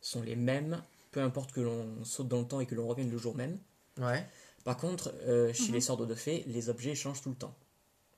sont 0.00 0.22
les 0.22 0.36
mêmes, 0.36 0.82
peu 1.12 1.20
importe 1.22 1.52
que 1.52 1.60
l'on 1.60 2.04
saute 2.04 2.26
dans 2.28 2.40
le 2.40 2.46
temps 2.48 2.60
et 2.60 2.66
que 2.66 2.74
l'on 2.74 2.86
revienne 2.88 3.10
le 3.12 3.18
jour 3.18 3.36
même. 3.36 3.58
Ouais. 4.00 4.26
Par 4.68 4.76
contre, 4.76 5.14
euh, 5.26 5.50
chez 5.54 5.68
Mhm. 5.68 5.72
les 5.74 5.80
sortes 5.80 6.06
de 6.06 6.14
fées, 6.14 6.44
les 6.46 6.68
objets 6.68 6.94
changent 6.94 7.22
tout 7.22 7.30
le 7.30 7.36
temps. 7.36 7.56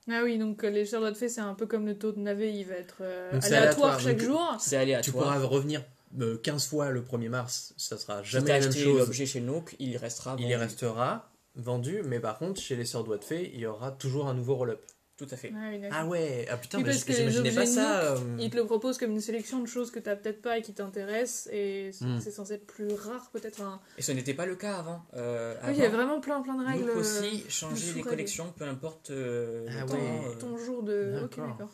Ah 0.09 0.19
oui, 0.21 0.37
donc 0.37 0.65
euh, 0.65 0.69
les 0.69 0.85
charlottes 0.85 1.13
de 1.13 1.17
fées, 1.17 1.29
c'est 1.29 1.39
un 1.39 1.53
peu 1.53 1.65
comme 1.65 1.85
le 1.85 1.97
taux 1.97 2.11
de 2.11 2.19
navet, 2.19 2.53
il 2.53 2.65
va 2.65 2.73
être 2.75 2.97
euh, 2.99 3.31
Donc 3.31 3.45
aléatoire, 3.45 3.61
aléatoire, 3.93 3.99
chaque 4.01 4.17
donc- 4.17 4.25
jour. 4.27 4.55
C'est 4.59 4.75
aléatoire. 4.75 5.05
Tu 5.05 5.11
pourras 5.13 5.39
revenir 5.39 5.81
euh, 6.19 6.37
15 6.39 6.67
fois 6.67 6.89
le 6.89 7.03
1er 7.03 7.29
mars, 7.29 7.73
ça 7.77 7.97
sera 7.97 8.21
Si 8.21 8.31
jamais 8.31 8.47
t'as 8.47 8.59
la 8.59 8.65
même 8.67 8.73
chose. 8.75 8.97
l'objet 8.97 9.25
chez 9.25 9.39
Nook, 9.39 9.77
il 9.79 9.95
restera. 9.95 10.35
Il 10.39 10.41
y 10.45 10.51
vendu. 10.51 10.55
restera 10.57 11.31
vendu, 11.55 12.01
mais 12.03 12.19
par 12.19 12.37
contre, 12.37 12.59
chez 12.59 12.75
les 12.75 12.83
sœurs 12.83 13.05
doigts 13.05 13.17
de 13.17 13.23
fée, 13.23 13.49
il 13.53 13.61
y 13.61 13.65
aura 13.65 13.91
toujours 13.91 14.27
un 14.27 14.33
nouveau 14.33 14.55
roll-up. 14.55 14.81
Tout 15.21 15.27
à 15.29 15.37
fait. 15.37 15.53
Ah. 15.55 15.87
Ah 15.91 16.05
ouais, 16.07 16.47
ah 16.49 16.57
putain, 16.57 16.79
Oui, 16.79 16.83
bah, 16.83 16.89
parce 16.89 17.03
que 17.03 17.11
les 17.11 17.17
j'imaginais 17.17 17.51
pas 17.53 17.65
ça. 17.67 18.01
euh, 18.13 18.17
Il 18.39 18.49
te 18.49 18.55
le 18.57 18.65
propose 18.65 18.97
comme 18.97 19.11
une 19.11 19.21
sélection 19.21 19.59
de 19.59 19.67
choses 19.67 19.91
que 19.91 19.99
t'as 19.99 20.15
peut-être 20.15 20.41
pas 20.41 20.57
et 20.57 20.63
qui 20.63 20.73
t'intéressent, 20.73 21.47
et 21.53 21.91
c'est 21.93 22.05
Hmm. 22.05 22.19
censé 22.19 22.53
être 22.55 22.65
plus 22.65 22.91
rare 22.93 23.29
peut-être. 23.31 23.61
Enfin, 23.61 23.79
Et 23.99 24.01
ce 24.01 24.11
n'était 24.13 24.33
pas 24.33 24.47
le 24.47 24.55
cas 24.55 24.77
avant. 24.77 25.03
Euh, 25.13 25.55
oui, 25.67 25.73
il 25.75 25.79
y 25.79 25.85
a 25.85 25.89
vraiment 25.89 26.19
plein 26.21 26.41
plein 26.41 26.55
de 26.57 26.65
règles. 26.65 26.85
Nook 26.85 26.95
euh, 26.95 26.99
aussi 27.01 27.45
changeait 27.49 27.93
les 27.93 28.01
collections, 28.01 28.51
peu 28.57 28.63
importe 28.65 29.11
euh, 29.11 29.67
Ah 29.69 29.81
le 29.81 29.85
ton, 29.85 29.93
temps. 29.93 29.99
ouais. 29.99 30.21
euh, 30.25 30.35
ton 30.39 30.57
jour 30.57 30.81
de. 30.81 31.21
Ok, 31.25 31.37
d'accord. 31.37 31.69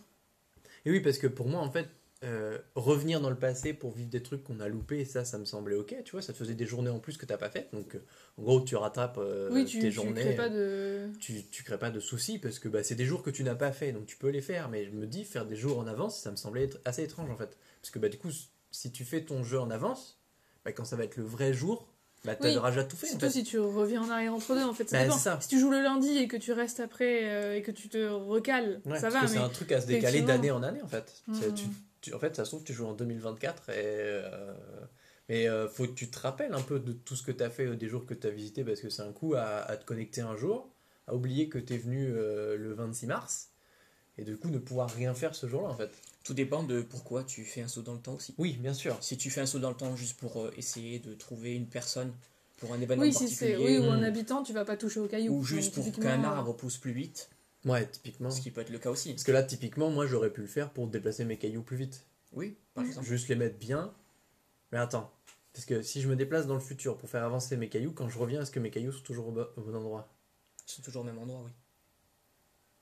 Et 0.85 0.91
oui, 0.91 0.99
parce 0.99 1.17
que 1.17 1.27
pour 1.27 1.47
moi, 1.47 1.61
en 1.61 1.71
fait, 1.71 1.87
euh, 2.23 2.57
revenir 2.75 3.21
dans 3.21 3.29
le 3.29 3.35
passé 3.37 3.73
pour 3.73 3.91
vivre 3.93 4.09
des 4.09 4.23
trucs 4.23 4.43
qu'on 4.43 4.59
a 4.59 4.67
loupés, 4.67 5.05
ça, 5.05 5.23
ça 5.23 5.37
me 5.37 5.45
semblait 5.45 5.75
ok, 5.75 5.95
tu 6.03 6.11
vois, 6.13 6.21
ça 6.21 6.33
te 6.33 6.37
faisait 6.37 6.55
des 6.55 6.65
journées 6.65 6.89
en 6.89 6.99
plus 6.99 7.15
que 7.17 7.25
t'as 7.27 7.37
pas 7.37 7.49
faites, 7.49 7.71
donc 7.73 7.95
euh, 7.95 8.03
en 8.37 8.41
gros, 8.43 8.61
tu 8.61 8.75
rattrapes 8.75 9.17
euh, 9.19 9.49
oui, 9.53 9.65
tu, 9.65 9.79
tes 9.79 9.89
tu 9.89 9.91
journées. 9.95 10.21
crées 10.21 10.35
pas 10.35 10.49
de. 10.49 11.09
tu, 11.19 11.43
tu 11.51 11.63
crées 11.63 11.77
pas 11.77 11.91
de 11.91 11.99
soucis 11.99 12.39
parce 12.39 12.57
que 12.59 12.69
bah, 12.69 12.83
c'est 12.83 12.95
des 12.95 13.05
jours 13.05 13.21
que 13.21 13.29
tu 13.29 13.43
n'as 13.43 13.55
pas 13.55 13.71
fait, 13.71 13.91
donc 13.91 14.05
tu 14.07 14.17
peux 14.17 14.29
les 14.29 14.41
faire. 14.41 14.69
Mais 14.69 14.85
je 14.85 14.91
me 14.91 15.05
dis, 15.05 15.25
faire 15.25 15.45
des 15.45 15.55
jours 15.55 15.77
en 15.77 15.85
avance, 15.87 16.19
ça 16.19 16.31
me 16.31 16.35
semblait 16.37 16.63
être 16.63 16.79
assez 16.85 17.03
étrange 17.03 17.29
en 17.29 17.37
fait. 17.37 17.55
Parce 17.81 17.91
que 17.91 17.99
bah, 17.99 18.09
du 18.09 18.17
coup, 18.17 18.29
si 18.71 18.91
tu 18.91 19.05
fais 19.05 19.21
ton 19.23 19.43
jeu 19.43 19.59
en 19.59 19.69
avance, 19.69 20.19
bah, 20.65 20.71
quand 20.71 20.85
ça 20.85 20.95
va 20.95 21.03
être 21.03 21.17
le 21.17 21.23
vrai 21.23 21.53
jour, 21.53 21.87
bah, 22.25 22.33
Oui, 22.41 22.53
t'auras 22.55 22.71
déjà 22.71 22.83
tout 22.83 22.97
fait. 22.97 23.05
en 23.07 23.09
Surtout 23.11 23.25
fait. 23.27 23.31
si 23.31 23.43
tu 23.43 23.59
reviens 23.59 24.01
en 24.01 24.09
arrière 24.09 24.33
entre 24.33 24.55
deux, 24.55 24.63
en 24.63 24.73
fait, 24.73 24.89
ça 24.89 25.05
Bah, 25.05 25.11
ça. 25.13 25.39
Si 25.39 25.49
tu 25.49 25.59
joues 25.59 25.69
le 25.69 25.81
lundi 25.83 26.17
et 26.17 26.27
que 26.27 26.35
tu 26.35 26.51
restes 26.51 26.79
après 26.79 27.29
euh, 27.29 27.55
et 27.55 27.61
que 27.61 27.69
tu 27.71 27.89
te 27.89 28.07
recales, 28.09 28.81
Ouais, 28.85 28.95
ça 28.99 29.11
parce 29.11 29.13
va, 29.13 29.27
c'est 29.27 29.37
un 29.37 29.49
truc 29.49 29.71
à 29.71 29.81
se 29.81 29.85
décaler 29.87 30.21
d'année 30.23 30.49
en 30.51 30.63
année 30.63 30.81
en 30.81 30.87
fait. 30.87 31.21
C'est- 31.31 31.49
Mhm. 31.49 31.53
tu- 31.53 31.67
tu- 32.01 32.13
en 32.13 32.19
fait, 32.19 32.35
ça 32.35 32.45
se 32.45 32.51
trouve, 32.51 32.63
tu 32.63 32.73
joues 32.73 32.85
en 32.87 32.93
2024 32.93 33.69
et. 33.69 33.73
euh, 33.77 34.53
mais 35.29 35.47
euh, 35.49 35.67
faut 35.67 35.85
que 35.85 35.91
tu 35.93 36.09
te 36.09 36.19
rappelles 36.19 36.53
un 36.53 36.61
peu 36.61 36.79
de 36.79 36.93
tout 36.93 37.15
ce 37.15 37.23
que 37.23 37.31
tu 37.31 37.43
as 37.43 37.49
fait 37.49 37.65
euh, 37.65 37.75
des 37.75 37.89
jours 37.89 38.05
que 38.05 38.13
tu 38.13 38.27
as 38.27 38.29
visité 38.29 38.63
parce 38.63 38.79
que 38.81 38.89
c'est 38.89 39.01
un 39.01 39.11
coup 39.11 39.35
à, 39.35 39.43
à 39.43 39.75
te 39.77 39.85
connecter 39.85 40.21
un 40.21 40.37
jour, 40.37 40.69
à 41.07 41.15
oublier 41.15 41.49
que 41.49 41.57
tu 41.59 41.73
es 41.73 41.77
venu 41.77 42.07
euh, 42.11 42.57
le 42.57 42.73
26 42.73 43.07
mars 43.07 43.49
et 44.17 44.23
du 44.23 44.37
coup 44.37 44.49
ne 44.49 44.59
pouvoir 44.59 44.89
rien 44.89 45.13
faire 45.13 45.35
ce 45.35 45.47
jour-là 45.47 45.69
en 45.69 45.75
fait. 45.75 45.91
Tout 46.23 46.33
dépend 46.33 46.63
de 46.63 46.81
pourquoi 46.81 47.23
tu 47.23 47.43
fais 47.45 47.61
un 47.61 47.67
saut 47.67 47.81
dans 47.83 47.93
le 47.93 47.99
temps 47.99 48.15
aussi. 48.15 48.35
Oui, 48.37 48.57
bien 48.59 48.73
sûr. 48.73 48.97
Si 49.01 49.17
tu 49.17 49.29
fais 49.29 49.41
un 49.41 49.45
saut 49.45 49.59
dans 49.59 49.69
le 49.69 49.75
temps 49.77 49.95
juste 49.95 50.17
pour 50.19 50.41
euh, 50.41 50.51
essayer 50.57 50.99
de 50.99 51.13
trouver 51.13 51.55
une 51.55 51.67
personne 51.67 52.11
pour 52.57 52.73
un 52.73 52.81
événement 52.81 53.03
Oui, 53.05 53.13
si 53.13 53.29
c'est 53.29 53.55
particulier, 53.55 53.79
oui, 53.79 53.87
ou 53.87 53.91
un 53.91 54.03
habitant, 54.03 54.43
tu 54.43 54.53
vas 54.53 54.65
pas 54.65 54.75
toucher 54.77 54.99
au 54.99 55.07
caillou. 55.07 55.33
ou 55.33 55.43
juste 55.43 55.73
pour 55.75 55.91
qu'un 55.99 56.23
arbre 56.23 56.53
pousse 56.55 56.77
plus 56.77 56.91
vite, 56.93 57.29
Ouais, 57.67 57.85
typiquement. 57.87 58.31
ce 58.31 58.41
qui 58.41 58.51
peut 58.51 58.61
être 58.61 58.69
le 58.69 58.79
cas 58.79 58.89
aussi. 58.89 59.11
Parce 59.11 59.23
que 59.23 59.31
là, 59.31 59.43
typiquement, 59.43 59.89
moi 59.89 60.07
j'aurais 60.07 60.31
pu 60.31 60.41
le 60.41 60.47
faire 60.47 60.71
pour 60.71 60.87
déplacer 60.87 61.25
mes 61.25 61.37
cailloux 61.37 61.63
plus 61.63 61.77
vite. 61.77 62.05
Oui, 62.33 62.57
par 62.73 62.83
Mhm. 62.83 62.89
exemple. 62.89 63.07
Juste 63.07 63.27
les 63.29 63.35
mettre 63.35 63.57
bien. 63.57 63.93
Mais 64.71 64.77
attends. 64.79 65.11
Parce 65.53 65.65
que 65.65 65.81
si 65.81 66.01
je 66.01 66.07
me 66.07 66.15
déplace 66.15 66.45
dans 66.47 66.53
le 66.53 66.59
futur 66.59 66.97
pour 66.97 67.09
faire 67.09 67.23
avancer 67.23 67.57
mes 67.57 67.67
cailloux, 67.69 67.91
quand 67.93 68.09
je 68.09 68.17
reviens, 68.19 68.41
est-ce 68.41 68.51
que 68.51 68.59
mes 68.59 68.69
cailloux 68.69 68.91
sont 68.91 69.03
toujours 69.03 69.27
au 69.27 69.31
bon 69.31 69.75
endroit? 69.75 70.07
Ils 70.67 70.71
sont 70.71 70.81
toujours 70.81 71.01
au 71.01 71.05
même 71.05 71.17
endroit, 71.17 71.41
oui. 71.43 71.51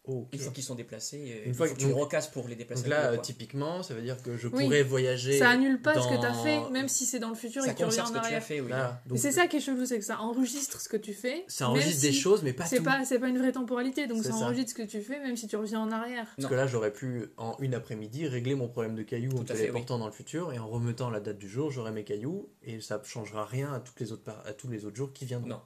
Ok. 0.08 0.28
Une 0.34 0.40
fois 0.40 0.52
qu'ils 0.52 0.64
sont 0.64 0.76
déplacés, 0.76 1.18
euh, 1.18 1.44
Une 1.46 1.52
il 1.52 1.54
fois 1.56 1.68
faut 1.68 1.74
que- 1.76 1.80
que 1.80 1.86
tu 1.86 1.92
recasses 1.94 2.28
pour 2.28 2.48
les 2.48 2.56
déplacer. 2.56 2.84
Donc 2.84 2.92
là, 2.92 3.06
euh, 3.08 3.14
quoi. 3.16 3.24
typiquement, 3.24 3.82
ça 3.84 3.94
veut 3.94 4.02
dire 4.02 4.22
que 4.22 4.38
je 4.38 4.48
Oui. 4.48 4.64
pourrais 4.64 4.84
voyager. 4.84 5.40
Ça 5.40 5.50
annule 5.50 5.82
pas 5.82 5.94
ce 6.00 6.08
que 6.08 6.22
t'as 6.22 6.32
dans- 6.32 6.44
fait, 6.44 6.70
même 6.72 6.88
si 6.88 7.06
c'est 7.06 7.20
dans 7.20 7.30
le 7.30 7.36
futur 7.36 7.64
ça 7.64 7.70
et 7.70 7.74
que 7.74 7.78
tu 7.80 7.86
reviens 7.86 8.04
en 8.04 8.06
ce 8.08 8.12
que 8.12 8.18
tu 8.18 8.22
as 8.22 8.26
arrière. 8.26 8.44
fait, 8.44 8.62
oui. 8.62 8.68
Voilà. 8.68 9.02
Et 9.06 9.10
Donc, 9.10 9.18
c'est 9.18 9.32
ça 9.32 9.48
qui 9.48 9.58
est 9.58 9.60
chelou, 9.60 9.86
c'est 9.86 9.98
que 10.00 10.06
ça 10.06 10.20
enregistre 10.20 10.80
ce 10.80 10.88
que 10.90 10.98
tu 10.98 11.14
fais. 11.14 11.44
ça 11.48 11.70
enregistre 11.70 12.02
des 12.02 12.14
choses, 12.14 12.44
mais 12.44 12.54
pas 12.54 12.66
C'est 12.66 12.78
tout. 12.78 12.84
pas, 12.84 13.04
c'est 13.06 13.20
pas 13.20 13.28
une 13.30 13.40
vraie 13.40 13.52
temporalité, 13.52 14.08
donc 14.08 14.24
ça 14.24 14.30
ça. 14.32 14.36
enregistre 14.38 14.72
ce 14.72 14.76
que 14.84 14.88
tu 14.88 15.02
fais, 15.02 15.20
même 15.20 15.36
si 15.38 15.48
tu 15.48 15.56
reviens 15.56 15.80
en 15.82 15.92
arrière. 15.92 16.28
Parce 16.38 16.48
que 16.50 16.54
là, 16.56 16.68
j'aurais 16.68 16.94
pu, 16.94 17.26
en 17.38 17.56
une 17.60 17.74
après-midi, 17.74 18.28
régler 18.28 18.56
mon 18.56 18.68
problème 18.68 18.96
de 18.96 19.04
cailloux 19.04 19.32
en 19.34 19.40
Tout 19.44 19.48
fait, 19.48 19.56
téléportant 19.60 19.98
dans 19.98 20.06
le 20.08 20.12
futur 20.12 20.54
et 20.54 20.60
en 20.60 20.68
remettant 20.68 21.10
la 21.10 21.20
date 21.20 21.38
du 21.38 21.50
jour, 21.50 21.72
j'aurai 21.72 21.92
mes 21.92 22.04
cailloux 22.04 22.50
et 22.64 22.80
ça 22.82 22.98
ne 23.00 23.04
changera 23.04 23.46
rien 23.46 23.74
à, 23.74 23.80
toutes 23.80 24.00
les 24.00 24.12
autres 24.12 24.24
par- 24.24 24.44
à 24.46 24.54
tous 24.54 24.68
les 24.68 24.86
autres 24.86 24.96
jours 24.96 25.14
qui 25.14 25.26
viendront. 25.26 25.50
Non. 25.50 25.62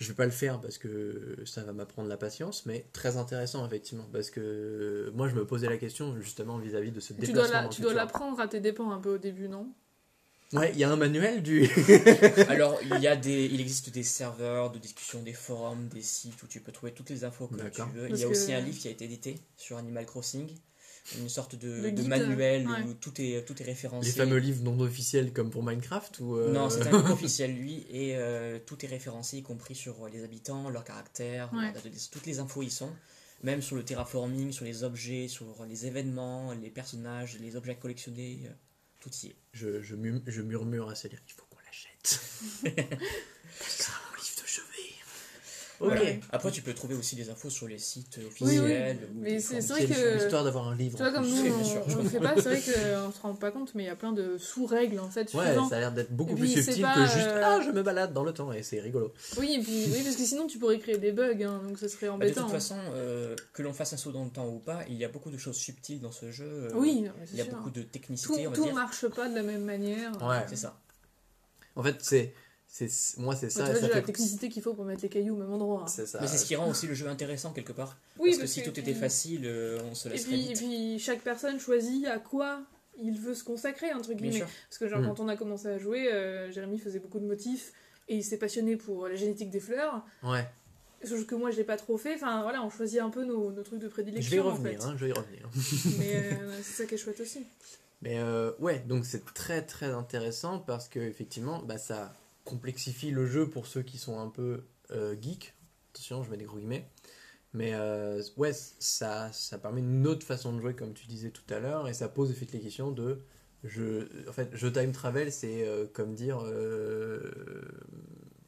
Je 0.00 0.08
vais 0.08 0.14
pas 0.14 0.24
le 0.26 0.30
faire 0.30 0.60
parce 0.60 0.78
que 0.78 1.42
ça 1.44 1.62
va 1.64 1.72
m'apprendre 1.72 2.08
la 2.08 2.16
patience, 2.16 2.66
mais 2.66 2.86
très 2.92 3.16
intéressant 3.16 3.66
effectivement 3.66 4.06
parce 4.12 4.30
que 4.30 5.10
moi 5.14 5.28
je 5.28 5.34
me 5.34 5.44
posais 5.44 5.68
la 5.68 5.76
question 5.76 6.16
justement 6.20 6.58
vis-à-vis 6.58 6.92
de 6.92 7.00
ce 7.00 7.12
Tu 7.14 7.20
dois, 7.20 7.26
déplacement 7.26 7.52
la- 7.56 7.62
dans 7.62 7.68
le 7.70 7.74
tu 7.74 7.82
dois 7.82 7.94
l'apprendre 7.94 8.40
à 8.40 8.46
tes 8.48 8.60
dépens 8.60 8.90
un 8.92 8.98
peu 9.00 9.14
au 9.14 9.18
début, 9.18 9.48
non? 9.48 9.72
Ouais, 10.54 10.70
il 10.72 10.78
y 10.78 10.84
a 10.84 10.90
un 10.90 10.96
manuel 10.96 11.42
du. 11.42 11.68
Alors, 12.48 12.78
il, 12.82 12.98
y 13.00 13.06
a 13.06 13.16
des, 13.16 13.44
il 13.46 13.60
existe 13.60 13.90
des 13.90 14.02
serveurs 14.02 14.70
de 14.70 14.78
discussion, 14.78 15.20
des 15.22 15.34
forums, 15.34 15.88
des 15.88 16.00
sites 16.00 16.42
où 16.42 16.46
tu 16.46 16.60
peux 16.60 16.72
trouver 16.72 16.92
toutes 16.92 17.10
les 17.10 17.24
infos 17.24 17.48
que 17.48 17.56
tu 17.56 17.82
veux. 17.92 18.08
Parce 18.08 18.08
il 18.08 18.16
y 18.18 18.22
a 18.22 18.26
que- 18.26 18.30
aussi 18.32 18.52
un 18.54 18.60
livre 18.60 18.78
qui 18.78 18.88
a 18.88 18.90
été 18.90 19.04
édité 19.04 19.38
sur 19.58 19.76
Animal 19.76 20.06
Crossing, 20.06 20.48
une 21.18 21.28
sorte 21.28 21.54
de, 21.54 21.68
Le 21.68 21.90
de 21.92 21.96
guide, 22.02 22.08
manuel 22.08 22.68
ouais. 22.68 22.82
où 22.82 22.94
tout 22.94 23.12
est, 23.20 23.44
tout 23.46 23.60
est 23.62 23.64
référencé. 23.64 24.06
Les 24.08 24.14
fameux 24.14 24.38
livres 24.38 24.62
non 24.62 24.78
officiels 24.80 25.32
comme 25.32 25.50
pour 25.50 25.62
Minecraft 25.62 26.20
ou. 26.20 26.36
euh, 26.36 26.52
Non, 26.52 26.68
c'est 26.70 26.82
un 26.86 26.90
livre 26.90 27.10
officiel, 27.12 27.54
lui, 27.56 27.86
et 27.90 28.16
euh, 28.16 28.58
tout 28.64 28.84
est 28.84 28.88
référencé, 28.88 29.38
y 29.38 29.42
compris 29.42 29.74
sur 29.74 30.04
euh, 30.04 30.10
les 30.10 30.22
habitants, 30.24 30.68
leur 30.70 30.84
caractère, 30.84 31.50
Ouais. 31.54 31.62
leur 31.64 31.72
date 31.72 31.84
de 31.84 31.88
naissance, 31.90 32.10
toutes 32.10 32.26
les 32.26 32.38
infos 32.40 32.62
y 32.62 32.70
sont. 32.70 32.90
Même 33.44 33.62
sur 33.62 33.76
le 33.76 33.84
terraforming, 33.84 34.50
sur 34.52 34.64
les 34.64 34.82
objets, 34.82 35.28
sur 35.28 35.64
les 35.68 35.86
événements, 35.86 36.52
les 36.52 36.70
personnages, 36.70 37.38
les 37.40 37.54
objets 37.56 37.72
à 37.72 37.76
collectionner, 37.76 38.40
euh, 38.46 38.52
tout 39.00 39.10
y 39.22 39.28
est. 39.28 39.36
Je, 39.52 39.80
je, 39.80 39.94
je 40.26 40.42
murmure 40.42 40.90
à 40.90 40.94
Célia, 40.96 41.18
il 41.26 41.32
faut 41.32 41.44
qu'on 41.48 41.58
l'achète. 41.64 42.20
Ça 43.60 43.84
sera 43.84 43.98
mon 44.10 44.16
livre 44.20 44.42
de 44.42 44.46
chevet. 44.46 44.94
Ok. 45.80 46.18
Après, 46.32 46.50
tu 46.50 46.60
peux 46.62 46.74
trouver 46.74 46.94
aussi 46.96 47.14
des 47.14 47.30
infos 47.30 47.50
sur 47.50 47.68
les 47.68 47.78
sites 47.78 48.16
Oui, 48.18 48.26
officiels. 48.26 49.08
ou 49.14 49.20
Mais 49.20 49.38
c'est- 49.38 49.60
vrai 49.60 49.86
que- 49.86 50.16
Histoire 50.24 50.42
d'avoir 50.42 50.66
un 50.68 50.74
livre. 50.74 50.96
Tu 50.96 51.02
vois, 51.04 51.12
en 51.12 51.14
comme 51.14 51.28
nous, 51.28 51.36
on 51.36 51.98
on 51.98 52.02
le 52.02 52.08
fait 52.08 52.18
pas, 52.18 52.34
c'est 52.36 52.42
vrai 52.42 52.60
qu'on 52.60 53.12
se 53.12 53.20
rend 53.20 53.34
pas 53.34 53.50
compte, 53.52 53.74
mais 53.76 53.84
il 53.84 53.86
y 53.86 53.90
a 53.90 53.94
plein 53.96 54.12
de 54.12 54.38
sous-règles 54.38 54.98
en 54.98 55.08
fait. 55.08 55.32
Ouais, 55.34 55.46
suivant. 55.46 55.68
ça 55.68 55.76
a 55.76 55.80
l'air 55.80 55.92
d'être 55.92 56.10
beaucoup 56.10 56.34
plus 56.34 56.48
subtil 56.48 56.82
pas, 56.82 56.94
que 56.94 57.02
juste 57.04 57.16
euh, 57.28 57.42
ah 57.44 57.60
je 57.64 57.70
me 57.70 57.82
balade 57.82 58.12
dans 58.12 58.24
le 58.24 58.32
temps 58.32 58.52
et 58.52 58.62
c'est 58.64 58.80
rigolo. 58.80 59.12
Oui, 59.38 59.54
et 59.58 59.62
puis, 59.62 59.84
oui, 59.92 60.02
parce 60.02 60.16
que 60.16 60.24
sinon 60.24 60.46
tu 60.48 60.58
pourrais 60.58 60.78
créer 60.80 60.98
des 60.98 61.12
bugs, 61.12 61.40
hein, 61.44 61.60
donc 61.66 61.78
ce 61.78 61.86
serait 61.86 62.06
Bah, 62.06 62.12
de 62.12 62.16
embêtant. 62.16 62.42
toute 62.42 62.50
façon, 62.52 62.76
euh, 62.94 63.36
que 63.52 63.62
l'on 63.62 63.72
fasse 63.72 63.92
un 63.92 63.96
saut 63.96 64.10
dans 64.12 64.24
le 64.24 64.30
temps 64.30 64.48
ou 64.48 64.58
pas, 64.58 64.80
il 64.88 64.96
y 64.96 65.04
a 65.04 65.08
beaucoup 65.08 65.30
de 65.30 65.38
choses 65.38 65.56
subtiles 65.56 66.00
dans 66.00 66.12
ce 66.12 66.32
jeu. 66.32 66.44
euh, 66.48 66.70
oui, 66.74 67.02
non, 67.02 67.12
Il 67.32 67.38
y 67.38 67.40
a 67.40 67.44
sûr. 67.44 67.54
beaucoup 67.54 67.70
de 67.70 67.82
Tout, 67.82 67.88
technicité, 67.88 68.46
on 68.46 68.50
va 68.50 68.56
tout 68.56 68.64
dire. 68.64 68.74
marche 68.74 69.06
pas 69.08 69.28
de 69.28 69.34
la 69.36 69.42
même 69.44 69.64
manière. 69.64 70.10
Ouais. 70.26 70.44
C'est 70.48 70.56
ça. 70.56 70.76
En 71.76 71.82
fait 71.84 71.96
c'est 72.00 72.32
c'est 72.70 72.88
moi 73.16 73.34
c'est 73.34 73.50
ça. 73.50 73.64
vois, 73.64 73.74
ça 73.74 73.88
la 73.88 74.02
technicité 74.02 74.48
qu'il 74.48 74.62
faut 74.62 74.74
pour 74.74 74.84
mettre 74.84 75.02
les 75.02 75.08
cailloux 75.08 75.34
au 75.34 75.38
même 75.38 75.52
endroit. 75.52 75.82
hein. 75.82 75.86
C'est 75.88 76.06
ça. 76.06 76.18
Mais 76.20 76.26
c'est 76.28 76.38
ce 76.38 76.44
qui 76.44 76.54
rend 76.54 76.68
aussi 76.68 76.86
le 76.86 76.94
jeu 76.94 77.08
intéressant 77.08 77.52
quelque 77.52 77.72
part. 77.72 77.96
Oui, 78.18 78.30
parce 78.30 78.42
que 78.42 78.46
si 78.46 78.62
tout 78.62 78.78
était 78.78 78.94
facile, 78.94 79.42
euh, 79.46 79.80
on 79.90 79.94
se 79.94 80.08
Et 80.08 80.12
laisserait 80.12 80.28
puis, 80.32 80.50
et 80.50 80.54
puis 80.54 80.98
chaque 80.98 81.22
personne 81.22 81.58
choisit 81.58 82.06
à 82.06 82.18
quoi 82.18 82.60
il 83.00 83.18
veut 83.18 83.34
se 83.34 83.44
consacrer, 83.44 83.92
entre 83.92 84.12
guillemets. 84.12 84.40
Parce 84.68 84.78
que 84.78 84.86
genre 84.88 85.00
Mm. 85.00 85.06
quand 85.06 85.20
on 85.20 85.28
a 85.28 85.36
commencé 85.36 85.68
à 85.68 85.78
jouer, 85.78 86.12
euh, 86.12 86.50
Jérémy 86.52 86.78
faisait 86.78 86.98
beaucoup 86.98 87.20
de 87.20 87.26
motifs 87.26 87.72
et 88.08 88.16
il 88.16 88.24
s'est 88.24 88.38
passionné 88.38 88.76
pour 88.76 89.08
la 89.08 89.14
génétique 89.14 89.50
des 89.50 89.60
fleurs. 89.60 90.04
Ouais. 90.22 90.46
Chose 91.04 91.24
que 91.26 91.36
moi 91.36 91.50
je 91.52 91.56
l'ai 91.56 91.64
pas 91.64 91.76
trop 91.76 91.96
fait. 91.96 92.16
Enfin 92.16 92.42
voilà, 92.42 92.62
on 92.62 92.70
choisit 92.70 93.00
un 93.00 93.10
peu 93.10 93.24
nos, 93.24 93.52
nos 93.52 93.62
trucs 93.62 93.78
de 93.78 93.86
prédilection. 93.88 94.28
Je 94.30 94.30
vais 94.30 94.36
y 94.36 94.40
en 94.40 94.52
revenir. 94.52 94.80
fait. 94.82 94.86
hein, 94.88 94.94
je 94.96 95.04
vais 95.04 95.10
y 95.10 95.12
revenir. 95.12 95.48
Mais 95.98 96.14
euh, 96.16 96.52
c'est 96.62 96.82
ça 96.82 96.86
qui 96.86 96.94
est 96.96 96.98
chouette 96.98 97.20
aussi. 97.20 97.46
Mais 98.02 98.18
euh, 98.18 98.50
ouais, 98.58 98.80
donc 98.80 99.04
c'est 99.06 99.24
très 99.32 99.62
très 99.62 99.90
intéressant 99.92 100.58
parce 100.58 100.88
que 100.88 100.98
effectivement, 100.98 101.62
bah, 101.62 101.78
ça 101.78 102.12
complexifie 102.48 103.10
le 103.10 103.26
jeu 103.26 103.48
pour 103.48 103.66
ceux 103.66 103.82
qui 103.82 103.98
sont 103.98 104.18
un 104.18 104.28
peu 104.28 104.64
euh, 104.90 105.14
geeks. 105.20 105.54
Attention, 105.92 106.22
je 106.22 106.30
mets 106.30 106.38
des 106.38 106.46
gros 106.46 106.56
guillemets. 106.56 106.88
Mais 107.52 107.74
euh, 107.74 108.22
ouais, 108.36 108.52
ça, 108.52 109.30
ça 109.32 109.58
permet 109.58 109.80
une 109.80 110.06
autre 110.06 110.24
façon 110.26 110.54
de 110.54 110.60
jouer, 110.60 110.74
comme 110.74 110.94
tu 110.94 111.06
disais 111.06 111.30
tout 111.30 111.42
à 111.52 111.60
l'heure, 111.60 111.88
et 111.88 111.94
ça 111.94 112.08
pose 112.08 112.30
effectivement 112.30 112.60
les 112.60 112.64
questions 112.64 112.90
de. 112.90 113.22
Je, 113.64 114.06
en 114.28 114.32
fait, 114.32 114.54
jeu 114.56 114.72
time 114.72 114.92
travel, 114.92 115.30
c'est 115.30 115.66
euh, 115.66 115.86
comme 115.92 116.14
dire. 116.14 116.40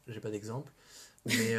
J'ai 0.06 0.20
pas 0.20 0.30
d'exemple. 0.30 0.72
Mais 1.26 1.54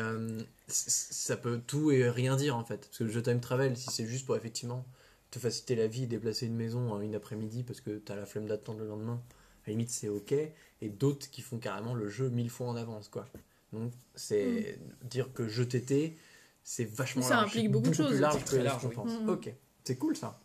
ça 0.68 1.38
peut 1.38 1.62
tout 1.66 1.92
et 1.92 2.10
rien 2.10 2.36
dire 2.36 2.58
en 2.58 2.66
fait. 2.66 2.88
Parce 2.88 2.98
que 2.98 3.04
le 3.04 3.12
jeu 3.12 3.22
time 3.22 3.40
travel, 3.40 3.78
si 3.78 3.92
c'est 3.92 4.08
juste 4.08 4.26
pour 4.26 4.36
effectivement 4.36 4.86
te 5.30 5.38
faciliter 5.38 5.76
la 5.76 5.88
vie, 5.88 6.08
déplacer 6.08 6.48
une 6.48 6.56
maison 6.56 6.92
en 6.92 7.02
une 7.02 7.14
après-midi 7.14 7.64
parce 7.64 7.82
que 7.82 8.00
t'as 8.00 8.16
la 8.16 8.26
flemme 8.26 8.48
d'attendre 8.48 8.80
le 8.80 8.88
lendemain, 8.88 9.22
à 9.64 9.68
la 9.68 9.72
limite 9.72 9.92
c'est 9.92 10.10
ok. 10.10 10.34
Et 10.82 10.90
d'autres 10.90 11.30
qui 11.30 11.42
font 11.42 11.60
carrément 11.60 11.94
le 11.94 12.10
jeu 12.10 12.30
mille 12.30 12.50
fois 12.50 12.68
en 12.68 12.76
avance 12.76 13.08
quoi. 13.08 13.28
Donc 13.72 13.92
c'est 14.16 14.80
dire 15.04 15.32
que 15.34 15.48
jeu 15.48 15.66
TT, 15.68 16.18
c'est 16.64 16.86
vachement 16.86 17.22
Ça 17.22 17.36
large. 17.36 17.48
implique 17.50 17.64
c'est 17.66 17.70
beaucoup 17.70 17.90
de 17.90 17.96
plus 17.96 18.04
choses. 18.04 18.20
large 18.20 18.42
C'est 18.46 18.58
que 18.58 18.62
large, 18.64 18.86
oui. 18.86 18.96
pense. 18.96 19.12
Mhm. 19.22 19.30
Ok, 19.30 19.54
c'est 19.84 19.98
cool 19.98 20.16
ça. 20.18 20.40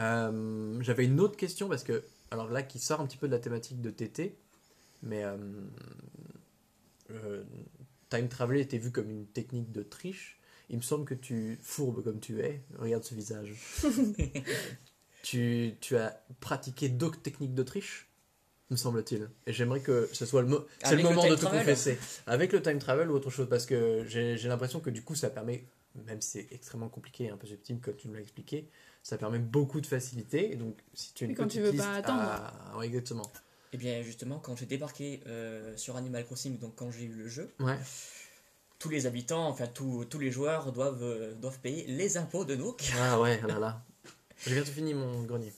Euh, 0.00 0.78
J'avais 0.82 1.04
une 1.06 1.20
autre 1.20 1.36
question 1.36 1.68
parce 1.68 1.82
que, 1.82 2.04
alors 2.30 2.50
là, 2.50 2.62
qui 2.62 2.78
sort 2.78 3.00
un 3.00 3.06
petit 3.06 3.16
peu 3.16 3.26
de 3.28 3.32
la 3.32 3.38
thématique 3.38 3.80
de 3.80 3.90
TT, 3.90 4.36
mais 5.02 5.24
euh, 5.24 5.36
euh, 7.10 7.42
time 8.10 8.28
traveler 8.28 8.60
était 8.60 8.78
vu 8.78 8.90
comme 8.92 9.10
une 9.10 9.26
technique 9.26 9.72
de 9.72 9.82
triche. 9.82 10.38
Il 10.68 10.76
me 10.76 10.82
semble 10.82 11.04
que 11.04 11.14
tu 11.14 11.58
fourbes 11.62 12.02
comme 12.02 12.20
tu 12.20 12.40
es. 12.40 12.60
Regarde 12.78 13.04
ce 13.04 13.14
visage. 13.14 13.54
tu, 15.22 15.74
tu 15.80 15.96
as 15.96 16.20
pratiqué 16.40 16.88
d'autres 16.88 17.20
techniques 17.22 17.54
de 17.54 17.62
triche, 17.62 18.08
me 18.70 18.76
semble-t-il. 18.76 19.28
Et 19.46 19.52
j'aimerais 19.52 19.80
que 19.80 20.08
ce 20.12 20.26
soit 20.26 20.42
le, 20.42 20.48
mo- 20.48 20.66
c'est 20.82 20.90
le 20.90 20.92
Avec 20.94 21.04
le 21.04 21.10
moment 21.10 21.22
time 21.22 21.30
de 21.30 21.36
te 21.36 21.40
travel 21.42 21.60
confesser. 21.60 21.98
Avec 22.26 22.52
le 22.52 22.62
time 22.62 22.78
travel 22.78 23.10
ou 23.10 23.14
autre 23.14 23.30
chose, 23.30 23.48
parce 23.48 23.66
que 23.66 24.04
j'ai 24.08 24.36
j'ai 24.36 24.48
l'impression 24.48 24.80
que 24.80 24.90
du 24.90 25.02
coup 25.02 25.14
ça 25.14 25.30
permet, 25.30 25.64
même 26.06 26.20
si 26.20 26.30
c'est 26.30 26.48
extrêmement 26.52 26.88
compliqué 26.88 27.24
et 27.24 27.30
un 27.30 27.36
peu 27.36 27.46
subtil 27.46 27.78
comme 27.80 27.96
tu 27.96 28.08
me 28.08 28.14
l'as 28.14 28.20
expliqué, 28.22 28.68
ça 29.02 29.16
permet 29.18 29.38
beaucoup 29.38 29.80
de 29.80 29.86
facilité. 29.86 30.52
Et 30.52 30.56
donc 30.56 30.76
si 30.94 31.12
tu 31.14 31.24
une 31.24 31.30
Et 31.30 31.34
quand 31.34 31.44
tu 31.44 31.58
petite 31.58 31.62
veux 31.62 31.70
liste 31.70 31.84
pas 31.84 31.94
attendre. 31.94 32.20
à- 32.22 32.76
ouais, 32.78 32.86
exactement. 32.86 33.30
Et 33.72 33.76
bien 33.78 34.02
justement, 34.02 34.38
quand 34.38 34.56
j'ai 34.56 34.66
débarqué 34.66 35.20
euh, 35.26 35.76
sur 35.76 35.96
Animal 35.96 36.24
Crossing, 36.24 36.58
donc 36.58 36.74
quand 36.76 36.90
j'ai 36.90 37.04
eu 37.04 37.12
le 37.14 37.28
jeu, 37.28 37.52
Ouais. 37.60 37.76
tous 38.78 38.88
les 38.88 39.06
habitants, 39.06 39.48
enfin 39.48 39.66
tous, 39.66 40.04
tous 40.06 40.18
les 40.18 40.30
joueurs 40.30 40.72
doivent, 40.72 41.02
euh, 41.02 41.34
doivent 41.34 41.58
payer 41.60 41.86
les 41.86 42.16
impôts 42.16 42.44
de 42.44 42.54
Nook. 42.56 42.82
Ah 43.00 43.20
ouais, 43.20 43.40
là 43.46 43.58
là. 43.58 43.82
J'ai 44.46 44.54
bientôt 44.54 44.70
fini 44.70 44.92
mon 44.94 45.22
grenier. 45.22 45.52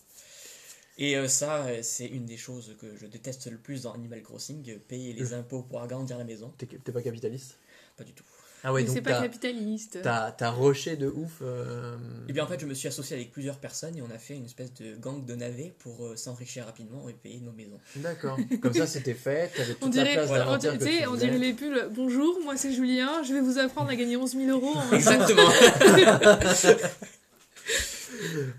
Et 1.00 1.16
euh, 1.16 1.28
ça, 1.28 1.64
euh, 1.66 1.78
c'est 1.82 2.06
une 2.06 2.26
des 2.26 2.36
choses 2.36 2.74
que 2.80 2.86
je 3.00 3.06
déteste 3.06 3.48
le 3.50 3.56
plus 3.56 3.82
dans 3.82 3.92
Animal 3.92 4.20
Crossing, 4.22 4.68
euh, 4.68 4.78
payer 4.88 5.12
les 5.12 5.32
impôts 5.32 5.62
pour 5.62 5.80
agrandir 5.80 6.18
la 6.18 6.24
maison. 6.24 6.52
T'es 6.58 6.66
pas 6.92 7.02
capitaliste? 7.02 7.56
Pas 7.96 8.04
du 8.04 8.12
tout. 8.12 8.24
Ah 8.64 8.72
ouais, 8.72 8.82
Mais 8.82 8.88
c'est 8.88 9.02
pas 9.02 9.12
t'as 9.12 9.22
capitaliste. 9.22 10.00
t'as- 10.02 10.32
t'as 10.32 10.50
rushé 10.50 10.96
de 10.96 11.06
ouf. 11.06 11.38
euh, 11.42 11.96
Et 12.28 12.32
bien 12.32 12.42
en 12.42 12.48
fait, 12.48 12.58
je 12.58 12.66
me 12.66 12.74
suis 12.74 12.88
associé 12.88 13.14
avec 13.14 13.30
plusieurs 13.30 13.58
personnes 13.58 13.96
et 13.96 14.02
on 14.02 14.10
a 14.10 14.18
fait 14.18 14.34
une 14.34 14.46
espèce 14.46 14.74
de 14.74 14.96
gang 14.96 15.24
de 15.24 15.34
navets 15.36 15.72
pour 15.78 16.04
euh, 16.04 16.16
s'enrichir 16.16 16.64
rapidement 16.64 17.08
et 17.08 17.12
payer 17.12 17.38
nos 17.38 17.52
maisons. 17.52 17.78
D'accord. 17.94 18.36
Comme 18.60 18.74
ça, 18.74 18.88
c'était 18.88 19.14
fait. 19.14 19.52
T'avais 19.56 19.74
toute 19.74 19.82
On 19.84 19.86
la 19.86 19.92
dirait, 19.92 20.14
place 20.14 20.26
voilà, 20.26 20.50
on, 20.50 20.56
que 20.58 20.62
tu 20.72 20.76
dirait 20.78 21.38
les 21.38 21.52
pulls. 21.54 21.88
Bonjour, 21.94 22.40
moi 22.42 22.56
c'est 22.56 22.72
Julien, 22.72 23.22
je 23.22 23.32
vais 23.32 23.40
vous 23.40 23.58
apprendre 23.58 23.90
à 23.90 23.94
gagner 23.94 24.16
11 24.16 24.32
000 24.32 24.48
euros. 24.50 24.74
en- 24.76 24.92
Exactement. 24.96 25.48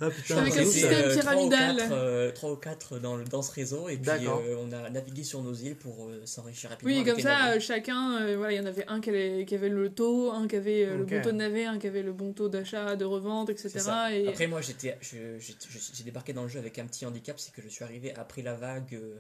Ah 0.02 0.10
putain, 0.10 0.38
Avec 0.38 0.58
un 0.58 0.66
système 0.66 1.06
euh, 1.06 1.14
pyramidal. 1.14 1.76
3 1.78 1.88
ou 1.88 1.90
4, 1.90 1.92
euh, 1.92 2.32
trois 2.32 2.52
ou 2.52 2.56
quatre 2.56 3.00
dans, 3.00 3.16
le- 3.18 3.24
dans 3.26 3.42
ce 3.42 3.52
réseau 3.52 3.90
et 3.90 3.98
puis 3.98 4.10
euh, 4.28 4.56
on 4.60 4.72
a 4.72 4.90
navigué 4.90 5.24
sur 5.24 5.42
nos 5.42 5.54
îles 5.54 5.76
pour 5.76 6.08
euh, 6.08 6.22
s'enrichir 6.26 6.70
rapidement. 6.70 6.94
Oui, 6.94 7.04
comme 7.04 7.20
ça, 7.20 7.60
chacun, 7.60 8.22
euh, 8.22 8.38
voilà, 8.38 8.54
il 8.54 8.58
y 8.58 8.60
en 8.60 8.66
avait 8.66 8.86
un 8.88 9.02
qui 9.02 9.10
avait, 9.10 9.46
qui 9.46 9.56
avait 9.56 9.70
le 9.70 9.90
taux, 9.90 10.32
un 10.32 10.48
qui 10.48 10.56
avait 10.56 10.86
euh, 10.86 10.98
le 10.98 11.04
bon 11.06 11.22
taux 11.22 11.32
de 11.32 11.38
navet, 11.38 11.66
un 11.66 11.78
qui 11.80 11.88
avait 11.88 12.04
le 12.04 12.14
bon 12.14 12.34
taux 12.34 12.50
d'achat, 12.50 12.96
de 12.96 13.06
revente, 13.06 13.50
etc. 13.50 13.80
Et... 14.14 14.28
Après, 14.28 14.48
moi, 14.48 14.62
j'étais, 14.62 14.98
je- 15.02 15.38
j'ai 15.40 16.04
débarqué 16.04 16.34
dans 16.34 16.44
le 16.44 16.50
jeu 16.50 16.60
avec 16.60 16.78
un 16.80 16.86
petit 16.86 17.06
handicap, 17.06 17.40
c'est 17.40 17.54
que 17.54 17.62
je 17.62 17.68
suis 17.70 17.84
arrivé 17.84 18.14
après 18.16 18.42
la 18.42 18.54
vague, 18.54 18.94
euh, 18.94 19.16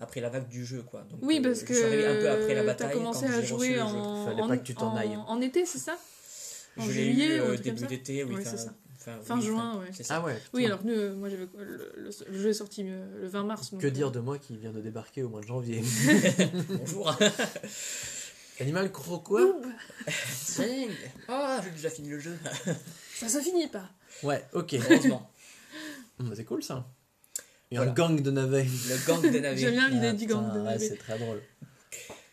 après 0.00 0.20
la 0.20 0.28
vague 0.30 0.48
du 0.48 0.64
jeu, 0.64 0.82
quoi. 0.82 1.02
Donc, 1.10 1.20
oui, 1.22 1.40
parce 1.40 1.60
je 1.60 1.64
que 1.66 1.84
arrivé 1.84 2.06
un 2.06 2.16
peu 2.16 2.30
après 2.30 2.54
la 2.54 2.60
t'as 2.62 2.66
bataille. 2.66 2.92
commencé 2.94 3.26
quand 3.26 3.32
à 3.32 3.42
jouer 3.42 3.80
en, 3.80 4.24
Fallait 4.26 4.42
en, 4.42 4.48
pas 4.48 4.56
que 4.56 4.64
tu 4.64 4.74
t'en 4.74 4.92
en- 4.92 4.96
ailles. 4.96 5.18
en 5.26 5.40
été, 5.40 5.64
c'est 5.66 5.78
ça? 5.78 5.96
En 6.76 6.82
Je 6.82 6.92
l'ai 6.92 7.06
eu 7.06 7.12
juillet 7.12 7.38
un 7.38 7.42
euh, 7.50 7.56
début 7.56 7.86
d'été, 7.86 8.24
oui. 8.24 8.34
Ouais, 8.36 8.42
fin- 8.44 8.50
c'est 8.50 8.56
ça. 8.58 8.74
Fin- 9.00 9.20
Fin 9.22 9.38
oui, 9.38 9.46
juin, 9.46 9.78
ouais. 9.80 9.92
Ça. 10.02 10.16
Ah 10.16 10.20
ouais. 10.24 10.40
Oui, 10.54 10.66
alors 10.66 10.84
nous, 10.84 10.92
euh, 10.92 11.14
moi, 11.14 11.28
le, 11.28 11.48
le- 11.58 12.10
le 12.28 12.38
jeu 12.38 12.48
est 12.50 12.54
sorti 12.54 12.84
euh, 12.86 13.06
le 13.20 13.26
20 13.28 13.42
mars. 13.44 13.70
donc, 13.72 13.80
Que 13.80 13.86
euh, 13.86 13.90
dire 13.90 14.10
de 14.12 14.20
moi 14.20 14.38
qui 14.38 14.56
vient 14.56 14.70
de 14.72 14.80
débarquer 14.80 15.22
au 15.22 15.28
mois 15.28 15.40
de 15.40 15.46
janvier 15.46 15.82
Bonjour. 16.68 17.16
Animal 18.60 18.92
Cro 18.92 19.18
quoi 19.20 19.40
Sing. 20.30 20.90
Ah, 21.28 21.60
j'ai 21.64 21.70
déjà 21.70 21.88
fini 21.90 22.08
le 22.10 22.20
jeu. 22.20 22.36
Ça 23.14 23.28
se 23.28 23.38
finit 23.40 23.68
pas. 23.68 23.88
Ouais, 24.22 24.44
ok. 24.52 24.74
Heureusement. 24.74 25.30
Hum, 26.18 26.32
C'est 26.36 26.44
cool 26.44 26.62
ça. 26.62 26.86
Et 27.70 27.76
Voilà. 27.76 27.92
un 27.92 27.94
gang 27.94 28.20
de 28.20 28.30
navets. 28.30 28.64
Le 28.64 29.06
gang 29.06 29.22
des 29.22 29.40
navets. 29.40 29.56
J'aime 29.56 29.72
bien 29.72 29.88
l'idée 29.88 30.08
Ah, 30.08 30.12
du 30.12 30.26
gang 30.26 30.52
de 30.52 30.58
ouais, 30.58 30.64
navet. 30.64 30.88
C'est 30.88 30.96
très 30.98 31.18
drôle. 31.18 31.40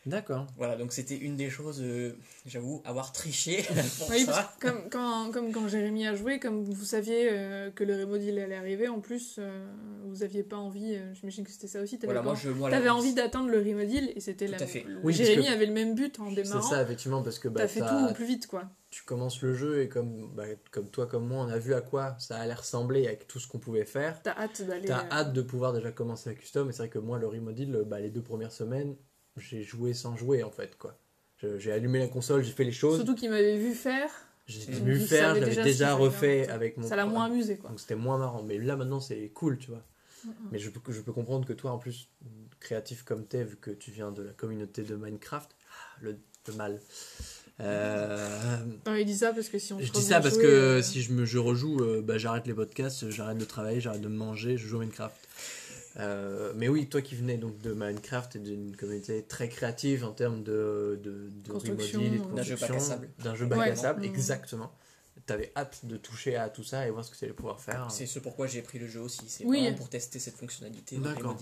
D'accord. 0.07 0.47
Voilà, 0.57 0.77
donc 0.77 0.93
c'était 0.93 1.17
une 1.17 1.35
des 1.35 1.49
choses, 1.49 1.81
euh, 1.81 2.13
j'avoue, 2.45 2.81
avoir 2.85 3.11
triché 3.11 3.63
pour 3.99 4.09
Oui, 4.09 4.21
ça. 4.21 4.31
parce 4.31 4.55
que 4.55 4.67
comme, 4.67 4.89
quand, 4.89 5.31
comme 5.31 5.51
quand 5.51 5.67
Jérémy 5.67 6.07
a 6.07 6.15
joué, 6.15 6.39
comme 6.39 6.63
vous 6.63 6.85
saviez 6.85 7.27
euh, 7.29 7.69
que 7.71 7.83
le 7.83 7.95
remodel 7.97 8.39
allait 8.39 8.55
arriver, 8.55 8.87
en 8.87 8.99
plus, 9.01 9.35
euh, 9.37 9.67
vous 10.05 10.23
aviez 10.23 10.43
pas 10.43 10.55
envie, 10.57 10.95
euh, 10.95 11.13
j'imagine 11.13 11.43
que 11.43 11.51
c'était 11.51 11.67
ça 11.67 11.81
aussi, 11.81 11.99
t'avais 11.99 12.13
Voilà, 12.13 12.21
pas- 12.21 12.25
moi 12.31 12.35
je. 12.41 12.49
Moi, 12.49 12.89
envie 12.89 13.13
d'atteindre 13.13 13.49
le 13.49 13.59
remodel 13.59 14.11
et 14.15 14.19
c'était 14.21 14.45
Tout 14.45 14.53
la... 14.53 14.61
à 14.63 14.65
fait. 14.65 14.85
Oui, 15.03 15.13
Jérémy 15.13 15.45
que- 15.45 15.51
avait 15.51 15.65
le 15.65 15.73
même 15.73 15.93
but 15.93 16.19
en 16.19 16.29
C'est 16.29 16.41
démarrant. 16.43 16.61
ça, 16.69 16.81
effectivement, 16.81 17.21
parce 17.21 17.37
que 17.37 17.49
bah, 17.49 17.61
T'as 17.61 17.67
fait 17.67 17.81
t'as- 17.81 17.89
tout 18.05 18.09
au 18.09 18.13
plus 18.13 18.25
vite, 18.25 18.47
quoi. 18.47 18.63
tu 18.89 19.03
commences 19.03 19.41
le 19.41 19.53
jeu 19.53 19.81
et 19.81 19.89
comme, 19.89 20.31
bah, 20.33 20.45
comme 20.71 20.89
toi, 20.89 21.05
comme 21.05 21.27
moi, 21.27 21.43
on 21.45 21.49
a 21.49 21.57
vu 21.57 21.73
à 21.73 21.81
quoi 21.81 22.15
ça 22.19 22.37
allait 22.37 22.53
ressembler 22.53 23.05
avec 23.07 23.27
tout 23.27 23.39
ce 23.39 23.47
qu'on 23.47 23.59
pouvait 23.59 23.83
faire. 23.85 24.21
T'as 24.23 24.37
hâte 24.37 24.61
d'aller. 24.61 24.87
T'as 24.87 25.05
hâte 25.11 25.33
de 25.33 25.41
pouvoir 25.41 25.73
déjà 25.73 25.91
commencer 25.91 26.29
à 26.29 26.33
custom. 26.33 26.69
Et 26.69 26.71
c'est 26.71 26.77
vrai 26.83 26.89
que 26.89 26.99
moi, 26.99 27.19
le 27.19 27.27
remodel, 27.27 27.83
bah, 27.85 27.99
les 27.99 28.09
deux 28.09 28.23
premières 28.23 28.53
semaines, 28.53 28.95
j'ai 29.37 29.63
joué 29.63 29.93
sans 29.93 30.15
jouer 30.15 30.43
en 30.43 30.51
fait. 30.51 30.77
quoi. 30.77 30.97
J'ai 31.57 31.71
allumé 31.71 31.99
la 31.99 32.07
console, 32.07 32.43
j'ai 32.43 32.51
fait 32.51 32.63
les 32.63 32.71
choses. 32.71 32.97
Surtout 32.97 33.15
qu'il 33.15 33.29
m'avait 33.29 33.57
vu 33.57 33.73
faire, 33.73 34.09
J'ai 34.47 34.71
vu 34.71 34.99
faire, 34.99 35.33
l'avais 35.35 35.45
déjà 35.47 35.63
déjà, 35.63 35.93
refait 35.93 36.47
avec 36.49 36.77
mon. 36.77 36.87
ça 36.87 36.95
l'a 36.95 37.05
moins 37.05 37.25
amusé, 37.25 37.57
quoi. 37.57 37.69
Donc 37.69 37.79
c'était 37.79 37.95
moins 37.95 38.17
marrant. 38.17 38.41
Mais 38.43 38.57
là 38.57 38.75
maintenant 38.75 38.99
c'est 38.99 39.29
cool, 39.29 39.57
tu 39.57 39.69
vois. 39.69 39.83
Mais 40.51 40.59
je 40.59 40.69
peux, 40.69 40.91
je 40.91 40.99
peux 41.01 41.13
comprendre 41.13 41.45
que 41.47 41.53
toi 41.53 41.71
en 41.71 41.77
plus, 41.77 42.09
créatif 42.59 43.03
comme 43.03 43.25
t'es, 43.25 43.43
vu 43.43 43.55
que 43.55 43.71
tu 43.71 43.91
viens 43.91 44.11
de 44.11 44.23
la 44.23 44.33
communauté 44.33 44.81
de 44.83 44.95
Minecraft, 44.95 45.49
ah, 45.69 45.97
le, 46.01 46.17
le 46.47 46.53
mal. 46.55 46.81
Euh, 47.59 48.57
Non, 48.85 48.95
il 48.95 49.05
dit 49.05 49.15
ça 49.17 49.33
parce 49.33 49.49
que 49.49 49.57
si 49.57 49.73
on 49.73 49.79
je 49.79 49.91
dis 49.91 50.01
ça 50.01 50.19
parce 50.19 50.35
jouer, 50.35 50.43
que 50.43 50.47
euh, 50.47 50.81
si 50.81 51.01
je, 51.01 51.11
me, 51.13 51.25
je 51.25 51.37
rejoue, 51.37 51.79
euh, 51.81 52.01
bah, 52.01 52.17
j'arrête 52.17 52.45
les 52.47 52.53
podcasts, 52.53 53.09
j'arrête 53.09 53.37
de 53.37 53.45
travailler, 53.45 53.79
j'arrête 53.81 54.01
de 54.01 54.07
manger, 54.07 54.57
je 54.57 54.67
joue 54.67 54.77
à 54.77 54.81
Minecraft. 54.81 55.15
Euh, 55.99 56.53
mais 56.55 56.67
oui, 56.67 56.87
toi 56.87 57.01
qui 57.01 57.15
venais 57.15 57.37
donc 57.37 57.57
de 57.59 57.73
Minecraft 57.73 58.35
et 58.35 58.39
d'une 58.39 58.75
communauté 58.75 59.23
très 59.23 59.49
créative 59.49 60.05
en 60.05 60.11
termes 60.11 60.43
de, 60.43 60.99
de, 61.03 61.29
de 61.43 61.51
Construction, 61.51 61.99
remodel 61.99 62.19
et 62.19 62.23
de 62.23 62.31
euh, 62.31 62.35
D'un 62.35 62.43
jeu 62.43 62.55
bac 62.55 62.63
à 62.63 62.67
construction, 62.73 62.79
sable. 62.79 63.09
d'un 63.23 63.35
jeu 63.35 63.45
bac 63.47 63.59
à 63.59 63.91
Ouais. 63.93 63.93
Mhm. 63.97 64.03
exactement. 64.03 64.71
T'avais 65.25 65.51
hâte 65.57 65.81
de 65.85 65.97
toucher 65.97 66.35
à 66.37 66.49
tout 66.49 66.63
ça 66.63 66.87
et 66.87 66.91
voir 66.91 67.03
ce 67.03 67.11
que 67.11 67.17
tu 67.17 67.25
allais 67.25 67.33
pouvoir 67.33 67.59
faire. 67.59 67.87
C'est 67.91 68.05
ce 68.05 68.19
pourquoi 68.19 68.47
j'ai 68.47 68.61
pris 68.61 68.79
le 68.79 68.87
jeu 68.87 69.01
aussi. 69.01 69.23
C'est 69.27 69.43
Oui. 69.43 69.61
vraiment 69.61 69.77
pour 69.77 69.89
tester 69.89 70.19
cette 70.19 70.35
fonctionnalité. 70.37 70.97
de 70.97 71.01
D'accord. 71.03 71.35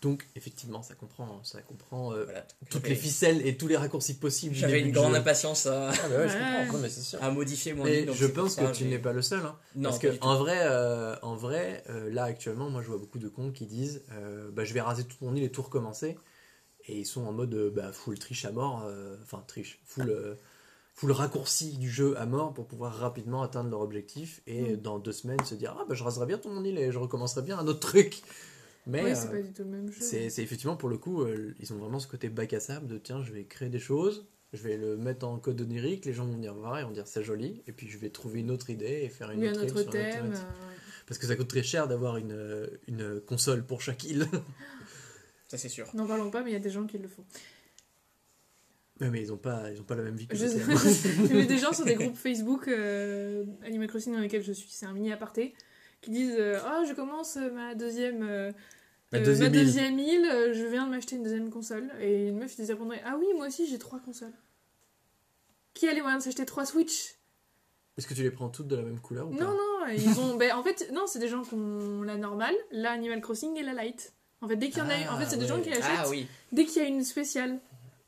Donc, 0.00 0.28
effectivement, 0.36 0.80
ça 0.82 0.94
comprend, 0.94 1.42
ça 1.42 1.60
comprend 1.60 2.12
euh, 2.12 2.24
Voilà. 2.24 2.46
toutes 2.70 2.86
les 2.88 2.94
ficelles 2.94 3.44
et 3.44 3.56
tous 3.56 3.66
les 3.66 3.76
raccourcis 3.76 4.14
possibles. 4.14 4.54
J'avais 4.54 4.80
une 4.80 4.88
de 4.90 4.92
grande 4.94 5.12
jeu. 5.12 5.18
impatience 5.18 5.66
à, 5.66 5.90
Ah, 5.90 6.08
bah 6.08 6.18
ouais, 6.18 6.28
je 6.28 6.34
Ouais. 6.34 6.38
comprends. 6.38 6.66
Non, 6.74 6.78
mais 6.78 6.88
c'est 6.88 7.00
sûr. 7.02 7.20
à 7.22 7.30
modifier 7.32 7.74
mon 7.74 7.84
Et 7.84 8.06
je 8.12 8.26
pense 8.26 8.54
ça, 8.54 8.66
que 8.66 8.72
tu 8.76 8.84
n'es 8.84 8.98
pas 9.00 9.12
le 9.12 9.22
seul. 9.22 9.40
hein. 9.44 9.56
Non, 9.74 9.88
Parce 9.90 9.98
que 9.98 10.08
tout. 10.08 10.18
en 10.20 10.36
vrai, 10.36 10.58
euh, 10.62 11.16
en 11.22 11.34
vrai 11.34 11.82
euh, 11.90 12.10
là 12.12 12.24
actuellement, 12.24 12.70
moi 12.70 12.82
je 12.82 12.88
vois 12.88 12.98
beaucoup 12.98 13.18
de 13.18 13.28
comptes 13.28 13.52
qui 13.52 13.66
disent 13.66 14.04
euh, 14.12 14.50
bah, 14.52 14.64
je 14.64 14.72
vais 14.72 14.80
raser 14.80 15.02
toute 15.04 15.20
mon 15.20 15.34
île 15.34 15.42
et 15.42 15.50
tout 15.50 15.62
recommencer. 15.62 16.16
Et 16.84 17.00
ils 17.00 17.06
sont 17.06 17.26
en 17.26 17.32
mode 17.32 17.52
euh, 17.54 17.70
bah, 17.74 17.92
full 17.92 18.18
triche 18.20 18.44
à 18.44 18.52
mort, 18.52 18.84
euh, 18.86 19.16
enfin 19.24 19.42
triche, 19.48 19.80
full, 19.84 20.10
euh, 20.10 20.36
full 20.94 21.10
raccourci 21.10 21.76
du 21.76 21.90
jeu 21.90 22.16
à 22.18 22.24
mort 22.24 22.54
pour 22.54 22.66
pouvoir 22.68 22.94
rapidement 22.94 23.42
atteindre 23.42 23.68
leur 23.70 23.80
objectif 23.80 24.42
et 24.46 24.74
Mm. 24.74 24.76
dans 24.76 24.98
deux 25.00 25.12
semaines 25.12 25.44
se 25.44 25.54
dire 25.56 25.76
ah 25.78 25.84
bah 25.88 25.94
je 25.96 26.04
raserai 26.04 26.26
bien 26.26 26.38
toute 26.38 26.52
mon 26.52 26.64
île 26.64 26.78
et 26.78 26.92
je 26.92 26.98
recommencerai 26.98 27.42
bien 27.42 27.58
un 27.58 27.66
autre 27.66 27.80
truc. 27.80 28.22
Mais 28.88 29.04
oui, 29.04 29.10
euh, 29.10 29.14
c'est 29.14 29.30
pas 29.30 29.42
du 29.42 29.52
tout 29.52 29.62
le 29.62 29.68
même 29.70 29.92
jeu. 29.92 30.00
c'est 30.00 30.24
effectivement 30.42 30.76
pour 30.76 30.88
le 30.88 30.98
coup, 30.98 31.22
euh, 31.22 31.54
ils 31.60 31.72
ont 31.72 31.76
vraiment 31.76 32.00
ce 32.00 32.08
côté 32.08 32.28
bac 32.28 32.52
à 32.54 32.60
sable 32.60 32.86
de 32.88 32.98
tiens, 32.98 33.22
je 33.22 33.32
vais 33.32 33.44
créer 33.44 33.68
des 33.68 33.78
choses, 33.78 34.26
je 34.54 34.62
vais 34.62 34.76
le 34.76 34.96
mettre 34.96 35.26
en 35.26 35.38
code 35.38 35.60
onirique, 35.60 36.04
les 36.06 36.12
gens 36.14 36.24
vont 36.24 36.32
venir 36.32 36.54
voir 36.54 36.78
et 36.78 36.84
vont 36.84 36.90
dire 36.90 37.06
c'est 37.06 37.22
joli, 37.22 37.62
et 37.66 37.72
puis 37.72 37.88
je 37.88 37.98
vais 37.98 38.08
trouver 38.10 38.40
une 38.40 38.50
autre 38.50 38.70
idée 38.70 39.02
et 39.04 39.08
faire 39.08 39.30
une 39.30 39.40
Oui, 39.40 39.48
un 39.48 39.52
autre, 39.52 39.64
île 39.64 39.70
autre 39.70 39.82
sur 39.82 39.90
thème. 39.90 40.12
thématique. 40.22 40.42
euh, 40.44 40.74
Parce 41.06 41.18
que 41.18 41.26
ça 41.26 41.36
coûte 41.36 41.48
très 41.48 41.62
cher 41.62 41.86
d'avoir 41.86 42.16
une, 42.16 42.68
une 42.88 43.20
console 43.20 43.64
pour 43.64 43.80
chaque 43.82 44.04
île. 44.04 44.26
Ça, 45.48 45.56
c'est 45.58 45.68
sûr. 45.68 45.86
N'en 45.94 46.06
parlons 46.06 46.30
pas, 46.30 46.42
mais 46.42 46.50
il 46.50 46.54
y 46.54 46.56
a 46.56 46.60
des 46.60 46.70
gens 46.70 46.86
qui 46.86 46.98
le 46.98 47.08
font. 47.08 47.24
Ouais, 49.00 49.10
mais 49.10 49.20
ils 49.22 49.32
ont 49.32 49.36
pas, 49.38 49.70
ils 49.70 49.80
ont 49.80 49.84
pas 49.84 49.94
la 49.94 50.02
même 50.02 50.16
vie 50.16 50.26
que 50.26 50.36
Je-. 50.36 50.46
J'ai 51.28 51.46
des 51.46 51.58
gens 51.58 51.72
sur 51.72 51.84
des 51.84 51.94
groupes 51.94 52.16
Facebook 52.16 52.66
euh, 52.68 53.44
Animal 53.64 53.86
Crossing 53.86 54.12
dans 54.12 54.18
lesquels 54.20 54.42
je 54.42 54.52
suis, 54.52 54.68
c'est 54.70 54.86
un 54.86 54.92
mini 54.92 55.12
aparté, 55.12 55.54
qui 56.00 56.10
disent 56.10 56.34
euh, 56.38 56.58
Oh, 56.64 56.84
je 56.88 56.92
commence 56.94 57.36
ma 57.36 57.74
deuxième, 57.76 58.22
euh, 59.14 59.16
La 59.16 59.18
euh, 59.20 59.24
deuxième 59.24 59.52
ma 59.52 59.58
île. 59.58 59.64
deuxième 59.64 59.98
île, 59.98 60.24
euh, 60.26 60.54
je 60.54 60.64
viens 60.64 60.86
de 60.86 60.90
m'acheter 60.90 61.16
une 61.16 61.22
deuxième 61.22 61.50
console. 61.50 61.90
Et 62.00 62.28
une 62.28 62.38
meuf 62.38 62.54
disait 62.56 62.72
répondrait 62.72 63.02
Ah 63.04 63.16
oui, 63.18 63.26
moi 63.36 63.46
aussi 63.46 63.66
j'ai 63.66 63.78
trois 63.78 63.98
consoles. 64.00 64.32
Qui 65.74 65.88
a 65.88 65.92
les 65.94 66.00
moyens 66.00 66.22
de 66.22 66.24
s'acheter 66.24 66.44
trois 66.46 66.66
Switch? 66.66 67.14
Est-ce 67.96 68.06
que 68.06 68.14
tu 68.14 68.22
les 68.22 68.30
prends 68.30 68.48
toutes 68.48 68.68
de 68.68 68.76
la 68.76 68.82
même 68.82 69.00
couleur 69.00 69.28
ou 69.28 69.32
Non, 69.32 69.38
pas? 69.38 69.44
non, 69.46 69.86
ils 69.92 70.20
ont. 70.20 70.36
ben, 70.36 70.52
en 70.54 70.62
fait, 70.62 70.90
non, 70.92 71.06
c'est 71.06 71.18
des 71.18 71.28
gens 71.28 71.42
qui 71.42 71.54
ont 71.54 72.02
la 72.02 72.16
normale, 72.16 72.54
la 72.70 72.92
Animal 72.92 73.20
Crossing 73.20 73.56
et 73.56 73.62
la 73.62 73.72
light. 73.74 74.12
En 74.40 74.46
fait, 74.48 74.56
dès 74.56 74.68
qu'il 74.68 74.78
y 74.78 74.82
en 74.82 74.88
a 74.88 74.96
une- 74.96 75.08
en 75.08 75.18
fait, 75.18 75.26
c'est 75.26 75.36
des 75.36 75.44
Ah, 75.46 75.48
gens 75.56 75.60
qui 75.60 75.70
l'achètent 75.70 75.84
Ah 75.98 76.08
oui, 76.08 76.28
dès 76.52 76.64
qu'il 76.64 76.80
y 76.80 76.84
a 76.84 76.88
une 76.88 77.02
spéciale. 77.02 77.58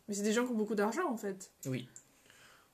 Mais 0.07 0.15
c'est 0.15 0.23
des 0.23 0.33
gens 0.33 0.45
qui 0.47 0.53
ont 0.53 0.57
beaucoup 0.57 0.75
d'argent 0.77 1.09
en 1.11 1.17
fait. 1.17 1.51
oui. 1.67 1.89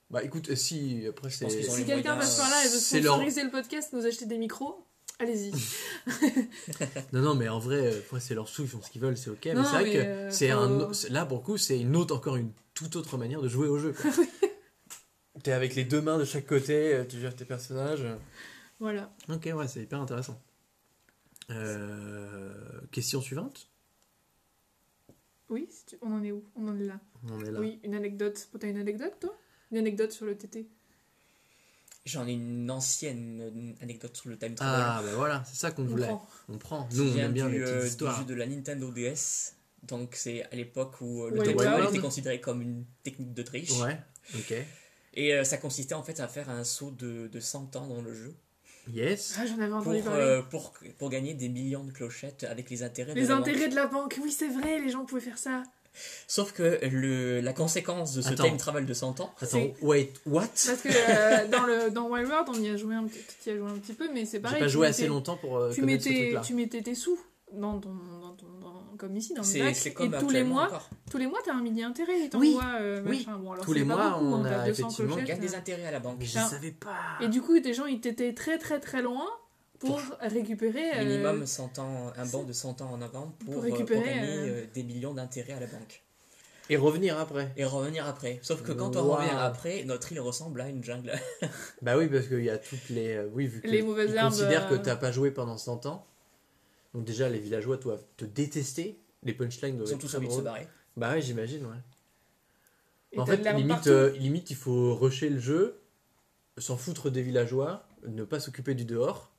Bah 0.08 0.22
écoute, 0.22 0.50
euh, 0.50 0.54
si, 0.56 1.04
après 1.08 1.30
c'est. 1.30 1.48
Si 1.50 1.84
quelqu'un 1.84 2.16
passe 2.16 2.36
par 2.38 2.48
là 2.48 2.64
et 2.64 2.68
veut 2.68 3.00
leur- 3.02 3.14
sponsoriser 3.14 3.42
le 3.42 3.50
podcast, 3.50 3.92
nous 3.92 4.06
acheter 4.06 4.24
des 4.26 4.38
micros, 4.38 4.84
allez-y. 5.18 5.52
Non, 7.12 7.20
non, 7.22 7.34
mais 7.34 7.48
en 7.48 7.58
vrai, 7.58 7.94
euh, 7.94 8.18
c'est 8.20 8.34
leur 8.34 8.48
sous, 8.48 8.62
ils 8.62 8.68
font 8.68 8.80
ce 8.82 8.90
qu'ils 8.90 9.00
veulent, 9.00 9.16
c'est 9.16 9.30
ok. 9.30 9.46
Non, 9.46 9.54
mais 9.60 9.64
c'est 9.64 9.70
vrai 9.72 9.84
mais, 9.84 9.92
que 9.92 9.98
euh, 9.98 10.30
c'est 10.30 10.50
faut- 10.50 10.58
un. 10.58 10.90
Là, 11.10 11.26
pour 11.26 11.38
le 11.38 11.42
coup, 11.44 11.56
c'est 11.58 11.78
une 11.80 11.96
autre, 11.96 12.14
encore 12.14 12.36
une 12.36 12.50
toute 12.74 12.96
autre 12.96 13.16
manière 13.18 13.40
de 13.42 13.48
jouer 13.48 13.68
au 13.68 13.78
jeu. 13.78 13.94
T'es 15.42 15.52
avec 15.52 15.74
les 15.74 15.84
deux 15.84 16.00
mains 16.00 16.18
de 16.18 16.24
chaque 16.24 16.46
côté, 16.46 16.94
euh, 16.94 17.04
tu 17.04 17.18
gères 17.20 17.34
tes 17.36 17.44
personnages. 17.44 18.04
Voilà. 18.80 19.14
Ok, 19.28 19.48
ouais, 19.54 19.68
c'est 19.68 19.82
hyper 19.82 20.00
intéressant. 20.00 20.40
Euh, 21.50 22.52
question 22.90 23.20
suivante 23.20 23.68
Oui, 25.48 25.66
si 25.70 25.84
tu- 25.86 25.98
on 26.02 26.12
en 26.12 26.22
est 26.24 26.32
où? 26.32 26.44
On 26.56 26.66
en 26.68 26.78
est 26.78 26.84
là. 26.84 26.98
On 27.30 27.44
est 27.44 27.50
là. 27.50 27.60
Oui, 27.60 27.78
une 27.84 27.94
anecdote. 27.94 28.48
T'as 28.58 28.68
une 28.68 28.78
anecdote 28.78 29.14
toi? 29.20 29.36
Une 29.70 29.78
anecdote 29.78 30.12
sur 30.12 30.26
le 30.26 30.36
TT 30.36 30.66
J'en 32.06 32.26
ai 32.26 32.32
une 32.32 32.70
ancienne 32.70 33.74
anecdote 33.82 34.16
sur 34.16 34.30
le 34.30 34.38
time 34.38 34.54
travel. 34.54 34.80
Ah, 34.86 35.02
bah 35.04 35.10
voilà, 35.16 35.42
c'est 35.46 35.56
ça 35.58 35.70
qu'on 35.72 35.82
On 35.82 35.86
voulait. 35.86 36.06
prend. 36.06 36.26
On 36.48 36.56
prend. 36.58 36.88
Nous, 36.94 37.02
on 37.08 37.12
vient 37.12 37.26
aime 37.26 37.32
bien 37.32 37.48
du, 37.48 37.58
les 37.58 37.60
euh, 37.62 37.82
du 37.82 38.04
jeu 38.18 38.24
de 38.26 38.34
la 38.34 38.46
Nintendo 38.46 38.90
DS. 38.92 39.54
Donc 39.82 40.14
c'est 40.14 40.44
à 40.44 40.54
l'époque 40.54 41.00
où 41.00 41.24
euh, 41.24 41.30
le 41.30 41.40
Wild 41.40 41.50
time 41.52 41.56
travel 41.66 41.86
était 41.88 41.98
considéré 41.98 42.40
comme 42.40 42.62
une 42.62 42.84
technique 43.02 43.34
de 43.34 43.42
triche. 43.42 43.72
Ouais, 43.80 43.98
ok. 44.36 44.54
Et 45.14 45.34
euh, 45.34 45.44
ça 45.44 45.56
consistait 45.58 45.94
en 45.94 46.02
fait 46.02 46.20
à 46.20 46.28
faire 46.28 46.48
un 46.48 46.62
saut 46.64 46.90
de, 46.90 47.26
de 47.28 47.40
100 47.40 47.76
ans 47.76 47.86
dans 47.86 48.02
le 48.02 48.14
jeu 48.14 48.34
Yes. 48.92 49.34
Ah, 49.40 49.46
j'en 49.46 49.54
avais 49.58 49.66
pour, 49.68 49.78
entendu 49.78 50.00
parler. 50.02 50.22
euh, 50.22 50.42
pour, 50.42 50.72
pour 50.98 51.10
gagner 51.10 51.34
des 51.34 51.48
millions 51.48 51.82
de 51.82 51.90
clochettes 51.90 52.44
avec 52.44 52.70
les 52.70 52.84
intérêts 52.84 53.14
de 53.14 53.20
les 53.20 53.26
la 53.26 53.34
banque. 53.36 53.48
intérêts 53.48 53.68
de 53.68 53.74
la 53.74 53.86
banque, 53.88 54.20
oui, 54.22 54.30
c'est 54.30 54.46
vrai, 54.48 54.78
les 54.78 54.90
gens 54.90 55.04
pouvaient 55.04 55.20
faire 55.20 55.38
ça. 55.38 55.64
Sauf 56.28 56.52
que 56.52 56.78
le, 56.82 57.40
la 57.40 57.52
conséquence 57.52 58.12
de 58.14 58.22
ce 58.22 58.28
Attends. 58.30 58.44
time 58.44 58.56
travel 58.56 58.86
de 58.86 58.94
100 58.94 59.20
ans, 59.20 59.34
Attends, 59.40 59.46
C'est- 59.50 59.74
wait, 59.82 60.12
what? 60.26 60.42
Parce 60.42 60.80
que 60.82 60.88
euh, 60.88 61.48
dans, 61.48 61.64
le, 61.66 61.90
dans 61.90 62.08
Wild 62.08 62.28
World, 62.28 62.48
on 62.48 62.60
y 62.60 62.68
a 62.68 62.76
joué 62.76 62.94
un 62.94 63.04
petit, 63.04 63.18
y 63.46 63.50
as 63.52 63.56
joué 63.56 63.68
un 63.70 63.78
petit 63.78 63.92
peu, 63.94 64.08
mais 64.12 64.24
c'est 64.24 64.38
J'ai 64.38 64.40
pareil. 64.42 64.58
pas 64.60 64.66
tu 64.66 64.72
joué 64.72 64.86
mettais- 64.88 64.90
assez 65.02 65.06
longtemps 65.08 65.36
pour 65.36 65.58
euh, 65.58 65.70
Tu 65.72 65.80
ce 65.80 65.86
mettais, 65.86 66.10
truc-là. 66.10 66.40
tu 66.40 66.54
mettais 66.54 66.82
tes 66.82 66.94
sous 66.94 67.18
dans 67.52 67.78
ton, 67.78 67.90
dans 68.20 68.32
ton 68.32 68.46
dans- 68.60 68.82
comme 68.98 69.14
ici 69.16 69.34
dans 69.34 69.42
le 69.42 69.58
bac, 69.64 69.76
c'est 69.76 69.90
et 69.90 69.92
comme 69.92 70.16
tous 70.18 70.30
les 70.30 70.42
mois, 70.42 70.64
encore. 70.68 70.88
tous 71.10 71.18
les 71.18 71.26
mois 71.26 71.38
t'as 71.44 71.52
un 71.52 71.60
mini 71.60 71.82
intérêt, 71.84 72.18
ils 72.18 72.36
Oui, 72.36 72.56
euh, 72.80 73.02
oui. 73.04 73.18
machin. 73.26 73.38
Bon, 73.38 73.52
alors 73.52 73.62
Tous 73.64 73.74
les 73.74 73.84
pas 73.84 73.94
mois, 73.94 74.10
beaucoup, 74.18 74.24
on 74.24 74.34
hein, 74.36 74.46
a 74.46 74.48
t'as 74.50 74.66
200 74.68 74.70
effectivement- 74.88 75.14
clochettes, 75.16 75.28
gagne 75.28 75.40
des 75.40 75.54
euh. 75.54 75.58
intérêts 75.58 75.86
à 75.86 75.90
la 75.90 76.00
banque. 76.00 76.16
Mais 76.18 76.24
je 76.24 76.32
savais 76.38 76.70
pas. 76.72 76.94
Et 77.20 77.28
du 77.28 77.42
coup, 77.42 77.58
des 77.60 77.74
gens 77.74 77.84
ils 77.86 78.00
t'étaient 78.00 78.32
très 78.32 78.58
très 78.58 78.80
très 78.80 79.02
loin 79.02 79.26
pour 79.78 80.00
récupérer. 80.20 80.96
euh, 80.98 81.04
Minimum 81.04 81.46
100 81.46 81.78
ans, 81.78 82.12
un 82.16 82.26
banc 82.26 82.44
de 82.44 82.52
100 82.52 82.80
ans 82.82 82.90
en 82.92 83.02
avant 83.02 83.28
pour, 83.44 83.54
Pour 83.54 83.62
euh, 83.62 83.66
récupérer, 83.66 84.18
euh, 84.20 84.46
euh, 84.62 84.66
des 84.74 84.82
millions 84.82 85.14
d'intérêts 85.14 85.52
à 85.54 85.60
la 85.60 85.66
banque. 85.66 86.02
Et 86.68 86.76
revenir 86.76 87.16
après. 87.18 87.52
Et 87.56 87.64
revenir 87.64 88.06
après. 88.06 88.40
Sauf 88.42 88.62
que 88.62 88.72
quand 88.72 88.96
on 88.96 89.02
Wow. 89.04 89.16
revient 89.16 89.30
après, 89.38 89.84
notre 89.84 90.10
île 90.10 90.20
ressemble 90.20 90.60
à 90.60 90.68
une 90.68 90.82
jungle. 90.82 91.12
Bah 91.82 91.96
oui, 91.96 92.08
parce 92.08 92.26
qu'il 92.26 92.42
y 92.42 92.50
a 92.50 92.58
toutes 92.58 92.88
les. 92.88 93.20
oui, 93.32 93.46
vu 93.46 93.60
que 93.60 93.68
Les 93.68 93.82
mauvaises 93.82 94.10
ils 94.10 94.16
herbes, 94.16 94.30
considèrent 94.30 94.68
que 94.68 94.74
t'as 94.74 94.96
pas 94.96 95.12
joué 95.12 95.30
pendant 95.30 95.56
100 95.58 95.86
ans. 95.86 96.04
Donc 96.92 97.04
déjà, 97.04 97.28
les 97.28 97.38
villageois 97.38 97.76
doivent 97.76 98.04
te 98.16 98.24
détester. 98.24 98.98
Les 99.22 99.32
punchlines 99.34 99.74
Ils 99.74 99.78
doivent 99.78 99.88
sont 99.90 99.94
être 99.96 100.00
tous 100.00 100.14
envie 100.16 100.26
de 100.28 100.32
se 100.32 100.40
barrer. 100.40 100.66
Bah 100.96 101.12
ouais, 101.12 101.20
j'imagine, 101.22 101.66
ouais. 101.66 101.76
et 103.12 103.20
En 103.20 103.26
fait, 103.26 103.36
limite, 103.52 103.86
euh, 103.86 104.10
limite, 104.12 104.50
il 104.50 104.56
faut 104.56 104.94
rusher 104.94 105.28
le 105.28 105.38
jeu, 105.38 105.78
s'en 106.58 106.76
foutre 106.76 107.10
des 107.10 107.22
villageois, 107.22 107.86
ne 108.08 108.24
pas 108.24 108.40
s'occuper 108.40 108.74
du 108.74 108.84
dehors, 108.84 109.30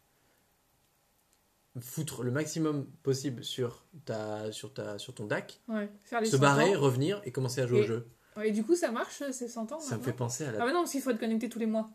foutre 1.81 2.23
le 2.23 2.31
maximum 2.31 2.85
possible 3.03 3.43
sur, 3.43 3.85
ta, 4.05 4.51
sur, 4.51 4.73
ta, 4.73 4.97
sur 4.99 5.13
ton 5.13 5.25
DAC, 5.25 5.59
Ouais, 5.67 5.89
faire 6.03 6.19
les 6.21 6.25
se 6.27 6.37
100 6.37 6.41
barrer, 6.41 6.75
ans. 6.75 6.79
revenir 6.79 7.21
et 7.25 7.31
commencer 7.31 7.61
à 7.61 7.67
jouer 7.67 7.79
au 7.81 7.83
jeu. 7.83 8.07
Ouais, 8.35 8.49
et 8.49 8.51
du 8.51 8.63
coup, 8.63 8.75
ça 8.75 8.91
marche, 8.91 9.21
c'est 9.31 9.47
100 9.47 9.71
ans 9.71 9.79
Ça 9.79 9.97
me 9.97 10.03
fait 10.03 10.13
penser 10.13 10.45
à 10.45 10.51
la 10.51 10.59
Ah 10.61 10.65
bah 10.65 10.71
non, 10.73 10.79
parce 10.81 10.91
qu'il 10.91 11.01
faut 11.01 11.09
être 11.11 11.19
connecté 11.19 11.49
tous 11.49 11.59
les 11.59 11.65
mois. 11.65 11.89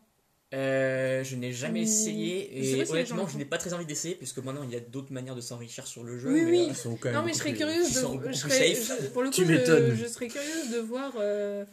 Euh, 0.53 1.23
je 1.23 1.35
n'ai 1.35 1.51
jamais 1.51 1.79
Hmm. 1.79 1.83
essayé 1.83 2.59
et 2.77 2.83
honnêtement 2.87 3.27
je 3.27 3.37
n'ai 3.39 3.45
pas 3.45 3.57
très 3.57 3.73
envie 3.73 3.87
d'essayer 3.87 4.13
puisque 4.13 4.37
maintenant 4.37 4.61
il 4.63 4.69
y 4.69 4.75
a 4.75 4.79
d'autres 4.79 5.11
manières 5.11 5.35
de 5.35 5.41
s'enrichir 5.41 5.87
sur 5.87 6.03
le 6.03 6.19
jeu. 6.19 6.31
Oui, 6.31 6.41
mais, 6.45 6.51
oui. 6.51 6.59
euh, 6.59 6.65
Ils 6.69 6.75
sont 6.75 6.95
quand 6.95 7.09
même 7.09 7.15
Non, 7.17 7.25
mais 7.25 7.33
je 7.33 7.39
serais 7.39 7.53
curieuse 7.55 7.87
de. 7.91 8.27
Je 8.31 8.33
serais, 8.37 8.75
je- 8.75 9.07
pour 9.07 9.23
le 9.23 9.29
coup, 9.29 9.35
Tu 9.35 9.45
je, 9.47 9.51
m'étonnes. 9.51 9.95
je 9.95 10.05
serais 10.05 10.27
curieuse 10.27 10.69
de 10.71 10.77
voir 10.77 11.11
euh, 11.17 11.65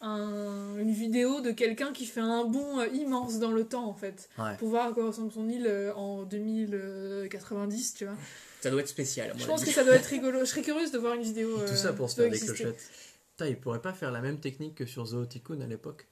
un- 0.00 0.76
une 0.78 0.92
vidéo 0.92 1.40
de 1.40 1.50
quelqu'un 1.50 1.92
qui 1.92 2.06
fait 2.06 2.20
un 2.20 2.44
bond 2.44 2.78
euh, 2.80 2.86
immense 2.88 3.38
dans 3.38 3.50
le 3.50 3.64
temps, 3.64 3.86
en 3.88 3.94
fait. 3.94 4.28
Ouais. 4.38 4.56
Pour 4.58 4.68
voir 4.68 4.88
à 4.88 4.92
quoi 4.92 5.06
ressemble 5.06 5.32
son 5.32 5.48
île 5.48 5.66
euh, 5.66 5.92
en 5.94 6.22
2090, 6.24 7.94
tu 7.94 8.04
vois. 8.04 8.14
Ça 8.60 8.70
doit 8.70 8.80
être 8.80 8.88
spécial. 8.88 9.32
Je 9.36 9.46
pense 9.46 9.64
que 9.64 9.70
ça 9.70 9.84
doit 9.84 9.94
être 9.94 10.06
rigolo. 10.10 10.40
Je 10.40 10.44
serais 10.46 10.62
curieuse 10.62 10.90
de 10.92 10.98
voir 10.98 11.14
une 11.14 11.22
vidéo. 11.22 11.56
Tout 11.58 11.62
euh, 11.72 11.76
ça 11.76 11.92
pour 11.92 12.10
se 12.10 12.16
faire 12.20 12.30
des 12.30 12.38
clochettes. 12.38 12.90
Putain, 13.32 13.46
ils 13.50 13.56
pourraient 13.58 13.80
pas 13.82 13.92
faire 13.92 14.10
la 14.10 14.20
même 14.20 14.40
technique 14.40 14.74
que 14.74 14.86
sur 14.86 15.06
Zoo 15.06 15.24
Tycoon 15.24 15.60
à 15.60 15.66
l'époque. 15.66 16.06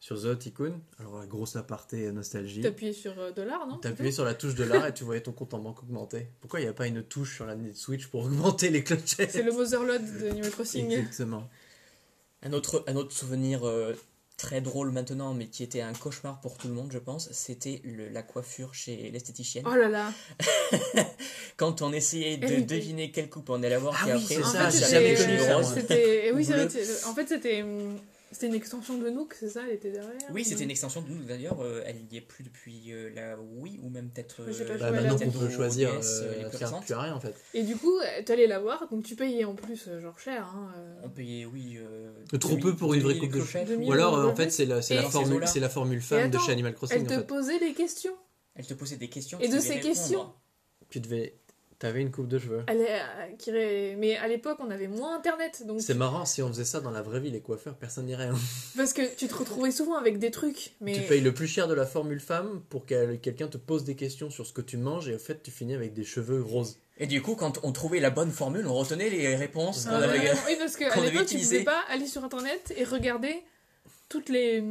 Sur 0.00 0.16
Zoo 0.16 0.34
Tycoon, 0.36 0.80
alors 1.00 1.18
la 1.18 1.26
grosse 1.26 1.56
aparté 1.56 2.10
nostalgie. 2.12 2.60
T'appuies 2.60 2.94
sur 2.94 3.18
euh, 3.18 3.32
dollar, 3.32 3.66
non 3.66 3.78
T'appuyais 3.78 4.12
sur 4.12 4.24
la 4.24 4.34
touche 4.34 4.54
de 4.54 4.62
l'art 4.62 4.86
et 4.86 4.94
tu 4.94 5.02
voyais 5.02 5.20
ton 5.20 5.32
compte 5.32 5.54
en 5.54 5.58
banque 5.58 5.82
augmenter. 5.82 6.28
Pourquoi 6.40 6.60
il 6.60 6.64
n'y 6.64 6.68
a 6.68 6.72
pas 6.72 6.86
une 6.86 7.02
touche 7.02 7.34
sur 7.34 7.46
la 7.46 7.56
Switch 7.74 8.06
pour 8.06 8.22
augmenter 8.26 8.70
les 8.70 8.84
clochettes? 8.84 9.30
C'est 9.32 9.42
le 9.42 9.50
Motherload 9.52 10.20
de 10.20 10.28
Animal 10.30 10.50
Crossing. 10.52 10.90
Exactement. 10.92 11.48
Un 12.42 12.52
autre, 12.52 12.84
un 12.86 12.94
autre 12.96 13.12
souvenir 13.12 13.66
euh, 13.66 13.94
très 14.36 14.60
drôle 14.60 14.92
maintenant, 14.92 15.34
mais 15.34 15.46
qui 15.48 15.64
était 15.64 15.80
un 15.80 15.92
cauchemar 15.92 16.40
pour 16.40 16.56
tout 16.56 16.68
le 16.68 16.74
monde, 16.74 16.90
je 16.92 16.98
pense, 16.98 17.30
c'était 17.32 17.80
le- 17.84 18.08
la 18.08 18.22
coiffure 18.22 18.74
chez 18.74 19.10
l'esthéticienne. 19.10 19.64
Oh 19.66 19.74
là 19.74 19.88
là. 19.88 20.12
Quand 21.56 21.82
on 21.82 21.92
essayait 21.92 22.36
de 22.36 22.46
Elle- 22.46 22.66
deviner 22.66 23.10
quelle 23.10 23.28
coupe 23.28 23.50
on 23.50 23.60
allait 23.62 23.74
avoir, 23.74 23.96
Ah 24.04 24.10
et 24.10 24.14
oui, 24.14 24.22
après, 24.22 24.34
ça, 24.36 24.70
ça, 24.70 25.00
moi. 25.00 25.74
C'était. 25.74 26.30
Oui, 26.32 26.48
En 27.06 27.14
fait, 27.14 27.26
c'était. 27.28 27.64
C'était 28.30 28.46
une 28.48 28.54
extension 28.54 28.98
de 28.98 29.08
Nook, 29.08 29.34
c'est 29.38 29.48
ça 29.48 29.62
Elle 29.66 29.74
était 29.74 29.90
derrière 29.90 30.12
Oui, 30.32 30.44
c'était 30.44 30.64
une 30.64 30.70
extension 30.70 31.00
de 31.00 31.08
nous 31.08 31.24
d'ailleurs, 31.24 31.60
euh, 31.62 31.82
elle 31.86 31.96
y 32.12 32.16
est 32.18 32.20
plus 32.20 32.44
depuis 32.44 32.92
euh, 32.92 33.10
la 33.14 33.36
Wii 33.40 33.80
ou 33.82 33.88
même 33.88 34.10
peut-être 34.10 34.42
euh, 34.42 34.78
Bah, 34.78 34.90
maintenant 34.90 35.18
qu'on 35.18 35.30
peut 35.30 35.48
choisir, 35.48 35.90
euh, 35.90 36.00
euh, 36.02 36.42
les 36.42 36.48
plus 36.50 36.58
plus 36.82 36.94
à 36.94 37.00
rien 37.00 37.14
en 37.14 37.20
fait. 37.20 37.34
Et 37.54 37.62
du 37.62 37.76
coup, 37.76 37.96
euh, 37.98 38.22
t'allais 38.24 38.46
la 38.46 38.58
voir, 38.60 38.86
donc 38.90 39.04
tu 39.04 39.16
payais 39.16 39.44
en 39.44 39.54
plus, 39.54 39.88
genre 40.00 40.18
cher. 40.18 40.44
Hein, 40.54 40.72
euh. 40.76 41.00
On 41.04 41.08
payait, 41.08 41.46
oui. 41.46 41.78
euh, 41.78 42.10
Trop 42.38 42.50
2000 42.56 42.62
peu 42.62 42.76
pour 42.76 42.92
une 42.94 43.00
vraie 43.02 43.14
2000 43.14 43.30
coupe 43.30 43.40
de 43.40 43.64
2000 43.66 43.88
Ou 43.88 43.92
alors, 43.92 44.18
euh, 44.18 44.26
en 44.28 44.36
fait, 44.36 44.50
c'est 44.50 44.66
la, 44.66 44.76
la, 44.76 45.02
formule, 45.10 45.42
la 45.56 45.68
formule 45.68 46.02
femme 46.02 46.30
de 46.30 46.38
chez 46.38 46.52
Animal 46.52 46.74
Crossing 46.74 46.96
Elle 46.98 47.02
en 47.04 47.06
te 47.06 47.14
fait. 47.14 47.26
posait 47.26 47.58
des 47.58 47.72
questions. 47.72 48.14
Elle 48.54 48.66
te 48.66 48.74
posait 48.74 48.96
des 48.96 49.08
questions. 49.08 49.38
Et 49.40 49.48
tu 49.48 49.54
de 49.54 49.60
ces 49.60 49.80
questions 49.80 50.32
Tu 50.90 51.00
devais. 51.00 51.38
T'avais 51.78 52.00
une 52.00 52.10
coupe 52.10 52.26
de 52.26 52.40
cheveux. 52.40 52.64
Elle 52.66 52.80
est, 52.80 52.90
euh, 52.90 53.36
qui 53.38 53.52
Mais 53.96 54.16
à 54.16 54.26
l'époque, 54.26 54.58
on 54.60 54.68
avait 54.68 54.88
moins 54.88 55.14
internet. 55.16 55.62
Donc... 55.64 55.80
C'est 55.80 55.94
marrant, 55.94 56.24
si 56.24 56.42
on 56.42 56.48
faisait 56.48 56.64
ça 56.64 56.80
dans 56.80 56.90
la 56.90 57.02
vraie 57.02 57.20
vie, 57.20 57.30
les 57.30 57.40
coiffeurs, 57.40 57.76
personne 57.76 58.06
n'irait. 58.06 58.24
hein. 58.26 58.34
Parce 58.76 58.92
que 58.92 59.02
tu 59.14 59.28
te 59.28 59.34
retrouvais 59.34 59.70
souvent 59.70 59.94
avec 59.96 60.18
des 60.18 60.32
trucs. 60.32 60.74
Mais... 60.80 60.94
Tu 60.94 61.02
payes 61.02 61.20
le 61.20 61.32
plus 61.32 61.46
cher 61.46 61.68
de 61.68 61.74
la 61.74 61.86
formule 61.86 62.18
femme 62.18 62.62
pour 62.68 62.84
que 62.84 63.14
quelqu'un 63.14 63.46
te 63.46 63.58
pose 63.58 63.84
des 63.84 63.94
questions 63.94 64.28
sur 64.28 64.44
ce 64.44 64.52
que 64.52 64.60
tu 64.60 64.76
manges 64.76 65.08
et 65.08 65.14
au 65.14 65.18
fait, 65.20 65.40
tu 65.40 65.52
finis 65.52 65.74
avec 65.74 65.92
des 65.94 66.02
cheveux 66.04 66.42
roses. 66.42 66.78
Et 66.98 67.06
du 67.06 67.22
coup, 67.22 67.36
quand 67.36 67.60
on 67.62 67.70
trouvait 67.70 68.00
la 68.00 68.10
bonne 68.10 68.32
formule, 68.32 68.66
on 68.66 68.74
retenait 68.74 69.08
les 69.08 69.36
réponses 69.36 69.84
qu'on 69.84 69.92
Ah, 69.94 69.98
avait. 69.98 70.32
Oui, 70.48 70.56
parce 70.58 70.74
qu'à 70.76 70.86
avait 70.92 71.02
l'époque, 71.02 71.26
tu 71.26 71.34
utilisé. 71.34 71.58
pouvais 71.60 71.64
pas 71.64 71.84
aller 71.90 72.06
sur 72.08 72.24
internet 72.24 72.74
et 72.76 72.82
regarder 72.82 73.36
toutes 74.08 74.30
les. 74.30 74.64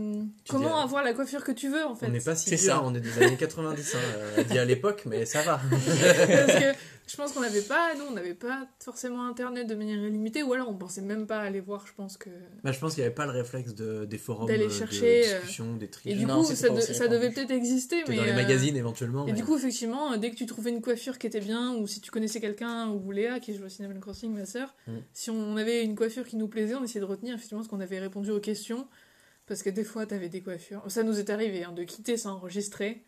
Comment 0.50 0.68
dis, 0.68 0.74
euh, 0.74 0.84
avoir 0.84 1.04
la 1.06 1.14
coiffure 1.14 1.44
que 1.46 1.52
tu 1.54 1.70
veux 1.70 1.86
en 1.86 1.96
fait. 1.96 2.08
On 2.08 2.10
n'est 2.10 2.20
pas 2.20 2.36
si 2.36 2.50
C'est 2.50 2.56
vieux, 2.58 2.66
ça. 2.68 2.78
hein, 2.78 2.82
on 2.84 2.94
est 2.96 3.00
des 3.00 3.18
années 3.24 3.38
90, 3.38 3.96
hein, 3.96 3.98
euh, 4.40 4.44
dit 4.44 4.58
à 4.60 4.66
l'époque, 4.66 5.04
mais 5.06 5.26
ça 5.26 5.42
va. 5.44 5.62
Parce 5.72 6.60
que 6.60 6.74
je 7.08 7.16
pense 7.16 7.32
qu'on 7.32 7.40
n'avait 7.42 7.62
pas, 7.62 7.96
nous, 7.96 8.04
on 8.06 8.12
n'avait 8.12 8.34
pas 8.34 8.68
forcément 8.84 9.26
internet 9.26 9.66
de 9.66 9.76
manière 9.76 9.98
illimitée, 9.98 10.44
ou 10.44 10.54
alors 10.54 10.70
on 10.70 10.76
pensait 10.76 11.02
même 11.02 11.26
pas 11.26 11.40
aller 11.40 11.60
voir, 11.62 11.88
je 11.88 11.94
pense 11.94 12.18
que. 12.18 12.30
Bah, 12.64 12.72
je 12.72 12.80
pense 12.80 12.94
qu'il 12.96 13.02
n'y 13.02 13.06
avait 13.06 13.16
pas 13.16 13.26
le 13.26 13.32
réflexe 13.32 13.74
de, 13.74 14.06
des 14.06 14.18
forums, 14.18 14.48
D'aller 14.48 14.66
euh, 14.66 14.70
chercher, 14.70 15.22
de 15.24 15.28
euh, 15.30 15.40
discussion, 15.40 15.76
des 15.78 15.86
Et 15.86 15.90
triches. 15.90 16.18
du 16.18 16.26
Non, 16.26 16.44
coup, 16.44 16.54
ça, 16.54 16.70
de- 16.70 17.08
devait 17.08 17.32
peut-être 17.32 17.52
exister, 17.52 18.04
mais. 18.08 18.16
dans 18.18 18.24
les 18.26 18.32
euh, 18.32 18.36
magazines 18.36 18.76
éventuellement. 18.76 19.24
Et 19.26 19.32
mais- 19.32 19.38
du 19.38 19.44
coup, 19.46 19.56
effectivement, 19.58 20.18
dès 20.18 20.32
que 20.32 20.36
tu 20.36 20.46
trouvais 20.46 20.70
une 20.72 20.82
coiffure 20.82 21.18
qui 21.18 21.28
était 21.28 21.40
bien, 21.40 21.76
ou 21.76 21.88
si 21.88 22.02
tu 22.02 22.12
connaissais 22.12 22.42
quelqu'un, 22.42 22.90
ou 22.90 23.12
Léa 23.12 23.40
qui 23.40 23.56
joue 23.56 23.64
au 23.66 23.70
Cinnamon 23.70 24.00
Crossing, 24.00 24.34
ma 24.34 24.46
sœur, 24.46 24.76
Mm. 24.88 24.92
si 25.14 25.30
on 25.30 25.56
avait 25.58 25.84
une 25.84 25.96
coiffure 25.96 26.26
qui 26.28 26.36
nous 26.36 26.48
plaisait, 26.48 26.76
on 26.76 26.84
essayait 26.84 27.00
de 27.00 27.06
retenir 27.06 27.36
effectivement 27.36 27.64
ce 27.64 27.70
qu'on 27.70 27.80
avait 27.80 28.00
répondu 28.00 28.32
aux 28.32 28.40
questions. 28.42 28.88
Parce 29.46 29.64
que 29.64 29.70
des 29.70 29.86
fois, 29.86 30.06
t'avais 30.06 30.28
des 30.28 30.42
coiffures. 30.42 30.84
Ça 30.90 31.04
nous 31.04 31.20
est 31.20 31.30
arrivé 31.30 31.64
hein, 31.64 31.72
de 31.72 31.84
quitter 31.84 32.18
sans 32.18 32.32
enregistrer 32.34 33.06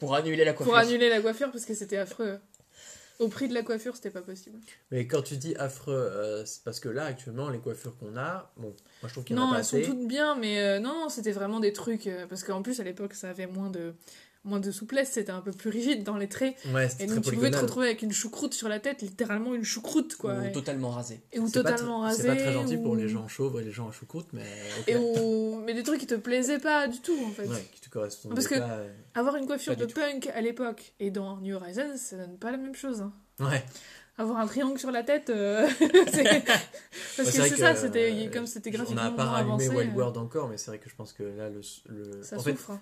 Pour 0.00 0.16
annuler 0.16 0.44
la 0.44 0.52
coiffure. 0.52 0.72
pour 0.72 0.76
annuler 0.76 1.08
la 1.08 1.20
coiffure 1.20 1.52
parce 1.52 1.64
que 1.64 1.74
c'était 1.74 1.96
affreux. 1.96 2.40
Au 3.20 3.28
prix 3.28 3.48
de 3.48 3.54
la 3.54 3.62
coiffure, 3.62 3.94
c'était 3.94 4.10
pas 4.10 4.22
possible. 4.22 4.58
Mais 4.90 5.06
quand 5.06 5.22
tu 5.22 5.36
dis 5.36 5.54
affreux, 5.56 5.92
euh, 5.94 6.44
c'est 6.46 6.64
parce 6.64 6.80
que 6.80 6.88
là, 6.88 7.04
actuellement, 7.04 7.48
les 7.50 7.58
coiffures 7.60 7.96
qu'on 7.98 8.16
a, 8.16 8.52
bon, 8.56 8.68
moi 8.68 9.08
je 9.08 9.12
trouve 9.12 9.24
qu'il 9.24 9.36
y 9.36 9.38
en 9.38 9.42
Non, 9.42 9.48
a 9.50 9.52
pas 9.52 9.58
elles 9.58 9.64
sont 9.64 9.80
toutes 9.82 10.06
bien, 10.08 10.34
mais 10.36 10.58
euh, 10.60 10.80
non, 10.80 10.94
non, 11.02 11.08
c'était 11.10 11.32
vraiment 11.32 11.60
des 11.60 11.72
trucs. 11.72 12.06
euh, 12.06 12.26
parce 12.26 12.42
qu'en 12.44 12.62
plus, 12.62 12.80
à 12.80 12.84
l'époque, 12.84 13.14
ça 13.14 13.30
avait 13.30 13.46
moins 13.46 13.70
de, 13.70 13.94
moins 14.44 14.60
de 14.60 14.70
souplesse, 14.70 15.10
c'était 15.12 15.32
un 15.32 15.40
peu 15.42 15.52
plus 15.52 15.68
rigide 15.68 16.02
dans 16.02 16.16
les 16.16 16.28
traits. 16.28 16.56
Ouais, 16.72 16.88
Et 16.98 17.06
donc, 17.06 17.22
tu 17.22 17.32
pouvais 17.32 17.50
te 17.50 17.58
retrouver 17.58 17.86
avec 17.86 18.00
une 18.02 18.12
choucroute 18.12 18.54
sur 18.54 18.68
la 18.68 18.80
tête, 18.80 19.02
littéralement 19.02 19.54
une 19.54 19.64
choucroute, 19.64 20.16
quoi. 20.16 20.34
Ou 20.38 20.44
et, 20.44 20.52
totalement 20.52 20.90
rasé. 20.90 21.20
et 21.32 21.38
ou 21.38 21.46
C'est 21.46 21.62
pas 21.62 21.72
totalement 21.72 22.00
rasé. 22.00 22.22
C'est 22.22 22.28
pas 22.28 22.36
très 22.36 22.52
gentil 22.52 22.76
pour 22.78 22.92
ou- 22.92 22.96
les 22.96 23.08
gens 23.08 23.28
chauves 23.28 23.60
et 23.60 23.64
les 23.64 23.70
gens 23.70 23.88
à 23.88 23.92
choucroute, 23.92 24.28
mais 24.32 24.46
ok. 24.80 24.88
Et 24.88 24.96
ou... 24.96 25.60
Mais 25.66 25.74
des 25.74 25.82
trucs 25.82 26.00
qui 26.00 26.06
te 26.06 26.14
plaisaient 26.14 26.58
pas 26.58 26.88
du 26.88 27.00
tout, 27.00 27.18
en 27.26 27.30
fait. 27.30 27.46
Ouais, 27.48 27.68
qui 27.72 27.80
te 27.80 27.90
correspondent 27.90 28.34
Parce 28.34 28.48
que- 28.48 28.58
pas. 28.58 28.70
euh, 28.70 28.90
Avoir 29.14 29.36
une 29.36 29.46
coiffure 29.46 29.74
Pas 29.76 29.80
de 29.80 29.86
tout. 29.86 30.00
punk 30.00 30.28
à 30.34 30.40
l'époque 30.40 30.94
et 31.00 31.10
dans 31.10 31.36
New 31.38 31.54
Horizons, 31.56 31.96
ça 31.96 32.16
donne 32.16 32.38
pas 32.38 32.50
la 32.50 32.56
même 32.58 32.74
chose. 32.74 33.02
hein. 33.02 33.12
Ouais. 33.40 33.62
Avoir 34.16 34.38
un 34.38 34.46
triangle 34.46 34.78
sur 34.78 34.90
la 34.90 35.02
tête, 35.02 35.30
euh, 35.30 35.66
c'est- 36.12 36.44
parce 37.16 37.30
que 37.30 37.42
c'est 37.42 37.56
ça, 37.56 37.74
c'était 37.74 38.10
euh, 38.26 38.30
comme 38.30 38.46
c'était 38.46 38.70
On 38.70 38.72
graphiquement 38.78 39.02
n'a 39.02 39.10
pas 39.10 39.24
moins 39.24 39.32
rallumé 39.54 39.68
Wild 39.68 39.92
euh, 39.92 39.96
World 39.96 40.16
encore, 40.18 40.48
mais 40.48 40.56
c'est 40.58 40.66
vrai 40.70 40.78
que 40.78 40.88
je 40.90 40.94
pense 40.94 41.12
que 41.12 41.22
là, 41.22 41.48
le, 41.48 41.60
le- 41.88 42.22
ça 42.22 42.36
en 42.36 42.40
souffre. 42.40 42.70
hein. 42.72 42.80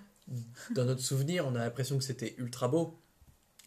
Dans 0.75 0.85
notre 0.85 1.01
souvenir, 1.03 1.47
on 1.47 1.55
a 1.55 1.59
l'impression 1.59 1.99
que 1.99 2.05
c'était 2.05 2.35
ultra 2.39 2.69
beau. 2.69 2.99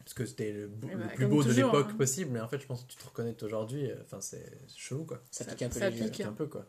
Parce 0.04 0.16
que 0.16 0.26
c'était 0.26 0.52
le, 0.52 0.72
Eh 0.84 0.94
le 0.94 0.98
bah, 0.98 1.08
plus 1.14 1.28
beau 1.28 1.44
de 1.44 1.52
l'époque 1.52 1.90
hein. 1.92 1.96
possible, 1.96 2.32
mais 2.32 2.40
en 2.40 2.48
fait, 2.48 2.60
je 2.60 2.66
pense 2.66 2.82
que 2.84 2.88
tu 2.88 2.98
te 2.98 3.06
reconnais 3.06 3.36
aujourd'hui, 3.44 3.90
euh, 3.92 3.96
enfin, 4.02 4.20
c'est 4.20 4.44
chelou 4.76 5.06
quoi. 5.06 5.22
Ça, 5.30 5.44
Ça- 5.46 5.52
pique 5.52 5.62
un 5.62 5.70
peu 5.70 5.80
ça 5.80 5.92
pique. 5.92 6.22
Un 6.22 6.34
peu 6.34 6.48
quoi. 6.48 6.66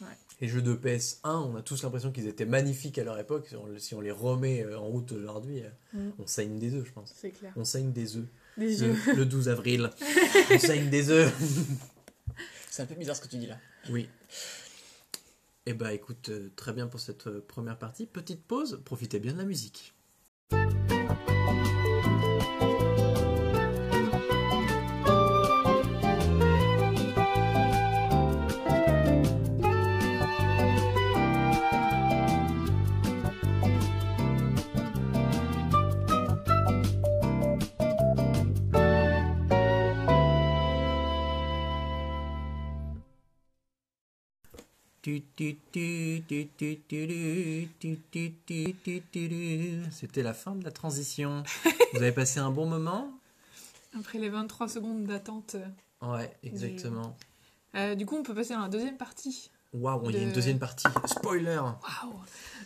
Ouais. 0.00 0.06
Les 0.40 0.48
jeux 0.48 0.62
de 0.62 0.72
PS1, 0.74 1.18
on 1.50 1.56
a 1.56 1.62
tous 1.62 1.82
l'impression 1.82 2.10
qu'ils 2.10 2.26
étaient 2.26 2.46
magnifiques 2.46 2.96
à 2.98 3.04
leur 3.04 3.18
époque. 3.18 3.48
Si 3.48 3.56
on, 3.56 3.66
si 3.78 3.94
on 3.94 4.00
les 4.00 4.10
remet 4.10 4.64
euh, 4.64 4.78
en 4.78 4.84
route 4.86 5.12
aujourd'hui, 5.12 5.62
euh, 5.62 5.68
Mm. 5.92 6.10
on 6.20 6.26
saigne 6.26 6.58
des 6.58 6.72
œufs, 6.74 6.86
je 6.86 6.92
pense. 6.92 7.12
C'est 7.14 7.32
clair. 7.32 7.52
On 7.56 7.64
saigne 7.64 7.92
des 7.92 8.16
œufs. 8.16 8.26
Des. 8.56 8.76
Le, 8.78 8.94
le 9.14 9.26
12 9.26 9.50
avril, 9.50 9.90
on 10.50 10.58
saigne 10.58 10.88
des 10.88 11.10
œufs. 11.10 11.30
C'est 12.70 12.82
un 12.82 12.86
peu 12.86 12.94
bizarre 12.94 13.16
ce 13.16 13.20
que 13.20 13.28
tu 13.28 13.36
dis 13.36 13.46
là. 13.46 13.58
Oui. 13.90 14.08
Eh 15.66 15.74
bah 15.74 15.92
écoute, 15.92 16.30
euh, 16.30 16.50
très 16.56 16.72
bien 16.72 16.86
pour 16.86 17.00
cette 17.00 17.26
euh, 17.26 17.44
première 17.46 17.78
partie. 17.78 18.06
Petite 18.06 18.44
pause, 18.46 18.80
profitez 18.84 19.20
bien 19.20 19.34
de 19.34 19.38
la 19.38 19.44
musique. 19.44 19.94
C'était 49.90 50.22
la 50.22 50.34
fin 50.34 50.54
de 50.54 50.64
la 50.64 50.70
transition. 50.70 51.42
Vous 51.92 51.98
avez 52.02 52.12
passé 52.12 52.40
un 52.40 52.50
bon 52.50 52.66
moment 52.66 53.12
Après 53.98 54.18
les 54.18 54.28
23 54.28 54.68
secondes 54.68 55.04
d'attente. 55.04 55.56
euh, 55.56 56.12
Ouais, 56.16 56.34
exactement. 56.42 57.16
euh, 57.74 57.94
du 57.94 58.06
coup, 58.06 58.16
on 58.16 58.22
peut 58.22 58.34
passer 58.34 58.54
à 58.54 58.60
la 58.60 58.68
deuxième 58.68 58.96
partie 58.96 59.50
Waouh, 59.72 60.10
il 60.10 60.16
y 60.16 60.18
a 60.18 60.22
une 60.22 60.30
De- 60.30 60.34
deuxième 60.34 60.58
partie. 60.58 60.86
Spoiler 61.06 61.56
Waouh 61.60 62.20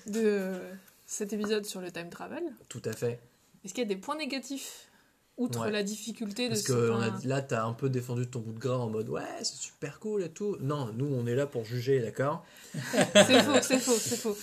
de 0.06 0.58
cet 1.06 1.32
épisode 1.32 1.66
sur 1.66 1.80
le 1.80 1.90
time 1.92 2.08
travel. 2.08 2.42
Tout 2.68 2.80
à 2.84 2.92
fait. 2.92 3.20
Est-ce 3.64 3.74
qu'il 3.74 3.82
y 3.82 3.86
a 3.86 3.88
des 3.88 3.96
points 4.00 4.16
négatifs 4.16 4.88
Outre 5.36 5.62
Ouais. 5.62 5.70
la 5.72 5.82
difficulté 5.82 6.44
de 6.44 6.50
Parce 6.50 6.60
ce 6.62 6.66
que 6.68 6.90
on 6.90 6.96
enfin, 6.96 7.18
a- 7.22 7.26
là, 7.26 7.42
t'as 7.42 7.64
un 7.64 7.72
peu 7.72 7.90
défendu 7.90 8.26
ton 8.28 8.38
bout 8.38 8.52
de 8.52 8.58
gras 8.60 8.76
en 8.76 8.88
mode 8.88 9.08
ouais, 9.08 9.22
c'est 9.42 9.56
super 9.56 9.98
cool 9.98 10.22
et 10.22 10.28
tout. 10.28 10.56
Non, 10.60 10.92
nous, 10.92 11.06
on 11.06 11.26
est 11.26 11.34
là 11.34 11.46
pour 11.46 11.64
juger, 11.64 12.00
d'accord 12.00 12.46
C'est 12.72 13.42
faux, 13.42 13.60
c'est 13.60 13.78
faux, 13.80 13.96
c'est 13.98 14.16
faux. 14.16 14.36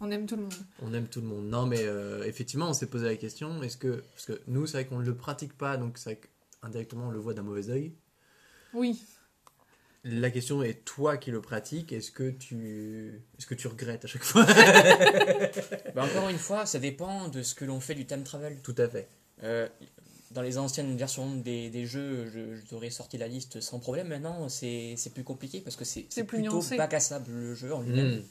On 0.00 0.10
aime 0.10 0.26
tout 0.26 0.36
le 0.36 0.42
monde. 0.42 0.52
On 0.82 0.92
aime 0.92 1.06
tout 1.08 1.22
le 1.22 1.26
monde. 1.28 1.46
Non, 1.46 1.64
mais 1.64 1.80
euh, 1.84 2.24
effectivement, 2.24 2.68
on 2.68 2.74
s'est 2.74 2.88
posé 2.88 3.06
la 3.06 3.16
question 3.16 3.62
est-ce 3.62 3.78
que. 3.78 4.02
Parce 4.14 4.26
que 4.26 4.40
nous, 4.48 4.66
c'est 4.66 4.72
vrai 4.78 4.86
qu'on 4.86 4.98
ne 4.98 5.04
le 5.06 5.14
pratique 5.14 5.56
pas, 5.56 5.78
donc 5.78 5.96
c'est 5.96 6.10
vrai 6.10 6.20
qu'indirectement, 6.60 7.06
on 7.08 7.10
le 7.10 7.18
voit 7.20 7.32
d'un 7.32 7.42
mauvais 7.42 7.70
oeil. 7.70 7.94
Oui. 8.74 9.00
La 10.06 10.30
question 10.30 10.62
est 10.62 10.84
toi 10.84 11.16
qui 11.16 11.30
le 11.30 11.40
pratiques, 11.40 11.90
est-ce 11.92 12.10
que 12.10 12.28
tu 12.28 13.22
est-ce 13.38 13.46
que 13.46 13.54
tu 13.54 13.66
regrettes 13.68 14.04
à 14.04 14.08
chaque 14.08 14.24
fois 14.24 14.44
Bah, 15.94 16.04
encore 16.04 16.28
une 16.28 16.36
fois, 16.38 16.66
ça 16.66 16.78
dépend 16.78 17.28
de 17.28 17.42
ce 17.42 17.54
que 17.54 17.64
l'on 17.64 17.80
fait 17.80 17.94
du 17.94 18.04
time 18.04 18.24
travel. 18.24 18.60
Tout 18.62 18.74
à 18.76 18.86
fait. 18.88 19.08
Euh, 19.42 19.66
dans 20.34 20.42
les 20.42 20.58
anciennes 20.58 20.96
versions 20.96 21.34
des, 21.36 21.70
des 21.70 21.86
jeux, 21.86 22.26
je, 22.32 22.56
je 22.56 22.66
t'aurais 22.66 22.90
sorti 22.90 23.16
la 23.18 23.28
liste 23.28 23.60
sans 23.60 23.78
problème. 23.78 24.08
Maintenant, 24.08 24.48
c'est 24.48 24.94
c'est 24.96 25.10
plus 25.14 25.24
compliqué 25.24 25.60
parce 25.60 25.76
que 25.76 25.84
c'est 25.84 26.02
plutôt 26.24 26.52
nuancé. 26.54 26.76
bac 26.76 26.92
à 26.94 27.00
sable 27.00 27.30
le 27.30 27.54
jeu 27.54 27.72
en 27.72 27.80
lui-même. 27.82 28.18
Mm. 28.18 28.22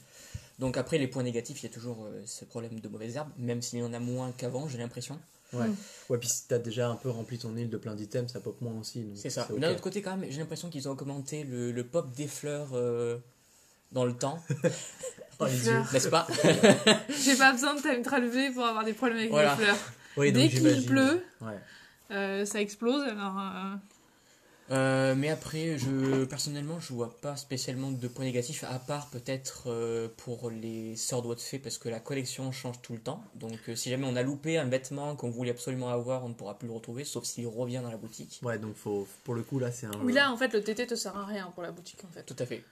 Donc 0.60 0.76
après, 0.76 0.98
les 0.98 1.08
points 1.08 1.22
négatifs, 1.24 1.62
il 1.62 1.66
y 1.66 1.70
a 1.70 1.72
toujours 1.72 2.04
euh, 2.04 2.22
ce 2.26 2.44
problème 2.44 2.78
de 2.78 2.88
mauvaises 2.88 3.16
herbes, 3.16 3.30
même 3.38 3.60
s'il 3.62 3.80
y 3.80 3.82
en 3.82 3.92
a 3.92 3.98
moins 3.98 4.32
qu'avant, 4.36 4.68
j'ai 4.68 4.78
l'impression. 4.78 5.18
Ouais. 5.52 5.66
Mm. 5.66 5.76
Ouais, 6.10 6.18
puis 6.18 6.28
si 6.28 6.46
t'as 6.46 6.58
déjà 6.58 6.88
un 6.88 6.96
peu 6.96 7.10
rempli 7.10 7.38
ton 7.38 7.56
île 7.56 7.70
de 7.70 7.76
plein 7.76 7.94
d'items, 7.94 8.32
ça 8.32 8.40
pop 8.40 8.60
moins 8.60 8.78
aussi. 8.78 9.04
C'est 9.16 9.30
ça. 9.30 9.48
D'un 9.58 9.70
autre 9.72 9.80
côté, 9.80 10.00
quand 10.02 10.16
même, 10.16 10.30
j'ai 10.30 10.38
l'impression 10.38 10.68
qu'ils 10.70 10.88
ont 10.88 10.92
augmenté 10.92 11.42
le, 11.44 11.72
le 11.72 11.84
pop 11.84 12.12
des 12.14 12.28
fleurs 12.28 12.68
euh, 12.74 13.16
dans 13.92 14.04
le 14.04 14.12
temps, 14.14 14.38
Oh, 15.40 15.46
les 15.46 15.52
yeux. 15.52 15.62
fleurs. 15.72 15.92
n'est-ce 15.92 16.08
pas? 16.08 16.28
J'ai 17.24 17.34
pas 17.36 17.52
besoin 17.52 17.74
de 17.74 17.80
time 17.80 18.02
traveler 18.02 18.50
pour 18.50 18.64
avoir 18.64 18.84
des 18.84 18.92
problèmes 18.92 19.18
avec 19.18 19.30
Voilà. 19.30 19.56
les 19.58 19.64
fleurs. 19.64 19.78
Oui, 20.16 20.30
donc 20.30 20.42
Dès 20.42 20.48
qu'il 20.48 20.86
pleut, 20.86 21.24
Ouais. 21.40 21.58
Euh, 22.14 22.44
ça 22.44 22.60
explose. 22.60 23.02
Alors, 23.02 23.38
euh, 23.38 23.76
Euh, 24.70 25.14
mais 25.14 25.28
après, 25.28 25.76
je 25.76 26.24
personnellement, 26.24 26.80
je 26.80 26.94
vois 26.94 27.20
pas 27.20 27.36
spécialement 27.36 27.90
de 27.90 28.08
points 28.08 28.24
négatifs, 28.24 28.64
à 28.64 28.78
part 28.78 29.10
peut-être 29.10 29.64
euh, 29.66 30.08
pour 30.16 30.48
les 30.50 30.96
sœurs 30.96 31.20
doigts 31.20 31.34
de 31.34 31.40
fée, 31.40 31.58
parce 31.58 31.76
que 31.76 31.90
la 31.90 32.00
collection 32.00 32.50
change 32.50 32.80
tout 32.80 32.94
le 32.94 32.98
temps. 33.00 33.22
Donc, 33.34 33.68
euh, 33.68 33.76
si 33.76 33.90
jamais 33.90 34.06
on 34.06 34.16
a 34.16 34.22
loupé 34.22 34.56
un 34.56 34.64
vêtement 34.64 35.16
qu'on 35.16 35.28
voulait 35.30 35.50
absolument 35.50 35.90
avoir, 35.90 36.24
on 36.24 36.30
ne 36.30 36.34
pourra 36.34 36.58
plus 36.58 36.66
le 36.66 36.72
retrouver, 36.72 37.04
sauf 37.04 37.24
s'il 37.24 37.46
revient 37.46 37.80
dans 37.82 37.90
la 37.90 37.98
boutique. 37.98 38.40
Ouais, 38.42 38.58
donc 38.58 38.74
faut, 38.74 39.06
pour 39.24 39.34
le 39.34 39.42
coup, 39.42 39.58
là, 39.58 39.70
c'est 39.70 39.86
un. 39.86 40.00
Oui, 40.02 40.14
là, 40.14 40.32
en 40.32 40.36
fait, 40.38 40.54
le 40.54 40.62
TT 40.62 40.86
te 40.86 40.94
sert 40.94 41.14
à 41.14 41.26
rien 41.26 41.50
pour 41.52 41.62
la 41.62 41.70
boutique, 41.70 42.02
en 42.04 42.08
fait. 42.08 42.22
Tout 42.22 42.36
à 42.38 42.46
fait. 42.46 42.64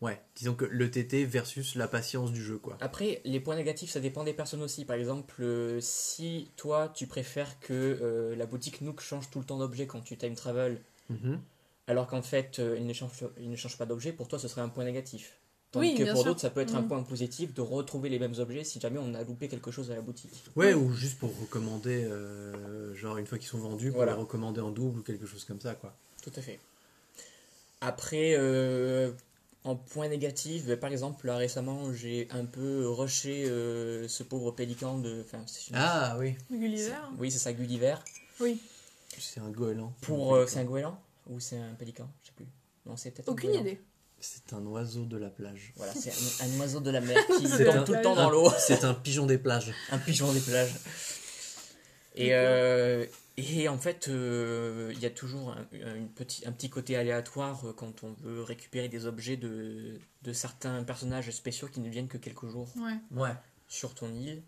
Ouais, 0.00 0.20
disons 0.34 0.54
que 0.54 0.64
le 0.64 0.90
TT 0.90 1.24
versus 1.24 1.76
la 1.76 1.88
patience 1.88 2.32
du 2.32 2.42
jeu, 2.42 2.58
quoi. 2.58 2.76
Après, 2.80 3.22
les 3.24 3.40
points 3.40 3.56
négatifs, 3.56 3.90
ça 3.90 4.00
dépend 4.00 4.24
des 4.24 4.34
personnes 4.34 4.62
aussi. 4.62 4.84
Par 4.84 4.96
exemple, 4.96 5.36
euh, 5.42 5.78
si 5.80 6.50
toi, 6.56 6.90
tu 6.94 7.06
préfères 7.06 7.58
que 7.60 7.72
euh, 7.72 8.36
la 8.36 8.44
boutique 8.46 8.80
Nook 8.82 9.00
change 9.00 9.30
tout 9.30 9.38
le 9.38 9.44
temps 9.46 9.58
d'objet 9.58 9.86
quand 9.86 10.00
tu 10.02 10.16
time 10.16 10.34
travel, 10.34 10.80
Mhm. 11.08 11.40
alors 11.86 12.06
qu'en 12.06 12.22
fait, 12.22 12.58
euh, 12.58 12.76
il, 12.78 12.86
ne 12.86 12.92
change, 12.92 13.12
il 13.38 13.48
ne 13.50 13.56
change 13.56 13.78
pas 13.78 13.86
d'objet, 13.86 14.12
pour 14.12 14.28
toi, 14.28 14.38
ce 14.38 14.48
serait 14.48 14.60
un 14.62 14.68
point 14.68 14.84
négatif. 14.84 15.38
Tandis 15.70 15.88
Oui, 15.88 15.94
que 15.94 16.10
pour 16.12 16.24
d'autres, 16.24 16.40
ça 16.40 16.50
peut 16.50 16.60
être 16.60 16.74
un 16.76 16.82
Mhm. 16.82 16.88
point 16.88 17.02
positif 17.02 17.54
de 17.54 17.60
retrouver 17.60 18.08
les 18.08 18.18
mêmes 18.18 18.34
objets 18.38 18.62
si 18.64 18.80
jamais 18.80 18.98
on 19.00 19.14
a 19.14 19.22
loupé 19.22 19.48
quelque 19.48 19.70
chose 19.70 19.90
à 19.90 19.94
la 19.94 20.02
boutique. 20.02 20.32
Ouais, 20.56 20.74
ou 20.74 20.92
juste 20.92 21.18
pour 21.18 21.30
recommander, 21.40 22.04
euh, 22.04 22.94
genre 22.94 23.16
une 23.18 23.26
fois 23.26 23.38
qu'ils 23.38 23.48
sont 23.48 23.58
vendus, 23.58 23.88
pour 23.90 23.96
Voilà. 23.98 24.12
les 24.12 24.18
recommander 24.18 24.60
en 24.60 24.70
double 24.70 25.00
ou 25.00 25.02
quelque 25.02 25.26
chose 25.26 25.44
comme 25.44 25.60
ça, 25.60 25.74
quoi. 25.74 25.96
Tout 26.22 26.32
à 26.36 26.42
fait. 26.42 26.60
Après, 27.80 28.34
euh, 28.36 29.12
en 29.64 29.76
point 29.76 30.08
négatif, 30.08 30.66
ben, 30.66 30.76
par 30.78 30.92
exemple, 30.92 31.26
là 31.26 31.36
récemment, 31.36 31.92
j'ai 31.92 32.28
un 32.30 32.44
peu 32.44 32.86
rushé 32.88 33.44
euh, 33.48 34.06
ce 34.08 34.22
pauvre 34.22 34.50
pélican 34.52 34.98
de. 34.98 35.24
Ah 35.72 36.16
oui, 36.18 36.36
Gulliver 36.50 36.92
Oui, 37.18 37.30
c'est 37.30 37.38
ça, 37.38 37.52
Gulliver. 37.52 37.96
Oui. 38.40 38.60
c'est 39.18 39.40
un 39.40 39.48
goéland. 39.50 39.92
Pour, 40.02 40.34
euh, 40.34 40.46
c'est 40.46 40.58
un 40.60 40.64
goéland 40.64 40.98
Ou 41.30 41.40
c'est 41.40 41.56
un 41.56 41.72
pélican? 41.74 42.08
Je 42.22 42.28
sais 42.28 42.32
plus. 42.36 42.46
Non, 42.84 42.96
c'est 42.96 43.10
peut-être. 43.10 43.28
un 43.28 43.32
Aucune 43.32 43.50
goéland. 43.50 43.62
idée. 43.64 43.80
C'est 44.20 44.52
un 44.52 44.64
oiseau 44.66 45.04
de 45.04 45.16
la 45.18 45.28
plage. 45.28 45.72
Voilà, 45.76 45.92
c'est 45.94 46.10
un, 46.10 46.46
un 46.46 46.60
oiseau 46.60 46.80
de 46.80 46.90
la 46.90 47.00
mer 47.00 47.18
qui 47.38 47.44
tombe 47.44 47.84
tout 47.84 47.92
le 47.94 48.02
temps 48.02 48.14
dans 48.16 48.30
l'eau. 48.30 48.50
C'est 48.58 48.84
un 48.84 48.94
pigeon 48.94 49.26
des 49.26 49.38
plages. 49.38 49.72
un 49.90 49.98
pigeon 49.98 50.32
des 50.32 50.40
plages. 50.40 50.74
Et 52.16 52.34
euh, 52.34 53.04
Et 53.36 53.68
en 53.68 53.78
fait, 53.78 54.06
euh, 54.08 54.92
il 54.94 55.00
y 55.00 55.06
a 55.06 55.10
toujours 55.10 55.50
un, 55.50 55.66
petit, 56.14 56.46
un 56.46 56.52
petit 56.52 56.70
côté 56.70 56.96
aléatoire 56.96 57.64
euh, 57.66 57.72
quand 57.72 58.04
on 58.04 58.12
veut 58.22 58.42
récupérer 58.44 58.88
des 58.88 59.06
objets 59.06 59.36
de, 59.36 59.98
de 60.22 60.32
certains 60.32 60.84
personnages 60.84 61.28
spéciaux 61.32 61.66
qui 61.66 61.80
ne 61.80 61.88
viennent 61.88 62.06
que 62.06 62.16
quelques 62.18 62.46
jours 62.46 62.68
Ouais. 62.76 62.92
Ouais. 63.22 63.34
sur 63.66 63.94
ton 63.94 64.12
île. 64.14 64.40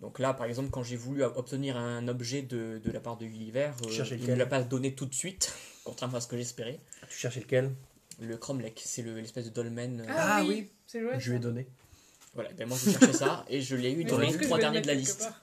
Donc 0.00 0.18
là, 0.18 0.32
par 0.32 0.46
exemple, 0.46 0.70
quand 0.70 0.82
j'ai 0.82 0.96
voulu 0.96 1.22
obtenir 1.22 1.76
un 1.76 2.08
objet 2.08 2.40
de, 2.42 2.80
de 2.82 2.90
la 2.90 3.00
part 3.00 3.18
de 3.18 3.26
Gulliver, 3.26 3.72
euh, 3.86 4.04
il 4.12 4.26
ne 4.26 4.34
l'a 4.34 4.46
pas 4.46 4.62
donné 4.62 4.94
tout 4.94 5.06
de 5.06 5.14
suite, 5.14 5.52
contrairement 5.84 6.16
à 6.16 6.20
ce 6.22 6.26
que 6.28 6.36
j'espérais. 6.38 6.80
Tu 7.10 7.18
cherchais 7.18 7.40
lequel? 7.40 7.74
Le 8.20 8.36
Cromlech, 8.38 8.80
c'est 8.84 9.02
le- 9.02 9.16
l'espèce 9.20 9.44
de 9.44 9.50
dolmen. 9.50 10.00
euh, 10.00 10.04
Ah 10.08 10.42
oui. 10.46 10.70
C'est 10.86 11.00
joué. 11.00 11.10
Je 11.18 11.30
lui 11.30 11.36
ai 11.36 11.40
donné. 11.40 11.66
Voilà, 12.34 12.50
ben 12.54 12.66
moi 12.66 12.76
je 12.82 12.90
cherchais 12.90 13.12
ça 13.12 13.44
et 13.48 13.60
je 13.60 13.76
l'ai 13.76 13.92
eu 13.92 14.04
dans 14.04 14.20
je 14.20 14.38
les 14.38 14.46
trois 14.46 14.58
derniers 14.58 14.80
de 14.80 14.86
la 14.88 14.94
liste. 14.94 15.20
part. 15.20 15.40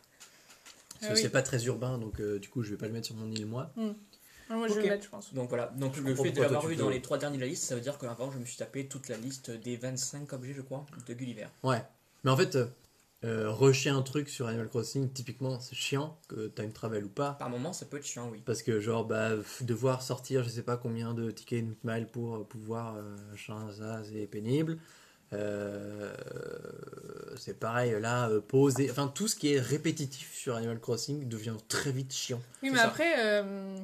Parce 1.02 1.10
Ah 1.10 1.14
que 1.14 1.18
oui. 1.18 1.22
c'est 1.24 1.32
pas 1.32 1.42
très 1.42 1.66
urbain, 1.66 1.98
donc 1.98 2.20
euh, 2.22 2.40
du 2.40 2.48
coup, 2.48 2.64
je 2.64 2.70
vais 2.70 2.78
pas 2.78 2.86
le 2.86 2.94
mettre 2.94 3.08
sur 3.08 3.16
mon 3.16 3.30
île, 3.32 3.46
moi. 3.48 3.74
Ah, 4.50 4.56
moi, 4.56 4.68
je 4.68 4.76
vais 4.76 4.84
le 4.84 4.90
mettre, 4.90 5.04
je 5.06 5.10
pense. 5.10 5.34
Donc 5.34 5.50
voilà, 5.50 5.68
donc 5.78 5.96
Je 5.96 6.02
le 6.02 6.16
fait 6.16 6.32
de 6.32 6.42
l'avoir 6.42 6.68
tu 6.68 6.76
dans 6.76 6.90
les 6.90 7.02
trois 7.02 7.18
derniers 7.18 7.38
de 7.38 7.42
la 7.42 7.48
liste, 7.48 7.64
ça 7.64 7.76
veut 7.76 7.82
dire 7.82 7.98
qu'avant 7.98 8.32
je 8.32 8.38
me 8.38 8.46
suis 8.46 8.58
tapé 8.58 8.88
toute 8.88 9.10
la 9.10 9.18
liste 9.18 9.50
des 9.52 9.78
25 9.78 10.32
objets, 10.34 10.54
je 10.54 10.62
crois, 10.62 10.86
de 11.08 11.14
Gulliver. 11.14 11.48
Ouais. 11.64 11.82
Mais 12.24 12.32
en 12.32 12.38
fait, 12.38 12.56
euh, 12.56 12.68
euh, 13.24 13.50
rusher 13.50 13.90
un 13.90 14.02
truc 14.02 14.30
sur 14.30 14.48
Animal 14.48 14.68
Crossing, 14.68 15.12
typiquement, 15.12 15.60
c'est 15.60 15.76
chiant, 15.76 16.20
que 16.28 16.48
time 16.48 16.72
travel 16.72 17.06
ou 17.06 17.10
pas. 17.10 17.34
Par 17.34 17.50
moment, 17.50 17.74
ça 17.74 17.86
peut 17.86 17.98
être 17.98 18.06
chiant, 18.06 18.30
oui. 18.32 18.42
Parce 18.46 18.62
que, 18.62 18.80
genre, 18.80 19.06
bah, 19.06 19.32
devoir 19.62 20.02
sortir, 20.02 20.44
je 20.44 20.50
sais 20.50 20.64
pas 20.64 20.78
combien 20.78 21.14
de 21.14 21.32
tickets 21.32 21.66
Nook 21.66 21.78
Mile 21.84 22.08
pour 22.08 22.48
pouvoir. 22.48 22.96
euh, 22.98 23.16
ça, 23.72 24.02
c'est 24.04 24.28
pénible. 24.28 24.78
Euh, 25.34 26.14
c'est 27.38 27.60
pareil, 27.60 27.96
là, 28.00 28.30
euh, 28.30 28.42
poser. 28.42 28.90
Enfin, 28.92 29.08
tout 29.14 29.28
ce 29.28 29.36
qui 29.36 29.54
est 29.54 29.60
répétitif 29.60 30.34
sur 30.36 30.56
Animal 30.56 30.80
Crossing 30.80 31.28
devient 31.28 31.56
très 31.68 31.92
vite 31.92 32.14
chiant. 32.14 32.42
Oui, 32.64 32.70
mais 32.72 32.78
ça. 32.78 32.88
après, 32.88 33.14
euh, 33.18 33.78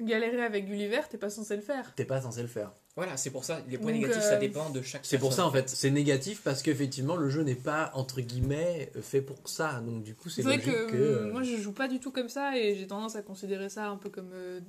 galérer 0.00 0.42
avec 0.44 0.66
Gulliver, 0.66 1.00
t'es 1.08 1.18
pas 1.18 1.30
censé 1.30 1.56
le 1.56 1.62
faire. 1.62 1.92
T'es 1.94 2.04
pas 2.04 2.20
censé 2.20 2.42
le 2.42 2.48
faire. 2.48 2.72
Voilà, 2.96 3.16
c'est 3.16 3.30
pour 3.30 3.42
ça, 3.44 3.60
les 3.68 3.76
points 3.76 3.90
Donc, 3.90 4.02
négatifs, 4.02 4.22
euh, 4.22 4.28
ça 4.28 4.36
dépend 4.36 4.70
de 4.70 4.80
chaque 4.80 5.04
C'est 5.04 5.18
pour 5.18 5.32
ça, 5.32 5.44
en 5.44 5.50
fait, 5.50 5.68
c'est 5.68 5.90
négatif 5.90 6.42
parce 6.44 6.62
qu'effectivement, 6.62 7.16
le 7.16 7.28
jeu 7.28 7.42
n'est 7.42 7.56
pas, 7.56 7.90
entre 7.94 8.20
guillemets, 8.20 8.92
fait 9.02 9.20
pour 9.20 9.48
ça. 9.48 9.80
Donc, 9.80 10.04
du 10.04 10.14
coup, 10.14 10.28
c'est 10.28 10.42
vrai 10.42 10.58
logique 10.58 10.72
que, 10.72 10.90
que. 10.90 10.96
euh, 10.96 11.22
euh, 11.26 11.32
moi 11.32 11.42
je 11.42 11.56
joue 11.56 11.72
pas 11.72 11.88
du 11.88 11.98
tout 11.98 12.12
comme 12.12 12.28
ça 12.28 12.56
et 12.56 12.76
j'ai 12.76 12.86
tendance 12.86 13.16
à 13.16 13.22
considérer 13.22 13.68
ça 13.68 13.88
un 13.88 13.96
peu 13.96 14.10
comme. 14.10 14.30
euh, 14.32 14.60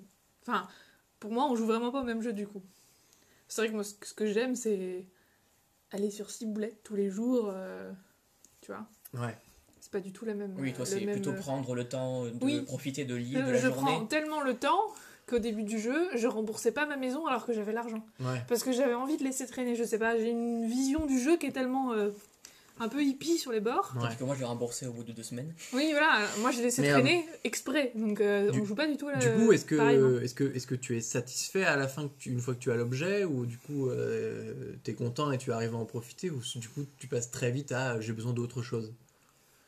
Enfin, 0.47 0.67
pour 1.19 1.31
moi, 1.31 1.47
on 1.49 1.55
joue 1.55 1.65
vraiment 1.67 1.91
pas 1.91 2.01
au 2.01 2.03
même 2.03 2.21
jeu 2.23 2.33
du 2.33 2.47
coup. 2.47 2.63
C'est 3.47 3.61
vrai 3.61 3.69
que 3.69 3.75
moi, 3.75 3.83
ce 3.83 4.13
que 4.13 4.25
j'aime, 4.25 4.55
c'est 4.55 5.05
aller 5.91 6.09
sur 6.11 6.29
ciblette 6.31 6.81
tous 6.83 6.95
les 6.95 7.09
jours. 7.09 7.51
euh, 7.53 7.91
tu 8.61 8.71
vois, 8.71 8.85
Ouais. 9.13 9.37
c'est 9.79 9.91
pas 9.91 9.99
du 9.99 10.11
tout 10.11 10.25
la 10.25 10.33
même. 10.33 10.55
Oui, 10.57 10.73
toi, 10.73 10.85
le 10.85 10.89
c'est 10.89 11.01
même, 11.05 11.11
plutôt 11.15 11.31
euh, 11.31 11.37
prendre 11.39 11.75
le 11.75 11.87
temps 11.87 12.25
de 12.25 12.33
Oui. 12.43 12.61
profiter 12.63 13.05
de 13.05 13.15
l'île, 13.15 13.37
Je, 13.39 13.45
de 13.45 13.51
la 13.51 13.57
je 13.57 13.67
journée. 13.67 13.81
prends 13.81 14.05
tellement 14.07 14.41
le 14.41 14.55
temps 14.55 14.81
qu'au 15.27 15.39
début 15.39 15.63
du 15.63 15.79
jeu, 15.79 16.09
je 16.15 16.27
remboursais 16.27 16.71
pas 16.71 16.85
ma 16.85 16.97
maison 16.97 17.25
alors 17.27 17.45
que 17.45 17.53
j'avais 17.53 17.71
l'argent. 17.73 18.05
Ouais. 18.19 18.43
Parce 18.47 18.63
que 18.63 18.71
j'avais 18.71 18.93
envie 18.93 19.17
de 19.17 19.23
laisser 19.23 19.45
traîner, 19.47 19.75
je 19.75 19.83
sais 19.83 19.97
pas, 19.99 20.17
j'ai 20.17 20.29
une 20.29 20.67
vision 20.67 21.05
du 21.05 21.19
jeu 21.19 21.37
qui 21.37 21.45
est 21.47 21.51
tellement 21.51 21.93
euh, 21.93 22.11
un 22.79 22.89
peu 22.89 23.01
hippie 23.03 23.37
sur 23.37 23.51
les 23.51 23.59
bords. 23.61 23.93
Ouais. 23.95 24.01
Tandis 24.01 24.17
que 24.17 24.23
moi, 24.23 24.35
je 24.35 24.39
l'ai 24.41 24.45
remboursé 24.45 24.85
au 24.87 24.91
bout 24.93 25.03
de 25.03 25.11
deux 25.13 25.23
semaines. 25.23 25.53
Oui, 25.73 25.87
voilà, 25.91 26.27
moi 26.39 26.51
je 26.51 26.61
laissais 26.61 26.81
Mais, 26.81 26.91
traîner 26.91 27.25
exprès, 27.43 27.91
donc 27.95 28.19
euh, 28.21 28.51
du- 28.51 28.59
on 28.59 28.65
joue 28.65 28.75
pas 28.75 28.87
du 28.87 28.97
tout 28.97 29.09
là. 29.09 29.17
Du 29.17 29.29
coup, 29.31 29.51
est-ce 29.53 29.65
que, 29.65 29.75
pareillement. 29.75 30.19
est-ce 30.19 30.33
que, 30.35 30.43
est-ce 30.55 30.67
que 30.67 30.75
tu 30.75 30.97
es 30.97 31.01
satisfait 31.01 31.63
à 31.63 31.75
la 31.77 31.87
fin, 31.87 32.07
que 32.07 32.13
tu- 32.19 32.29
une 32.31 32.39
fois 32.41 32.53
que 32.53 32.59
tu 32.59 32.71
as 32.71 32.75
l'objet, 32.75 33.23
ou 33.23 33.45
du 33.45 33.57
coup, 33.57 33.89
euh, 33.89 34.73
tu 34.83 34.91
es 34.91 34.93
content 34.93 35.31
et 35.31 35.37
tu 35.37 35.51
arrives 35.51 35.73
à 35.73 35.77
en 35.77 35.85
profiter, 35.85 36.29
ou 36.29 36.41
du 36.55 36.67
coup, 36.69 36.85
tu 36.97 37.07
passes 37.07 37.31
très 37.31 37.51
vite 37.51 37.71
à 37.71 37.99
j'ai 38.01 38.13
besoin 38.13 38.33
d'autre 38.33 38.61
chose? 38.61 38.93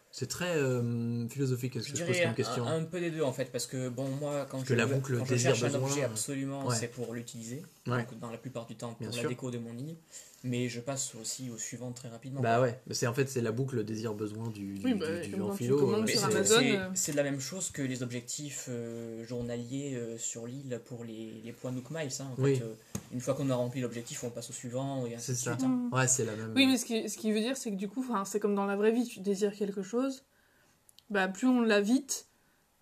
C'est 0.10 0.28
très 0.28 0.56
euh, 0.58 1.28
philosophique, 1.30 1.76
est-ce 1.76 1.88
Je 1.90 1.92
que 1.94 1.98
je 2.00 2.06
pose 2.06 2.14
dirais 2.16 2.26
comme 2.28 2.36
question? 2.36 2.66
un, 2.66 2.80
un 2.80 2.84
peu 2.86 3.00
des 3.00 3.12
deux 3.12 3.22
en 3.22 3.34
fait, 3.34 3.52
parce 3.52 3.68
que 3.68 3.88
bon, 3.90 4.08
moi, 4.10 4.48
quand, 4.50 4.58
Parce 4.58 4.64
je, 4.64 4.68
que 4.70 4.74
la 4.74 4.88
boucle 4.88 5.18
quand 5.18 5.26
je 5.26 5.36
cherche 5.36 5.62
un 5.64 5.74
objet 5.76 6.04
euh, 6.04 6.08
absolument, 6.08 6.66
ouais. 6.66 6.76
c'est 6.76 6.88
pour 6.88 7.14
l'utiliser, 7.14 7.64
Ouais. 7.86 8.00
donc 8.04 8.18
dans 8.20 8.32
la 8.32 8.38
plupart 8.38 8.66
du 8.66 8.76
temps 8.76 8.90
pour 8.94 9.00
Bien 9.06 9.12
la 9.16 9.20
sûr. 9.22 9.30
déco 9.30 9.52
de 9.52 9.60
mon 9.60 9.78
île, 9.78 9.96
mais 10.44 10.70
je 10.70 10.80
passe 10.80 11.16
aussi 11.16 11.50
au 11.50 11.58
suivant 11.58 11.92
très 11.92 12.10
rapidement. 12.10 12.42
Bah 12.42 12.62
ouais, 12.62 12.80
mais 12.88 12.94
c'est 12.94 13.08
en 13.08 13.14
fait 13.14 13.28
c'est 13.30 13.42
la 13.42 13.52
boucle 13.52 13.84
désir-besoin 13.84 14.50
du, 14.50 14.74
du, 14.78 14.86
Oui, 14.86 14.94
du- 14.94 15.00
bah, 15.00 15.20
du 15.20 15.42
en 15.42 15.52
philo. 15.52 15.94
euh, 15.94 16.06
c'est- 16.06 16.78
euh. 16.80 16.90
C'est 16.94 17.14
la 17.14 17.24
même 17.24 17.40
chose 17.40 17.72
que 17.72 17.82
les 17.82 18.04
objectifs 18.04 18.66
euh, 18.70 19.26
journaliers 19.26 19.96
euh, 19.96 20.18
sur 20.18 20.46
l'île 20.46 20.80
pour 20.86 21.04
les, 21.04 21.42
les 21.44 21.52
points 21.54 21.72
Nook 21.72 21.90
Miles. 21.92 22.10
hein. 22.20 22.28
En 22.38 22.42
Oui. 22.42 22.58
fait, 22.58 22.64
euh, 22.64 22.74
une 23.12 23.22
fois 23.22 23.34
qu'on 23.34 23.50
a 23.50 23.56
rempli 23.56 23.82
l'objectif, 23.82 24.24
on 24.24 24.30
passe 24.30 24.50
au 24.50 24.54
suivant 24.54 25.06
et 25.06 25.16
ainsi 25.16 25.26
C'est 25.28 25.32
de 25.34 25.38
ça. 25.38 25.52
suite. 25.54 25.64
hein. 25.66 25.90
Ouais, 25.92 26.08
c'est 26.08 26.26
la 26.26 26.36
même. 26.36 26.54
Oui, 26.56 26.68
mais 26.68 26.78
ce 26.78 26.86
qui, 26.86 27.10
ce 27.10 27.18
qui 27.18 27.32
veut 27.32 27.40
dire, 27.40 27.58
c'est 27.58 27.72
que 27.72 27.76
du 27.76 27.88
coup, 27.88 28.06
c'est 28.26 28.40
comme 28.40 28.56
dans 28.56 28.66
la 28.66 28.76
vraie 28.76 28.92
vie, 28.92 29.06
tu 29.06 29.20
désires 29.22 29.54
quelque 29.56 29.82
chose, 29.82 30.24
bah 31.10 31.28
plus 31.28 31.48
on 31.48 31.62
l'a 31.62 31.82
vite, 31.82 32.28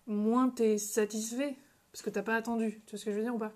moins 0.06 0.48
t'es 0.50 0.78
satisfait, 0.78 1.56
parce 1.92 2.02
que 2.02 2.10
t'as 2.10 2.22
pas 2.22 2.36
attendu. 2.36 2.82
Tu 2.86 2.90
vois 2.92 2.98
ce 2.98 3.04
que 3.04 3.12
je 3.12 3.16
veux 3.16 3.22
dire 3.22 3.34
ou 3.34 3.38
pas? 3.38 3.52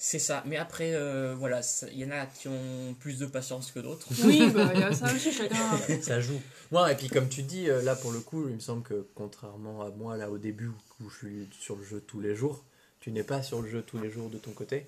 C'est 0.00 0.20
ça. 0.20 0.44
Mais 0.46 0.56
après, 0.56 0.92
euh, 0.94 1.34
voilà, 1.36 1.60
ça- 1.60 1.88
il 1.90 1.98
y 1.98 2.04
en 2.04 2.12
a 2.12 2.24
qui 2.26 2.46
ont 2.46 2.94
plus 3.00 3.18
de 3.18 3.26
patience 3.26 3.72
que 3.72 3.80
d'autres. 3.80 4.06
Oui, 4.24 4.48
bah 4.54 4.72
y 4.72 4.82
a 4.82 4.92
ça 4.92 5.12
aussi, 5.12 5.32
chacun. 5.32 5.56
ça 6.00 6.20
joue. 6.20 6.40
Ouais, 6.70 6.92
et 6.92 6.94
puis 6.94 7.08
comme 7.08 7.28
tu 7.28 7.42
dis, 7.42 7.68
euh, 7.68 7.82
là 7.82 7.96
pour 7.96 8.12
le 8.12 8.20
coup, 8.20 8.46
il 8.48 8.54
me 8.54 8.60
semble 8.60 8.82
que 8.84 9.06
contrairement 9.16 9.82
à 9.82 9.90
moi, 9.90 10.16
là 10.16 10.30
au 10.30 10.38
début 10.38 10.70
où 11.00 11.10
je 11.10 11.16
suis 11.16 11.48
sur 11.58 11.74
le 11.74 11.82
jeu 11.84 12.00
tous 12.06 12.20
les 12.20 12.36
jours, 12.36 12.62
tu 13.00 13.10
n'es 13.10 13.24
pas 13.24 13.42
sur 13.42 13.60
le 13.60 13.68
jeu 13.68 13.82
tous 13.82 13.98
les 13.98 14.08
jours 14.10 14.30
de 14.30 14.38
ton 14.38 14.52
côté. 14.52 14.86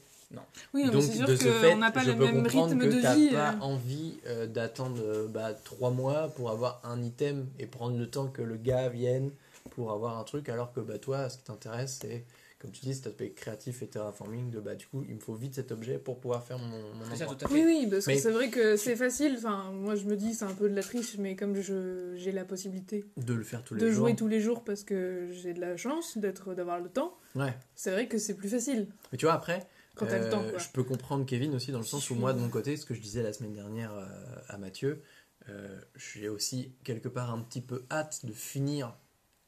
Oui, 0.72 0.84
non, 0.84 0.92
Donc 0.92 1.02
c'est 1.02 1.16
sûr 1.16 1.26
de 1.26 1.34
ce 1.34 1.42
fait, 1.50 1.70
qu'on 1.72 1.78
n'a 1.78 1.90
pas 1.90 2.04
je 2.04 2.12
le 2.12 2.16
peux 2.16 2.24
même 2.26 2.44
comprendre 2.44 2.68
rythme 2.68 2.88
que 2.88 2.94
de 2.96 3.02
t'as 3.02 3.14
vie. 3.16 3.30
pas 3.30 3.54
euh. 3.54 3.60
envie 3.62 4.14
euh, 4.26 4.46
d'attendre 4.46 5.02
euh, 5.02 5.26
bah, 5.26 5.52
trois 5.54 5.90
mois 5.90 6.28
pour 6.36 6.52
avoir 6.52 6.80
un 6.84 7.02
item 7.02 7.48
et 7.58 7.66
prendre 7.66 7.98
le 7.98 8.08
temps 8.08 8.28
que 8.28 8.42
le 8.42 8.56
gars 8.56 8.88
vienne 8.90 9.32
pour 9.70 9.90
avoir 9.90 10.18
un 10.18 10.22
truc, 10.22 10.48
alors 10.48 10.72
que 10.72 10.78
bah, 10.78 10.98
toi, 11.00 11.28
ce 11.28 11.38
qui 11.38 11.42
t'intéresse, 11.42 11.98
c'est, 12.00 12.24
comme 12.60 12.70
tu 12.72 12.82
dis, 12.82 12.94
cet 12.94 13.06
aspect 13.06 13.30
créatif 13.30 13.80
et 13.82 13.86
terraforming, 13.88 14.50
de 14.50 14.60
bah, 14.60 14.74
du 14.74 14.86
coup, 14.86 15.02
il 15.08 15.14
me 15.14 15.20
faut 15.20 15.34
vite 15.34 15.54
cet 15.54 15.72
objet 15.72 15.98
pour 15.98 16.20
pouvoir 16.20 16.44
faire 16.44 16.58
mon, 16.58 16.82
ça, 17.16 17.24
tout 17.26 17.32
à 17.42 17.48
fait. 17.48 17.54
Oui, 17.54 17.62
oui, 17.64 17.88
parce 17.90 18.06
Mais- 18.06 18.16
que 18.16 18.20
c'est 18.20 18.30
vrai 18.30 18.50
que 18.50 18.76
c'est 18.76 18.96
facile. 18.96 19.34
Enfin, 19.38 19.72
moi, 19.72 19.94
je 19.96 20.04
me 20.04 20.14
dis, 20.14 20.34
c'est 20.34 20.44
un 20.44 20.52
peu 20.54 20.68
de 20.68 20.74
la 20.74 20.82
triche, 20.82 21.16
mais 21.18 21.36
comme 21.36 21.58
je 21.60 22.14
j'ai 22.16 22.32
la 22.32 22.44
possibilité 22.44 23.04
De 23.16 23.32
le 23.32 23.42
faire 23.44 23.64
tous 23.64 23.74
les 23.74 23.80
de 23.80 23.90
jours. 23.90 24.06
jouer 24.06 24.14
tous 24.16 24.28
les 24.28 24.40
jours 24.40 24.62
parce 24.62 24.84
que 24.84 25.28
j'ai 25.32 25.54
de 25.54 25.60
la 25.60 25.76
chance 25.78 26.18
d'être 26.18 26.54
d'avoir 26.54 26.80
le 26.80 26.90
temps, 26.90 27.16
Ouais. 27.34 27.54
c'est 27.74 27.90
vrai 27.92 28.08
que 28.08 28.18
c'est 28.18 28.34
plus 28.34 28.48
facile 28.50 28.88
Mais 29.10 29.16
tu 29.16 29.24
vois, 29.24 29.34
après, 29.34 29.66
quand 29.94 30.06
t'as 30.06 30.18
le 30.18 30.28
temps. 30.28 30.42
Euh, 30.42 30.50
Quoi. 30.50 30.58
Je 30.58 30.68
peux 30.68 30.84
comprendre 30.84 31.24
Kevin 31.24 31.54
aussi 31.54 31.72
dans 31.72 31.78
le 31.78 31.84
sens 31.84 32.10
où 32.10 32.14
moi 32.14 32.32
de 32.34 32.40
mon 32.40 32.48
côté, 32.50 32.76
ce 32.76 32.84
que 32.84 32.92
je 32.94 33.00
disais 33.00 33.22
la 33.22 33.32
semaine 33.32 33.52
dernière 33.54 33.92
euh, 33.94 34.04
à 34.48 34.58
Mathieu, 34.58 35.02
euh, 35.48 35.80
j'ai 35.96 36.28
aussi 36.28 36.74
quelque 36.84 37.08
part 37.08 37.30
un 37.32 37.40
petit 37.40 37.62
peu 37.62 37.84
hâte 37.90 38.26
de 38.26 38.32
finir 38.34 38.94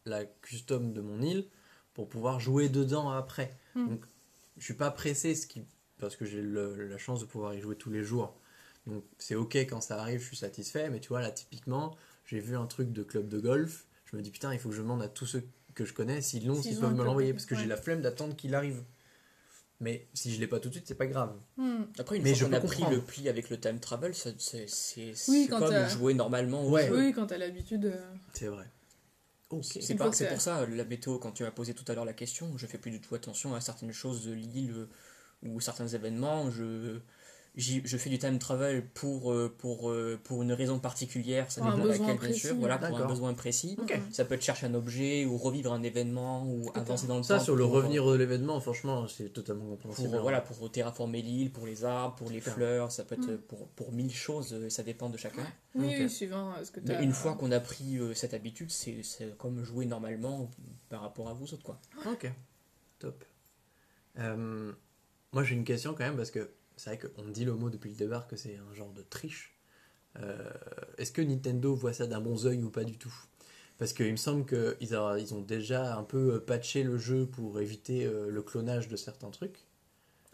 la 0.07 0.25
custom 0.25 0.93
de 0.95 1.01
mon 1.03 1.21
île 1.23 1.47
pour 1.95 2.09
pouvoir 2.09 2.41
jouer 2.41 2.69
dedans 2.69 3.11
après. 3.11 3.57
Hmm. 3.75 3.89
Donc 3.89 4.05
je 4.59 4.65
suis 4.65 4.75
pas 4.75 4.91
pressé 4.91 5.35
ce 5.35 5.47
qui, 5.47 5.63
parce 5.99 6.17
que 6.17 6.25
j'ai 6.25 6.43
la 6.43 6.99
chance 6.99 7.21
de 7.21 7.25
pouvoir 7.27 7.55
y 7.55 7.61
jouer 7.61 7.77
tous 7.77 7.91
les 7.91 8.03
jours. 8.03 8.35
Donc 8.87 9.05
c'est 9.19 9.35
ok 9.35 9.57
quand 9.57 9.81
ça 9.81 10.01
arrive, 10.01 10.21
je 10.21 10.27
suis 10.27 10.37
satisfait, 10.37 10.91
mais 10.91 11.01
tu 11.01 11.09
vois 11.09 11.21
là 11.21 11.31
typiquement, 11.31 11.97
j'ai 12.27 12.41
vu 12.41 12.57
un 12.57 12.67
truc 12.67 12.93
de 12.93 13.03
club 13.03 13.29
de 13.29 13.39
golf, 13.39 13.87
je 14.07 14.17
me 14.17 14.23
dis 14.23 14.31
putain 14.31 14.53
il 14.53 14.59
faut 14.59 14.69
que 14.71 14.75
je 14.75 14.83
demande 14.83 15.03
à 15.03 15.09
tous 15.09 15.27
ceux 15.27 15.45
que 15.75 15.85
je 15.85 15.93
connais 15.95 16.21
s'ils 16.21 16.47
l'ont, 16.47 16.61
S'ils 16.61 16.79
peuvent 16.79 16.95
me 16.95 17.05
l'envoyer, 17.05 17.33
parce 17.33 17.47
que 17.47 17.55
ouais. 17.55 17.61
j'ai 17.63 17.67
la 17.67 17.77
flemme 17.77 18.03
d'attendre 18.03 18.37
qu'il 18.37 18.55
arrive. 18.55 18.83
Mais 19.81 20.07
si 20.15 20.33
je 20.33 20.39
l'ai 20.39 20.47
pas 20.47 20.61
tout 20.61 20.69
de 20.69 20.75
suite, 20.75 20.87
c'est 20.87 20.95
pas 20.95 21.07
grave. 21.07 21.35
Hmm. 21.57 21.83
Après, 21.99 22.17
une 22.17 22.23
Mais 22.23 22.35
fois 22.35 22.47
qu'on 22.47 22.53
a 22.55 22.61
pris 22.61 22.85
le 22.89 23.01
pli 23.01 23.29
avec 23.29 23.51
le 23.51 23.59
time 23.59 23.81
travel, 23.81 24.15
c'est 24.15 24.37
Oui, 25.29 25.49
comme 25.51 25.89
jouer 25.89 26.15
normalement 26.15 26.69
Ouais. 26.69 26.89
Oui, 26.91 27.13
quand 27.13 27.27
t'as 27.27 27.39
l'habitude. 27.39 27.87
euh, 27.87 28.15
C'est 28.33 28.47
vrai. 28.47 28.67
C'est 29.61 29.95
pour 29.97 30.41
ça, 30.41 30.67
la 30.67 30.85
météo, 30.85 31.19
quand 31.19 31.33
tu 31.33 31.43
m'as 31.43 31.51
posé 31.51 31.75
tout 31.75 31.85
à 31.89 31.95
l'heure 31.95 32.05
la 32.05 32.13
question, 32.13 32.57
je 32.57 32.67
fais 32.67 32.79
plus 32.79 32.91
du 32.91 33.01
tout 33.01 33.15
attention 33.15 33.55
à 33.55 33.61
certaines 33.61 33.93
choses 33.93 34.25
de 34.25 34.33
l'île 34.33 34.87
ou 35.43 35.61
certains 35.61 35.89
événements. 35.89 36.51
Je, 36.51 37.01
je 37.55 37.97
fais 37.99 38.09
du 38.09 38.19
time 38.19 38.39
travel 38.39 38.87
pour, 38.95 39.31
euh, 39.31 39.55
pour, 39.59 39.91
euh, 39.91 40.19
pour 40.25 40.43
une 40.43 40.53
raison 40.55 40.79
particulière, 40.79 41.51
ça 41.53 41.61
dépend 41.61 41.77
besoin 41.77 42.09
laquelle, 42.09 42.29
bien 42.31 42.39
sûr. 42.39 42.57
Voilà, 42.57 42.79
pour 42.79 42.99
un 42.99 43.07
besoin 43.07 43.35
précis. 43.35 43.77
Ok. 43.79 43.99
Ça 44.11 44.25
peut 44.25 44.37
être 44.37 44.43
chercher 44.43 44.67
un 44.67 44.75
objet 44.75 45.27
ou 45.27 45.37
revivre 45.37 45.73
un 45.73 45.83
événement 45.83 46.47
ou 46.47 46.71
avancer 46.75 47.07
dans 47.07 47.19
le 47.19 47.23
Ça, 47.23 47.37
temps. 47.39 47.45
sur 47.45 47.55
le 47.57 47.65
revenir 47.65 48.07
de 48.07 48.15
l'événement, 48.17 48.59
franchement, 48.61 49.07
c'est 49.07 49.31
totalement 49.33 49.67
compréhensible. 49.67 50.11
Pour, 50.13 50.21
voilà, 50.23 50.41
pour 50.41 50.73
terraformer 50.73 51.21
l'île, 51.21 51.53
pour 51.53 51.67
les 51.67 51.85
arbres, 51.85 52.15
pour 52.17 52.31
les 52.31 52.41
fleurs, 52.41 52.91
ça 52.91 53.05
peut 53.05 53.17
être 53.17 53.31
Mm. 53.33 53.39
pour, 53.49 53.69
pour 53.69 53.93
mille 53.93 54.13
choses, 54.15 54.55
euh, 54.55 54.71
ça 54.71 54.83
dépend 54.83 55.11
de 55.11 55.19
chacun. 55.19 55.45
Oui, 55.75 56.09
suivant 56.09 56.53
ce 56.65 56.71
que 56.71 56.81
Mais 56.81 56.95
t'as. 56.95 57.03
une 57.03 57.13
fois 57.13 57.35
qu'on 57.35 57.53
a 57.53 57.61
pris 57.61 57.99
euh, 57.99 58.15
cette 58.15 58.33
habitude, 58.33 58.71
c'est 58.71 59.03
c'est 59.03 59.37
comme 59.37 59.63
jouer 59.63 59.85
normalement 59.85 60.51
par 60.89 61.03
rapport 61.03 61.29
à 61.29 61.35
vous 61.35 61.53
autres. 61.53 61.63
Quoi. 61.63 61.79
Ok. 62.11 62.31
Top. 62.99 63.25
Euh, 64.19 64.73
moi, 65.33 65.45
j'ai 65.45 65.55
une 65.55 65.65
question 65.65 65.93
quand 65.93 66.05
même, 66.05 66.17
parce 66.17 66.31
que 66.31 66.51
c'est 66.83 66.97
vrai 66.97 66.99
qu'on 66.99 67.29
dit 67.29 67.45
le 67.45 67.55
mot 67.55 67.71
depuis 67.71 67.91
le 67.91 67.97
départ 67.97 68.27
que 68.27 68.35
c'est 68.35 68.57
un 68.57 68.75
genre 68.75 68.93
de 68.93 69.03
triche. 69.03 69.55
Euh, 70.19 70.51
Est-ce 70.99 71.13
que 71.13 71.23
Nintendo 71.23 71.77
voit 71.77 71.93
ça 71.93 72.09
d'un 72.09 72.21
bon 72.21 72.37
oeil 72.45 72.61
ou 72.65 72.71
pas 72.71 72.83
du 72.83 72.99
tout? 72.99 73.15
Parce 73.79 73.93
qu'il 73.93 74.11
me 74.11 74.17
semble 74.17 74.45
qu'ils 74.47 74.77
ils 75.21 75.35
ont 75.35 75.41
déjà 75.43 75.97
un 75.97 76.03
peu 76.03 76.35
euh, 76.35 76.41
patché 76.41 76.83
le 76.83 76.99
jeu 76.99 77.27
pour 77.27 77.61
éviter 77.61 78.05
euh, 78.05 78.31
le 78.31 78.43
clonage 78.43 78.89
de 78.89 78.97
certains 78.97 79.31
trucs. 79.31 79.65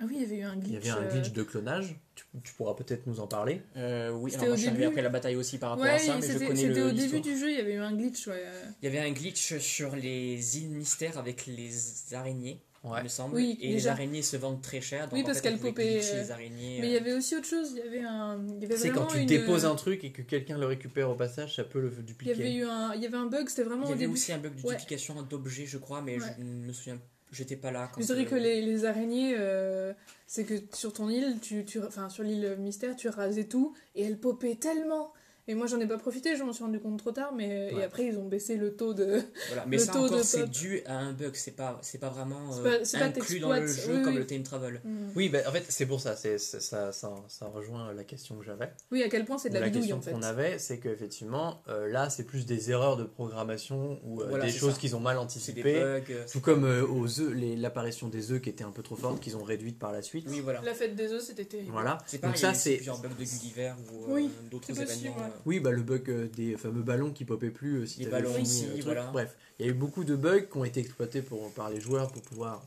Ah 0.00 0.04
oui, 0.06 0.14
il 0.16 0.22
y 0.22 0.24
avait 0.24 0.36
eu 0.36 0.42
un 0.44 0.56
glitch. 0.56 0.68
Il 0.68 0.74
y 0.74 0.76
avait 0.76 0.90
un 0.90 1.02
euh, 1.04 1.10
glitch 1.12 1.32
de 1.32 1.42
clonage. 1.42 1.96
Tu, 2.14 2.24
tu 2.42 2.54
pourras 2.54 2.74
peut-être 2.74 3.06
nous 3.06 3.20
en 3.20 3.26
parler. 3.26 3.60
Euh, 3.76 4.10
oui, 4.12 4.32
alors 4.34 4.46
moi 4.46 4.54
au 4.54 4.56
je 4.56 4.60
suis 4.60 4.68
arrivé 4.68 4.82
début. 4.84 4.90
après 4.92 5.02
la 5.02 5.08
bataille 5.10 5.36
aussi 5.36 5.58
par 5.58 5.70
rapport 5.70 5.84
Ouais, 5.84 5.90
à 5.90 5.98
ça, 5.98 6.14
mais 6.16 6.22
je 6.22 6.32
c'était 6.32 6.46
connais 6.46 6.60
c'était 6.60 6.80
le 6.80 6.86
au 6.86 6.92
début 6.92 7.20
du 7.20 7.36
jeu, 7.38 7.50
il 7.50 7.56
y 7.58 7.60
avait 7.60 7.74
eu 7.74 7.78
un 7.80 7.94
glitch, 7.94 8.26
ouais. 8.28 8.42
Il 8.80 8.84
y 8.84 8.88
avait 8.88 9.06
un 9.06 9.12
glitch 9.12 9.58
sur 9.58 9.94
les 9.96 10.58
îles 10.58 10.70
mystères 10.70 11.18
avec 11.18 11.46
les 11.46 12.14
araignées, 12.14 12.62
il 12.84 13.02
me 13.02 13.08
semble. 13.08 13.34
Oui, 13.34 13.58
et 13.60 13.72
les 13.72 13.86
araignées 13.88 14.22
se 14.22 14.36
vendent 14.36 14.62
très 14.62 14.80
cher. 14.80 15.04
Donc 15.04 15.12
Oui, 15.14 15.22
en 15.22 15.26
parce 15.26 15.40
fait, 15.40 15.48
on 15.48 15.52
qu'elles 15.52 15.60
popaient, 15.60 16.00
euh, 16.02 16.22
les 16.22 16.30
araignées. 16.30 16.78
Mais 16.80 16.88
il 16.88 16.92
y 16.92 16.96
euh, 16.96 17.00
avait 17.00 17.12
aussi 17.12 17.36
autre 17.36 17.46
chose, 17.46 17.72
il 17.72 17.78
y 17.78 17.82
avait 17.82 18.00
un... 18.04 18.40
Il 18.56 18.62
y 18.62 18.66
avait 18.66 18.76
C'est 18.76 18.90
quand 18.90 19.06
tu 19.06 19.18
une- 19.18 19.26
déposes 19.26 19.64
un 19.64 19.74
truc 19.74 20.04
et 20.04 20.12
que 20.12 20.22
quelqu'un 20.22 20.58
le 20.58 20.66
récupère 20.66 21.10
au 21.10 21.14
passage, 21.14 21.56
ça 21.56 21.64
peut 21.64 21.80
le 21.80 21.92
Il 21.96 22.00
y 22.00 22.04
dupliquer. 22.04 22.32
avait 22.32 22.54
eu 22.54 22.64
un, 22.64 22.94
il 22.94 23.02
y 23.02 23.06
avait 23.06 23.16
un 23.16 23.26
bug, 23.26 23.48
c'était 23.48 23.64
vraiment 23.64 23.84
Il 23.84 23.88
y 23.88 23.90
au 23.90 23.92
avait 23.92 24.00
début. 24.02 24.12
aussi 24.12 24.32
un 24.32 24.38
bug 24.38 24.54
de 24.54 24.62
Ouais. 24.66 24.74
duplication 24.74 25.20
d'objets, 25.22 25.66
je 25.66 25.78
crois, 25.78 26.02
mais 26.02 26.18
Ouais. 26.20 26.26
je 26.38 26.42
ne 26.44 26.66
me 26.66 26.72
souviens. 26.72 26.98
J'étais 27.30 27.56
pas 27.56 27.70
là 27.70 27.90
quand. 27.92 28.00
Je 28.00 28.06
dirais 28.06 28.22
euh, 28.22 28.30
que 28.30 28.34
les, 28.36 28.62
les 28.62 28.84
araignées, 28.86 29.34
euh, 29.36 29.92
c'est 30.26 30.44
que 30.44 30.54
sur 30.72 30.94
ton 30.94 31.10
île, 31.10 31.36
tu, 31.42 31.64
tu, 31.66 31.78
enfin 31.82 32.08
sur 32.08 32.22
l'île 32.24 32.56
mystère, 32.58 32.96
tu 32.96 33.10
rasais 33.10 33.44
tout 33.44 33.74
et 33.94 34.04
elles 34.04 34.18
popaient 34.18 34.54
tellement. 34.54 35.12
Et 35.48 35.54
moi 35.54 35.66
j'en 35.66 35.80
ai 35.80 35.86
pas 35.86 35.96
profité, 35.98 36.36
je 36.36 36.42
m'en 36.44 36.52
suis 36.52 36.62
rendu 36.62 36.78
compte 36.78 36.98
trop 36.98 37.10
tard, 37.10 37.32
mais 37.34 37.48
Ouais. 37.72 37.80
et 37.80 37.82
après 37.84 38.04
ils 38.06 38.18
ont 38.18 38.28
baissé 38.28 38.56
le 38.56 38.76
taux 38.76 38.92
de. 38.94 39.22
Voilà. 39.48 39.64
Mais 39.66 39.78
le 39.78 39.82
ça 39.82 39.92
taux 39.92 40.22
c'est 40.22 40.48
dû 40.48 40.82
à 40.86 40.98
un 40.98 41.12
bug. 41.12 41.34
C'est 41.34 41.56
pas, 41.56 41.78
c'est 41.82 41.98
pas 41.98 42.10
vraiment 42.10 42.52
C'est 42.52 42.60
euh, 42.60 42.78
pas- 42.78 42.84
c'est 42.84 42.98
pas 42.98 43.04
inclus 43.06 43.40
dans 43.40 43.52
le 43.54 43.66
jeu 43.66 43.96
oui, 43.96 44.02
comme 44.02 44.12
oui. 44.14 44.18
le 44.18 44.26
time 44.26 44.42
travel. 44.42 44.80
Hmm. 44.84 45.08
Oui, 45.16 45.28
bah, 45.30 45.38
en 45.48 45.50
fait, 45.52 45.64
c'est 45.68 45.86
pour 45.86 46.00
ça. 46.00 46.14
C'est, 46.16 46.38
c'est- 46.38 46.60
ça, 46.60 46.92
ça, 46.92 47.14
ça 47.28 47.46
rejoint 47.46 47.92
la 47.94 48.04
question 48.04 48.36
que 48.36 48.44
j'avais. 48.44 48.70
Oui, 48.92 49.02
à 49.02 49.08
quel 49.08 49.24
point 49.24 49.38
c'est 49.38 49.48
de 49.48 49.54
la, 49.54 49.60
la 49.60 49.66
bidouille 49.66 49.80
question 49.82 49.96
en 49.98 50.00
fait. 50.02 50.12
qu'on 50.12 50.22
avait, 50.22 50.58
c'est 50.58 50.78
qu'effectivement, 50.78 51.62
euh, 51.68 51.88
là, 51.88 52.10
c'est 52.10 52.24
plus 52.24 52.44
des 52.46 52.70
erreurs 52.70 52.96
de 52.98 53.04
programmation 53.04 53.98
ou 54.04 54.20
euh, 54.20 54.26
Voilà, 54.28 54.44
des 54.44 54.50
choses 54.52 54.74
ça. 54.74 54.80
qu'ils 54.80 54.96
ont 54.96 55.00
mal 55.00 55.16
anticipées. 55.18 55.62
bugs. 55.80 56.02
euh, 56.10 56.24
Tout 56.30 56.40
comme 56.40 56.64
euh, 56.64 56.86
aux 56.86 57.20
œufs, 57.20 57.32
les- 57.34 57.56
l'apparition 57.56 58.08
des 58.08 58.32
œufs 58.32 58.40
qui 58.42 58.50
étaient 58.50 58.64
un 58.64 58.70
peu 58.70 58.82
trop 58.82 58.96
fortes, 58.96 59.20
qu'ils 59.20 59.36
ont 59.36 59.44
réduites 59.44 59.78
par 59.78 59.92
la 59.92 60.02
suite. 60.02 60.26
Oui, 60.28 60.40
voilà. 60.40 60.60
La 60.62 60.74
fête 60.74 60.94
des 60.94 61.10
œufs, 61.12 61.22
c'était 61.22 61.44
terrible. 61.46 61.70
Voilà. 61.72 61.98
C'est 62.06 62.22
Donc 62.22 62.36
ça, 62.36 62.52
c'est. 62.54 62.76
bugs 62.78 63.08
de 63.18 63.24
Gulliver 63.24 63.72
ou 63.92 64.14
euh, 64.16 64.26
d'autres 64.50 64.70
événements. 64.70 65.16
Oui, 65.46 65.60
bah, 65.60 65.70
le 65.70 65.82
bug 65.82 66.08
euh, 66.10 66.28
des 66.28 66.56
fameux 66.56 66.82
ballons 66.82 67.12
qui 67.12 67.24
popaient 67.24 67.50
plus 67.50 67.78
euh, 67.82 67.86
si 67.86 68.00
Les 68.00 68.06
ballons 68.06 68.32
fini, 68.32 68.46
aussi, 68.66 68.80
euh, 68.80 68.82
voilà. 68.84 69.06
Bref, 69.12 69.36
il 69.58 69.66
y 69.66 69.68
a 69.68 69.72
eu 69.72 69.74
beaucoup 69.74 70.04
de 70.04 70.16
bugs 70.16 70.42
qui 70.42 70.56
ont 70.56 70.64
été 70.64 70.80
exploités 70.80 71.22
pour, 71.22 71.50
par 71.52 71.70
les 71.70 71.80
joueurs 71.80 72.10
pour 72.12 72.22
pouvoir, 72.22 72.64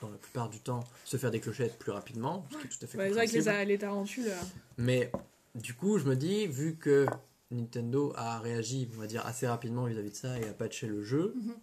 dans 0.00 0.08
la 0.10 0.16
plupart 0.18 0.48
du 0.48 0.60
temps, 0.60 0.84
se 1.04 1.16
faire 1.16 1.30
des 1.30 1.40
clochettes 1.40 1.78
plus 1.78 1.92
rapidement, 1.92 2.46
ce 2.50 2.56
qui 2.58 2.66
est 2.66 2.70
tout 2.70 2.84
à 2.84 2.86
fait 2.86 2.98
Ouais, 2.98 3.08
c'est 3.08 3.14
vrai 3.14 3.26
que 3.26 3.50
les, 3.60 3.64
les 3.66 3.78
tarentules. 3.78 4.32
Mais 4.78 5.10
du 5.54 5.74
coup, 5.74 5.98
je 5.98 6.04
me 6.04 6.16
dis, 6.16 6.46
vu 6.46 6.76
que 6.76 7.06
Nintendo 7.50 8.12
a 8.16 8.38
réagi, 8.38 8.88
on 8.96 9.00
va 9.00 9.06
dire, 9.06 9.26
assez 9.26 9.46
rapidement 9.46 9.84
vis-à-vis 9.86 10.10
de 10.10 10.16
ça 10.16 10.38
et 10.38 10.48
a 10.48 10.52
patché 10.52 10.86
le 10.86 11.02
jeu, 11.02 11.34
Mhm. 11.36 11.54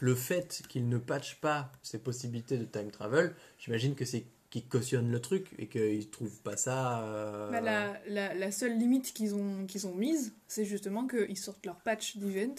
le 0.00 0.14
fait 0.14 0.62
qu'il 0.68 0.88
ne 0.88 0.98
patche 0.98 1.40
pas 1.40 1.72
ces 1.82 1.98
possibilités 1.98 2.58
de 2.58 2.64
time 2.64 2.90
travel, 2.90 3.34
j'imagine 3.58 3.94
que 3.94 4.04
c'est 4.04 4.24
qu'ils 4.50 4.66
cautionnent 4.66 5.10
le 5.10 5.20
truc 5.20 5.48
et 5.58 5.66
qu'ils 5.68 6.08
trouvent 6.10 6.40
pas 6.42 6.56
ça. 6.56 7.02
euh, 7.02 7.50
Bah, 7.50 7.60
la, 7.60 7.92
la, 8.08 8.34
la 8.34 8.50
seule 8.50 8.78
limite 8.78 9.12
qu'ils 9.12 9.34
ont, 9.34 9.66
qu'ils 9.66 9.86
ont 9.86 9.94
mise, 9.94 10.34
c'est 10.46 10.64
justement 10.64 11.06
qu'ils 11.06 11.36
sortent 11.36 11.64
leur 11.66 11.76
patch 11.80 12.16
d'event 12.16 12.54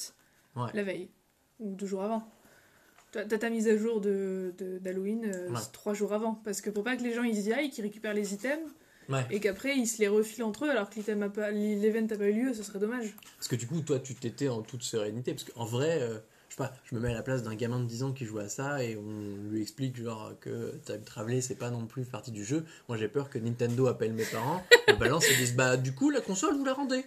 Ouais. 0.56 0.70
la 0.74 0.84
veille, 0.84 1.10
ou 1.60 1.74
deux 1.76 1.86
jours 1.88 2.02
avant. 2.04 2.28
T'as 3.12 3.26
t'as 3.26 3.38
ta 3.40 3.50
mise 3.50 3.68
à 3.68 3.76
jour 3.78 4.02
de 4.02 4.54
de- 4.58 4.78
d'Halloween 4.80 5.26
euh, 5.26 5.50
Ouais. 5.50 5.60
trois 5.74 5.94
jours 5.94 6.14
avant, 6.14 6.36
parce 6.36 6.62
que 6.62 6.70
pour 6.70 6.84
pas 6.84 6.96
que 6.96 7.02
les 7.04 7.14
gens 7.14 7.24
ils 7.24 7.40
y 7.48 7.54
aillent, 7.54 7.70
qu'ils 7.72 7.84
récupèrent 7.84 8.14
les 8.14 8.34
items, 8.34 8.70
Ouais. 9.10 9.26
et 9.32 9.40
qu'après 9.40 9.76
ils 9.76 9.88
se 9.88 9.98
les 10.00 10.08
refilent 10.08 10.44
entre 10.44 10.66
eux 10.66 10.70
alors 10.70 10.90
que 10.92 11.00
pas- 11.30 11.50
l'event 11.52 12.02
n'a 12.08 12.18
pas 12.18 12.28
eu 12.30 12.34
lieu, 12.34 12.54
ce 12.54 12.62
serait 12.62 12.78
dommage. 12.78 13.16
Parce 13.38 13.48
que 13.48 13.56
du 13.56 13.66
coup, 13.66 13.82
toi, 13.82 14.00
tu 14.00 14.14
t'étais 14.14 14.48
en 14.50 14.62
toute 14.62 14.84
sérénité. 14.84 15.34
Parce 15.34 15.46
qu'en 15.46 15.66
vrai, 15.66 16.00
euh, 16.02 16.20
je 16.50 16.56
sais 16.56 16.58
pas, 16.58 16.74
je 16.84 16.95
me 16.95 17.00
mets 17.00 17.12
à 17.12 17.14
la 17.14 17.22
place 17.22 17.43
d'un 17.43 17.56
gamin 17.56 17.80
de 17.80 17.86
10 17.86 18.04
ans 18.04 18.12
qui 18.12 18.26
joue 18.26 18.39
à 18.39 18.50
ça 18.50 18.84
et 18.84 18.97
on 18.97 19.50
lui 19.50 19.62
explique 19.62 19.95
genre 20.02 20.34
que 20.41 20.74
time 20.86 21.02
traveler, 21.06 21.41
c'est 21.41 21.56
pas 21.56 21.70
non 21.70 21.86
plus 21.86 22.04
partie 22.06 22.32
du 22.32 22.43
jeu. 22.43 22.66
Moi, 22.88 22.97
j'ai 22.97 23.08
peur 23.08 23.30
que 23.30 23.38
Nintendo 23.39 23.88
appelle 23.88 24.14
mes 24.14 24.26
parents, 24.26 24.64
me 24.88 24.95
balance 24.95 25.26
et 25.30 25.36
disent 25.36 25.56
Bah, 25.56 25.78
du 25.78 25.93
coup, 25.93 26.10
la 26.10 26.22
console, 26.22 26.56
vous 26.58 26.66
la 26.66 26.74
rendez. 26.74 27.06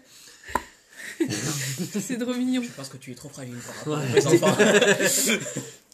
c'est 2.01 2.19
trop 2.19 2.35
mignon. 2.35 2.63
Je 2.63 2.71
pense 2.71 2.89
que 2.89 2.97
tu 2.97 3.11
es 3.13 3.15
trop 3.15 3.29
fragile 3.29 3.57
par 3.67 3.75
rapport 3.77 3.99
Ouais. 3.99 4.23
aux 4.23 4.27
enfants. 4.45 4.57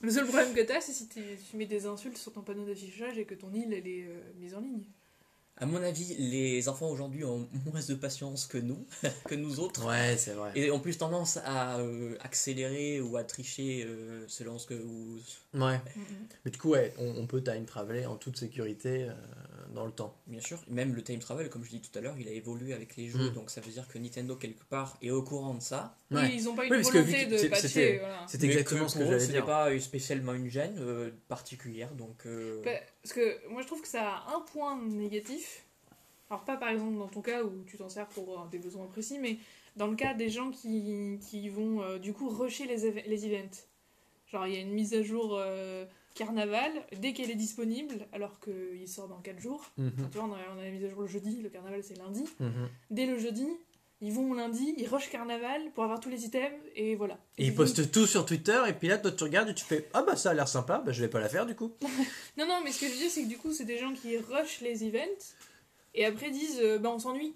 Le 0.03 0.11
seul 0.11 0.26
problème 0.26 0.55
que 0.55 0.61
t'as, 0.62 0.80
c'est 0.80 0.92
si 0.92 1.09
tu 1.09 1.20
mets 1.57 1.66
des 1.66 1.86
insultes 1.86 2.18
sur 2.18 2.32
ton 2.32 2.42
panneau 2.42 2.64
d'affichage 2.64 3.18
et 3.18 3.24
que 3.24 3.34
ton 3.34 3.53
île 3.53 3.72
elle 3.72 3.86
est 3.88 4.05
euh, 4.05 4.20
mise 4.38 4.55
en 4.55 4.61
ligne. 4.61 4.84
À 5.61 5.66
mon 5.66 5.82
avis, 5.82 6.14
les 6.14 6.68
enfants 6.68 6.88
aujourd'hui 6.88 7.24
ont 7.24 7.48
moins 7.66 7.80
de 7.88 7.94
patience 7.94 8.46
que 8.46 8.59
nous, 8.59 8.86
que 9.24 9.34
nous 9.34 9.59
autres. 9.59 9.84
Ouais, 9.86 10.16
c'est 10.16 10.34
vrai. 10.34 10.52
Et 10.54 10.70
ont 10.70 10.78
plus 10.78 10.98
tendance 10.98 11.38
à 11.44 11.78
euh, 11.80 12.16
accélérer 12.20 13.00
ou 13.00 13.16
à 13.16 13.24
tricher 13.24 13.84
euh, 13.84 14.24
selon 14.28 14.59
ce 14.59 14.66
que 14.66 14.74
vous... 14.74 15.18
Ouais. 15.54 15.80
Mais 16.44 16.52
du 16.52 16.59
coup, 16.59 16.70
ouais, 16.70 16.94
on, 16.98 17.09
on 17.16 17.26
peut 17.26 17.42
time 17.42 17.64
traveler 17.64 18.06
en 18.06 18.16
toute 18.16 18.36
sécurité 18.36 19.09
euh, 19.09 19.14
dans 19.75 19.85
le 19.87 19.93
temps. 19.93 20.14
Bien 20.27 20.41
sûr, 20.41 20.59
même 20.69 20.95
le 20.95 21.03
time 21.03 21.19
travel, 21.19 21.49
comme 21.51 21.64
je 21.64 21.71
dis 21.71 21.81
tout 21.81 21.97
à 21.99 22.01
l'heure, 22.03 22.14
il 22.19 22.27
a 22.29 22.31
évolué 22.33 22.73
avec 22.75 22.97
les 22.97 23.09
jeux, 23.09 23.31
Mm. 23.31 23.35
donc 23.35 23.51
ça 23.51 23.61
veut 23.61 23.71
dire 23.71 23.87
que 23.89 23.99
Nintendo, 23.99 24.35
quelque 24.37 24.64
part, 24.64 24.97
est 25.03 25.11
au 25.11 25.23
courant 25.23 25.55
de 25.55 25.61
ça. 25.62 25.97
Ouais. 26.11 26.23
Oui, 26.23 26.31
ils 26.35 26.49
ont 26.49 26.55
pas 26.55 26.66
eu 26.66 26.71
Oui, 26.71 26.83
volonté 26.83 27.27
de 27.27 27.37
c'est- 27.37 27.49
patcher. 27.49 27.69
c'était- 27.69 27.99
Voilà. 27.99 28.27
Exactement 28.33 28.85
que 28.87 28.91
ce 28.91 28.95
que 28.99 29.03
pour 29.03 29.09
eux, 29.09 29.12
j'allais 29.19 29.27
Ce 29.27 29.31
dire. 29.33 29.41
n'est 29.43 29.47
pas 29.47 29.81
spécialement 29.81 30.35
une 30.35 30.49
gêne 30.49 30.77
euh, 30.79 31.11
particulière, 31.29 31.93
donc... 31.95 32.27
euh, 32.27 32.62
Bah, 32.64 32.71
parce 33.03 33.12
que 33.14 33.49
moi 33.49 33.62
je 33.62 33.66
trouve 33.66 33.83
que 33.83 33.89
ça 33.89 34.09
a 34.09 34.35
un 34.37 34.41
point 34.41 34.81
négatif. 34.83 35.64
Alors 36.31 36.45
pas 36.45 36.57
par 36.57 36.69
exemple 36.69 36.99
dans 36.99 37.09
ton 37.09 37.23
cas 37.23 37.43
où 37.43 37.64
tu 37.66 37.77
t'en 37.79 37.89
sers 37.89 38.07
pour 38.09 38.39
euh, 38.41 38.47
des 38.51 38.59
besoins 38.59 38.87
précis, 38.87 39.19
mais 39.19 39.39
dans 39.77 39.87
le 39.87 39.97
cas 39.97 40.12
des 40.14 40.29
gens 40.29 40.51
qui, 40.51 41.19
qui 41.29 41.49
vont 41.49 41.83
euh, 41.83 41.99
du 41.99 42.12
coup 42.12 42.29
rusher 42.29 42.66
les, 42.66 43.03
les 43.07 43.25
events. 43.27 43.64
Genre 44.31 44.47
il 44.47 44.53
y 44.55 44.57
a 44.57 44.61
une 44.61 44.73
mise 44.73 44.93
à 44.95 45.03
jour 45.03 45.35
euh, 45.39 45.87
carnaval, 46.19 46.73
dès 47.01 47.12
qu'elle 47.12 47.31
est 47.31 47.35
disponible, 47.37 48.07
alors 48.12 48.41
qu'il 48.41 48.87
sort 48.89 49.09
dans 49.09 49.21
4 49.21 49.39
jours. 49.41 49.64
Mhm, 49.79 49.93
Enfin, 49.99 50.09
tu 50.12 50.19
vois, 50.19 50.27
on 50.29 50.33
a, 50.35 50.39
on 50.57 50.61
a 50.61 50.64
la 50.64 50.71
mise 50.71 50.85
à 50.85 50.89
jour 50.91 51.03
le 51.03 51.07
jeudi, 51.07 51.41
le 51.41 51.49
carnaval 51.49 51.83
c'est 51.83 51.97
lundi. 51.97 52.25
mhm. 52.41 52.69
Dès 52.91 53.07
le 53.07 53.19
jeudi, 53.19 53.47
ils 54.01 54.12
vont 54.12 54.33
lundi, 54.35 54.75
ils 54.77 54.87
rushent 54.87 55.11
carnaval 55.11 55.61
pour 55.75 55.83
avoir 55.85 55.99
tous 56.01 56.09
les 56.11 56.25
items, 56.25 56.53
et 56.77 56.95
voilà. 56.97 57.19
Et 57.39 57.47
ils 57.47 57.55
postent 57.55 57.91
tout 57.91 58.07
sur 58.07 58.27
Twitter, 58.27 58.61
et 58.69 58.73
puis 58.73 58.89
là, 58.89 58.99
toi, 58.99 59.11
tu 59.12 59.25
regardes 59.25 59.49
et 59.49 59.55
tu 59.55 59.64
fais 59.64 59.89
Ah 59.95 60.03
bah 60.03 60.16
ça 60.16 60.31
a 60.31 60.35
l'air 60.35 60.47
sympa, 60.49 60.83
bah 60.85 60.93
je 60.93 61.01
vais 61.01 61.09
pas 61.09 61.21
la 61.21 61.29
faire 61.29 61.47
du 61.47 61.55
coup. 61.55 61.73
Non, 62.37 62.47
non, 62.47 62.61
mais 62.64 62.71
ce 62.73 62.81
que 62.81 62.87
je 62.87 62.93
veux 62.93 62.99
dire, 62.99 63.11
c'est 63.11 63.23
que 63.23 63.29
du 63.29 63.39
coup, 63.39 63.53
c'est 63.53 63.64
des 63.64 63.79
gens 63.79 63.93
qui 63.95 64.16
rushent 64.19 64.61
les 64.61 64.85
events 64.85 65.25
et 65.95 66.05
après 66.05 66.31
disent 66.31 66.61
euh, 66.62 66.79
bah 66.79 66.91
on 66.95 66.99
s'ennuie. 66.99 67.35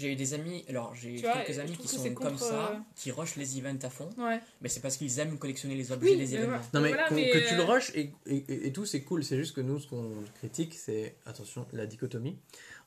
J'ai 0.00 0.12
eu 0.12 0.16
des 0.16 0.32
amis, 0.34 0.64
alors 0.68 0.94
j'ai 0.94 1.16
quelques 1.20 1.58
amis 1.58 1.76
qui 1.76 1.86
sont 1.88 2.14
comme 2.14 2.38
ça, 2.38 2.70
euh, 2.72 2.76
qui 2.96 3.10
rushent 3.10 3.36
les 3.36 3.58
events 3.58 3.78
à 3.84 3.90
fond, 3.90 4.08
Ouais. 4.16 4.40
mais 4.62 4.68
c'est 4.70 4.80
parce 4.80 4.96
qu'ils 4.96 5.18
aiment 5.18 5.38
collectionner 5.38 5.74
les 5.74 5.92
objets 5.92 6.12
Oui, 6.12 6.16
mais 6.16 6.24
événements. 6.32 6.46
voilà. 6.56 6.62
Non 6.72 6.80
mais, 6.80 6.88
Voilà, 6.88 7.08
qu'on- 7.08 7.14
mais, 7.16 7.30
que 7.30 7.48
tu 7.48 7.54
le 7.54 7.60
euh, 7.60 7.64
rushes 7.66 7.92
et, 7.94 8.12
et, 8.26 8.36
et- 8.48 8.66
et 8.68 8.72
tout, 8.72 8.86
c'est 8.86 9.02
cool. 9.02 9.22
C'est 9.24 9.36
juste 9.36 9.54
que 9.54 9.60
nous, 9.60 9.78
ce 9.78 9.86
qu'on 9.88 10.12
critique, 10.38 10.74
c'est, 10.74 11.16
attention, 11.26 11.66
la 11.72 11.84
dichotomie 11.86 12.38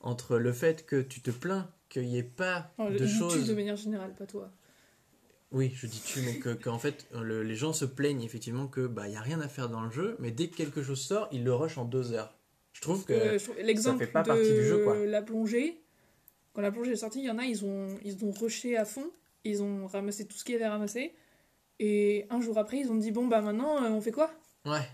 entre 0.02 0.38
le 0.38 0.52
fait 0.54 0.86
que 0.88 1.02
tu 1.02 1.22
te 1.22 1.30
plains 1.32 1.70
qu'il 1.90 2.08
n'y 2.08 2.18
ait 2.18 2.24
pas 2.24 2.72
Oh, 2.80 2.90
de 2.90 2.98
je 2.98 3.04
dis 3.06 3.12
tu 3.12 3.18
choses. 3.20 3.48
de 3.48 3.54
manière 3.54 3.76
générale, 3.78 4.14
pas 4.18 4.26
toi. 4.26 4.50
Oui, 5.52 5.72
je 5.76 5.86
dis 5.86 6.02
tu, 6.04 6.20
mais 6.22 6.40
que- 6.40 6.50
qu'en 6.64 6.80
fait, 6.80 7.06
le- 7.14 7.44
les 7.44 7.56
gens 7.56 7.74
se 7.74 7.86
plaignent 7.86 8.24
effectivement 8.24 8.66
que 8.68 8.88
bah 8.88 9.08
y 9.08 9.16
a 9.16 9.22
rien 9.22 9.40
à 9.40 9.48
faire 9.48 9.70
dans 9.70 9.82
le 9.84 9.92
jeu, 9.92 10.16
mais 10.20 10.32
dès 10.32 10.48
que 10.48 10.56
quelque 10.56 10.82
chose 10.82 11.00
sort, 11.00 11.28
ils 11.32 11.44
le 11.44 11.54
rushent 11.54 11.78
en 11.78 11.86
deux 11.86 12.14
heures. 12.14 12.36
Je 12.74 12.82
trouve 12.82 13.06
que 13.06 13.14
Euh, 13.14 13.38
je 13.38 13.44
trouve- 13.44 13.60
L'exemple 13.62 14.00
fait 14.00 14.12
pas 14.12 14.24
de 14.24 14.28
partie 14.30 14.52
du 14.52 14.66
jeu, 14.66 14.80
quoi. 14.84 14.98
la 15.06 15.22
plongée, 15.22 15.83
quand 16.54 16.62
la 16.62 16.72
plongée 16.72 16.92
est 16.92 16.96
sortie, 16.98 17.20
il 17.20 17.26
y 17.26 17.32
en 17.32 17.40
a, 17.40 17.46
ils 17.46 17.64
ont, 17.66 17.88
ils 18.04 18.24
ont 18.26 18.32
rushé 18.32 18.78
à 18.78 18.86
fond, 18.86 19.10
ils 19.44 19.62
ont 19.62 19.88
ramassé 19.88 20.26
tout 20.26 20.38
ce 20.38 20.44
qu'il 20.44 20.54
y 20.54 20.56
avait 20.56 20.66
à 20.66 20.72
ramasser, 20.72 21.14
et 21.80 22.26
un 22.30 22.42
jour 22.42 22.58
après, 22.58 22.78
ils 22.80 22.92
ont 22.92 22.96
dit 22.96 23.12
bon 23.12 23.28
bah 23.28 23.42
maintenant, 23.42 23.84
euh, 23.84 23.90
on 23.90 24.02
fait 24.02 24.12
quoi? 24.12 24.32
Ouais. 24.66 24.88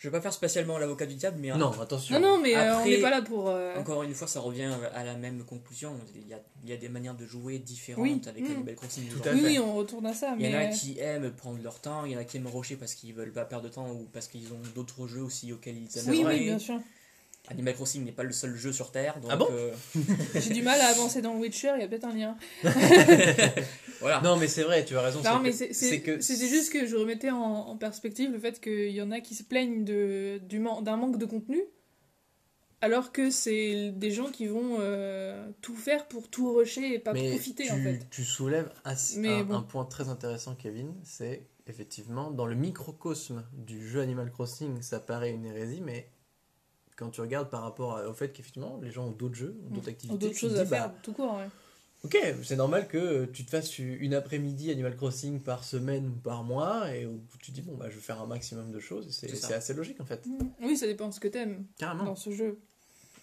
Je 0.00 0.08
vais 0.08 0.12
pas 0.12 0.20
faire 0.20 0.32
spécialement 0.32 0.78
l'avocat 0.78 1.06
du 1.06 1.16
diable, 1.16 1.38
mais 1.40 1.48
Non, 1.56 1.72
attention. 1.80 2.20
Non, 2.20 2.36
non, 2.36 2.40
mais 2.40 2.54
euh, 2.56 2.72
on 2.72 2.78
Après- 2.78 2.90
n'est 2.90 3.00
pas 3.00 3.10
là 3.10 3.20
pour. 3.20 3.48
euh, 3.48 3.74
Encore 3.76 4.04
une 4.04 4.14
fois, 4.14 4.28
ça 4.28 4.38
revient 4.38 4.70
à 4.94 5.02
la 5.02 5.16
même 5.16 5.44
conclusion. 5.44 5.92
Il 6.14 6.28
y 6.28 6.34
a, 6.34 6.40
il 6.62 6.70
y 6.70 6.72
a 6.72 6.76
des 6.76 6.88
manières 6.88 7.16
de 7.16 7.26
jouer 7.26 7.58
différentes 7.58 8.04
Oui, 8.04 8.20
avec 8.28 8.44
mm. 8.48 8.52
Animal 8.52 8.74
Crossing. 8.76 9.08
Tout 9.08 9.28
à 9.28 9.32
Oui, 9.32 9.40
fait. 9.40 9.46
oui, 9.48 9.58
on 9.58 9.74
retourne 9.74 10.06
à 10.06 10.14
ça, 10.14 10.36
Il 10.38 10.46
y 10.48 10.54
en 10.54 10.58
a 10.60 10.66
qui 10.66 11.00
aiment 11.00 11.32
prendre 11.32 11.60
leur 11.64 11.80
temps, 11.80 12.04
il 12.04 12.12
y 12.12 12.16
en 12.16 12.20
a 12.20 12.24
qui 12.24 12.36
aiment 12.36 12.46
rocher 12.46 12.76
parce 12.76 12.94
qu'ils 12.94 13.12
veulent 13.12 13.32
pas 13.32 13.44
perdre 13.44 13.64
de 13.68 13.74
temps 13.74 13.90
ou 13.90 14.06
parce 14.12 14.28
qu'ils 14.28 14.52
ont 14.52 14.60
d'autres 14.76 15.08
jeux 15.08 15.22
aussi 15.22 15.52
auxquels 15.52 15.76
ils 15.76 15.98
aiment 15.98 16.08
Oui, 16.10 16.22
oui, 16.24 16.44
bien 16.44 16.60
sûr. 16.60 16.80
Animal 17.50 17.74
Crossing 17.74 18.04
n'est 18.04 18.12
pas 18.12 18.22
le 18.24 18.32
seul 18.32 18.54
jeu 18.56 18.72
sur 18.72 18.90
Terre, 18.90 19.18
donc 19.20 19.30
Ah 19.32 19.36
bon 19.36 19.48
euh, 19.50 19.72
J'ai 20.34 20.52
du 20.52 20.62
mal 20.62 20.80
à 20.80 20.86
avancer 20.88 21.22
dans 21.22 21.32
le 21.34 21.40
Witcher, 21.40 21.72
il 21.76 21.80
y 21.80 21.84
a 21.84 21.88
peut-être 21.88 22.04
un 22.04 22.14
lien. 22.14 22.36
voilà. 24.00 24.20
Non, 24.22 24.36
mais 24.36 24.48
c'est 24.48 24.62
vrai, 24.62 24.84
tu 24.84 24.96
as 24.96 25.00
raison. 25.02 25.18
Non, 25.22 25.40
c'est 25.52 25.68
mais 25.68 25.72
c'est- 25.72 26.00
que 26.00 26.20
juste 26.20 26.72
que 26.72 26.86
je 26.86 26.96
remettais 26.96 27.30
en, 27.30 27.36
en 27.40 27.76
perspective 27.76 28.30
le 28.30 28.38
fait 28.38 28.60
qu'il 28.60 28.90
y 28.90 29.02
en 29.02 29.10
a 29.10 29.20
qui 29.20 29.34
se 29.34 29.42
plaignent 29.42 29.84
du 29.84 30.40
d'un 30.82 30.96
manque 30.96 31.18
de 31.18 31.26
contenu, 31.26 31.60
alors 32.80 33.10
que 33.12 33.30
c'est 33.30 33.90
des 33.90 34.10
gens 34.10 34.30
qui 34.30 34.46
vont 34.46 34.76
euh, 34.80 35.48
tout 35.60 35.74
faire 35.76 36.06
pour 36.06 36.28
tout 36.28 36.52
rusher 36.54 36.94
et 36.94 36.98
pas 36.98 37.12
mais 37.12 37.30
profiter 37.30 37.64
tu, 37.64 37.72
en 37.72 37.82
fait. 37.82 38.00
tu 38.10 38.24
soulèves 38.24 38.70
assez- 38.84 39.18
Mais 39.18 39.40
un, 39.40 39.44
bon. 39.44 39.54
un 39.56 39.62
point 39.62 39.84
très 39.84 40.08
intéressant, 40.08 40.54
Kevin. 40.54 40.92
C'est 41.02 41.42
effectivement 41.66 42.30
dans 42.30 42.46
le 42.46 42.54
microcosme 42.54 43.44
du 43.52 43.86
jeu 43.86 44.00
Animal 44.00 44.30
Crossing, 44.30 44.80
ça 44.80 45.00
paraît 45.00 45.32
une 45.32 45.44
hérésie, 45.44 45.80
mais 45.84 46.08
quand 46.98 47.10
tu 47.10 47.20
regardes 47.20 47.48
par 47.48 47.62
rapport 47.62 48.00
au 48.08 48.12
fait 48.12 48.32
qu'effectivement 48.32 48.78
les 48.82 48.90
gens 48.90 49.06
ont 49.06 49.10
d'autres 49.12 49.36
jeux, 49.36 49.56
ont 49.66 49.74
d'autres 49.74 49.86
Ou 49.86 49.90
activités, 49.90 50.18
d'autres 50.18 50.34
te 50.34 50.38
choses 50.38 50.54
dis, 50.54 50.60
à 50.60 50.64
bah, 50.64 50.76
faire 50.76 50.92
tout 51.02 51.12
court, 51.12 51.36
ouais. 51.36 51.48
Ok, 52.04 52.16
c'est 52.44 52.54
normal 52.56 52.86
que 52.86 53.24
tu 53.24 53.44
te 53.44 53.50
fasses 53.50 53.76
une 53.80 54.14
après-midi 54.14 54.70
Animal 54.70 54.96
Crossing 54.96 55.40
par 55.40 55.64
semaine 55.64 56.06
ou 56.08 56.12
par 56.12 56.44
mois 56.44 56.94
et 56.94 57.06
où 57.06 57.20
tu 57.40 57.50
dis 57.50 57.60
bon 57.60 57.76
bah 57.76 57.86
je 57.90 57.96
vais 57.96 58.00
faire 58.00 58.20
un 58.20 58.26
maximum 58.26 58.70
de 58.70 58.78
choses. 58.78 59.08
C'est 59.10 59.52
assez 59.52 59.74
logique 59.74 60.00
en 60.00 60.04
fait. 60.04 60.24
Oui, 60.60 60.76
ça 60.76 60.86
dépend 60.86 61.08
de 61.08 61.14
ce 61.14 61.18
que 61.20 61.26
t'aimes 61.28 61.64
Carrément. 61.76 62.04
dans 62.04 62.14
ce 62.16 62.30
jeu. 62.30 62.58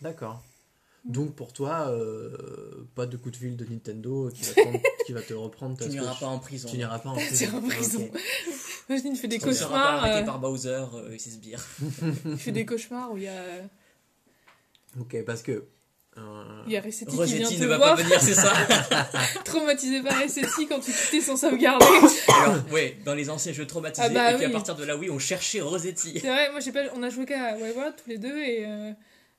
D'accord. 0.01 0.43
Mm. 1.05 1.11
Donc 1.13 1.35
pour 1.35 1.53
toi, 1.53 1.87
euh, 1.89 2.85
pas 2.95 3.05
de 3.05 3.15
coup 3.15 3.31
de 3.31 3.37
fil 3.37 3.55
de 3.55 3.63
Nintendo 3.65 4.29
qui 4.33 4.43
va 4.43 4.53
te, 4.55 4.61
prendre- 4.61 4.79
qui 5.05 5.13
va 5.13 5.21
te 5.21 5.33
reprendre 5.33 5.77
ta 5.77 5.85
Tu 5.85 5.91
n'iras 5.91 6.15
pas 6.19 6.27
en 6.27 6.39
prison. 6.39 6.67
Tu 6.69 6.75
n'iras 6.75 6.99
pas 6.99 7.09
en 7.11 7.15
Tu 7.37 7.43
iras 7.45 7.57
en 7.57 7.61
prison. 7.61 8.09
Imagine, 8.89 9.13
il 9.13 9.17
fait 9.17 9.27
des 9.27 9.37
ne 9.39 9.41
seras 9.41 9.51
pas 9.51 9.67
cauchemars. 9.67 10.03
arrêté 10.03 10.17
euh, 10.19 10.23
par 10.25 10.39
Bowser 10.39 10.83
euh, 10.93 11.11
et 11.13 11.17
ses 11.19 11.31
sbires. 11.31 11.63
Il 12.25 12.37
fait 12.37 12.51
des 12.51 12.65
cauchemars 12.65 13.11
où 13.11 13.17
il 13.17 13.23
y 13.23 13.27
a, 13.27 13.41
Ok, 14.99 15.17
parce 15.25 15.41
que. 15.41 15.65
euh, 16.17 16.63
il 16.67 16.71
y 16.73 16.77
a 16.77 16.81
Resetti 16.81 17.05
qui 17.05 17.11
vient 17.11 17.25
Rosetti 17.47 17.57
te 17.57 17.63
ne 17.63 17.67
va 17.67 17.77
voir, 17.77 17.95
pas 17.95 18.01
venir, 18.03 18.21
c'est 18.21 18.33
ça 18.35 18.53
traumatisé 19.45 20.01
par 20.01 20.21
Resetti 20.21 20.67
quand 20.67 20.79
tu 20.79 20.91
quittais 20.91 21.19
sans 21.21 21.35
sauvegarder. 21.35 21.85
Alors, 22.29 22.71
ouais, 22.71 22.97
dans 23.05 23.15
les 23.15 23.29
anciens 23.29 23.51
jeux 23.53 23.67
traumatisés, 23.67 24.07
Ah 24.07 24.09
bah 24.13 24.31
et 24.33 24.35
puis 24.35 24.45
à 24.45 24.49
partir 24.49 24.75
de 24.75 24.83
là, 24.85 24.95
oui, 24.95 25.09
on 25.09 25.19
cherchait 25.19 25.61
Rosetti. 25.61 26.19
C'est 26.19 26.27
vrai, 26.27 26.51
moi 26.51 26.59
j'ai 26.61 26.71
pas, 26.71 26.83
on 26.95 27.03
a 27.03 27.09
joué 27.09 27.25
qu'à 27.25 27.57
World 27.57 27.95
tous 28.01 28.09
les 28.09 28.17
deux 28.19 28.37
et 28.37 28.65
euh, 28.65 28.91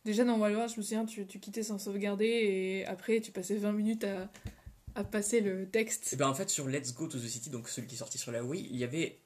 déjà 0.05 0.25
dans 0.25 0.37
World, 0.39 0.71
je 0.75 0.77
me 0.79 0.83
souviens, 0.83 1.07
tu, 1.07 1.25
tu 1.27 1.39
quittais 1.39 1.63
sans 1.63 1.79
sauvegarder 1.79 2.27
et 2.27 2.87
après 2.87 3.21
tu 3.21 3.31
passais 3.33 3.57
20 3.57 3.73
minutes 3.73 4.05
à, 4.05 4.29
à 5.01 5.05
passer 5.05 5.41
le 5.41 5.67
texte. 5.71 6.13
Et 6.13 6.17
ben 6.17 6.29
en 6.29 6.35
fait, 6.35 6.51
sur 6.51 6.69
Let's 6.69 6.93
Go 6.95 7.07
to 7.07 7.19
the 7.19 7.27
City, 7.29 7.49
donc 7.49 7.69
celui 7.71 7.87
qui 7.89 7.95
est 7.95 7.99
sorti 7.99 8.19
sur 8.19 8.33
la 8.33 8.45
Wii, 8.45 8.69
il 8.71 8.77
y 8.77 8.85
avait 8.85 9.19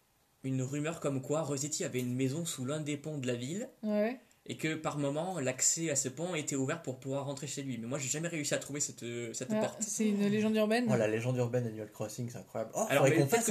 une 0.45 0.63
rumeur 0.63 1.01
comme 1.01 1.21
quoi 1.21 1.43
Rosetti 1.43 1.85
avait 1.85 2.01
une 2.01 2.15
maison 2.15 2.45
sous 2.45 2.65
l'un 2.65 2.81
des 2.81 2.97
ponts 2.97 3.19
de 3.19 3.27
la 3.27 3.35
ville 3.35 3.69
Ouais. 3.83 4.19
et 4.47 4.57
que 4.57 4.75
par 4.75 4.97
moment 4.99 5.39
l'accès 5.39 5.91
à 5.91 5.97
ce 5.97 6.09
pont 6.09 6.35
était 6.35 6.57
ouvert 6.57 6.81
pour 6.83 6.99
pouvoir 6.99 7.27
rentrer 7.27 7.47
chez 7.47 7.63
lui. 7.63 7.77
Mais 7.79 7.87
moi, 7.87 7.99
j'ai 7.99 8.09
jamais 8.09 8.29
réussi 8.29 8.55
à 8.55 8.59
trouver 8.59 8.81
cette, 8.81 9.05
cette 9.35 9.51
Ah, 9.53 9.61
porte. 9.61 9.83
c'est 9.83 10.09
une 10.09 10.27
légende 10.29 10.57
urbaine. 10.57 10.87
Oh, 10.91 10.97
la 10.97 11.09
légende 11.09 11.37
urbaine 11.37 11.67
Animal 11.67 11.91
Crossing, 11.93 12.29
c'est 12.31 12.39
incroyable. 12.39 12.71
Oh, 12.75 12.87
Alors, 12.89 13.05
peut-être 13.05 13.45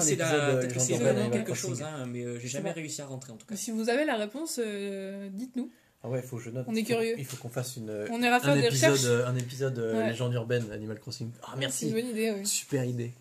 que 0.73 0.79
c'est 0.79 0.93
vraiment 0.95 1.09
Animal 1.19 1.31
quelque 1.31 1.45
Crossing. 1.51 1.69
chose, 1.69 1.81
hein, 1.83 2.05
mais 2.07 2.23
euh, 2.25 2.39
j'ai 2.39 2.47
jamais 2.47 2.71
réussi 2.71 3.01
à 3.01 3.05
rentrer 3.05 3.31
en 3.31 3.37
tout 3.37 3.45
cas. 3.45 3.55
Si 3.55 3.71
vous 3.71 3.89
avez 3.89 4.03
la 4.05 4.15
réponse, 4.17 4.59
euh, 4.63 5.29
dites-nous. 5.31 5.69
Ah 6.01 6.09
ouais, 6.09 6.21
faut 6.21 6.37
que 6.37 6.43
je 6.43 6.49
note. 6.49 6.65
On 6.69 6.75
est 6.75 6.83
curieux. 6.83 7.15
Il 7.17 7.25
faut 7.25 7.35
qu'on 7.35 7.49
fasse 7.49 7.75
une, 7.75 7.89
On 8.09 8.21
ira 8.23 8.39
faire 8.39 8.51
un, 8.51 8.55
des 8.55 8.65
épisode, 8.67 8.91
recherches. 8.91 9.05
euh, 9.09 9.27
un 9.27 9.35
épisode 9.35 9.77
euh, 9.79 9.97
Ouais. 9.97 10.09
légende 10.09 10.33
urbaine 10.33 10.71
Animal 10.71 10.97
Crossing. 10.99 11.29
Ah, 11.43 11.55
merci. 11.57 11.87
une 11.89 11.93
bonne 11.93 12.07
idée, 12.07 12.31
oui. 12.31 12.45
Super 12.47 12.85
idée. 12.85 13.11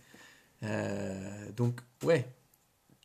Euh, 0.62 1.50
donc, 1.56 1.80
ouais, 2.04 2.24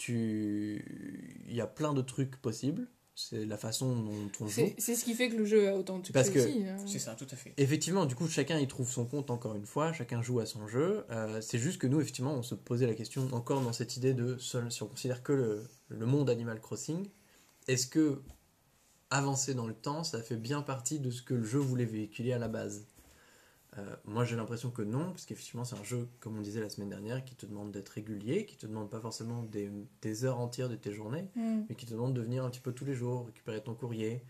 tu... 0.04 1.44
il 1.48 1.56
y 1.56 1.62
a 1.62 1.68
plein 1.68 1.94
de 1.94 2.02
trucs 2.02 2.36
possibles. 2.38 2.88
C'est 3.16 3.46
la 3.46 3.58
façon 3.58 3.96
dont 3.96 4.32
on 4.40 4.48
joue. 4.48 4.74
C'est 4.80 4.96
ce 4.96 5.06
qui 5.06 5.14
fait 5.14 5.30
que 5.30 5.36
le 5.36 5.46
jeu 5.46 5.70
a 5.70 5.76
autant 5.76 6.00
de 6.00 6.06
succès 6.06 6.14
Parce 6.14 6.30
que- 6.32 6.40
aussi. 6.40 6.66
hein. 6.68 6.78
C'est 6.88 6.98
ça, 6.98 7.14
tout 7.14 7.28
à 7.32 7.36
fait. 7.36 7.54
Effectivement, 7.58 8.08
du 8.08 8.16
coup, 8.16 8.28
chacun 8.28 8.58
y 8.58 8.68
trouve 8.68 8.90
son 8.90 9.06
compte 9.06 9.30
encore 9.30 9.54
une 9.56 9.68
fois, 9.68 9.94
chacun 9.94 10.24
joue 10.24 10.40
à 10.40 10.48
son 10.48 10.68
jeu. 10.68 11.06
Euh, 11.12 11.40
c'est 11.40 11.60
juste 11.60 11.80
que 11.80 11.86
nous, 11.86 12.02
effectivement, 12.02 12.34
on 12.34 12.42
se 12.42 12.56
posait 12.56 12.88
la 12.88 12.96
question 12.96 13.28
encore 13.32 13.62
dans 13.62 13.72
cette 13.72 13.98
idée 13.98 14.16
de 14.16 14.38
seul, 14.40 14.72
si 14.72 14.82
on 14.82 14.88
considère 14.88 15.22
que 15.22 15.32
le, 15.34 15.64
le 15.90 16.06
monde 16.08 16.28
Animal 16.28 16.60
Crossing, 16.60 17.06
est-ce 17.68 17.86
que 17.86 18.20
avancer 19.12 19.54
dans 19.54 19.68
le 19.68 19.76
temps, 19.76 20.04
ça 20.04 20.20
fait 20.24 20.36
bien 20.38 20.64
partie 20.64 21.00
de 21.00 21.12
ce 21.12 21.22
que 21.22 21.36
le 21.36 21.44
jeu 21.44 21.60
voulait 21.60 21.86
véhiculer 21.86 22.34
à 22.34 22.40
la 22.40 22.48
base? 22.48 22.88
Euh, 23.78 23.96
Moi, 24.06 24.24
j'ai 24.24 24.36
l'impression 24.36 24.70
que 24.70 24.82
non, 24.84 25.06
parce 25.12 25.26
qu'effectivement, 25.26 25.66
c'est 25.66 25.76
un 25.76 25.84
jeu, 25.84 26.08
comme 26.20 26.38
on 26.38 26.42
disait 26.42 26.62
la 26.62 26.70
semaine 26.70 26.90
dernière, 26.90 27.26
qui 27.26 27.36
te 27.36 27.46
demande 27.46 27.72
d'être 27.72 27.90
régulier, 27.90 28.46
qui 28.46 28.56
te 28.58 28.68
demande 28.68 28.90
pas 28.90 29.00
forcément 29.00 29.42
des, 29.44 29.72
des 30.02 30.26
heures 30.26 30.40
entières 30.40 30.70
de 30.70 30.76
tes 30.76 30.92
journées, 30.92 31.30
Mm. 31.36 31.64
mais 31.70 31.76
qui 31.76 31.86
te 31.86 31.92
demande 31.92 32.14
de 32.14 32.22
venir 32.22 32.44
un 32.46 32.50
petit 32.50 32.60
peu 32.60 32.72
tous 32.72 32.86
les 32.86 32.94
jours, 32.94 33.26
récupérer 33.26 33.64
ton 33.64 33.74
courrier, 33.74 34.24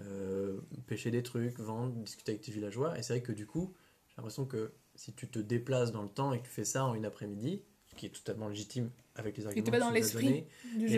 euh, 0.00 0.60
pêcher 0.86 1.10
des 1.10 1.22
trucs, 1.22 1.58
vendre, 1.58 1.92
discuter 1.94 2.32
avec 2.32 2.42
tes 2.42 2.52
villageois. 2.52 2.96
Et 2.98 3.02
c'est 3.02 3.14
vrai 3.14 3.22
que 3.22 3.32
du 3.32 3.46
coup, 3.46 3.74
j'ai 4.08 4.14
l'impression 4.18 4.44
que 4.46 4.72
si 4.94 5.12
tu 5.12 5.28
te 5.28 5.38
déplaces 5.40 5.90
dans 5.90 6.02
le 6.02 6.08
temps 6.08 6.32
et 6.32 6.38
que 6.38 6.44
tu 6.44 6.50
fais 6.50 6.64
ça 6.64 6.84
en 6.84 6.94
une 6.94 7.04
après-midi, 7.04 7.62
ce 7.86 7.94
qui 7.96 8.06
est 8.06 8.10
totalement 8.10 8.48
légitime 8.48 8.90
avec 9.16 9.36
les 9.36 9.46
arguments 9.46 9.64
que 9.64 9.70
tu 9.70 9.74
as 9.76 10.20
donnés, 10.20 10.46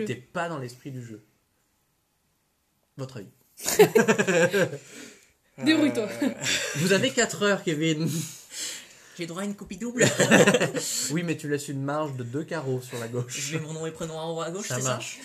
t'es 0.05 0.15
pas 0.15 0.49
dans 0.49 0.57
l'esprit 0.59 0.91
du 0.91 1.01
jeu. 1.03 1.23
Votre 2.97 3.17
avis 3.17 3.29
Débrouille-toi. 5.63 6.07
Euh, 6.23 6.29
Vous 6.77 6.91
avez 6.93 7.11
4 7.11 7.43
heures, 7.43 7.63
Kevin 7.63 8.07
J'ai 9.17 9.25
droit 9.25 9.41
à 9.41 9.45
une 9.45 9.55
copie 9.55 9.77
double. 9.77 10.05
Oui, 11.11 11.23
mais 11.23 11.35
tu 11.37 11.49
laisses 11.49 11.67
une 11.69 11.81
marge 11.83 12.15
de 12.15 12.23
deux 12.23 12.43
carreaux 12.43 12.81
sur 12.81 12.99
la 12.99 13.07
gauche. 13.07 13.39
Je 13.39 13.57
mets 13.57 13.63
mon 13.65 13.73
nom 13.73 13.85
et 13.85 13.91
prénom 13.91 14.17
en 14.17 14.35
haut 14.37 14.41
à 14.41 14.51
gauche, 14.51 14.67
Ça 14.67 14.75
c'est 14.77 14.83
marche. 14.83 15.19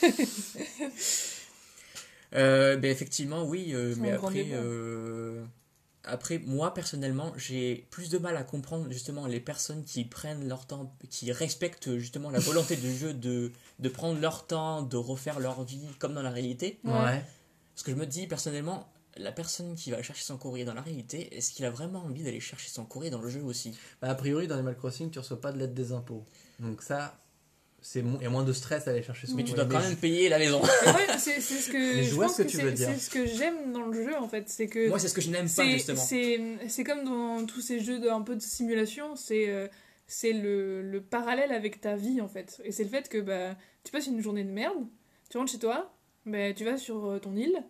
ça 0.00 0.06
Euh, 2.34 2.76
ben 2.76 2.90
effectivement, 2.90 3.44
oui, 3.44 3.70
euh, 3.72 3.94
mais 3.96 4.10
après, 4.12 4.48
euh, 4.52 5.42
après, 6.04 6.38
moi 6.44 6.74
personnellement, 6.74 7.32
j'ai 7.38 7.86
plus 7.90 8.10
de 8.10 8.18
mal 8.18 8.36
à 8.36 8.42
comprendre 8.42 8.86
justement 8.90 9.26
les 9.26 9.40
personnes 9.40 9.82
qui 9.82 10.04
prennent 10.04 10.46
leur 10.46 10.66
temps, 10.66 10.94
qui 11.08 11.32
respectent 11.32 11.96
justement 11.96 12.28
la 12.30 12.38
volonté 12.38 12.76
du 12.76 12.94
jeu 12.94 13.14
de, 13.14 13.50
de 13.78 13.88
prendre 13.88 14.20
leur 14.20 14.46
temps, 14.46 14.82
de 14.82 14.98
refaire 14.98 15.40
leur 15.40 15.64
vie 15.64 15.80
comme 15.98 16.12
dans 16.12 16.20
la 16.20 16.28
réalité. 16.28 16.78
Ouais. 16.84 17.24
Parce 17.74 17.82
que 17.84 17.92
je 17.92 17.96
me 17.96 18.04
dis 18.04 18.26
personnellement, 18.26 18.86
la 19.18 19.32
personne 19.32 19.74
qui 19.74 19.90
va 19.90 20.02
chercher 20.02 20.22
son 20.24 20.36
courrier 20.38 20.64
dans 20.64 20.74
la 20.74 20.82
réalité, 20.82 21.36
est-ce 21.36 21.52
qu'il 21.52 21.64
a 21.64 21.70
vraiment 21.70 22.00
envie 22.04 22.22
d'aller 22.22 22.40
chercher 22.40 22.68
son 22.70 22.84
courrier 22.84 23.10
dans 23.10 23.20
le 23.20 23.28
jeu 23.28 23.42
aussi? 23.42 23.76
Bah, 24.00 24.08
a 24.10 24.14
priori, 24.14 24.46
dans 24.46 24.54
Animal 24.54 24.76
Crossing, 24.76 25.10
tu 25.10 25.18
reçois 25.18 25.40
pas 25.40 25.52
de 25.52 25.58
l'aide 25.58 25.74
des 25.74 25.92
impôts. 25.92 26.24
Donc 26.60 26.82
ça, 26.82 27.18
c'est 27.80 28.02
mo- 28.02 28.18
il 28.20 28.24
y 28.24 28.26
a 28.26 28.30
moins 28.30 28.44
de 28.44 28.52
stress 28.52 28.88
à 28.88 28.90
aller 28.90 29.02
chercher 29.02 29.26
son 29.28 29.36
Mais 29.36 29.44
tu 29.44 29.52
dois 29.52 29.64
quand 29.66 29.80
même 29.80 29.96
payer 29.96 30.28
la 30.28 30.38
maison. 30.38 30.60
C'est 31.18 31.40
ce 31.40 31.70
que 31.70 32.02
je 32.02 32.14
pense 32.16 32.32
ce 32.36 32.38
que 32.38 32.42
que 32.44 32.48
tu 32.48 32.56
c'est- 32.56 32.62
veux 32.64 32.72
dire. 32.72 32.88
C'est 32.88 32.98
ce 32.98 33.10
que 33.10 33.26
j'aime 33.26 33.72
dans 33.72 33.86
le 33.86 33.92
jeu 34.04 34.16
en 34.16 34.28
fait, 34.28 34.48
c'est 34.48 34.66
que 34.66 34.88
Moi, 34.88 34.98
c'est 34.98 35.08
ce 35.08 35.14
que 35.14 35.20
je 35.20 35.30
n'aime 35.30 35.44
pas 35.44 35.48
c'est 35.64 35.70
justement. 35.70 36.00
c'est 36.68 36.84
comme 36.84 37.04
dans 37.04 37.46
tous 37.46 37.60
ces 37.60 37.80
jeux 37.80 37.98
de, 38.00 38.08
un 38.08 38.22
peu 38.22 38.34
de 38.36 38.42
simulation, 38.42 39.14
c'est 39.16 39.48
euh, 39.48 39.68
c'est 40.06 40.32
le, 40.32 40.82
le 40.82 41.00
parallèle 41.02 41.52
avec 41.52 41.80
ta 41.80 41.94
vie 41.96 42.20
en 42.20 42.28
fait. 42.28 42.60
Et 42.64 42.72
c'est 42.72 42.82
le 42.84 42.88
fait 42.90 43.08
que 43.08 43.18
bah 43.18 43.56
tu 43.84 43.92
passes 43.92 44.06
une 44.06 44.20
journée 44.20 44.44
de 44.44 44.50
merde, 44.50 44.86
tu 45.30 45.38
rentres 45.38 45.52
chez 45.52 45.58
toi, 45.58 45.92
bah, 46.26 46.52
tu 46.54 46.64
vas 46.64 46.76
sur 46.78 47.04
euh, 47.06 47.18
ton 47.18 47.36
île 47.36 47.62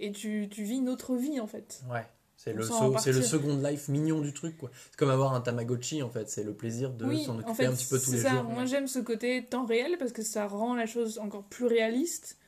et 0.00 0.12
tu, 0.12 0.48
tu 0.50 0.62
vis 0.64 0.76
une 0.78 0.88
autre 0.88 1.16
vie 1.16 1.40
en 1.40 1.46
fait. 1.46 1.82
Ouais. 1.90 2.06
C'est 2.36 2.52
le, 2.52 2.62
s'en 2.64 2.92
so- 2.92 2.98
c'est 2.98 3.12
le 3.12 3.22
second 3.22 3.56
life 3.56 3.88
mignon 3.88 4.20
du 4.20 4.32
truc, 4.34 4.58
quoi. 4.58 4.70
C'est 4.90 4.96
comme 4.96 5.08
avoir 5.08 5.32
un 5.34 5.40
Tamagotchi, 5.40 6.02
en 6.02 6.10
fait. 6.10 6.28
C'est 6.28 6.42
le 6.42 6.52
plaisir 6.52 6.90
de 6.92 7.06
oui, 7.06 7.24
s'en 7.24 7.36
en 7.36 7.38
occuper 7.38 7.54
fait, 7.54 7.66
un 7.66 7.72
petit 7.72 7.86
peu 7.86 7.98
tous 7.98 8.10
c'est 8.10 8.16
les 8.16 8.22
ça. 8.22 8.30
jours. 8.30 8.44
Moi 8.44 8.64
j'aime 8.66 8.86
ce 8.88 8.98
côté 8.98 9.44
temps 9.46 9.64
réel 9.64 9.96
parce 9.98 10.12
que 10.12 10.22
ça 10.22 10.46
rend 10.46 10.74
la 10.74 10.86
chose 10.86 11.18
encore 11.18 11.44
plus 11.44 11.66
réaliste. 11.66 12.38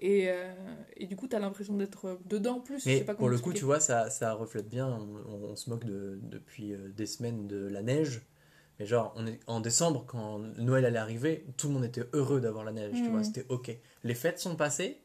Et, 0.00 0.28
euh, 0.28 0.52
et 0.96 1.06
du 1.06 1.14
coup, 1.14 1.28
t'as 1.28 1.38
l'impression 1.38 1.74
d'être 1.76 2.18
dedans 2.24 2.58
plus. 2.60 2.80
je 2.82 2.88
Mais 2.88 2.98
sais 2.98 3.04
pas 3.04 3.14
pour 3.14 3.28
le 3.28 3.38
coup, 3.38 3.52
tu 3.52 3.64
vois, 3.64 3.78
ça, 3.80 4.10
ça 4.10 4.32
reflète 4.32 4.68
bien. 4.68 4.88
On, 4.88 5.50
on 5.50 5.56
se 5.56 5.70
moque 5.70 5.84
de, 5.84 6.18
depuis 6.22 6.72
euh, 6.72 6.88
des 6.88 7.06
semaines 7.06 7.46
de 7.46 7.68
la 7.68 7.82
neige. 7.82 8.22
Mais 8.80 8.86
genre, 8.86 9.12
on 9.16 9.24
est, 9.26 9.38
en 9.46 9.60
décembre, 9.60 10.04
quand 10.06 10.40
Noël 10.58 10.84
allait 10.84 10.98
arriver, 10.98 11.46
tout 11.56 11.68
le 11.68 11.74
monde 11.74 11.84
était 11.84 12.02
heureux 12.12 12.40
d'avoir 12.40 12.64
la 12.64 12.72
neige. 12.72 12.94
Tu 12.96 13.02
Mhm. 13.02 13.10
vois, 13.12 13.22
c'était 13.22 13.46
OK. 13.50 13.70
Les 14.02 14.14
fêtes 14.14 14.40
sont 14.40 14.56
passées. 14.56 14.98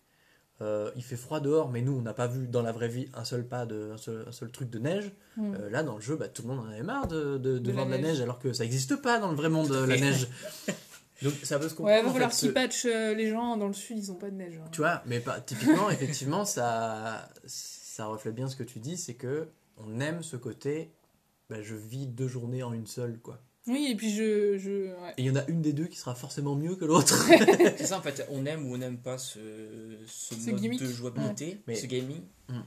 Euh, 0.61 0.91
il 0.95 1.03
fait 1.03 1.15
froid 1.15 1.39
dehors, 1.39 1.69
mais 1.69 1.81
nous, 1.81 1.93
on 1.97 2.01
n'a 2.01 2.13
pas 2.13 2.27
vu 2.27 2.47
dans 2.47 2.61
la 2.61 2.71
vraie 2.71 2.89
vie 2.89 3.07
un 3.13 3.23
seul 3.23 3.47
pas, 3.47 3.65
de, 3.65 3.91
un, 3.93 3.97
seul, 3.97 4.25
un 4.27 4.31
seul 4.31 4.51
truc 4.51 4.69
de 4.69 4.79
neige. 4.79 5.11
Mm. 5.37 5.53
Euh, 5.55 5.69
là, 5.69 5.83
dans 5.83 5.95
le 5.95 6.01
jeu, 6.01 6.15
bah, 6.15 6.27
tout 6.27 6.41
le 6.41 6.49
monde 6.49 6.59
en 6.59 6.69
avait 6.69 6.83
marre 6.83 7.07
de, 7.07 7.37
de, 7.37 7.53
de 7.53 7.59
De 7.59 7.67
la 7.69 7.73
voir 7.75 7.85
de 7.87 7.91
la 7.91 7.97
neige. 7.97 8.19
alors 8.21 8.39
que 8.39 8.51
ça 8.51 8.63
n'existe 8.63 8.97
pas 8.97 9.19
dans 9.19 9.29
le 9.29 9.37
vrai 9.37 9.49
monde, 9.49 9.71
euh, 9.71 9.87
la 9.87 9.97
neige. 9.97 10.27
Donc, 11.21 11.33
ça 11.43 11.59
peut 11.59 11.67
se 11.67 11.75
comprendre. 11.75 11.97
Ouais, 11.97 12.03
va 12.03 12.11
falloir 12.11 12.31
qu'ils 12.31 12.53
patchent 12.53 12.85
les 12.85 13.29
gens 13.29 13.57
dans 13.57 13.67
le 13.67 13.73
sud, 13.73 13.97
ils 13.97 14.11
ont 14.11 14.15
pas 14.15 14.29
de 14.29 14.35
neige. 14.35 14.57
hein. 14.57 14.69
tu 14.71 14.79
vois, 14.81 15.01
mais 15.05 15.19
pas, 15.19 15.39
typiquement, 15.41 15.89
effectivement, 15.91 16.45
ça, 16.45 17.29
ça 17.45 18.05
reflète 18.05 18.35
bien 18.35 18.47
ce 18.47 18.55
que 18.55 18.63
tu 18.63 18.79
dis, 18.79 18.95
c'est 18.97 19.15
que 19.15 19.49
on 19.77 19.99
aime 19.99 20.23
ce 20.23 20.37
côté, 20.37 20.91
bah, 21.49 21.61
je 21.61 21.75
vis 21.75 22.07
deux 22.07 22.27
journées 22.27 22.63
en 22.63 22.71
une 22.73 22.87
seule, 22.87 23.17
quoi. 23.19 23.39
Oui, 23.69 23.87
et 23.91 23.95
puis 23.95 24.11
je. 24.11 24.57
je 24.57 24.87
ouais. 24.87 25.13
Et 25.17 25.21
il 25.23 25.25
y 25.25 25.29
en 25.31 25.35
a 25.35 25.45
une 25.47 25.61
des 25.61 25.73
deux 25.73 25.85
qui 25.85 25.97
sera 25.97 26.15
forcément 26.15 26.55
mieux 26.55 26.75
que 26.75 26.85
l'autre. 26.85 27.27
C'est 27.77 27.85
ça 27.85 27.97
en 27.97 28.01
fait, 28.01 28.25
on 28.29 28.45
aime 28.45 28.65
ou 28.69 28.73
on 28.73 28.77
n'aime 28.77 28.97
pas 28.97 29.17
ce, 29.17 29.39
ce 30.07 30.35
Ce 30.35 30.49
mode 30.51 30.59
gimmick. 30.61 30.79
de 30.81 30.87
jouabilité, 30.87 31.59
Mais- 31.67 31.75
ce 31.75 31.85
gaming. 31.85 32.21
Mm. 32.49 32.59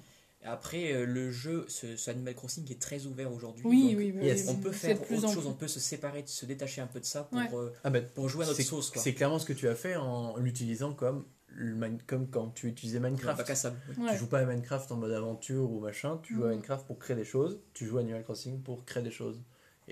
Après, 0.45 0.93
euh, 0.93 1.07
le 1.07 1.31
jeu, 1.31 1.65
ce, 1.69 1.97
ce 1.97 2.11
Animal 2.11 2.35
Crossing 2.35 2.69
est 2.73 2.81
très 2.81 3.07
ouvert 3.07 3.33
aujourd'hui. 3.33 3.63
Oui, 3.65 3.95
oui, 3.97 4.13
oui, 4.17 4.25
yes. 4.27 4.47
oui, 4.49 4.55
On 4.57 4.61
peut 4.61 4.73
faire 4.73 5.01
autre 5.01 5.09
chose, 5.09 5.37
plus. 5.37 5.47
on 5.47 5.53
peut 5.55 5.69
se 5.69 5.79
séparer, 5.79 6.25
se 6.27 6.47
détacher 6.47 6.81
un 6.81 6.89
peu 6.89 6.99
de 6.99 7.05
ça 7.05 7.23
pour, 7.23 7.39
Ouais. 7.39 7.49
euh, 7.55 7.71
ah 7.85 7.91
bah, 7.91 8.01
pour 8.03 8.29
jouer 8.29 8.45
à 8.45 8.49
notre 8.49 8.61
sauce. 8.63 8.91
C'est 8.97 9.15
clairement 9.15 9.39
ce 9.39 9.47
que 9.47 9.53
tu 9.53 9.69
as 9.69 9.77
fait 9.77 9.95
en 9.95 10.37
l'utilisant 10.39 10.95
comme, 10.95 11.25
le 11.47 11.77
Mine- 11.77 12.01
comme 12.09 12.29
quand 12.29 12.49
tu 12.57 12.67
utilisais 12.67 12.99
Minecraft. 12.99 13.39
bac 13.39 13.51
à 13.51 13.55
sable. 13.55 13.77
oui. 13.97 14.05
Ouais. 14.05 14.11
Tu 14.15 14.19
joues 14.19 14.27
pas 14.27 14.41
à 14.41 14.45
Minecraft 14.45 14.91
en 14.91 14.97
mode 14.97 15.13
aventure 15.13 15.71
ou 15.71 15.79
machin, 15.79 16.19
tu 16.25 16.35
joues 16.35 16.43
à 16.43 16.47
Mhm. 16.47 16.53
Minecraft 16.55 16.87
pour 16.89 16.99
créer 16.99 17.15
des 17.17 17.25
choses, 17.25 17.61
tu 17.73 17.87
joues 17.87 17.99
à 17.99 18.01
Animal 18.01 18.25
Crossing 18.25 18.61
pour 18.63 18.85
créer 18.85 19.05
des 19.05 19.13
choses. 19.13 19.41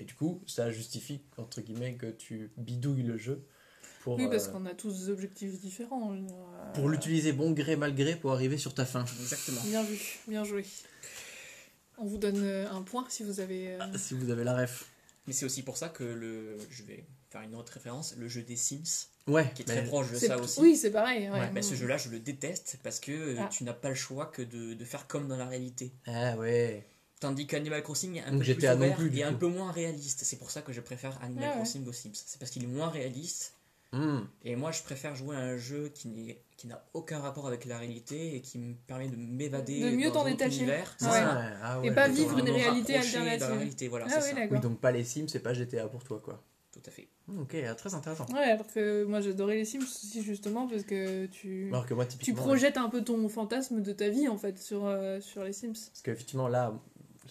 Et 0.01 0.05
du 0.05 0.15
coup, 0.15 0.41
ça 0.47 0.71
justifie, 0.71 1.21
entre 1.37 1.61
guillemets, 1.61 1.93
que 1.93 2.07
tu 2.07 2.51
bidouilles 2.57 3.03
le 3.03 3.17
jeu 3.17 3.45
pour, 4.03 4.17
Oui, 4.17 4.27
parce 4.29 4.47
euh, 4.47 4.51
qu'on 4.51 4.65
a 4.65 4.73
tous 4.73 5.05
des 5.05 5.09
objectifs 5.11 5.59
différents. 5.59 6.13
dire, 6.15 6.33
euh, 6.33 6.73
pour 6.73 6.89
l'utiliser 6.89 7.33
bon 7.33 7.51
gré 7.51 7.75
mal 7.75 7.93
gré 7.93 8.15
pour 8.15 8.31
arriver 8.31 8.57
sur 8.57 8.73
ta 8.73 8.83
fin. 8.85 9.05
Exactement. 9.21 9.61
Bien 9.65 9.83
vu, 9.83 9.99
bien 10.27 10.43
joué. 10.43 10.65
On 11.99 12.05
vous 12.05 12.17
donne 12.17 12.41
euh, 12.41 12.67
un 12.71 12.81
point 12.81 13.05
si 13.09 13.21
vous 13.23 13.39
avez. 13.39 13.73
euh, 13.75 13.79
Si 13.95 14.15
vous 14.15 14.31
avez 14.31 14.43
la 14.43 14.55
ref. 14.57 14.87
Mais 15.27 15.33
c'est 15.33 15.45
aussi 15.45 15.61
pour 15.61 15.77
ça 15.77 15.89
que 15.89 16.03
le, 16.03 16.57
je 16.71 16.81
vais 16.81 17.05
faire 17.29 17.41
une 17.41 17.53
autre 17.53 17.73
référence, 17.73 18.15
le 18.17 18.27
jeu 18.27 18.41
des 18.41 18.55
Sims, 18.55 19.07
Ouais, 19.27 19.51
qui 19.53 19.61
est 19.61 19.65
très 19.65 19.83
proche 19.83 20.11
de 20.11 20.17
ça 20.17 20.39
aussi. 20.39 20.59
Oui, 20.61 20.75
c'est 20.75 20.89
pareil. 20.89 21.29
Ouais. 21.29 21.39
Ouais, 21.39 21.51
Bah, 21.53 21.61
ce 21.61 21.75
jeu-là, 21.75 21.97
je 21.97 22.09
le 22.09 22.19
déteste 22.19 22.79
parce 22.81 22.99
que 22.99 23.35
Ah. 23.37 23.47
tu 23.51 23.63
n'as 23.63 23.73
pas 23.73 23.89
le 23.89 23.95
choix 23.95 24.25
que 24.25 24.41
de, 24.41 24.73
de 24.73 24.83
faire 24.85 25.05
comme 25.05 25.27
dans 25.27 25.37
la 25.37 25.45
réalité. 25.45 25.93
Ah 26.07 26.35
ouais. 26.37 26.87
Tandis 27.21 27.47
qu'Animal 27.47 27.81
Crossing 27.83 28.17
est 28.17 28.21
un 28.23 28.31
Donc 28.31 28.39
peu 28.39 28.43
GTA 28.45 28.71
plus 28.75 28.79
non 28.79 28.85
ouvert 28.87 28.97
plus, 28.97 29.09
du 29.11 29.17
et 29.19 29.23
un 29.23 29.31
coup. 29.31 29.37
peu 29.39 29.47
moins 29.47 29.71
réaliste. 29.71 30.21
C'est 30.25 30.35
pour 30.37 30.51
ça 30.51 30.61
que 30.61 30.73
je 30.73 30.81
préfère 30.81 31.17
Animal 31.23 31.43
Ouais, 31.43 31.49
ouais. 31.51 31.55
Crossing 31.55 31.87
aux 31.87 31.93
Sims. 31.93 32.11
C'est 32.13 32.37
parce 32.39 32.51
qu'il 32.51 32.63
est 32.63 32.67
moins 32.67 32.89
réaliste. 32.89 33.53
Hmm. 33.93 34.21
Et 34.43 34.55
moi, 34.55 34.71
je 34.71 34.81
préfère 34.83 35.15
jouer 35.15 35.35
à 35.35 35.39
un 35.39 35.57
jeu 35.57 35.91
qui 35.93 36.07
n'est- 36.07 36.41
qui 36.57 36.67
n'a 36.67 36.83
aucun 36.93 37.19
rapport 37.19 37.47
avec 37.47 37.65
la 37.65 37.77
réalité 37.77 38.35
et 38.35 38.41
qui 38.41 38.57
me 38.57 38.73
permet 38.87 39.07
de 39.09 39.15
m'évader 39.17 39.81
De 39.81 39.89
mieux 39.95 40.07
dans 40.09 40.21
t'en 40.21 40.25
un 40.27 40.31
détacher. 40.31 40.57
univers. 40.59 40.95
Ah 41.01 41.11
ouais. 41.11 41.19
ah 41.61 41.79
Et 41.83 41.91
pas 41.91 42.07
vivre 42.07 42.37
une 42.37 42.49
réalité 42.49 42.95
alternative. 42.95 43.39
Dans 43.39 43.49
la 43.49 43.55
réalité, 43.55 43.87
voilà, 43.87 44.05
Ah 44.09 44.13
oui, 44.17 44.23
ça. 44.29 44.33
d'accord. 44.33 44.51
Oui, 44.51 44.59
donc 44.59 44.79
pas 44.79 44.91
les 44.91 45.03
Sims, 45.03 45.27
c'est 45.27 45.39
pas 45.39 45.53
GTA 45.53 45.87
pour 45.87 46.03
toi, 46.03 46.19
quoi. 46.23 46.41
Tout 46.71 46.81
à 46.87 46.89
fait. 46.91 47.09
Ok, 47.37 47.53
ah, 47.67 47.75
très 47.75 47.93
intéressant. 47.93 48.25
Ouais, 48.33 48.39
alors 48.43 48.65
que 48.67 49.03
moi 49.03 49.19
j'adorais 49.19 49.57
les 49.57 49.65
Sims 49.65 49.81
aussi 49.83 50.23
justement 50.23 50.67
parce 50.69 50.83
que 50.83 51.25
tu, 51.25 51.67
Alors 51.67 51.85
que 51.85 51.93
moi, 51.93 52.05
tu 52.05 52.17
typiquement. 52.17 52.43
projettes 52.43 52.77
un 52.77 52.87
peu 52.89 53.03
ton 53.03 53.27
fantasme 53.27 53.81
de 53.81 53.91
ta 53.91 54.07
vie 54.07 54.29
en 54.29 54.37
fait 54.37 54.57
sur, 54.57 54.85
euh, 54.85 55.19
sur 55.19 55.43
les 55.43 55.51
Sims. 55.51 55.73
Parce 55.73 56.01
qu'effectivement, 56.01 56.47
là, 56.47 56.73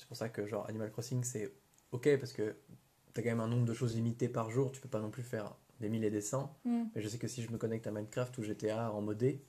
c'est 0.01 0.09
pour 0.09 0.17
ça 0.17 0.31
que 0.31 0.47
genre 0.47 0.67
Animal 0.69 0.91
Crossing, 0.91 1.23
c'est 1.23 1.53
ok 1.93 2.19
parce 2.19 2.33
que 2.33 2.57
t'as 3.13 3.23
quand 3.23 3.29
même 3.29 3.41
un 3.41 3.49
nombre 3.49 3.67
de 3.67 3.75
choses 3.75 3.95
limitées 3.95 4.29
par 4.29 4.51
jour, 4.51 4.73
tu 4.73 4.81
peux 4.81 4.89
pas 4.89 5.01
non 5.01 5.11
plus 5.11 5.23
faire 5.23 5.55
des 5.81 5.89
mille 5.89 6.05
et 6.05 6.11
des 6.11 6.21
cents. 6.23 6.57
Mm. 6.65 6.85
Mais 6.95 7.03
je 7.03 7.09
sais 7.09 7.19
que 7.19 7.29
si 7.29 7.43
je 7.43 7.51
me 7.51 7.59
connecte 7.59 7.87
à 7.87 7.91
Minecraft 7.91 8.37
ou 8.39 8.43
GTA 8.43 8.93
en 8.93 9.03
modé, 9.03 9.45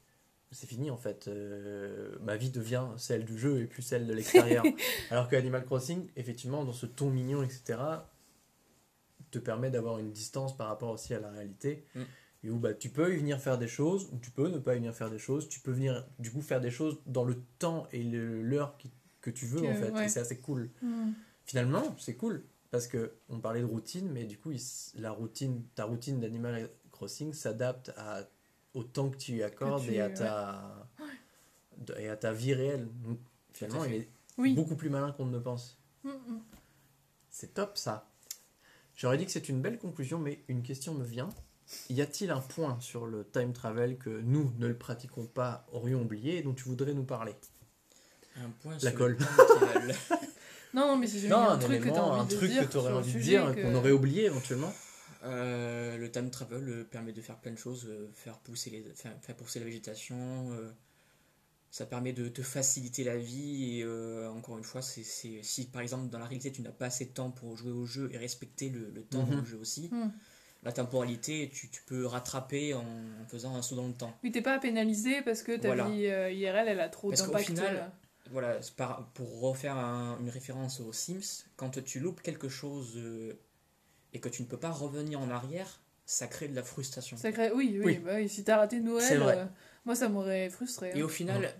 c'est 0.51 0.67
fini 0.67 0.91
en 0.91 0.97
fait. 0.97 1.27
Euh, 1.27 2.17
ma 2.21 2.35
vie 2.35 2.49
devient 2.49 2.85
celle 2.97 3.23
du 3.23 3.37
jeu 3.37 3.61
et 3.61 3.65
plus 3.65 3.81
celle 3.81 4.07
de 4.07 4.13
l'extérieur. 4.13 4.65
Alors 5.09 5.29
que 5.29 5.35
Animal 5.35 5.63
Crossing, 5.63 6.09
effectivement, 6.17 6.65
dans 6.65 6.73
ce 6.73 6.85
ton 6.85 7.09
mignon, 7.09 7.43
etc., 7.43 7.79
te 9.29 9.39
permet 9.39 9.71
d'avoir 9.71 9.97
une 9.99 10.11
distance 10.11 10.57
par 10.57 10.67
rapport 10.67 10.89
aussi 10.89 11.13
à 11.13 11.19
la 11.21 11.29
réalité. 11.29 11.85
Mm. 11.95 12.01
Et 12.43 12.49
où 12.49 12.57
bah, 12.57 12.73
tu 12.73 12.89
peux 12.89 13.13
y 13.13 13.17
venir 13.17 13.39
faire 13.39 13.57
des 13.57 13.67
choses, 13.67 14.09
ou 14.11 14.17
tu 14.17 14.31
peux 14.31 14.49
ne 14.49 14.57
pas 14.57 14.73
y 14.73 14.77
venir 14.77 14.95
faire 14.95 15.11
des 15.11 15.19
choses. 15.19 15.47
Tu 15.47 15.59
peux 15.59 15.71
venir 15.71 16.05
du 16.19 16.31
coup 16.31 16.41
faire 16.41 16.59
des 16.59 16.71
choses 16.71 16.99
dans 17.05 17.23
le 17.23 17.37
temps 17.59 17.87
et 17.93 18.03
l'heure 18.03 18.77
qui- 18.77 18.91
que 19.21 19.29
tu 19.29 19.45
veux 19.45 19.61
Que- 19.61 19.67
en 19.67 19.75
fait. 19.75 19.91
ouais. 19.91 20.05
Et 20.05 20.09
c'est 20.09 20.19
assez 20.19 20.39
cool. 20.39 20.69
Mm. 20.81 21.11
Finalement, 21.45 21.95
c'est 21.99 22.15
cool 22.15 22.43
parce 22.71 22.87
que 22.87 23.13
on 23.29 23.39
parlait 23.39 23.61
de 23.61 23.65
routine, 23.65 24.09
mais 24.11 24.23
du 24.25 24.37
coup, 24.37 24.51
il 24.51 24.59
la 24.95 25.11
routine, 25.11 25.63
ta 25.75 25.85
routine 25.85 26.19
d'Animal 26.19 26.69
Crossing 26.91 27.33
s'adapte 27.33 27.91
à 27.97 28.21
au 28.73 28.83
temps 28.83 29.09
que 29.09 29.17
tu 29.17 29.33
y 29.37 29.43
accordes 29.43 29.83
tu- 29.83 29.91
et 29.93 30.01
à 30.01 30.07
ouais. 30.07 30.13
ta 30.13 30.87
de- 31.77 31.95
et 31.99 32.07
à 32.09 32.15
ta 32.15 32.31
vie 32.31 32.53
réelle. 32.53 32.87
Donc, 33.03 33.19
finalement, 33.53 33.83
il 33.85 33.93
est 33.95 34.09
Oui. 34.37 34.53
beaucoup 34.53 34.75
plus 34.75 34.89
malin 34.89 35.11
qu'on 35.11 35.25
ne 35.25 35.33
le 35.35 35.41
pense. 35.43 35.77
Mm, 36.03 36.09
mm. 36.09 36.41
C'est 37.29 37.53
top 37.53 37.77
ça. 37.77 38.07
J'aurais 38.95 39.17
dit 39.17 39.25
que 39.25 39.31
c'est 39.31 39.49
une 39.49 39.61
belle 39.61 39.77
conclusion, 39.79 40.19
mais 40.19 40.43
une 40.47 40.61
question 40.63 40.93
me 40.93 41.03
vient. 41.03 41.29
Y 41.89 42.01
a-t-il 42.01 42.29
un 42.31 42.39
point 42.41 42.77
sur 42.81 43.05
le 43.07 43.25
time 43.25 43.53
travel 43.53 43.97
que 43.97 44.09
nous 44.21 44.51
ne 44.57 44.67
le 44.67 44.77
pratiquons 44.77 45.25
pas, 45.25 45.65
aurions 45.71 46.01
oublié 46.01 46.37
et 46.37 46.41
dont 46.43 46.53
tu 46.53 46.63
voudrais 46.65 46.93
nous 46.93 47.05
parler? 47.05 47.33
Un 48.37 48.49
point 48.61 48.73
La 48.73 48.79
sur 48.79 48.95
colle. 48.95 49.17
Non, 50.73 50.87
non, 50.87 50.95
mais 50.97 51.05
c'est 51.07 51.27
Non, 51.27 51.49
un 51.49 51.57
truc 51.57 51.81
que 51.81 51.89
t'as 51.89 51.99
envie 51.99 52.21
un 52.21 52.23
de 52.25 52.35
truc 52.35 52.49
dire 52.49 52.65
que 52.65 52.71
tu 52.71 52.77
aurais 52.77 52.87
sur 52.91 52.95
le 52.95 53.01
envie 53.03 53.13
de 53.13 53.19
dire, 53.19 53.55
qu'on 53.55 53.75
aurait 53.75 53.91
oublié 53.91 54.25
éventuellement. 54.25 54.73
Euh, 55.25 55.97
le 55.97 56.09
time 56.09 56.29
travel 56.31 56.63
euh, 56.69 56.83
permet 56.89 57.11
de 57.11 57.21
faire 57.21 57.35
plein 57.37 57.51
de 57.51 57.57
choses, 57.57 57.85
euh, 57.89 58.09
faire 58.15 58.37
pousser 58.39 58.69
les, 58.69 58.81
faire, 58.95 59.11
faire 59.21 59.35
pousser 59.35 59.59
la 59.59 59.65
végétation. 59.65 60.15
euh, 60.53 60.71
ça 61.71 61.85
permet 61.85 62.11
de 62.13 62.27
te 62.29 62.41
faciliter 62.41 63.03
la 63.03 63.17
vie. 63.17 63.79
Et 63.79 63.83
euh, 63.83 64.29
encore 64.29 64.57
une 64.57 64.63
fois, 64.63 64.81
c'est 64.81 65.03
si 65.03 65.65
par 65.71 65.81
exemple 65.81 66.09
dans 66.09 66.19
la 66.19 66.25
réalité 66.25 66.51
tu 66.53 66.61
n'as 66.61 66.71
pas 66.71 66.85
assez 66.85 67.05
de 67.05 67.11
temps 67.11 67.31
pour 67.31 67.55
jouer 67.57 67.71
au 67.71 67.85
jeu 67.85 68.09
et 68.13 68.17
respecter 68.17 68.69
le, 68.69 68.91
le 68.95 69.03
temps 69.03 69.23
dans 69.23 69.37
le 69.37 69.45
jeu 69.45 69.57
aussi, 69.57 69.89
Mm. 69.91 70.09
la 70.63 70.71
temporalité 70.71 71.49
tu, 71.53 71.69
tu 71.69 71.81
peux 71.85 72.05
rattraper 72.05 72.73
en, 72.75 72.83
faisant 73.29 73.55
un 73.57 73.61
saut 73.61 73.75
dans 73.75 73.87
le 73.87 73.93
temps. 73.93 74.17
Oui, 74.23 74.31
t'es 74.31 74.41
pas 74.41 74.57
pénalisé 74.57 75.21
parce 75.21 75.43
que 75.43 75.55
ta 75.57 75.67
Voilà. 75.67 75.89
vie 75.89 76.07
euh, 76.07 76.31
IRL 76.31 76.67
elle 76.69 76.79
a 76.79 76.87
trop 76.89 77.09
Parce 77.09 77.21
qu'au 77.23 77.27
d'impact. 77.27 77.47
final, 77.47 77.75
euh. 77.75 77.87
Voilà, 78.31 78.59
pour 79.13 79.41
refaire 79.41 79.75
un- 79.77 80.17
une 80.19 80.29
référence 80.29 80.79
aux 80.79 80.93
Sims, 80.93 81.45
quand 81.57 81.83
tu 81.83 81.99
loupes 81.99 82.21
quelque 82.21 82.49
chose 82.49 82.93
euh, 82.97 83.33
et 84.13 84.19
que 84.19 84.29
tu 84.29 84.41
ne 84.41 84.47
peux 84.47 84.57
pas 84.57 84.71
revenir 84.71 85.19
en 85.19 85.29
arrière, 85.29 85.81
ça 86.05 86.27
crée 86.27 86.47
de 86.47 86.55
la 86.55 86.63
frustration. 86.63 87.17
Ça 87.17 87.31
crée... 87.31 87.51
Oui, 87.51 87.71
oui, 87.79 87.85
Oui. 87.85 87.97
bah 87.97 88.11
oui, 88.15 88.29
si 88.29 88.43
t'as 88.43 88.57
raté 88.57 88.79
Noël, 88.79 89.21
euh, 89.21 89.45
moi 89.85 89.95
ça 89.95 90.09
m'aurait 90.09 90.49
frustré. 90.49 90.91
Et 90.95 91.01
hein. 91.01 91.05
au 91.05 91.09
final, 91.09 91.53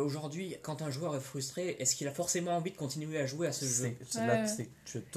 aujourd'hui, 0.00 0.56
quand 0.62 0.82
un 0.82 0.90
joueur 0.90 1.14
est 1.16 1.20
frustré, 1.20 1.76
est-ce 1.78 1.94
qu'il 1.96 2.06
a 2.08 2.12
forcément 2.12 2.56
envie 2.56 2.70
de 2.70 2.76
continuer 2.76 3.18
à 3.18 3.26
jouer 3.26 3.46
à 3.48 3.52
ce 3.52 3.64
jeu? 3.64 3.94
C'est 4.08 4.26
là- 4.26 4.44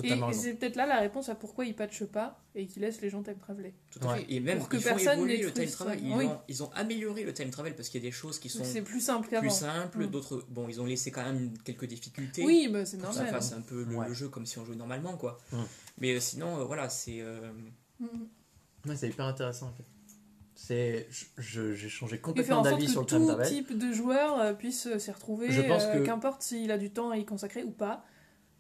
Et, 0.04 0.50
et 0.50 0.54
peut-être 0.54 0.76
là 0.76 0.86
la 0.86 1.00
réponse 1.00 1.30
à 1.30 1.36
pourquoi 1.36 1.66
ils 1.66 1.76
patchent 1.76 2.06
pas 2.06 2.42
et 2.56 2.66
qu'ils 2.68 2.82
laissent 2.82 3.02
les 3.02 3.10
gens 3.10 3.22
time 3.24 3.38
traveler. 3.40 3.74
Tout 3.92 4.00
à 4.04 4.12
Ouais. 4.14 4.20
fait. 4.20 4.34
Et 4.34 4.40
même, 4.40 4.58
Pour 4.60 4.70
que 4.70 4.78
ils 4.78 4.82
font 4.84 4.90
personne 4.90 5.18
évoluer 5.20 5.38
le 5.44 5.52
time 5.54 5.70
travel. 5.70 6.00
Ils, 6.04 6.14
Oui. 6.16 6.26
ont, 6.26 6.40
ils 6.48 6.64
ont 6.64 6.72
amélioré 6.74 7.24
le 7.24 7.34
time 7.34 7.50
travel 7.50 7.76
parce 7.76 7.90
qu'il 7.90 8.02
y 8.02 8.06
a 8.06 8.08
des 8.08 8.12
choses 8.12 8.40
qui 8.40 8.50
sont 8.50 8.64
plus 8.84 9.02
simple 9.02 9.28
qu'avant. 9.30 9.42
plus 9.48 9.56
simples, 9.56 10.06
Mm. 10.06 10.08
d'autres... 10.08 10.46
Bon, 10.50 10.68
ils 10.68 10.82
ont 10.82 10.86
laissé 10.86 11.12
quand 11.12 11.24
même 11.24 11.54
quelques 11.64 11.86
difficultés. 11.86 12.44
Oui, 12.46 12.68
bah, 12.72 12.86
c'est 12.86 12.98
pour 12.98 13.10
que 13.10 13.16
ça 13.16 13.24
normal. 13.24 13.42
fasse 13.42 13.54
un 13.54 13.62
peu 13.62 13.84
le, 13.84 13.96
Ouais. 13.96 14.08
le 14.08 14.14
jeu 14.14 14.30
comme 14.30 14.46
si 14.46 14.58
on 14.60 14.66
jouait 14.66 14.76
normalement, 14.76 15.18
quoi. 15.18 15.38
Mm. 15.52 15.58
Mais 16.00 16.14
euh, 16.16 16.20
sinon, 16.20 16.60
euh, 16.60 16.64
voilà, 16.64 16.90
c'est... 16.90 17.22
euh, 17.22 17.52
Mm. 18.00 18.06
Ouais, 18.90 18.96
c'est 18.96 19.10
hyper 19.10 19.26
intéressant 19.26 19.68
en 19.68 19.74
fait. 19.74 19.84
C'est, 20.60 21.08
j'ai 21.38 21.76
changé 21.90 22.18
complètement 22.18 22.64
d'avis 22.64 22.88
sur 22.90 23.02
le 23.02 23.06
time 23.08 23.20
tout 23.20 23.26
travel. 23.28 23.48
type 23.48 23.78
de 23.78 23.94
joueur 23.94 24.40
euh, 24.40 24.54
puisse 24.54 24.88
euh, 24.88 24.98
s'y 24.98 25.12
retrouver, 25.12 25.50
euh, 25.52 26.04
qu'importe 26.04 26.42
s'il 26.42 26.72
a 26.72 26.80
du 26.80 26.90
temps 26.90 27.12
à 27.12 27.18
y 27.18 27.26
consacrer 27.26 27.64
ou 27.64 27.70
pas, 27.70 28.04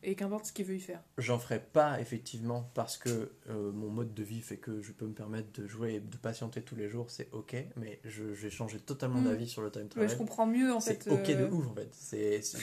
et 0.04 0.14
qu'importe 0.14 0.45
ce 0.45 0.54
qu'il 0.54 0.66
veut 0.66 0.76
y 0.76 0.80
faire. 0.80 1.02
J'en 1.18 1.39
ferai 1.39 1.60
pas 1.60 2.00
effectivement 2.00 2.70
parce 2.76 2.98
que 2.98 3.32
euh, 3.50 3.72
mon 3.72 3.89
mode 3.89 4.14
de 4.14 4.22
vie 4.22 4.41
fait 4.41 4.58
que 4.58 4.80
je 4.84 4.91
peux 4.91 5.08
me 5.08 5.14
permettre 5.14 5.52
de 5.60 5.68
jouer 5.68 5.95
et 5.95 6.00
de 6.00 6.18
patienter 6.18 6.62
tous 6.62 6.76
les 6.76 6.88
jours, 6.88 7.10
c'est 7.10 7.30
ok. 7.32 7.56
Mais 7.78 8.00
j'ai 8.06 8.52
changé 8.52 8.78
totalement 8.78 9.20
Mm. 9.22 9.26
d'avis 9.26 9.48
sur 9.48 9.64
le 9.64 9.72
time 9.72 9.82
Ouais, 9.84 9.89
travel. 9.89 10.10
je 10.12 10.16
comprends 10.16 10.45
mieux 10.45 10.72
en 10.72 10.80
c'est 10.80 11.04
fait. 11.04 11.12
ok 11.12 11.30
euh, 11.32 11.48
de 11.48 11.52
ouf 11.52 11.66
en 11.68 11.74
fait. 11.74 11.89
C'est 11.93 12.41
c'est- 12.43 12.60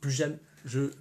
plus 0.00 0.12
jamais. 0.12 0.38
Je, 0.64 0.92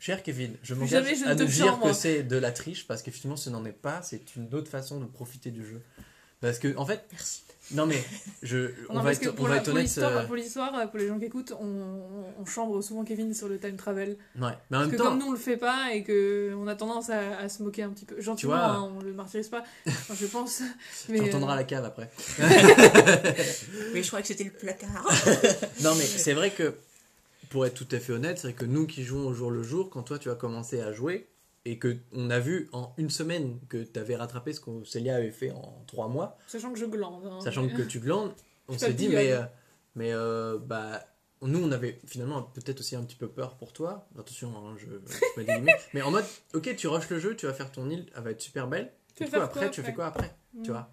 cher 0.00 0.24
Kevin, 0.24 0.56
je 0.64 0.74
m'engage 0.74 1.22
à 1.22 1.34
ne 1.36 1.44
dire 1.44 1.78
que 1.80 1.92
c'est 1.92 2.24
de 2.24 2.36
la 2.36 2.50
triche 2.50 2.88
parce 2.88 3.00
qu'effectivement 3.00 3.36
ce 3.36 3.48
n'en 3.48 3.64
est 3.64 3.70
pas. 3.70 4.02
C'est 4.02 4.34
une 4.34 4.52
autre 4.54 4.68
façon 4.68 4.98
de 4.98 5.06
profiter 5.06 5.52
du 5.52 5.64
jeu. 5.64 5.80
Parce 6.42 6.58
que 6.58 6.76
en 6.76 6.84
fait, 6.84 7.02
Merci. 7.12 7.42
non 7.70 7.86
mais 7.86 8.02
je, 8.42 8.70
on, 8.90 8.94
Non, 8.96 9.00
va 9.00 9.12
être, 9.12 9.30
pour 9.34 9.46
on 9.46 9.48
va 9.48 9.56
être 9.56 9.62
pour 9.64 9.72
honnête. 9.72 9.84
l'histoire, 9.84 10.16
euh, 10.18 10.24
pour 10.26 10.34
l'histoire, 10.36 10.74
euh, 10.74 10.86
pour 10.88 10.98
les 10.98 11.08
gens 11.08 11.18
qui 11.18 11.24
écoutent, 11.24 11.54
on, 11.58 11.64
on- 12.38 12.44
chambre 12.44 12.82
souvent 12.82 13.04
Kevin 13.04 13.32
sur 13.32 13.48
le 13.48 13.58
time 13.58 13.76
travel. 13.76 14.10
ouais, 14.10 14.16
mais 14.38 14.46
en 14.48 14.50
Parce 14.50 14.80
même 14.82 14.90
que 14.90 14.96
temps, 14.96 15.04
comme 15.04 15.18
nous 15.20 15.26
on 15.28 15.32
le 15.32 15.38
fait 15.38 15.56
pas 15.56 15.94
et 15.94 16.02
que 16.02 16.52
on 16.58 16.66
a 16.66 16.74
tendance 16.74 17.08
à, 17.08 17.38
à 17.38 17.48
se 17.48 17.62
moquer 17.62 17.84
un 17.84 17.90
petit 17.90 18.04
peu, 18.04 18.20
gentiment, 18.20 18.52
vois. 18.52 18.64
hein, 18.66 18.92
on 18.98 19.02
le 19.02 19.12
martyrise 19.14 19.48
pas, 19.48 19.62
enfin, 19.86 20.14
je 20.20 20.26
pense. 20.26 20.60
tu 21.06 21.12
mais, 21.12 21.20
entendras 21.20 21.52
euh, 21.54 21.56
la 21.56 21.64
cave 21.64 21.84
après. 21.84 22.10
Oui, 23.94 24.02
je 24.02 24.06
croyais 24.08 24.22
que 24.22 24.28
c'était 24.28 24.44
le 24.44 24.50
placard. 24.50 25.04
Non, 25.82 25.94
mais 25.94 26.04
c'est 26.04 26.32
vrai 26.34 26.50
que, 26.50 26.74
pour 27.50 27.64
être 27.66 27.74
tout 27.74 27.88
à 27.94 27.98
fait 28.00 28.12
honnête, 28.12 28.38
c'est 28.38 28.48
vrai 28.48 28.54
que 28.54 28.64
nous 28.64 28.86
qui 28.86 29.04
jouons 29.04 29.26
au 29.26 29.34
jour 29.34 29.50
le 29.50 29.62
jour, 29.62 29.88
quand 29.90 30.02
toi 30.02 30.18
tu 30.18 30.30
as 30.30 30.34
commencé 30.34 30.80
à 30.80 30.92
jouer, 30.92 31.26
et 31.64 31.78
que 31.78 31.96
on 32.12 32.30
a 32.30 32.38
vu 32.40 32.68
en 32.72 32.92
une 32.98 33.10
semaine 33.10 33.58
que 33.68 33.82
tu 33.84 33.98
avais 33.98 34.16
rattrapé 34.16 34.52
ce 34.52 34.60
que 34.60 34.84
Célia 34.84 35.16
avait 35.16 35.30
fait 35.30 35.50
en 35.52 35.82
trois 35.86 36.08
mois, 36.08 36.36
Sachant 36.46 36.72
que 36.72 36.78
je 36.78 36.86
glande. 36.86 37.24
hein, 37.26 37.40
sachant 37.40 37.62
mais- 37.64 37.72
que 37.74 37.82
tu 37.82 38.00
glandes, 38.00 38.32
on 38.68 38.76
s'est 38.78 38.92
dit, 38.94 39.08
mais, 39.08 39.32
euh, 39.32 39.42
mais 39.94 40.12
euh, 40.12 40.58
bah, 40.58 41.04
nous 41.40 41.62
on 41.62 41.70
avait 41.72 41.98
finalement 42.06 42.42
peut-être 42.42 42.80
aussi 42.80 42.94
un 42.96 43.02
petit 43.04 43.16
peu 43.16 43.28
peur 43.28 43.56
pour 43.56 43.72
toi. 43.72 44.08
Attention, 44.18 44.52
hein, 44.56 44.76
je, 44.78 44.86
je 45.36 45.40
limites. 45.42 45.74
mais 45.94 46.02
en 46.02 46.10
mode, 46.10 46.24
ok, 46.54 46.74
tu 46.76 46.88
rushes 46.88 47.10
le 47.10 47.18
jeu, 47.18 47.36
tu 47.36 47.46
vas 47.46 47.52
faire 47.54 47.70
ton 47.72 47.88
île, 47.90 48.06
elle 48.16 48.22
va 48.22 48.30
être 48.30 48.40
super 48.40 48.66
belle. 48.68 48.92
Tu 49.14 49.24
Et 49.24 49.26
du 49.26 49.32
coup, 49.32 49.38
après, 49.40 49.70
tu 49.70 49.82
fais 49.82 49.92
quoi 49.94 50.06
après 50.06 50.34
Mm. 50.54 50.62
Tu 50.64 50.70
vois? 50.70 50.90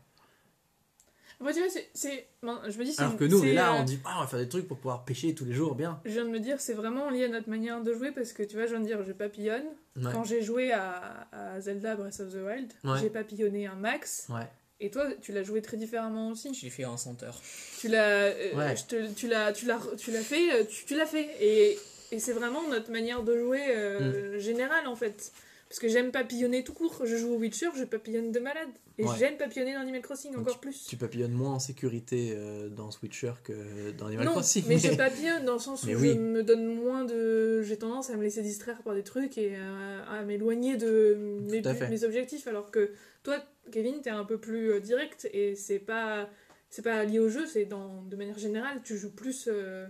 Après, 1.39 1.53
tu 1.53 1.59
vois, 1.59 1.69
c'est- 1.69 2.27
Je 2.43 2.77
me 2.77 2.83
dis, 2.83 2.91
c'est 2.93 3.01
Alors 3.01 3.15
que 3.17 3.23
nous, 3.23 3.39
on 3.41 3.43
est 3.45 3.53
là, 3.53 3.73
euh, 3.73 3.79
on 3.81 3.83
dit, 3.83 3.97
ah, 4.05 4.15
on 4.17 4.21
va 4.21 4.27
faire 4.27 4.39
des 4.39 4.49
trucs 4.49 4.67
pour 4.67 4.77
pouvoir 4.77 5.05
pêcher 5.05 5.33
tous 5.33 5.45
les 5.45 5.53
jours, 5.53 5.73
bien. 5.75 6.01
Je 6.05 6.11
viens 6.11 6.25
de 6.25 6.29
me 6.29 6.39
dire, 6.39 6.59
c'est 6.59 6.73
vraiment 6.73 7.09
lié 7.09 7.25
à 7.25 7.27
notre 7.29 7.49
manière 7.49 7.81
de 7.81 7.93
jouer 7.93 8.11
parce 8.11 8.33
que 8.33 8.43
tu 8.43 8.55
vois, 8.57 8.65
je 8.65 8.71
viens 8.71 8.81
de 8.81 8.85
dire, 8.85 9.03
je 9.03 9.13
papillonne. 9.13 9.63
Ouais. 9.95 10.11
Quand 10.11 10.23
j'ai 10.25 10.41
joué 10.41 10.71
à, 10.73 11.27
à 11.31 11.61
Zelda 11.61 11.95
Breath 11.95 12.19
of 12.19 12.31
the 12.33 12.37
Wild, 12.45 12.71
Ouais. 12.83 12.99
j'ai 13.01 13.09
papillonné 13.09 13.67
un 13.67 13.75
max. 13.75 14.27
Ouais. 14.29 14.47
Et 14.81 14.91
toi, 14.91 15.05
tu 15.21 15.31
l'as 15.33 15.43
joué 15.43 15.61
très 15.61 15.77
différemment 15.77 16.29
aussi. 16.29 16.53
J'ai 16.53 16.69
fait 16.69 16.85
un 16.85 16.97
senteur. 16.97 17.41
Tu 17.79 17.87
l'as, 17.89 18.05
euh, 18.27 18.55
Ouais. 18.55 18.75
je 18.77 18.83
te- 18.85 19.13
tu 19.13 19.27
l'as, 19.27 19.51
tu 19.53 19.65
l'as, 19.65 19.79
tu 19.97 20.11
l'as 20.11 20.21
fait, 20.21 20.53
euh, 20.53 20.63
tu, 20.65 20.85
tu 20.85 20.95
l'as 20.95 21.05
fait. 21.05 21.27
Et, 21.41 21.77
et 22.11 22.19
c'est 22.19 22.31
vraiment 22.33 22.65
notre 22.69 22.89
manière 22.91 23.23
de 23.23 23.37
jouer 23.37 23.63
euh, 23.69 24.35
Mm. 24.35 24.39
générale 24.39 24.87
en 24.87 24.95
fait. 24.95 25.31
Parce 25.69 25.79
que 25.79 25.87
j'aime 25.87 26.11
papillonner 26.11 26.63
tout 26.63 26.73
court. 26.73 27.01
Je 27.05 27.15
joue 27.15 27.33
au 27.33 27.37
Witcher, 27.37 27.67
je 27.77 27.83
papillonne 27.83 28.31
de 28.31 28.39
malade. 28.39 28.67
Et 28.97 29.03
Ouais. 29.03 29.15
j'aime 29.19 29.37
papillonner 29.37 29.73
dans 29.75 29.81
Animal 29.81 30.01
Crossing 30.01 30.35
encore 30.35 30.59
plus. 30.59 30.85
Tu 30.89 30.97
papillonnes 30.97 31.31
moins 31.31 31.53
en 31.53 31.59
sécurité 31.59 32.33
euh, 32.35 32.69
dans 32.69 32.89
Switcher 32.91 33.33
que 33.43 33.91
dans 33.91 34.07
Animal 34.07 34.25
non, 34.25 34.31
Crossing. 34.31 34.65
mais 34.67 34.79
je 34.79 34.93
papillonne 34.97 35.45
dans 35.45 35.53
le 35.53 35.59
sens 35.59 35.83
où 35.83 35.87
Mais 35.87 35.93
je 35.93 35.97
oui. 35.99 36.17
me 36.17 36.41
donne 36.43 36.65
moins 36.75 37.05
de. 37.05 37.61
J'ai 37.61 37.77
tendance 37.77 38.09
à 38.09 38.17
me 38.17 38.23
laisser 38.23 38.41
distraire 38.41 38.81
par 38.81 38.95
des 38.95 39.03
trucs 39.03 39.37
et 39.37 39.55
à, 39.57 40.03
à 40.11 40.23
m'éloigner 40.23 40.75
de 40.75 41.15
mes, 41.49 41.61
buts, 41.61 42.03
objectifs. 42.03 42.47
Alors 42.47 42.71
que 42.71 42.91
toi, 43.23 43.37
Kevin, 43.71 44.01
t'es 44.01 44.09
un 44.09 44.25
peu 44.25 44.39
plus 44.39 44.71
euh, 44.71 44.79
direct 44.79 45.29
et 45.33 45.55
c'est 45.55 45.79
pas. 45.79 46.29
C'est 46.71 46.83
pas 46.83 47.03
lié 47.03 47.17
au 47.19 47.29
jeu, 47.29 47.47
c'est 47.47 47.65
dans 47.65 48.03
de 48.03 48.15
manière 48.15 48.37
générale, 48.37 48.81
tu 48.83 48.95
joues 48.97 49.09
plus. 49.11 49.47
euh, 49.47 49.87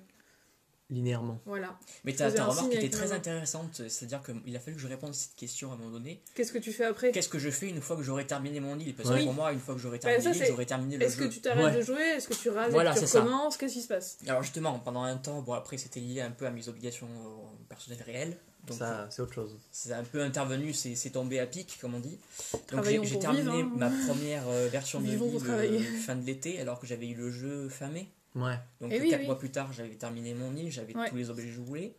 Linéairement. 0.91 1.39
voilà. 1.45 1.77
Mais 2.03 2.13
ta, 2.13 2.31
ta 2.31 2.45
remarque 2.45 2.73
était 2.73 2.89
très 2.89 3.11
intéressante, 3.11 3.81
c'est-à-dire 3.87 4.21
qu'il 4.23 4.55
a 4.55 4.59
fallu 4.59 4.75
que 4.75 4.81
je 4.81 4.87
réponde 4.87 5.11
à 5.11 5.13
cette 5.13 5.35
question 5.35 5.69
à 5.71 5.75
un 5.75 5.77
moment 5.77 5.91
donné. 5.91 6.19
Qu'est-ce 6.33 6.51
que 6.51 6.57
tu 6.57 6.71
fais 6.73 6.85
après? 6.85 7.11
Qu'est-ce 7.11 7.29
que 7.29 7.37
je 7.37 7.51
fais 7.51 7.69
une 7.69 7.79
fois 7.79 7.95
que 7.95 8.01
j'aurai 8.01 8.25
terminé 8.25 8.59
mon 8.59 8.77
île 8.79 8.95
Parce 8.95 9.09
que 9.09 9.23
pour 9.23 9.33
moi, 9.33 9.53
une 9.53 9.59
fois 9.59 9.75
que 9.75 9.79
j'aurai 9.81 9.97
Bah, 9.99 10.09
terminé 10.09 10.31
l'île, 10.31 10.39
c'est- 10.41 10.47
j'aurai 10.47 10.65
terminé 10.65 10.97
le 10.97 11.03
Est-ce 11.05 11.17
que 11.17 11.25
tu 11.25 11.41
t'arrêtes 11.41 11.65
Ouais. 11.65 11.75
de 11.75 11.81
jouer? 11.81 12.01
Est-ce 12.01 12.27
que 12.27 12.33
tu 12.33 12.49
rases 12.49 12.71
Voilà, 12.71 12.95
tu 12.95 13.05
recommences? 13.05 13.55
Qu'est-ce 13.57 13.73
qui 13.73 13.81
se 13.83 13.87
passe? 13.87 14.17
Alors 14.27 14.41
justement, 14.41 14.79
pendant 14.79 15.03
un 15.03 15.17
temps, 15.17 15.41
bon 15.43 15.53
après 15.53 15.77
c'était 15.77 15.99
lié 15.99 16.21
un 16.21 16.31
peu 16.31 16.47
à 16.47 16.51
mes 16.51 16.67
obligations 16.69 17.07
euh, 17.07 17.65
personnelles 17.69 18.01
réelles. 18.03 18.37
Donc, 18.67 18.77
ça, 18.77 19.07
c'est 19.09 19.21
autre 19.21 19.33
chose. 19.33 19.57
c'est 19.71 19.93
un 19.93 20.03
peu 20.03 20.21
intervenu, 20.21 20.73
c'est 20.73 20.93
c'est 20.95 21.11
tombé 21.11 21.39
à 21.39 21.45
pic, 21.47 21.77
comme 21.79 21.95
on 21.95 21.99
dit. 21.99 22.19
Donc 22.71 22.83
j'ai 22.83 23.19
terminé 23.19 23.43
vivre, 23.43 23.53
hein. 23.57 23.71
ma 23.77 23.89
première 24.07 24.47
euh, 24.49 24.67
version 24.67 24.99
de 24.99 25.05
Vivons 25.05 25.37
travailler. 25.39 25.79
fin 25.79 26.15
de 26.15 26.25
l'été, 26.25 26.59
alors 26.59 26.79
que 26.79 26.85
j'avais 26.85 27.07
eu 27.07 27.15
le 27.15 27.31
jeu 27.31 27.69
fin 27.69 27.87
mai. 27.89 28.07
Ouais. 28.41 28.57
Donc 28.81 28.91
Eh 28.93 29.01
oui, 29.01 29.09
4 29.09 29.19
oui. 29.21 29.25
mois 29.27 29.37
plus 29.39 29.51
tard, 29.51 29.71
j'avais 29.73 29.95
terminé 29.95 30.33
mon 30.33 30.55
île, 30.55 30.71
j'avais 30.71 30.95
Ouais. 30.95 31.09
tous 31.09 31.15
les 31.15 31.29
objets 31.29 31.45
que 31.45 31.51
je 31.51 31.59
voulais. 31.61 31.95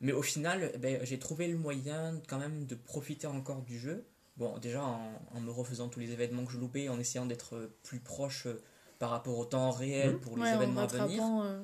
Mais 0.00 0.12
au 0.12 0.22
final, 0.22 0.72
ben, 0.78 1.00
j'ai 1.04 1.18
trouvé 1.18 1.48
le 1.48 1.56
moyen 1.58 2.20
quand 2.28 2.38
même 2.38 2.66
de 2.66 2.74
profiter 2.74 3.26
encore 3.26 3.62
du 3.62 3.78
jeu. 3.78 4.04
Bon, 4.36 4.56
déjà 4.58 4.82
en, 4.84 5.10
en 5.34 5.40
me 5.40 5.50
refaisant 5.50 5.88
tous 5.88 5.98
les 6.00 6.12
événements 6.12 6.44
que 6.44 6.52
je 6.52 6.58
loupais, 6.58 6.88
en 6.88 7.00
essayant 7.00 7.26
d'être 7.26 7.70
plus 7.82 7.98
proche 7.98 8.46
euh, 8.46 8.62
par 9.00 9.10
rapport 9.10 9.36
au 9.36 9.44
temps 9.44 9.70
réel 9.72 10.12
Mhm. 10.12 10.20
pour 10.20 10.36
les 10.36 10.42
Ouais, 10.42 10.52
en 10.52 10.56
événements 10.56 10.82
à 10.82 10.86
venir. 10.86 11.22
euh, 11.24 11.62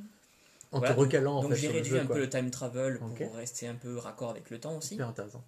En 0.73 0.79
Voilà, 0.81 0.95
te 0.95 0.99
recalant 0.99 1.37
en 1.39 1.43
Donc 1.43 1.53
fait 1.53 1.57
j'ai 1.59 1.69
réduit 1.69 1.93
jeu, 1.93 2.01
un 2.01 2.07
quoi. 2.07 2.17
peu 2.17 2.23
le 2.23 2.29
time 2.29 2.51
travel 2.51 2.99
pour 2.99 3.35
rester 3.37 3.69
un 3.69 3.77
peu 3.77 3.97
raccord 3.97 4.31
avec 4.31 4.51
le 4.51 4.59
temps 4.59 4.77
aussi. 4.77 5.01
Intéressant. 5.01 5.45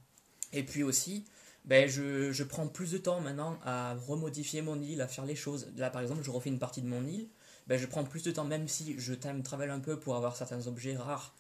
Et 0.53 0.63
puis 0.63 0.85
aussi, 0.85 1.25
ben, 1.65 1.89
je, 1.89 2.31
je 2.31 2.45
prends 2.45 2.69
plus 2.69 2.93
de 2.93 2.99
temps 2.99 3.21
maintenant 3.21 3.59
à 3.65 3.95
remodifier 4.07 4.63
mon 4.63 4.81
île, 4.81 5.01
à 5.01 5.09
faire 5.09 5.25
les 5.25 5.35
choses. 5.35 5.67
Là, 5.77 5.91
par 5.91 6.03
exemple, 6.03 6.23
je 6.23 6.31
refais 6.31 6.49
une 6.51 6.61
partie 6.61 6.81
de 6.81 6.87
mon 6.87 7.05
île. 7.05 7.27
Ben, 7.67 7.79
je 7.79 7.87
prends 7.87 8.05
plus 8.05 8.23
de 8.23 8.31
temps, 8.31 8.45
même 8.45 8.69
si 8.69 8.99
je 8.99 9.13
time 9.15 9.43
travel 9.43 9.71
un 9.71 9.81
peu 9.81 9.99
pour 9.99 10.15
avoir 10.17 10.37
certains 10.37 10.67
objets 10.67 10.97
rares 10.97 11.35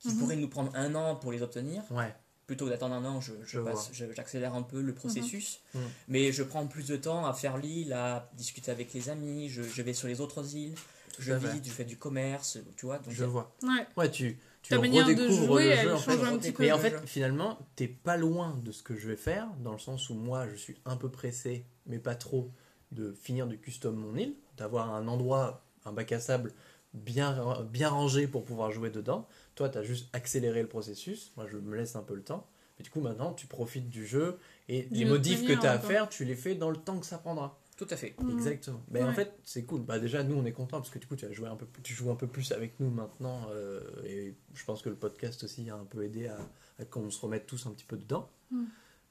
qui 0.00 0.08
Mhm. 0.08 0.18
pourraient 0.18 0.36
nous 0.36 0.48
prendre 0.48 0.72
un 0.74 0.94
an 0.94 1.16
pour 1.16 1.32
les 1.32 1.42
obtenir. 1.42 1.82
Ouais. 1.90 2.14
Plutôt 2.46 2.64
que 2.64 2.70
d'attendre 2.70 2.94
un 2.94 3.04
an, 3.04 3.20
je, 3.20 3.32
je 3.44 3.58
Je 3.58 3.60
passe- 3.60 3.74
vois. 3.74 3.88
je- 3.92 4.12
j'accélère 4.14 4.54
un 4.54 4.62
peu 4.62 4.80
le 4.80 4.94
processus. 4.94 5.60
Mhm. 5.74 5.82
Mais 6.08 6.32
je 6.32 6.42
prends 6.42 6.66
plus 6.66 6.86
de 6.86 6.96
temps 6.96 7.26
à 7.26 7.34
faire 7.34 7.58
l'île, 7.58 7.92
à 7.92 8.30
discuter 8.34 8.70
avec 8.70 8.92
les 8.94 9.08
amis. 9.10 9.48
Je, 9.50 9.62
je 9.62 9.82
vais 9.82 9.92
sur 9.92 10.08
les 10.08 10.20
autres 10.20 10.54
îles. 10.56 10.74
Je 11.18 11.32
visite, 11.32 11.66
je 11.66 11.70
fais 11.72 11.84
du 11.84 11.96
commerce, 11.98 12.58
tu 12.76 12.86
vois. 12.86 12.98
Donc 12.98 13.12
Je 13.12 13.24
vois. 13.24 13.52
Ouais. 13.64 13.86
Ouais, 13.96 14.08
tu, 14.10 14.38
tu 14.62 14.74
redécouvres 14.76 15.46
jouer, 15.46 15.76
le 15.76 15.82
jeu 15.82 15.94
en 15.94 15.98
fait. 15.98 16.12
un 16.24 16.38
petit 16.38 16.52
peu. 16.52 16.62
Mais 16.62 16.70
en 16.72 16.78
fait, 16.78 16.90
jeu. 16.90 17.00
finalement, 17.06 17.58
t'es 17.74 17.88
pas 17.88 18.16
loin 18.16 18.56
de 18.62 18.70
ce 18.70 18.82
que 18.84 18.96
je 18.96 19.08
vais 19.08 19.16
faire, 19.16 19.48
dans 19.64 19.72
le 19.72 19.78
sens 19.80 20.10
où 20.10 20.14
moi, 20.14 20.46
je 20.48 20.54
suis 20.54 20.76
un 20.84 20.96
peu 20.96 21.10
pressé, 21.10 21.66
mais 21.86 21.98
pas 21.98 22.14
trop, 22.14 22.50
de 22.92 23.12
finir 23.12 23.46
de 23.48 23.56
custom 23.56 23.96
mon 23.96 24.16
île, 24.16 24.34
d'avoir 24.56 24.94
un 24.94 25.08
endroit, 25.08 25.64
un 25.88 25.92
bac 25.92 26.12
à 26.12 26.20
sable 26.20 26.52
bien, 26.94 27.64
bien 27.70 27.88
rangé 27.88 28.26
pour 28.28 28.44
pouvoir 28.44 28.70
jouer 28.72 28.90
dedans. 28.90 29.26
Toi, 29.54 29.68
tu 29.68 29.78
as 29.78 29.82
juste 29.82 30.08
accéléré 30.12 30.62
le 30.62 30.68
processus. 30.68 31.32
Moi, 31.36 31.46
je 31.50 31.56
me 31.58 31.76
laisse 31.76 31.96
un 31.96 32.02
peu 32.02 32.14
le 32.14 32.22
temps. 32.22 32.46
Mais 32.78 32.84
du 32.84 32.90
coup, 32.90 33.00
maintenant, 33.00 33.32
tu 33.32 33.46
profites 33.46 33.88
du 33.90 34.06
jeu 34.06 34.38
et 34.68 34.86
les 34.92 35.04
modifs 35.04 35.44
que 35.46 35.52
tu 35.60 35.66
as 35.66 35.72
à 35.72 35.78
faire, 35.78 36.08
tu 36.08 36.24
les 36.24 36.36
fais 36.36 36.54
dans 36.54 36.70
le 36.70 36.76
temps 36.76 36.98
que 37.00 37.06
ça 37.06 37.18
prendra. 37.18 37.58
Tout 37.76 37.86
à 37.90 37.96
fait. 37.96 38.14
Mhm. 38.20 38.30
Exactement. 38.38 38.80
Mais 38.90 39.02
en 39.02 39.12
fait, 39.12 39.32
c'est 39.44 39.64
cool. 39.64 39.82
Bah 39.82 39.98
déjà, 40.00 40.22
nous, 40.24 40.34
on 40.36 40.44
est 40.44 40.52
contents 40.52 40.78
parce 40.78 40.90
que 40.90 40.98
du 40.98 41.06
coup, 41.06 41.14
tu 41.16 41.24
as 41.26 41.32
joué 41.32 41.48
un 41.48 41.54
peu, 41.56 41.66
plus- 41.66 41.82
tu 41.82 41.94
joues 41.94 42.10
un 42.10 42.16
peu 42.16 42.26
plus 42.26 42.50
avec 42.52 42.78
nous 42.80 42.90
maintenant, 42.90 43.46
euh, 43.50 43.80
et 44.04 44.34
je 44.54 44.64
pense 44.64 44.82
que 44.82 44.88
le 44.88 44.96
podcast 44.96 45.44
aussi 45.44 45.70
a 45.70 45.76
un 45.76 45.84
peu 45.84 46.02
aidé 46.04 46.26
à, 46.26 46.38
à 46.80 46.84
qu'on 46.84 47.08
se 47.10 47.20
remette 47.20 47.46
tous 47.46 47.66
un 47.66 47.70
petit 47.70 47.84
peu 47.84 47.96
dedans. 47.96 48.28
Mm. 48.50 48.64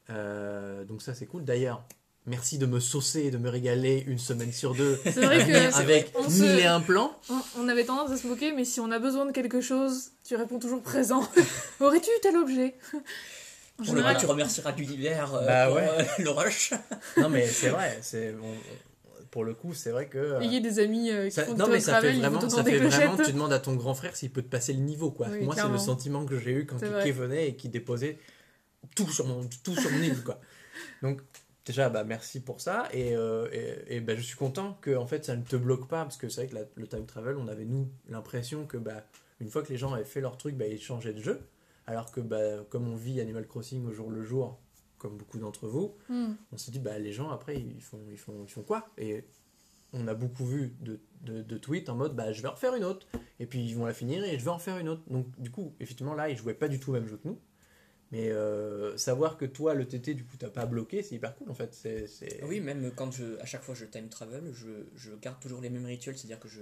Euh, 0.09 0.85
donc 0.85 1.01
ça, 1.01 1.13
c'est 1.13 1.25
cool. 1.27 1.43
D'ailleurs, 1.45 1.83
merci 2.27 2.57
de 2.57 2.65
me 2.65 2.79
saucer 2.79 3.21
et 3.23 3.31
de 3.31 3.37
me 3.37 3.49
régaler 3.49 4.03
une 4.07 4.19
semaine 4.19 4.51
sur 4.51 4.75
deux 4.75 4.99
C'est 5.03 5.21
vrai 5.21 5.39
que 5.39 5.51
c'est- 5.53 5.73
avec 5.75 6.11
on, 6.15 6.23
mille 6.23 6.31
se- 6.31 6.43
et 6.59 6.65
un 6.65 6.81
plans. 6.81 7.17
on- 7.29 7.41
on 7.61 7.67
avait 7.69 7.85
tendance 7.85 8.11
à 8.11 8.17
se 8.17 8.27
moquer, 8.27 8.51
mais 8.51 8.65
si 8.65 8.79
on 8.79 8.91
a 8.91 8.99
besoin 8.99 9.25
de 9.25 9.31
quelque 9.31 9.61
chose, 9.61 10.11
tu 10.25 10.35
réponds 10.35 10.59
toujours 10.59 10.81
présent. 10.81 11.27
Aurais-tu 11.79 12.09
tel 12.21 12.35
objet? 12.37 12.75
En 12.93 12.97
Pour 13.83 13.93
le 13.93 13.99
général, 13.99 14.15
coup, 14.15 14.21
tu 14.21 14.25
remercieras 14.25 14.71
l'univers 14.73 15.33
euh, 15.35 15.45
Bah 15.45 15.67
pour 15.67 15.75
ouais. 15.77 15.87
euh, 15.87 16.03
le 16.23 16.29
rush. 16.31 16.73
Non, 17.17 17.29
mais 17.29 17.47
c'est 17.47 17.69
vrai. 17.69 17.99
C'est 18.01 18.33
pour 19.31 19.43
le 19.43 19.53
coup, 19.53 19.73
c'est 19.73 19.91
vrai 19.91 20.07
que. 20.07 20.17
euh, 20.17 20.39
ayez 20.41 20.61
des 20.61 20.79
amis 20.79 21.11
euh, 21.11 21.25
qui 21.27 21.31
Ça- 21.35 21.45
font 21.45 21.53
non 21.55 21.67
mais 21.67 21.79
ça 21.79 22.01
fait 22.01 22.13
vraiment, 22.13 22.49
ça 22.49 22.63
fait 22.63 22.77
vraiment, 22.79 23.17
tu 23.17 23.31
demandes 23.33 23.53
à 23.53 23.59
ton 23.59 23.75
grand 23.75 23.93
frère 23.93 24.15
s'il 24.15 24.31
peut 24.31 24.41
te 24.41 24.47
passer 24.49 24.73
le 24.73 24.79
niveau 24.79 25.11
quoi. 25.11 25.27
Oui, 25.29 25.43
Moi 25.45 25.53
c'est 25.55 25.67
le 25.69 25.77
sentiment 25.77 26.25
que 26.25 26.39
j'ai 26.39 26.51
eu 26.51 26.65
quand 26.65 26.77
vrai. 26.83 27.11
venait 27.11 27.49
et 27.49 27.55
qu'il 27.55 27.69
déposait 27.69 28.17
tout 28.95 29.07
sur 29.09 29.27
mon 29.27 29.47
tout 29.63 29.75
sur 29.75 29.91
mon 29.91 30.01
île 30.01 30.23
quoi. 30.23 30.39
Donc 31.03 31.21
déjà 31.68 31.89
bah 31.89 32.03
merci 32.03 32.39
pour 32.41 32.61
ça. 32.61 32.88
Et, 32.94 33.15
euh, 33.15 33.48
et, 33.52 33.98
et, 33.98 34.02
bah, 34.02 34.15
je 34.15 34.22
suis 34.22 34.35
content 34.38 34.77
que 34.81 34.95
en 34.95 35.06
fait 35.07 35.26
ça 35.26 35.35
ne 35.35 35.44
te 35.44 35.56
bloque 35.56 35.88
pas. 35.88 36.03
Parce 36.03 36.18
que 36.18 36.30
c'est 36.30 36.41
vrai 36.45 36.49
que 36.49 36.56
la- 36.56 36.68
le 36.76 36.88
time 36.88 37.06
travel 37.06 37.38
on 37.38 37.48
avait 37.48 37.65
nous 37.65 37.89
l'impression 38.07 38.65
que 38.65 38.77
bah 38.77 39.03
une 39.39 39.49
fois 39.49 39.61
que 39.64 39.69
les 39.69 39.77
gens 39.77 39.94
avaient 39.94 40.03
fait 40.03 40.22
leur 40.22 40.38
truc 40.38 40.56
bah 40.56 40.65
ils 40.68 40.81
changeaient 40.81 41.14
de 41.14 41.22
jeu. 41.22 41.39
Alors 41.85 42.11
que 42.11 42.19
bah 42.22 42.64
comme 42.69 42.88
on 42.88 42.95
vit 42.95 43.22
Animal 43.22 43.48
Crossing 43.48 43.85
au 43.88 43.91
jour 43.94 44.10
le 44.10 44.23
jour 44.23 44.60
comme 44.98 45.15
beaucoup 45.18 45.38
d'entre 45.38 45.68
vous 45.68 45.95
Hmm. 46.10 46.34
on 46.52 46.57
s'est 46.57 46.72
dit 46.72 46.80
bah 46.80 46.98
les 46.98 47.11
gens 47.14 47.30
après 47.30 47.56
ils 47.57 47.81
font 47.81 48.02
ils 48.10 48.18
font 48.18 48.44
ils 48.45 48.52
font 48.52 48.64
quoi? 48.64 48.89
Et 48.98 49.23
on 49.94 50.07
a 50.07 50.14
beaucoup 50.14 50.45
vu 50.45 50.76
de, 50.81 50.99
de, 51.22 51.41
de 51.44 51.57
tweets 51.57 51.88
en 51.89 51.95
mode 51.95 52.15
bah 52.15 52.31
je 52.34 52.41
vais 52.41 52.48
en 52.48 52.52
refaire 52.53 52.76
une 52.76 52.84
autre. 52.84 53.06
Et 53.39 53.45
puis 53.45 53.64
ils 53.64 53.76
vont 53.76 53.85
la 53.85 53.94
finir 53.94 54.23
et 54.23 54.38
je 54.39 54.44
vais 54.44 54.52
en 54.52 54.60
faire 54.60 54.77
une 54.80 54.89
autre. 54.89 55.03
Donc 55.10 55.27
du 55.39 55.52
coup 55.52 55.76
effectivement 55.80 56.14
là 56.15 56.30
ils 56.30 56.35
jouaient 56.38 56.53
pas 56.56 56.68
du 56.68 56.80
tout 56.80 56.91
le 56.94 56.99
même 56.99 57.07
jeu 57.07 57.18
que 57.18 57.27
nous 57.27 57.39
mais 58.11 58.29
euh, 58.29 58.95
savoir 58.97 59.38
que 59.38 59.45
toi 59.45 59.73
le 59.73 59.85
TT 59.88 60.13
du 60.13 60.23
coup 60.23 60.38
t'as 60.38 60.49
pas 60.49 60.65
bloqué 60.65 61.03
c'est 61.03 61.15
hyper 61.15 61.35
cool 61.35 61.49
en 61.49 61.53
fait. 61.53 61.73
C'est 61.73 62.07
c'est- 62.07 62.43
Oui, 62.43 62.59
même 62.59 62.91
quand 62.95 63.11
je, 63.11 63.39
à 63.39 63.45
chaque 63.45 63.63
fois 63.63 63.75
je 63.75 63.85
time 63.85 64.09
travel, 64.09 64.51
je, 64.53 64.67
je 64.95 65.11
garde 65.21 65.39
toujours 65.39 65.61
les 65.61 65.69
mêmes 65.69 65.85
rituels, 65.85 66.17
c'est-à-dire 66.17 66.39
que 66.39 66.47
je, 66.47 66.61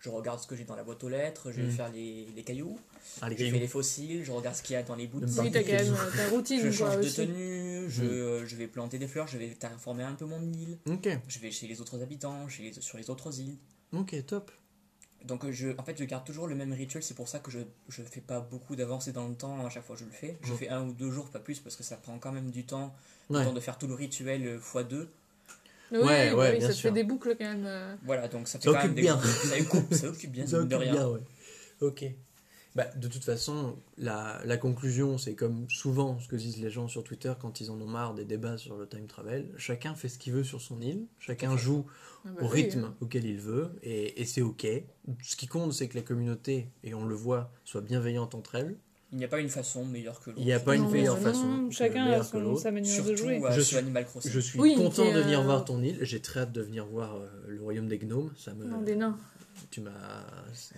je 0.00 0.08
regarde 0.10 0.40
ce 0.40 0.46
que 0.46 0.54
j'ai 0.56 0.64
dans 0.64 0.76
la 0.76 0.84
boîte 0.84 1.02
aux 1.04 1.08
lettres, 1.08 1.50
je 1.52 1.60
vais 1.60 1.66
Mm. 1.68 1.72
faire 1.72 1.90
les, 1.92 2.26
les 2.36 2.42
cailloux, 2.44 2.78
Ah, 3.20 3.28
les 3.28 3.36
je 3.36 3.44
gars, 3.44 3.50
fais 3.50 3.58
les 3.58 3.66
fossiles, 3.66 4.22
je 4.24 4.30
regarde 4.32 4.54
ce 4.56 4.62
qu'il 4.62 4.74
y 4.74 4.76
a 4.76 4.82
dans 4.82 4.94
les 4.94 5.08
boutiques, 5.08 5.38
Oui, 5.40 5.50
t'as 5.50 5.62
quand 5.62 5.72
même 5.72 5.92
euh, 5.92 6.16
ta 6.16 6.28
routine, 6.28 6.60
je 6.62 6.70
change 6.70 6.96
de 6.96 7.00
aussi. 7.00 7.16
tenue, 7.16 7.90
je, 7.90 8.04
Mm. 8.42 8.46
je 8.46 8.56
vais 8.56 8.66
planter 8.68 8.98
des 8.98 9.08
fleurs, 9.08 9.26
je 9.26 9.38
vais 9.38 9.48
terraformer 9.48 10.04
un 10.04 10.14
peu 10.14 10.24
mon 10.24 10.40
île, 10.40 10.78
ok. 10.88 11.08
Je 11.26 11.38
vais 11.40 11.50
chez 11.50 11.66
les 11.66 11.80
autres 11.80 12.00
habitants, 12.02 12.48
chez 12.48 12.62
les- 12.62 12.80
sur 12.80 12.96
les 12.96 13.10
autres 13.10 13.40
îles. 13.40 13.56
ok 13.92 14.14
top 14.26 14.50
Donc 15.24 15.50
je, 15.50 15.68
en 15.78 15.82
fait, 15.82 15.98
je 15.98 16.04
garde 16.04 16.24
toujours 16.24 16.46
le 16.46 16.54
même 16.54 16.72
rituel, 16.72 17.02
c'est 17.02 17.14
pour 17.14 17.28
ça 17.28 17.38
que 17.40 17.50
je 17.50 17.58
ne 17.58 18.06
fais 18.06 18.20
pas 18.20 18.40
beaucoup 18.40 18.76
d'avancées 18.76 19.12
dans 19.12 19.26
le 19.28 19.34
temps 19.34 19.64
à 19.66 19.68
chaque 19.70 19.84
fois 19.84 19.96
que 19.96 20.00
je 20.00 20.06
le 20.06 20.12
fais. 20.12 20.38
Je 20.42 20.54
fais 20.54 20.68
un 20.68 20.82
ou 20.86 20.92
deux 20.92 21.10
jours, 21.10 21.28
pas 21.28 21.40
plus, 21.40 21.58
parce 21.60 21.76
que 21.76 21.82
ça 21.82 21.96
prend 21.96 22.18
quand 22.18 22.32
même 22.32 22.50
du 22.50 22.64
temps, 22.64 22.94
ouais 23.30 23.40
le 23.40 23.44
temps 23.46 23.52
de 23.52 23.60
faire 23.60 23.76
tout 23.78 23.86
le 23.88 23.94
rituel 23.94 24.46
euh, 24.46 24.58
x2. 24.58 25.08
Oui, 25.90 25.98
Ouais, 25.98 26.32
ouais, 26.32 26.50
oui, 26.52 26.58
bien 26.58 26.66
ça 26.68 26.72
te 26.72 26.78
sûr. 26.78 26.90
fait 26.90 26.94
des 26.94 27.04
boucles 27.04 27.34
quand 27.36 27.44
même. 27.44 27.64
euh. 27.66 27.96
Voilà, 28.04 28.28
donc 28.28 28.46
ça 28.46 28.58
fait 28.58 28.64
Ça 28.66 28.70
quand 28.72 28.76
même 28.78 28.86
occupe 28.86 28.94
des- 28.96 29.02
bien. 29.02 29.20
Ça 29.20 29.56
occupe, 29.58 29.94
ça 29.94 30.08
occupe 30.08 30.30
bien, 30.32 30.46
Ça 30.46 30.58
mine 30.58 30.68
de 30.68 30.74
occupe 30.76 30.88
rien. 30.88 30.92
bien, 30.92 31.08
ouais. 31.08 31.20
Ok. 31.80 32.04
Bah, 32.78 32.86
de 32.94 33.08
toute 33.08 33.24
façon, 33.24 33.76
la, 33.96 34.40
la 34.44 34.56
conclusion, 34.56 35.18
c'est 35.18 35.34
comme 35.34 35.68
souvent 35.68 36.20
ce 36.20 36.28
que 36.28 36.36
disent 36.36 36.58
les 36.62 36.70
gens 36.70 36.86
sur 36.86 37.02
Twitter 37.02 37.32
quand 37.40 37.60
ils 37.60 37.72
en 37.72 37.80
ont 37.80 37.88
marre 37.88 38.14
des 38.14 38.24
débats 38.24 38.56
sur 38.56 38.76
le 38.76 38.86
time 38.86 39.06
travel. 39.08 39.50
Chacun 39.56 39.96
fait 39.96 40.08
ce 40.08 40.16
qu'il 40.16 40.32
veut 40.32 40.44
sur 40.44 40.60
son 40.60 40.80
île, 40.80 41.06
chacun 41.18 41.56
joue 41.56 41.86
Ah 42.24 42.28
bah 42.36 42.42
au 42.42 42.44
oui, 42.52 42.62
rythme 42.62 42.94
auquel 43.00 43.24
il 43.26 43.38
veut, 43.38 43.70
et, 43.82 44.20
et 44.22 44.24
c'est 44.24 44.42
ok. 44.42 44.64
Ce 45.24 45.34
qui 45.34 45.48
compte, 45.48 45.72
c'est 45.72 45.88
que 45.88 45.96
la 45.96 46.02
communauté, 46.02 46.68
et 46.84 46.94
on 46.94 47.04
le 47.04 47.16
voit, 47.16 47.50
soit 47.64 47.80
bienveillante 47.80 48.36
entre 48.36 48.54
elles. 48.54 48.76
Il 49.10 49.18
n'y 49.18 49.24
a 49.24 49.28
pas 49.28 49.40
une 49.40 49.48
façon 49.48 49.84
meilleure 49.84 50.20
que 50.20 50.30
l'autre. 50.30 50.40
Il 50.40 50.46
n'y 50.46 50.52
a 50.52 50.60
pas 50.60 50.76
une 50.76 50.88
meilleure 50.88 51.16
non, 51.16 51.22
façon. 51.22 51.70
Chacun 51.72 52.04
a 52.12 52.18
que 52.20 52.24
son- 52.26 52.56
sa 52.56 52.70
manière 52.70 52.92
Surtout 52.94 53.10
de 53.10 53.16
jouer. 53.16 53.42
euh, 53.42 53.50
Je 53.50 53.60
suis- 53.62 53.76
Animal 53.76 54.04
Crossing. 54.04 54.30
Je 54.30 54.38
suis 54.38 54.60
Oui, 54.60 54.74
content 54.76 55.12
de 55.12 55.18
venir 55.18 55.40
euh, 55.40 55.44
voir 55.44 55.64
ton 55.64 55.82
île. 55.82 55.98
J'ai 56.02 56.20
très 56.20 56.40
hâte 56.40 56.52
de 56.52 56.60
venir 56.60 56.84
voir 56.86 57.16
euh, 57.16 57.26
le 57.48 57.60
royaume 57.60 57.88
des 57.88 57.98
gnomes. 57.98 58.30
Ça 58.36 58.52
me, 58.54 58.66
Non, 58.66 58.82
des 58.82 58.94
nains. 58.96 59.18
Tu 59.70 59.80
m'as 59.80 60.24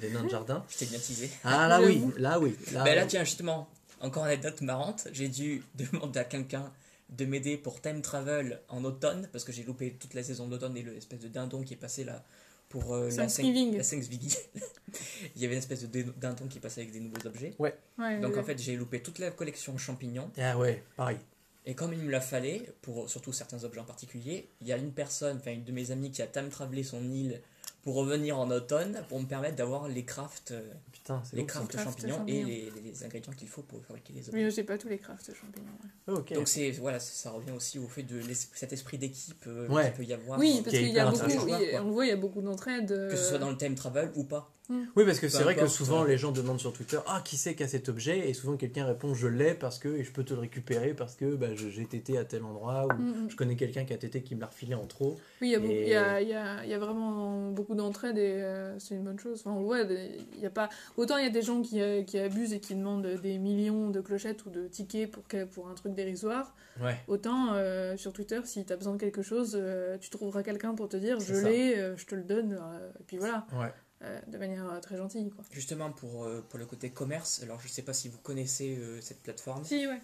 des 0.01 0.11
nains 0.11 0.25
de 0.25 0.29
jardin. 0.29 0.65
Je 0.69 0.79
t'ai 0.79 0.87
bien 0.87 0.99
teasé. 0.99 1.31
Ah 1.45 1.69
là 1.69 1.81
oui, 1.81 2.03
là 2.19 2.39
oui. 2.41 2.57
Là, 2.73 2.85
Ben 2.85 2.95
là, 2.95 3.07
tiens, 3.07 3.25
justement, 3.25 3.69
encore 4.01 4.25
une 4.25 4.31
anecdote 4.33 4.61
marrante. 4.63 5.09
J'ai 5.13 5.29
dû 5.29 5.63
demander 5.75 6.21
à 6.21 6.25
quelqu'un 6.25 6.73
de 7.11 7.25
m'aider 7.25 7.57
pour 7.57 7.81
time 7.81 8.03
travel 8.03 8.61
en 8.69 8.85
automne, 8.85 9.29
parce 9.33 9.45
que 9.45 9.53
j'ai 9.53 9.65
loupé 9.65 9.93
toute 9.95 10.15
la 10.15 10.23
saison 10.23 10.47
d'automne 10.47 10.77
et 10.77 10.83
l'espèce 10.83 11.21
de 11.21 11.29
dindon 11.29 11.63
qui 11.63 11.75
est 11.75 11.77
passé 11.77 12.05
là 12.05 12.25
pour 12.69 12.95
euh, 12.95 13.09
la 13.11 13.17
la 13.17 13.23
Thanksgiving. 13.27 13.83
Il 15.35 15.43
y 15.43 15.45
avait 15.45 15.55
une 15.55 15.59
espèce 15.59 15.83
de 15.89 16.03
dindon 16.19 16.47
qui 16.47 16.61
passait 16.61 16.83
avec 16.83 16.93
des 16.93 17.01
nouveaux 17.01 17.27
objets. 17.27 17.55
Ouais, 17.59 17.75
Donc 18.21 18.35
ouais. 18.35 18.39
en 18.39 18.45
fait, 18.45 18.59
j'ai 18.59 18.77
loupé 18.77 19.03
toute 19.03 19.19
la 19.19 19.33
collection 19.33 19.77
champignons. 19.77 20.31
Ah 20.39 20.57
ouais, 20.57 20.85
pareil. 20.97 21.19
Et 21.67 21.75
comme 21.75 21.93
il 21.93 21.99
me 22.01 22.11
la 22.11 22.21
fallait, 22.21 22.73
pour 22.81 23.11
surtout 23.11 23.33
certains 23.33 23.65
objets 23.65 23.81
en 23.81 23.85
particulier, 23.85 24.49
il 24.61 24.69
y 24.69 24.73
a 24.73 24.77
une 24.77 24.93
personne, 24.93 25.37
enfin 25.39 25.53
une 25.53 25.65
de 25.65 25.73
mes 25.73 25.91
amies 25.91 26.11
qui 26.11 26.23
a 26.23 26.27
time 26.27 26.49
travelé 26.49 26.83
son 26.85 27.03
île 27.11 27.41
pour 27.83 27.95
revenir 27.95 28.39
en 28.39 28.51
automne 28.51 29.03
pour 29.09 29.21
me 29.21 29.27
permettre 29.27 29.57
d'avoir 29.57 29.89
les 29.89 30.05
crafts, 30.05 30.51
euh, 30.51 30.61
Putain, 30.93 31.23
les 31.33 31.47
crafts 31.47 31.69
Crafts 31.73 31.85
champignons, 32.01 32.19
champignons. 32.19 32.49
et 32.49 32.71
les, 32.75 32.91
les 32.91 33.05
ingrédients 33.05 33.33
qu'il 33.33 33.49
faut 33.49 33.63
pour 33.63 33.83
fabriquer 33.85 34.13
les 34.13 34.21
objets. 34.29 34.33
Mais 34.45 34.51
j'ai 34.51 34.65
pas 34.65 34.77
tous 34.77 34.89
les 34.89 34.99
crafts 34.99 35.31
champignons. 35.35 35.67
ouais. 36.09 36.15
Ok. 36.19 36.33
Donc 36.35 36.47
c'est 36.49 36.71
voilà, 36.73 37.01
ça 37.01 37.31
revient 37.31 37.53
aussi 37.53 37.79
au 37.79 37.89
fait 37.89 38.03
de 38.03 38.19
l'es- 38.19 38.49
cet 38.55 38.73
esprit 38.73 38.99
d'équipe 38.99 39.45
euh, 39.47 39.67
Ouais. 39.69 39.85
qu'il 39.87 39.93
peut 39.95 40.05
y 40.05 40.13
avoir, 40.13 40.39
Oui, 40.39 40.57
euh, 40.59 40.63
parce 40.63 40.77
qu'il 40.77 40.89
y 40.91 40.99
a 40.99 41.11
beaucoup, 41.11 41.25
oui, 41.27 41.37
Quoi. 41.71 41.81
on 41.81 41.85
le 41.87 41.91
voit, 41.93 42.05
il 42.07 42.09
y 42.09 42.13
a 42.13 42.17
beaucoup 42.17 42.43
d'entraide. 42.43 42.89
que 43.11 43.17
ce 43.17 43.25
soit 43.31 43.39
dans 43.39 43.51
le 43.51 43.57
time 43.57 43.75
travel 43.75 44.11
ou 44.15 44.25
pas. 44.25 44.53
Oui, 44.97 45.05
parce 45.05 45.19
que 45.21 45.29
c'est 45.29 45.43
vrai 45.43 45.57
que 45.57 45.67
souvent 45.67 46.05
les 46.05 46.17
gens 46.19 46.33
demandent 46.33 46.61
sur 46.61 46.73
Twitter 46.73 46.99
Ah, 47.07 47.21
qui 47.25 47.37
c'est 47.37 47.55
qui 47.55 47.63
a 47.63 47.69
cet 47.69 47.89
objet? 47.89 48.29
Et 48.29 48.35
souvent 48.35 48.57
quelqu'un 48.57 48.87
répond 48.87 49.15
Je 49.15 49.27
l'ai 49.27 49.55
parce 49.55 49.79
que 49.79 49.89
et 49.89 50.05
je 50.05 50.13
peux 50.13 50.23
te 50.25 50.33
le 50.35 50.41
récupérer 50.41 50.95
parce 50.95 51.17
que 51.17 51.35
bah, 51.35 51.49
je- 51.55 51.69
j'ai 51.69 51.85
tété 51.87 52.17
à 52.19 52.25
tel 52.25 52.45
endroit 52.45 52.87
ou 52.87 52.93
Mm, 52.93 53.25
mm. 53.25 53.31
je 53.31 53.37
connais 53.37 53.57
quelqu'un 53.57 53.85
qui 53.85 53.93
a 53.93 53.99
tété 53.99 54.23
qui 54.23 54.35
me 54.35 54.41
l'a 54.41 54.47
refilé 54.47 54.75
en 54.75 54.87
trop. 54.87 55.19
Oui, 55.43 55.49
il 55.49 55.51
y, 55.51 55.57
a 55.57 55.59
Et- 55.61 55.89
y, 55.91 55.95
a, 55.95 56.21
il 56.23 56.29
y, 56.29 56.35
a, 56.35 56.65
il 56.65 56.71
y 56.71 56.75
a 56.75 56.79
vraiment 56.79 57.51
beaucoup 57.51 57.75
d'entraide 57.75 58.17
et 58.19 58.43
euh, 58.43 58.79
c'est 58.79 58.95
une 58.95 59.05
bonne 59.05 59.19
chose. 59.19 59.43
Enfin, 59.45 59.61
il 60.35 60.41
y 60.41 60.47
a 60.47 60.51
pas... 60.51 60.69
autant 60.97 61.17
il 61.17 61.25
y 61.25 61.27
a 61.27 61.31
des 61.31 61.43
gens 61.43 61.63
qui, 61.63 61.81
euh, 61.81 62.03
qui 62.03 62.19
abusent 62.19 62.53
et 62.53 62.61
qui 62.61 62.75
demandent 62.75 63.07
des 63.07 63.39
millions 63.39 63.91
de 63.91 64.01
clochettes 64.01 64.45
ou 64.47 64.51
de 64.51 64.67
tickets 64.69 65.11
pour, 65.11 65.25
pour 65.51 65.69
un 65.69 65.75
truc 65.75 65.95
dérisoire, 65.95 66.55
Ouais. 66.81 66.97
autant 67.09 67.55
euh, 67.55 67.97
sur 67.97 68.13
Twitter, 68.13 68.41
si 68.45 68.65
tu 68.65 68.73
as 68.73 68.77
besoin 68.77 68.95
de 68.95 68.99
quelque 69.01 69.23
chose, 69.23 69.55
euh, 69.61 69.99
tu 69.99 70.09
trouveras 70.09 70.43
quelqu'un 70.43 70.75
pour 70.75 70.89
te 70.89 70.97
dire 70.97 71.21
C'est 71.21 71.35
je 71.35 71.41
ça. 71.41 71.49
l'ai, 71.51 71.77
euh, 71.79 71.97
je 71.97 72.07
te 72.07 72.15
le 72.15 72.23
donne, 72.23 72.53
euh, 72.53 72.91
et 72.99 73.03
puis 73.07 73.19
voilà. 73.19 73.47
Ouais. 73.53 73.73
Euh, 74.03 74.19
de 74.29 74.39
manière 74.39 74.71
euh, 74.71 74.81
très 74.81 74.97
gentille. 74.97 75.31
Quoi. 75.31 75.45
Justement, 75.51 75.91
pour, 75.93 76.25
euh, 76.25 76.45
pour 76.49 76.59
le 76.59 76.67
côté 76.67 76.91
commerce, 76.91 77.43
alors 77.43 77.61
je 77.61 77.69
sais 77.69 77.83
pas 77.83 77.93
si 77.93 78.09
vous 78.09 78.19
connaissez 78.19 78.77
euh, 78.79 78.99
cette 79.01 79.21
plateforme, 79.23 79.65
Si, 79.65 79.87
ouais. 79.87 80.01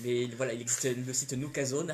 mais 0.00 0.26
voilà, 0.36 0.52
il 0.54 0.60
existe 0.60 0.88
le 1.06 1.12
site 1.12 1.32
Nookazone. 1.34 1.92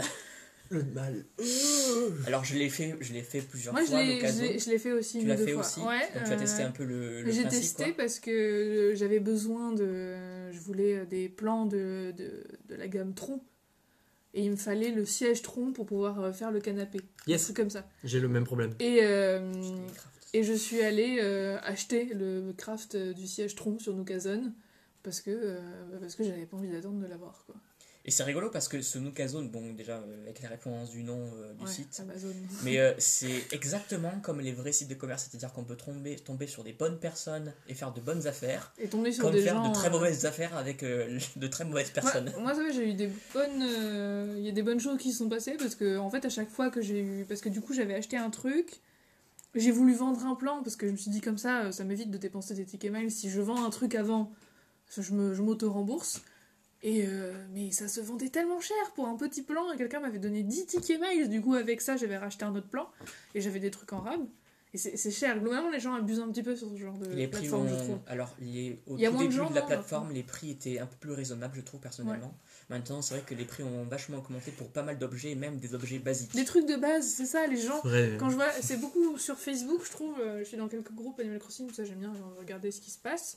Le 0.71 0.83
mal. 0.85 1.27
Alors 2.27 2.45
je 2.45 2.55
l'ai 2.57 2.71
fait, 2.71 2.97
je 3.01 3.13
l'ai 3.13 3.21
fait 3.23 3.43
plusieurs 3.43 3.75
Moi, 3.75 3.85
fois, 3.85 4.03
l'ai- 4.03 4.59
je 4.59 4.71
l'ai 4.71 4.79
fait 4.79 4.93
aussi 4.93 5.19
Tu 5.19 5.23
une 5.25 5.29
l'as 5.29 5.35
ou 5.35 5.39
deux 5.39 5.45
fait 5.45 5.53
fois. 5.53 5.61
aussi 5.61 5.81
Ouais, 5.81 6.01
Donc 6.15 6.25
tu 6.25 6.33
as 6.33 6.37
testé 6.37 6.63
euh, 6.63 6.69
un 6.69 6.71
peu 6.71 6.85
le, 6.85 7.21
le 7.23 7.31
J'ai 7.31 7.47
testé 7.47 7.85
quoi. 7.87 7.93
parce 7.99 8.19
que 8.21 8.93
j'avais 8.95 9.21
besoin 9.21 9.73
de. 9.73 10.51
Je 10.51 10.59
voulais 10.61 11.05
des 11.05 11.29
plans 11.29 11.67
de, 11.67 12.15
de, 12.17 12.45
de 12.71 12.75
la 12.75 12.89
gamme 12.89 13.13
Tron. 13.13 13.43
Et 14.33 14.45
il 14.45 14.51
me 14.51 14.57
fallait 14.57 14.93
le 14.93 15.05
siège 15.05 15.43
Tron 15.43 15.73
pour 15.73 15.85
pouvoir 15.85 16.35
faire 16.35 16.51
le 16.51 16.61
canapé. 16.61 17.01
Yes. 17.27 17.43
Un 17.43 17.45
truc 17.45 17.57
comme 17.59 17.71
ça. 17.71 17.87
J'ai 18.03 18.21
le 18.21 18.29
même 18.29 18.45
problème. 18.45 18.73
Et, 18.81 19.01
euh. 19.03 19.53
Et 20.35 20.43
je 20.43 20.53
suis 20.53 20.83
allée 20.83 21.19
euh, 21.21 21.59
acheter 21.63 22.05
le 22.15 22.53
craft 22.57 22.95
euh, 22.95 23.13
du 23.13 23.27
siège 23.27 23.55
Tron 23.55 23.79
sur 23.79 23.95
Nookazone 23.95 24.53
parce 25.03 25.21
que, 25.21 25.31
euh, 25.31 25.61
parce 26.01 26.15
que 26.15 26.25
j'avais 26.25 26.47
pas 26.47 26.57
envie 26.57 26.71
d'attendre 26.71 27.01
de 27.01 27.07
l'avoir. 27.07 27.43
Quoi. 27.47 27.55
Et 28.05 28.11
c'est 28.11 28.25
rigolo 28.25 28.51
parce 28.51 28.67
que 28.67 28.83
ce 28.83 28.99
Nookazone, 28.99 29.49
bon 29.51 29.75
déjà 29.75 29.99
euh, 29.99 30.23
avec 30.25 30.43
la 30.43 30.49
référence 30.49 30.91
du 30.91 31.05
nom 31.05 31.25
du 31.59 31.65
Ouais, 31.65 31.71
site, 31.71 32.01
Amazon. 32.01 32.33
mais 32.65 32.79
c'est 32.99 33.53
exactement 33.53 34.11
comme 34.23 34.41
les 34.41 34.53
vrais 34.53 34.73
sites 34.73 34.89
de 34.89 34.95
commerce, 34.95 35.29
c'est-à-dire 35.31 35.53
qu'on 35.53 35.63
peut 35.65 35.77
tomber, 35.77 36.17
tomber 36.17 36.47
sur 36.49 36.65
des 36.65 36.73
bonnes 36.73 36.99
personnes 36.99 37.53
et 37.69 37.75
faire 37.75 37.93
de 37.93 38.01
bonnes 38.01 38.27
affaires, 38.27 38.73
Et 38.79 38.89
tomber 38.89 39.13
sur 39.13 39.23
comme 39.25 39.33
des 39.35 39.43
faire 39.43 39.55
gens. 39.55 39.69
de 39.69 39.75
très 39.75 39.91
mauvaises 39.91 40.25
affaires 40.27 40.57
avec 40.57 40.81
de 41.37 41.47
très 41.47 41.65
mauvaises 41.65 41.93
Moi, 41.95 42.03
personnes. 42.03 42.33
moi, 42.41 42.55
ça 42.55 42.63
va, 42.65 42.71
j'ai 42.73 42.89
eu 42.91 42.95
des 42.95 43.11
bonnes. 43.35 43.63
Il 44.39 44.45
y 44.45 44.49
a 44.49 44.53
des 44.53 44.63
bonnes 44.63 44.81
choses 44.81 44.99
qui 44.99 45.13
se 45.13 45.19
sont 45.19 45.29
passées 45.29 45.57
parce 45.59 45.77
que, 45.77 45.97
en 45.99 46.11
fait, 46.11 46.25
à 46.25 46.29
chaque 46.31 46.51
fois 46.51 46.71
que 46.71 46.81
j'ai 46.81 47.01
eu. 47.01 47.25
Parce 47.29 47.41
que 47.41 47.49
du 47.51 47.61
coup, 47.61 47.73
j'avais 47.73 47.95
acheté 47.95 48.17
un 48.17 48.31
truc, 48.31 48.81
j'ai 49.55 49.71
voulu 49.71 49.95
vendre 49.95 50.25
un 50.27 50.35
plan 50.35 50.63
parce 50.63 50.77
que 50.77 50.87
je 50.87 50.93
me 50.93 50.97
suis 50.97 51.11
dit 51.11 51.21
comme 51.21 51.39
ça, 51.39 51.65
euh, 51.65 51.73
ça 51.73 51.85
m'évite 51.85 52.11
de 52.11 52.19
dépenser 52.19 52.55
des 52.55 52.65
tickets 52.65 52.93
miles. 52.93 53.11
Si 53.11 53.29
je 53.31 53.41
vends 53.41 53.65
un 53.65 53.71
truc 53.71 53.95
avant, 53.95 54.33
je 54.97 55.13
me- 55.13 55.35
je 55.35 55.43
m'auto-rembourse. 55.43 56.23
Et 56.85 57.05
euh, 57.07 57.33
mais 57.53 57.71
ça 57.71 57.87
se 57.87 58.01
vendait 58.01 58.29
tellement 58.29 58.59
cher 58.61 58.77
pour 58.97 59.07
un 59.07 59.17
petit 59.17 59.43
plan 59.43 59.71
et 59.73 59.77
quelqu'un 59.77 60.01
m'avait 60.01 60.19
donné 60.19 60.43
10 60.43 60.67
tickets 60.67 61.01
miles. 61.01 61.29
Du 61.29 61.41
coup, 61.41 61.55
avec 61.55 61.81
ça, 61.81 61.97
j'avais 61.97 62.17
racheté 62.19 62.45
un 62.45 62.55
autre 62.57 62.67
plan 62.69 62.89
et 63.35 63.41
j'avais 63.41 63.61
des 63.61 63.71
trucs 63.71 63.93
en 63.93 64.01
rab. 64.01 64.21
Et 64.75 64.79
c'est 64.79 65.11
cher. 65.11 65.39
Globalement, 65.39 65.69
les 65.69 65.81
gens 65.81 65.93
abusent 65.93 66.19
un 66.21 66.29
petit 66.33 66.43
peu 66.43 66.57
sur 66.57 66.71
ce 66.71 66.77
genre 66.77 66.97
de 66.97 67.07
Les 67.11 67.29
prix 67.29 67.41
plateforme, 67.43 67.69
je 67.69 67.75
ont... 67.75 67.79
trouve. 67.79 67.99
Alors, 68.07 68.35
les... 68.41 68.81
au 68.87 68.97
Il 68.97 69.03
y 69.03 69.07
a 69.07 69.11
tout 69.11 69.17
moins 69.17 69.27
de 69.27 69.31
gens, 69.31 69.51
de 69.51 69.55
la 69.55 69.61
plateforme, 69.61 70.13
les 70.13 70.23
prix 70.23 70.51
étaient 70.51 70.79
un 70.79 70.87
peu 70.87 70.97
plus 70.99 71.13
raisonnables, 71.13 71.55
je 71.55 71.61
trouve, 71.61 71.79
personnellement. 71.79 72.33
Maintenant, 72.73 73.03
c'est 73.03 73.17
vrai 73.17 73.23
que 73.27 73.35
les 73.35 73.45
prix 73.45 73.63
ont 73.63 73.85
vachement 73.85 74.17
augmenté 74.17 74.51
pour 74.51 74.67
pas 74.67 74.83
mal 74.83 74.97
d'objets, 74.97 75.35
même 75.35 75.59
des 75.59 75.75
objets 75.75 75.99
basiques. 75.99 76.35
Des 76.35 76.47
trucs 76.47 76.67
de 76.67 76.77
base, 76.77 77.07
c'est 77.07 77.27
ça, 77.27 77.47
les 77.47 77.61
gens. 77.61 77.83
Vrai. 77.85 78.17
Quand 78.19 78.31
je 78.31 78.37
vois, 78.37 78.51
c'est 78.63 78.79
beaucoup 78.79 79.19
sur 79.19 79.39
Facebook, 79.39 79.83
je 79.85 79.91
trouve, 79.91 80.19
euh, 80.19 80.39
je 80.39 80.45
suis 80.45 80.57
dans 80.57 80.69
quelques 80.69 80.93
groupes 80.93 81.21
Animal 81.21 81.39
Crossing, 81.39 81.71
ça 81.71 81.85
j'aime 81.85 81.99
bien 81.99 82.15
regarder 82.39 82.71
ce 82.71 82.81
qui 82.81 82.91
se 82.91 82.97
passe. 82.97 83.37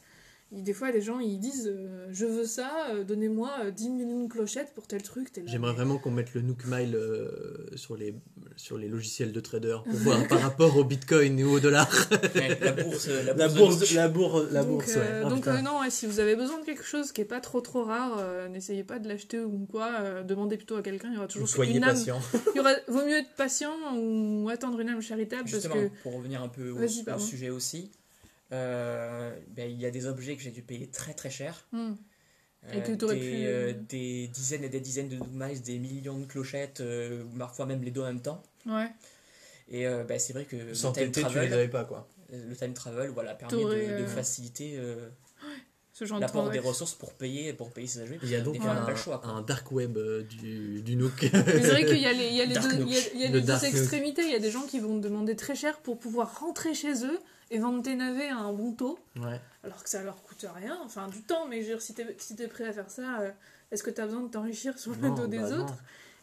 Et 0.51 0.61
des 0.61 0.73
fois, 0.73 0.91
des 0.91 1.01
gens 1.01 1.19
ils 1.19 1.39
disent 1.39 1.67
euh, 1.73 2.07
Je 2.11 2.26
veux 2.26 2.45
ça, 2.45 2.72
euh, 2.91 3.03
donnez-moi 3.03 3.51
euh, 3.63 3.72
10 3.72 3.89
millions 3.89 4.23
de 4.26 4.31
clochettes 4.31 4.73
pour 4.76 4.88
tel 4.88 5.01
truc. 5.01 5.27
J'aimerais 5.47 5.73
vraiment 5.73 5.97
qu'on 5.97 6.11
mette 6.11 6.34
le 6.35 6.41
Nook 6.41 6.65
Mile 6.65 6.95
euh, 6.95 7.65
sur, 7.76 7.97
les, 7.97 8.15
sur 8.55 8.77
les 8.77 8.88
logiciels 8.88 9.31
de 9.31 9.39
traders 9.39 9.84
pour 9.84 9.93
voir 9.95 10.27
par 10.27 10.39
rapport 10.41 10.77
au 10.77 10.84
bitcoin 10.84 11.41
ou 11.43 11.51
au 11.55 11.59
dollar. 11.59 11.89
Ouais, 12.35 12.59
la 12.61 12.72
bourse, 12.73 13.07
la 13.07 13.34
bourse, 13.34 13.39
La 13.39 13.47
bourse, 13.47 13.80
Nook. 13.80 13.91
la 13.93 14.07
bourse, 14.07 14.51
la 14.51 14.63
donc, 14.63 14.72
bourse, 14.72 14.93
euh, 14.95 14.99
ouais. 14.99 15.23
Oh, 15.26 15.30
donc 15.30 15.47
euh, 15.47 15.61
non, 15.61 15.80
ouais, 15.80 15.89
si 15.89 16.05
vous 16.05 16.19
avez 16.19 16.35
besoin 16.35 16.59
de 16.59 16.65
quelque 16.65 16.84
chose 16.84 17.11
qui 17.11 17.22
est 17.22 17.26
pas 17.26 17.39
trop 17.39 17.61
trop 17.61 17.84
rare, 17.84 18.17
euh, 18.19 18.47
n'essayez 18.47 18.84
pas 18.84 18.99
de 18.99 19.07
l'acheter 19.07 19.39
ou 19.39 19.65
quoi. 19.69 19.89
euh, 20.01 20.23
demandez 20.23 20.57
plutôt 20.57 20.76
à 20.76 20.81
quelqu'un. 20.81 21.09
Il 21.09 21.15
y 21.15 21.17
aura 21.17 21.27
toujours 21.27 21.47
soyez 21.47 21.77
une 21.77 21.84
âme. 21.84 21.91
patient. 21.95 22.19
Il 22.53 22.57
y 22.57 22.59
aura, 22.59 22.72
vaut 22.88 23.05
mieux 23.05 23.17
être 23.17 23.34
patient 23.35 23.73
ou 23.97 24.47
attendre 24.49 24.80
une 24.80 24.89
âme 24.89 25.01
charitable 25.01 25.47
Justement, 25.47 25.76
parce 25.76 25.88
que 25.88 26.03
pour 26.03 26.15
revenir 26.15 26.41
un 26.41 26.49
peu 26.49 26.69
au, 26.72 27.19
sujet 27.19 27.49
aussi, 27.49 27.91
euh, 27.93 28.05
ben, 28.51 29.69
il 29.72 29.80
y 29.80 29.85
a 29.85 29.91
des 29.91 30.05
objets 30.05 30.35
que 30.35 30.41
j'ai 30.41 30.51
dû 30.51 30.61
payer 30.61 30.88
très 30.88 31.13
très 31.13 31.30
cher. 31.30 31.67
hmm, 31.72 31.93
Et 32.73 32.77
Euh, 32.77 32.81
que 32.81 32.91
des, 33.13 33.19
pu, 33.19 33.45
euh, 33.45 33.69
euh, 33.69 33.73
des 33.89 34.27
dizaines 34.30 34.63
et 34.63 34.69
des 34.69 34.80
dizaines 34.80 35.09
de 35.09 35.17
miles, 35.31 35.61
des 35.61 35.77
millions 35.80 36.19
de 36.19 36.26
clochettes, 36.26 36.81
euh, 36.81 37.23
parfois 37.38 37.65
même 37.65 37.84
les 37.84 37.91
deux 37.91 38.01
en 38.01 38.05
même 38.05 38.22
temps. 38.22 38.41
ouais, 38.65 38.89
Et 39.69 39.88
euh, 39.88 40.03
ben, 40.03 40.19
c'est 40.19 40.34
vrai 40.34 40.45
que 40.45 40.55
le 40.55 40.73
Sans 40.73 40.91
time, 40.91 41.11
TNT, 41.11 41.11
tu 41.13 41.19
les 41.19 41.23
travel, 41.26 41.53
avais 41.53 41.67
pas, 41.67 41.85
quoi. 41.85 42.07
le 42.31 42.55
time 42.55 42.73
travel 42.73 43.09
voilà, 43.09 43.35
permet 43.35 43.55
de, 43.57 43.69
de 43.69 43.76
euh, 43.76 44.07
faciliter 44.07 44.76
euh, 44.77 45.09
ce 45.97 46.03
genre 46.03 46.19
de 46.19 46.51
des 46.51 46.59
ressources 46.59 46.93
pour 46.93 47.13
payer, 47.13 47.53
pour 47.53 47.72
payer 47.72 47.88
ses 47.88 48.01
objets. 48.01 48.19
Il 48.22 48.30
y 48.30 48.35
a 48.35 48.41
donc 48.41 48.57
un, 48.57 48.76
pas 48.84 48.89
le 48.91 48.97
choix. 48.97 49.22
un 49.26 49.41
dark 49.41 49.72
web 49.72 49.97
euh, 49.97 50.23
du, 50.23 50.81
du 50.81 50.97
Nook. 50.97 51.23
Mais 51.31 51.61
c'est 51.61 51.69
vrai 51.69 51.85
qu'il 51.85 51.99
y 51.99 52.05
a 52.05 52.11
les, 52.11 52.27
il 52.27 52.35
y 52.35 52.41
a 52.41 52.45
les 52.45 52.53
deux, 52.55 52.73
il 52.81 52.93
y 52.93 52.97
a, 52.97 52.99
il 53.13 53.19
y 53.22 53.23
a 53.23 53.27
Le 53.30 53.35
les 53.35 53.39
deux 53.41 53.47
Dark 53.47 53.63
Nook. 53.63 53.72
extrémités. 53.73 54.23
Il 54.23 54.31
y 54.31 54.35
a 54.35 54.39
des 54.39 54.51
gens 54.51 54.63
qui 54.63 54.80
vont 54.80 54.97
demander 54.97 55.38
très 55.38 55.55
cher 55.55 55.77
pour 55.80 55.97
pouvoir 55.97 56.38
rentrer 56.41 56.73
chez 56.73 57.05
eux 57.05 57.17
et 57.49 57.59
vendre 57.59 57.81
tes 57.81 57.95
navets 57.95 58.27
à 58.27 58.35
un 58.38 58.51
bon 58.51 58.73
taux, 58.73 58.99
Ouais. 59.15 59.39
alors 59.63 59.81
que 59.84 59.89
ça 59.89 60.01
leur 60.03 60.22
coûte 60.22 60.45
rien, 60.53 60.77
enfin 60.84 61.07
du 61.07 61.22
temps. 61.22 61.47
Mais 61.47 61.61
je 61.61 61.67
veux 61.67 61.73
dire, 61.76 61.81
si 61.81 61.93
t'es 61.93 62.05
si 62.19 62.35
t'es 62.35 62.49
prêt 62.49 62.65
à 62.65 62.73
faire 62.73 62.89
ça, 62.89 63.22
euh, 63.22 63.31
est-ce 63.72 63.81
que 63.81 63.89
t'as 63.89 64.05
besoin 64.05 64.22
de 64.23 64.27
t'enrichir 64.30 64.77
sur 64.77 64.91
le 64.91 64.97
Non, 65.07 65.15
dos 65.15 65.27
des 65.27 65.38
bah 65.39 65.49
autres? 65.59 65.76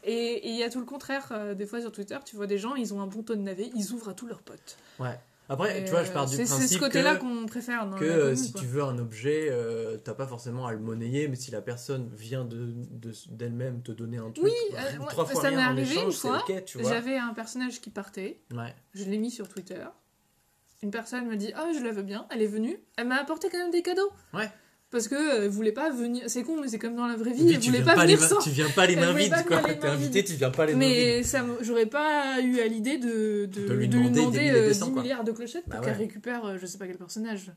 Et 0.04 0.12
et 0.14 0.48
il 0.50 0.56
y 0.56 0.64
a 0.64 0.68
tout 0.68 0.80
le 0.80 0.84
contraire. 0.84 1.28
euh, 1.32 1.54
des 1.54 1.64
fois 1.64 1.80
sur 1.80 1.92
Twitter, 1.92 2.18
tu 2.26 2.36
vois 2.36 2.46
des 2.46 2.58
gens, 2.58 2.74
ils 2.74 2.92
ont 2.92 3.00
un 3.00 3.06
bon 3.06 3.22
taux 3.22 3.36
de 3.36 3.40
navet, 3.40 3.70
ils 3.74 3.92
ouvrent 3.92 4.10
à 4.10 4.14
tous 4.14 4.26
leurs 4.26 4.42
potes. 4.42 4.76
Ouais. 4.98 5.18
Après, 5.52 5.80
Et, 5.80 5.84
tu 5.84 5.90
vois, 5.90 6.02
je 6.04 6.10
pars 6.12 6.24
euh, 6.24 6.26
du 6.26 6.36
c'est- 6.36 6.46
C'est 6.46 6.52
ce 6.52 6.56
principe 6.58 6.80
côté-là 6.80 7.16
que, 7.16 7.20
qu'on 7.20 7.46
préfère. 7.46 7.86
Dans 7.86 7.96
que 7.96 8.04
euh, 8.04 8.20
commune, 8.22 8.36
si 8.36 8.52
quoi. 8.52 8.60
tu 8.60 8.66
veux 8.66 8.82
un 8.82 8.98
objet, 8.98 9.48
euh, 9.50 9.98
t'as 9.98 10.14
pas 10.14 10.26
forcément 10.26 10.66
à 10.66 10.72
le 10.72 10.78
monnayer, 10.78 11.28
mais 11.28 11.36
si 11.36 11.50
la 11.50 11.60
personne 11.62 12.10
vient 12.14 12.44
de, 12.44 12.72
de- 12.90 13.12
d'elle-même 13.30 13.82
te 13.82 13.92
donner 13.92 14.18
un 14.18 14.30
truc, 14.30 14.44
Oui, 14.44 14.52
bah, 14.72 14.78
euh, 14.94 14.96
moi, 14.98 15.06
trois 15.08 15.26
fois 15.26 15.42
ça 15.42 15.50
m'est 15.50 15.56
arrivé 15.58 15.82
une 15.94 15.98
échange, 16.08 16.14
fois. 16.16 16.44
J'avais 16.82 17.16
un 17.18 17.34
personnage 17.34 17.80
qui 17.80 17.90
partait. 17.90 18.40
Ouais. 18.52 18.74
Je 18.94 19.04
l'ai 19.04 19.18
mis 19.18 19.30
sur 19.30 19.48
Twitter. 19.48 19.84
Une 20.82 20.90
personne 20.90 21.28
m'a 21.28 21.36
dit 21.36 21.52
Ah, 21.54 21.68
je 21.78 21.84
la 21.84 21.92
veux 21.92 22.02
bien. 22.02 22.26
Elle 22.30 22.42
est 22.42 22.46
venue. 22.46 22.76
Elle 22.96 23.06
m'a 23.06 23.16
apporté 23.20 23.48
quand 23.50 23.58
même 23.58 23.70
des 23.70 23.82
cadeaux. 23.82 24.10
Ouais. 24.34 24.50
Parce 24.93 25.09
que 25.09 25.14
euh, 25.14 25.44
elle 25.47 25.48
voulait 25.51 25.73
pas 25.73 25.90
venir. 25.90 26.23
C'est 26.28 26.43
con, 26.44 26.60
mais 26.60 26.69
c'est 26.69 26.78
comme 26.78 26.94
dans 26.94 27.06
la 27.06 27.16
vraie 27.16 27.32
vie. 27.32 27.43
Oui, 27.44 27.52
elle 27.55 27.60
tu 27.60 27.70
voulait 27.70 27.82
pas 27.82 27.97
venir 27.97 28.20
sans. 28.23 28.39
Tu 28.40 28.51
viens 28.51 28.69
pas 28.70 28.86
les 28.86 28.94
mains 28.94 29.12
vides, 29.14 29.35
quoi. 29.48 29.60
T'es 29.62 29.86
invité, 29.89 30.23
tu 30.23 30.35
viens 30.35 30.51
pas 30.51 30.66
les 30.66 30.74
mains 30.74 30.81
vides. 30.86 30.89
Mais 31.16 31.23
ça, 31.23 31.44
j'aurais 31.62 31.86
pas 31.86 32.40
eu 32.43 32.60
à 32.60 32.66
l'idée 32.66 32.98
de, 32.98 33.47
de, 33.47 33.66
De 33.69 33.73
lui 33.74 33.89
de 33.89 33.97
lui 33.98 34.10
demander 34.10 34.20
des 34.39 34.39
milliers 34.44 34.51
euh, 34.51 34.66
de 34.69 34.73
10 34.73 34.78
cents, 34.78 34.93
quoi. 34.93 35.02
milliards 35.02 35.24
de 35.24 35.32
clochettes 35.32 35.64
pour 35.64 35.73
Bah 35.73 35.81
qu'elle 35.81 35.94
ouais. 35.94 35.98
récupère 35.98 36.44
euh, 36.44 36.56
je 36.60 36.66
sais 36.66 36.77
pas 36.78 36.86
quel 36.86 36.98
personnage. 36.98 37.51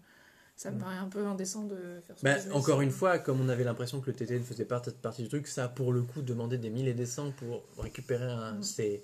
Ça 0.55 0.71
me 0.71 0.77
Mm. 0.77 0.79
paraît 0.79 0.95
un 0.95 1.09
peu 1.09 1.25
indécent 1.25 1.63
de 1.65 1.75
faire 2.07 2.17
ça. 2.17 2.23
Bah, 2.23 2.55
encore 2.55 2.79
une 2.81 2.91
fois, 2.91 3.19
comme 3.19 3.41
on 3.41 3.49
avait 3.49 3.65
l'impression 3.65 3.99
que 3.99 4.09
le 4.09 4.15
TT 4.15 4.39
ne 4.39 4.43
faisait 4.43 4.63
pas 4.63 4.81
partie 5.01 5.21
du 5.23 5.27
truc, 5.27 5.47
ça, 5.47 5.67
pour 5.67 5.91
le 5.91 6.03
coup, 6.03 6.21
demander 6.21 6.57
des 6.57 6.69
mille 6.69 6.87
et 6.87 6.93
des 6.93 7.05
cents 7.05 7.31
pour 7.31 7.65
récupérer 7.77 8.23
un. 8.23 8.53
Mm. 8.53 8.63
C'est. 8.63 9.03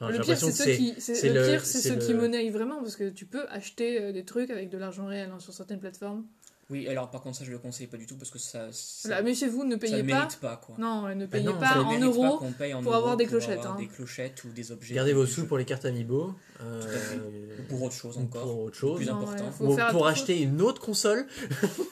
enfin, 0.00 0.10
j'ai 0.10 0.18
le 0.18 0.24
pire, 0.24 0.34
l'impression 0.34 0.50
c'est 0.50 0.64
que 0.64 0.70
ceux 0.72 0.76
qui, 0.76 0.94
c'est- 1.00 1.14
c'est 1.14 1.28
le 1.28 1.40
le- 1.42 1.46
pire, 1.48 1.64
c'est 1.64 1.78
c'est 1.78 1.88
ceux 1.90 1.94
le- 1.94 2.00
qui 2.04 2.14
monnaient 2.14 2.50
vraiment 2.50 2.80
parce 2.82 2.96
que 2.96 3.08
tu 3.10 3.24
peux 3.26 3.46
acheter 3.50 4.02
euh, 4.02 4.12
des 4.12 4.24
trucs 4.24 4.50
avec 4.50 4.68
de 4.70 4.76
l'argent 4.78 5.06
réel 5.06 5.30
hein, 5.32 5.38
sur 5.38 5.52
certaines 5.52 5.78
plateformes. 5.78 6.24
Oui, 6.70 6.88
alors 6.88 7.10
par 7.10 7.20
contre, 7.20 7.36
ça 7.36 7.44
je 7.44 7.50
le 7.50 7.58
conseille 7.58 7.86
pas 7.86 7.96
du 7.98 8.06
tout 8.06 8.16
parce 8.16 8.30
que 8.30 8.38
ça. 8.38 8.68
ça 8.72 9.08
Là, 9.08 9.22
méfiez-vous, 9.22 9.64
ne 9.64 9.72
ça 9.72 9.78
payez 9.78 10.02
ne 10.02 10.08
pas. 10.10 10.16
mérite 10.20 10.38
pas 10.40 10.56
quoi. 10.56 10.74
Non, 10.78 11.08
ne 11.14 11.26
Bah 11.26 11.32
payez 11.32 11.44
non, 11.44 11.58
pas 11.58 11.68
ça 11.68 11.74
ne 11.76 11.80
en 11.82 11.90
pas 11.90 11.98
euros. 11.98 12.40
paye 12.58 12.72
en 12.74 12.82
pour 12.82 12.92
euros 12.92 12.98
avoir 13.00 13.16
des 13.16 13.26
clochettes, 13.26 13.58
avoir 13.58 13.74
hein. 13.74 13.78
des 13.78 13.88
clochettes 13.88 14.44
ou 14.44 14.48
des 14.48 14.72
objets. 14.72 14.94
Gardez 14.94 15.12
vos 15.12 15.26
sous 15.26 15.46
pour 15.46 15.58
les 15.58 15.64
cartes 15.64 15.84
Amiibo. 15.84 16.34
Euh, 16.64 17.56
Ou 17.58 17.62
pour 17.68 17.82
autre 17.82 17.94
chose 17.94 18.18
encore. 18.18 18.42
Pour 18.44 18.60
autre 18.60 18.76
chose. 18.76 18.96
Plus 18.98 19.06
Non, 19.06 19.18
important. 19.20 19.44
ouais, 19.60 19.72
Ou 19.88 19.90
pour 19.90 20.06
acheter 20.06 20.40
une 20.42 20.60
autre 20.62 20.80
console. 20.80 21.26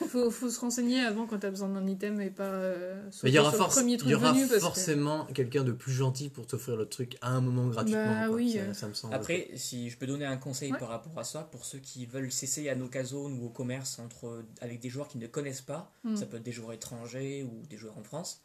faut, 0.09 0.31
faut 0.31 0.49
se 0.51 0.61
renseigner 0.61 1.01
avant 1.01 1.27
quand 1.27 1.39
t'as 1.39 1.51
besoin 1.51 1.69
d'un 1.69 1.87
item 1.87 2.21
et 2.21 2.31
pas 2.31 2.45
euh, 2.45 3.01
Mais 3.23 3.31
il 3.31 3.35
y 3.35 3.39
aura, 3.39 3.51
sur 3.51 3.59
le 3.61 3.65
forc- 3.65 3.75
premier 3.75 3.97
truc 3.97 4.11
y 4.11 4.15
aura 4.15 4.33
venu 4.33 4.43
parce 4.43 4.55
que- 4.55 4.61
forcément 4.61 5.25
quelqu'un 5.35 5.65
de 5.65 5.73
plus 5.73 5.93
gentil 5.93 6.29
pour 6.29 6.47
t'offrir 6.47 6.77
le 6.77 6.87
truc 6.87 7.17
à 7.21 7.31
un 7.31 7.41
moment 7.41 7.67
gratuitement. 7.69 8.05
Bah 8.29 8.31
oui, 8.31 8.53
ça, 8.69 8.75
ça 8.75 8.89
me 8.89 8.95
semble. 8.95 9.15
Après, 9.15 9.49
si 9.57 9.91
je 9.91 9.97
peux 9.97 10.07
donner 10.07 10.25
un 10.27 10.37
conseil 10.37 10.73
Ouais. 10.73 10.79
par 10.79 10.89
rapport 10.89 11.19
à 11.19 11.25
ça, 11.25 11.41
pour 11.51 11.65
ceux 11.65 11.79
qui 11.79 12.07
veulent 12.07 12.33
s'essayer 12.33 12.71
à 12.71 12.75
nos 12.75 12.89
casones 12.89 13.39
ou 13.41 13.47
au 13.47 13.51
commerce 13.51 13.99
entre, 13.99 14.43
avec 14.61 14.81
des 14.81 14.89
joueurs 14.91 15.09
qui 15.09 15.19
ne 15.19 15.27
connaissent 15.27 15.61
pas, 15.63 15.91
Hmm. 16.05 16.17
ça 16.17 16.27
peut 16.27 16.37
être 16.39 16.43
des 16.43 16.53
joueurs 16.53 16.73
étrangers 16.73 17.43
ou 17.45 17.67
des 17.69 17.77
joueurs 17.77 17.99
en 17.99 18.03
France, 18.03 18.43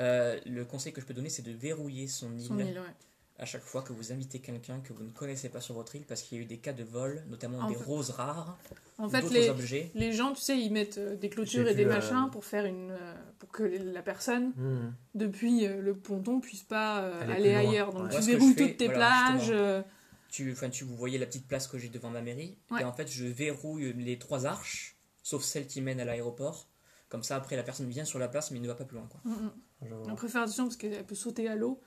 euh, 0.00 0.38
le 0.46 0.64
conseil 0.64 0.92
que 0.92 1.00
je 1.00 1.06
peux 1.06 1.14
donner, 1.14 1.28
c'est 1.28 1.42
de 1.42 1.52
verrouiller 1.52 2.06
son 2.06 2.32
île, 2.36 2.46
Son 2.46 2.58
île, 2.58 2.66
ouais. 2.78 2.94
À 3.38 3.44
chaque 3.46 3.62
fois 3.64 3.82
que 3.82 3.92
vous 3.92 4.12
invitez 4.12 4.38
quelqu'un 4.40 4.80
que 4.80 4.92
vous 4.92 5.02
ne 5.02 5.10
connaissez 5.10 5.48
pas 5.48 5.60
sur 5.60 5.74
votre 5.74 5.96
île, 5.96 6.04
parce 6.06 6.22
qu'il 6.22 6.38
y 6.38 6.40
a 6.40 6.44
eu 6.44 6.46
des 6.46 6.58
cas 6.58 6.72
de 6.72 6.84
vol, 6.84 7.24
notamment 7.28 7.58
En 7.58 7.68
des 7.68 7.74
fait- 7.74 7.84
roses 7.84 8.10
rares, 8.10 8.58
En 8.98 9.08
fait, 9.08 9.20
d'autres 9.22 9.34
les, 9.34 9.48
objets. 9.48 9.90
les 9.94 10.12
gens, 10.12 10.32
tu 10.32 10.40
sais, 10.42 10.58
ils 10.58 10.70
mettent 10.70 10.98
euh, 10.98 11.16
des 11.16 11.28
clôtures 11.28 11.64
J'ai 11.64 11.72
et 11.72 11.74
des 11.74 11.84
euh, 11.86 11.88
machins 11.88 12.28
pour 12.30 12.44
faire 12.44 12.66
une, 12.66 12.90
euh, 12.92 13.14
pour 13.38 13.48
que 13.50 13.62
la 13.64 14.02
personne 14.02 14.50
Hmm. 14.56 14.92
depuis 15.14 15.66
le 15.66 15.94
ponton 15.96 16.40
puisse 16.40 16.62
pas 16.62 16.98
Aller 17.22 17.54
ailleurs. 17.54 17.92
Donc 17.92 18.10
Ouais. 18.12 18.16
tu 18.20 18.22
verrouilles 18.30 18.54
toutes 18.54 18.76
tes 18.76 18.86
voilà, 18.86 19.08
plages. 19.30 19.40
justement. 19.46 19.84
Tu, 20.30 20.50
enfin, 20.52 20.70
tu 20.70 20.84
vous 20.84 20.96
voyez 20.96 21.18
la 21.18 21.26
petite 21.26 21.46
place 21.46 21.66
que 21.66 21.76
j'ai 21.78 21.88
devant 21.88 22.08
ma 22.10 22.22
mairie, 22.22 22.56
Ouais. 22.70 22.80
et 22.82 22.84
en 22.84 22.92
fait, 22.92 23.10
je 23.10 23.24
verrouille 23.26 23.92
les 23.94 24.18
trois 24.18 24.46
arches, 24.46 24.96
sauf 25.22 25.42
celle 25.42 25.66
qui 25.66 25.80
mène 25.80 26.00
à 26.00 26.04
l'aéroport. 26.04 26.68
Comme 27.08 27.22
ça, 27.22 27.36
après, 27.36 27.56
la 27.56 27.62
personne 27.62 27.88
vient 27.90 28.06
sur 28.06 28.18
la 28.18 28.28
place, 28.28 28.50
mais 28.50 28.58
il 28.58 28.62
ne 28.62 28.68
va 28.68 28.74
pas 28.74 28.84
plus 28.84 28.96
loin. 28.96 29.06
Quoi. 29.10 29.20
mm, 29.24 29.34
mm. 29.34 29.52
Je 29.82 29.94
vois. 29.94 30.06
On 30.10 30.14
préfère 30.14 30.42
attention 30.42 30.64
parce 30.64 30.76
qu'elle 30.76 31.04
peut 31.04 31.14
sauter 31.14 31.48
à 31.48 31.56
l'eau. 31.56 31.80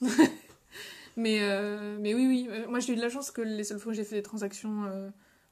mais, 1.16 1.40
euh, 1.42 1.98
mais 2.00 2.14
oui, 2.14 2.26
oui. 2.26 2.48
Euh, 2.50 2.68
Moi, 2.68 2.80
j'ai 2.80 2.92
eu 2.92 2.96
de 2.96 3.00
la 3.00 3.08
chance 3.08 3.30
que 3.30 3.40
les 3.42 3.64
seules 3.64 3.78
fois 3.78 3.92
où 3.92 3.94
j'ai 3.94 4.04
fait 4.04 4.16
des 4.16 4.22
transactions 4.22 4.84
euh, 4.84 5.10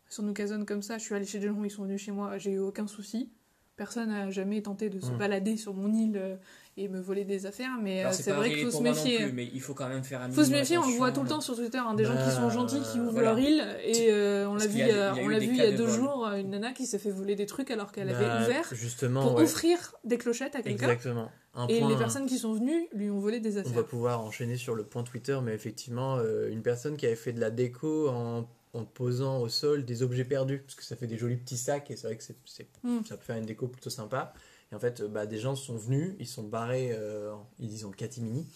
sur 0.09 0.23
Nookazone 0.23 0.65
comme 0.67 0.83
ça, 0.83 0.99
je 0.99 1.05
suis 1.05 1.15
allée 1.15 1.25
chez 1.27 1.39
des 1.39 1.49
gens, 1.49 1.63
ils 1.65 1.71
sont 1.71 1.85
venus 1.85 2.01
chez 2.03 2.13
moi, 2.13 2.39
j'ai 2.39 2.53
eu 2.53 2.59
aucun 2.59 2.87
souci. 2.87 3.31
Personne 3.77 4.09
n'a 4.09 4.31
jamais 4.31 4.63
tenté 4.63 4.89
de 4.89 4.99
se 5.01 5.11
Mm. 5.11 5.19
balader 5.19 5.57
sur 5.57 5.75
mon 5.75 5.93
île 5.93 6.17
euh, 6.17 6.37
et 6.79 6.89
me 6.89 7.01
voler 7.01 7.25
des 7.25 7.47
affaires, 7.47 7.79
mais 7.83 8.05
euh, 8.05 8.09
c'est 8.13 8.33
vrai 8.33 8.51
qu'il 8.51 8.65
faut 8.65 8.79
se 8.79 8.83
méfier. 8.83 9.17
plus, 9.19 9.33
mais 9.33 9.49
il 9.53 9.61
faut 9.61 9.73
quand 9.75 9.89
même 9.89 10.03
faire 10.05 10.21
un 10.23 10.31
faut 10.31 10.45
se 10.45 10.51
méfier, 10.51 10.77
on 10.79 10.87
le 10.87 10.95
voit 10.97 11.11
tout 11.13 11.23
le 11.23 11.29
temps 11.29 11.41
sur 11.41 11.57
Twitter, 11.57 11.79
hein, 11.79 11.95
des 11.95 12.05
gens 12.05 12.13
qui 12.13 12.19
Bah, 12.25 12.31
sont 12.31 12.51
gentils, 12.51 12.81
qui 12.93 12.99
ouvrent 13.01 13.13
voilà. 13.13 13.31
leur 13.31 13.39
île, 13.39 13.65
et 13.85 14.11
euh, 14.11 14.49
on 14.49 14.55
l'a 14.57 14.67
vu, 14.67 14.81
il 14.81 14.87
y 14.87 14.91
a- 14.91 15.15
on 15.15 15.29
l'a 15.29 15.39
vu 15.39 15.47
il 15.49 15.57
y 15.57 15.61
a 15.63 15.73
de 15.73 15.77
deux 15.77 15.89
jours, 15.89 16.27
une 16.37 16.51
nana 16.51 16.73
qui 16.73 16.85
s'est 16.87 16.99
fait 16.99 17.11
voler 17.11 17.35
des 17.35 17.47
trucs 17.47 17.71
alors 17.71 17.93
qu'elle 17.93 18.09
Bah, 18.09 18.19
avait 18.19 18.45
ouvert 18.45 18.69
Justement, 18.73 19.23
pour 19.23 19.37
ouais. 19.37 19.43
offrir 19.45 19.95
des 20.05 20.19
clochettes 20.19 20.55
à 20.55 20.63
quelqu'un, 20.63 20.91
Exactement. 20.91 21.31
Un 21.55 21.67
et 21.69 21.79
point- 21.81 21.89
les 21.89 21.97
personnes 21.97 22.27
qui 22.27 22.37
sont 22.37 22.53
venues 22.53 22.89
lui 22.93 23.09
ont 23.11 23.19
volé 23.19 23.41
des 23.41 23.59
On 23.59 23.63
va 23.63 23.69
affaires. 23.71 23.85
pouvoir 23.87 24.21
enchaîner 24.23 24.57
sur 24.59 24.75
le 24.75 24.85
point 24.85 25.03
Twitter, 25.03 25.39
mais 25.43 25.55
effectivement, 25.55 26.17
euh, 26.19 26.51
une 26.51 26.61
personne 26.63 26.99
qui 26.99 27.07
avait 27.07 27.15
fait 27.17 27.33
de 27.33 27.41
la 27.41 27.51
déco 27.51 28.09
en, 28.11 28.47
en 28.77 28.85
posant 28.85 29.41
au 29.41 29.49
sol 29.49 29.85
des 29.85 30.03
objets 30.03 30.25
perdus, 30.25 30.59
parce 30.59 30.75
que 30.75 30.85
ça 30.85 30.97
fait 30.97 31.07
des 31.07 31.17
jolis 31.19 31.37
petits 31.37 31.57
sacs, 31.57 31.91
et 31.91 31.97
c'est 31.97 32.07
vrai 32.07 32.17
que 32.17 32.23
c'est, 32.23 32.37
c'est- 32.45 32.69
Mm. 32.83 33.05
ça 33.09 33.17
peut 33.17 33.25
faire 33.25 33.37
une 33.37 33.47
déco 33.47 33.67
plutôt 33.69 33.91
sympa. 33.91 34.33
Et 34.73 34.75
en 34.75 34.81
fait, 34.81 35.01
bah, 35.03 35.27
des 35.27 35.39
gens 35.39 35.55
sont 35.55 35.77
venus, 35.77 36.15
ils 36.19 36.27
sont 36.27 36.43
barrés, 36.43 36.89
euh, 36.93 37.33
ils 37.61 37.69
disent 37.69 37.85
en 37.85 37.93
catimini, 37.93 38.49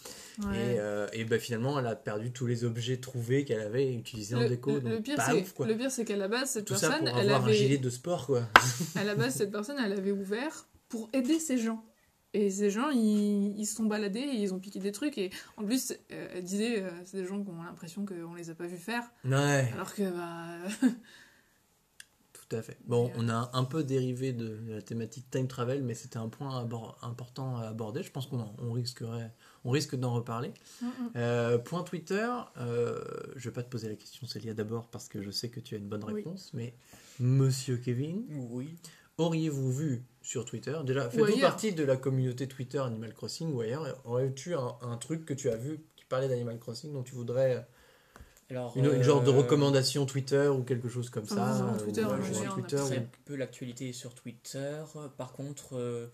Ouais. 0.43 0.73
et, 0.75 0.79
euh, 0.79 1.07
et 1.13 1.23
bah, 1.23 1.39
finalement, 1.39 1.79
elle 1.79 1.87
a 1.87 1.95
perdu 1.95 2.31
tous 2.33 2.45
les 2.47 2.65
objets 2.65 2.97
trouvés 2.97 3.45
qu'elle 3.45 3.61
avait 3.61 3.93
utilisés 3.93 4.35
en 4.35 4.45
déco. 4.47 4.71
le- 4.71 4.79
donc 4.81 4.91
le 4.91 5.01
pire, 5.01 5.15
pas 5.15 5.27
c'est, 5.27 5.41
ouf, 5.41 5.53
quoi. 5.53 5.67
le 5.67 5.77
pire, 5.77 5.89
c'est 5.89 6.03
qu'à 6.03 6.17
la 6.17 6.27
base, 6.27 6.49
cette 6.51 6.65
Tout 6.65 6.75
ça 6.75 6.89
personne, 6.89 7.07
elle 7.07 7.15
avoir 7.29 7.43
un 7.43 7.45
avait, 7.45 7.53
gilet 7.55 7.77
de 7.77 7.89
sport, 7.89 8.25
quoi. 8.25 8.43
à 8.95 9.03
la 9.05 9.15
base, 9.15 9.35
cette 9.35 9.51
personne, 9.51 9.77
elle 9.83 9.93
avait 9.93 10.11
ouvert 10.11 10.67
pour 10.89 11.09
aider 11.13 11.39
ces 11.39 11.57
gens. 11.57 11.81
Et 12.33 12.49
ces 12.49 12.69
gens, 12.69 12.89
ils, 12.91 13.57
ils 13.59 13.65
se 13.65 13.75
sont 13.75 13.85
baladés 13.85 14.19
et 14.21 14.41
ils 14.41 14.53
ont 14.53 14.59
piqué 14.59 14.79
des 14.79 14.91
trucs. 14.93 15.17
Et 15.17 15.31
en 15.57 15.65
plus, 15.65 15.91
euh, 16.11 16.29
elle 16.33 16.43
disait, 16.43 16.81
euh, 16.81 16.89
c'est 17.03 17.17
des 17.17 17.25
gens 17.25 17.43
qui 17.43 17.49
ont 17.49 17.61
l'impression 17.63 18.05
qu'on 18.05 18.33
les 18.35 18.49
a 18.49 18.55
pas 18.55 18.67
vus 18.67 18.77
faire. 18.77 19.03
Ouais, 19.25 19.69
Alors 19.73 19.93
que, 19.93 20.09
bah, 20.09 20.57
tout 22.33 22.55
à 22.55 22.61
fait. 22.61 22.77
Bon, 22.85 23.07
euh, 23.09 23.13
on 23.17 23.29
a 23.29 23.49
un 23.53 23.63
peu 23.65 23.83
dérivé 23.83 24.31
de 24.33 24.59
la 24.69 24.81
thématique 24.81 25.29
time 25.29 25.47
travel, 25.47 25.83
mais 25.83 25.93
c'était 25.93 26.17
un 26.17 26.29
point 26.29 26.63
abor- 26.63 26.95
important 27.01 27.57
à 27.57 27.67
aborder. 27.67 28.03
Je 28.03 28.11
pense 28.11 28.27
qu'on 28.27 28.39
en- 28.39 28.55
on 28.59 28.71
risquerait, 28.71 29.31
on 29.65 29.71
risque 29.71 29.95
d'en 29.97 30.13
reparler. 30.13 30.53
mm, 30.81 30.85
mm. 30.87 30.91
Euh, 31.17 31.57
point 31.57 31.83
Twitter, 31.83 32.29
euh, 32.57 33.01
je 33.35 33.49
vais 33.49 33.53
pas 33.53 33.63
te 33.63 33.69
poser 33.69 33.89
la 33.89 33.95
question 33.95 34.25
Célia 34.27 34.53
d'abord 34.53 34.87
parce 34.89 35.07
que 35.09 35.21
je 35.21 35.31
sais 35.31 35.49
que 35.49 35.59
tu 35.59 35.75
as 35.75 35.77
une 35.77 35.87
bonne 35.89 36.03
Oui. 36.05 36.13
réponse, 36.13 36.51
mais 36.53 36.73
Monsieur 37.19 37.77
Kevin, 37.77 38.23
Oui. 38.49 38.75
auriez-vous 39.17 39.71
vu 39.71 40.03
sur 40.21 40.45
Twitter, 40.45 40.75
déjà 40.85 41.09
faites-vous 41.09 41.25
ailleurs. 41.25 41.39
partie 41.49 41.73
de 41.73 41.83
la 41.83 41.97
communauté 41.97 42.47
Twitter 42.47 42.77
Animal 42.79 43.13
Crossing 43.13 43.51
ou 43.53 43.61
ailleurs, 43.61 43.99
aurais-tu 44.05 44.53
un, 44.55 44.75
un 44.81 44.97
truc 44.97 45.25
que 45.25 45.33
tu 45.33 45.49
as 45.49 45.55
vu 45.55 45.79
qui 45.95 46.05
parlait 46.05 46.27
d'Animal 46.27 46.59
Crossing 46.59 46.93
dont 46.93 47.03
tu 47.03 47.15
voudrais 47.15 47.65
Alors, 48.49 48.75
une, 48.77 48.85
une 48.85 48.91
euh, 48.91 49.03
genre 49.03 49.23
de 49.23 49.29
recommandation 49.31 50.05
Twitter 50.05 50.47
ou 50.47 50.63
quelque 50.63 50.89
chose 50.89 51.09
comme 51.09 51.25
Ah, 51.31 51.35
ça 51.35 51.65
euh, 51.73 51.77
Twitter, 51.83 52.01
ou, 52.03 52.05
moi, 52.07 52.15
euh, 52.17 52.21
je 52.21 52.33
sur 52.33 52.35
suis 52.35 52.47
un 52.47 52.51
Twitter 52.53 52.75
Très 52.77 52.99
ou- 52.99 53.07
peu 53.25 53.35
l'actualité 53.35 53.93
sur 53.93 54.13
Twitter. 54.13 54.83
Par 55.17 55.31
contre, 55.33 55.77
euh, 55.77 56.07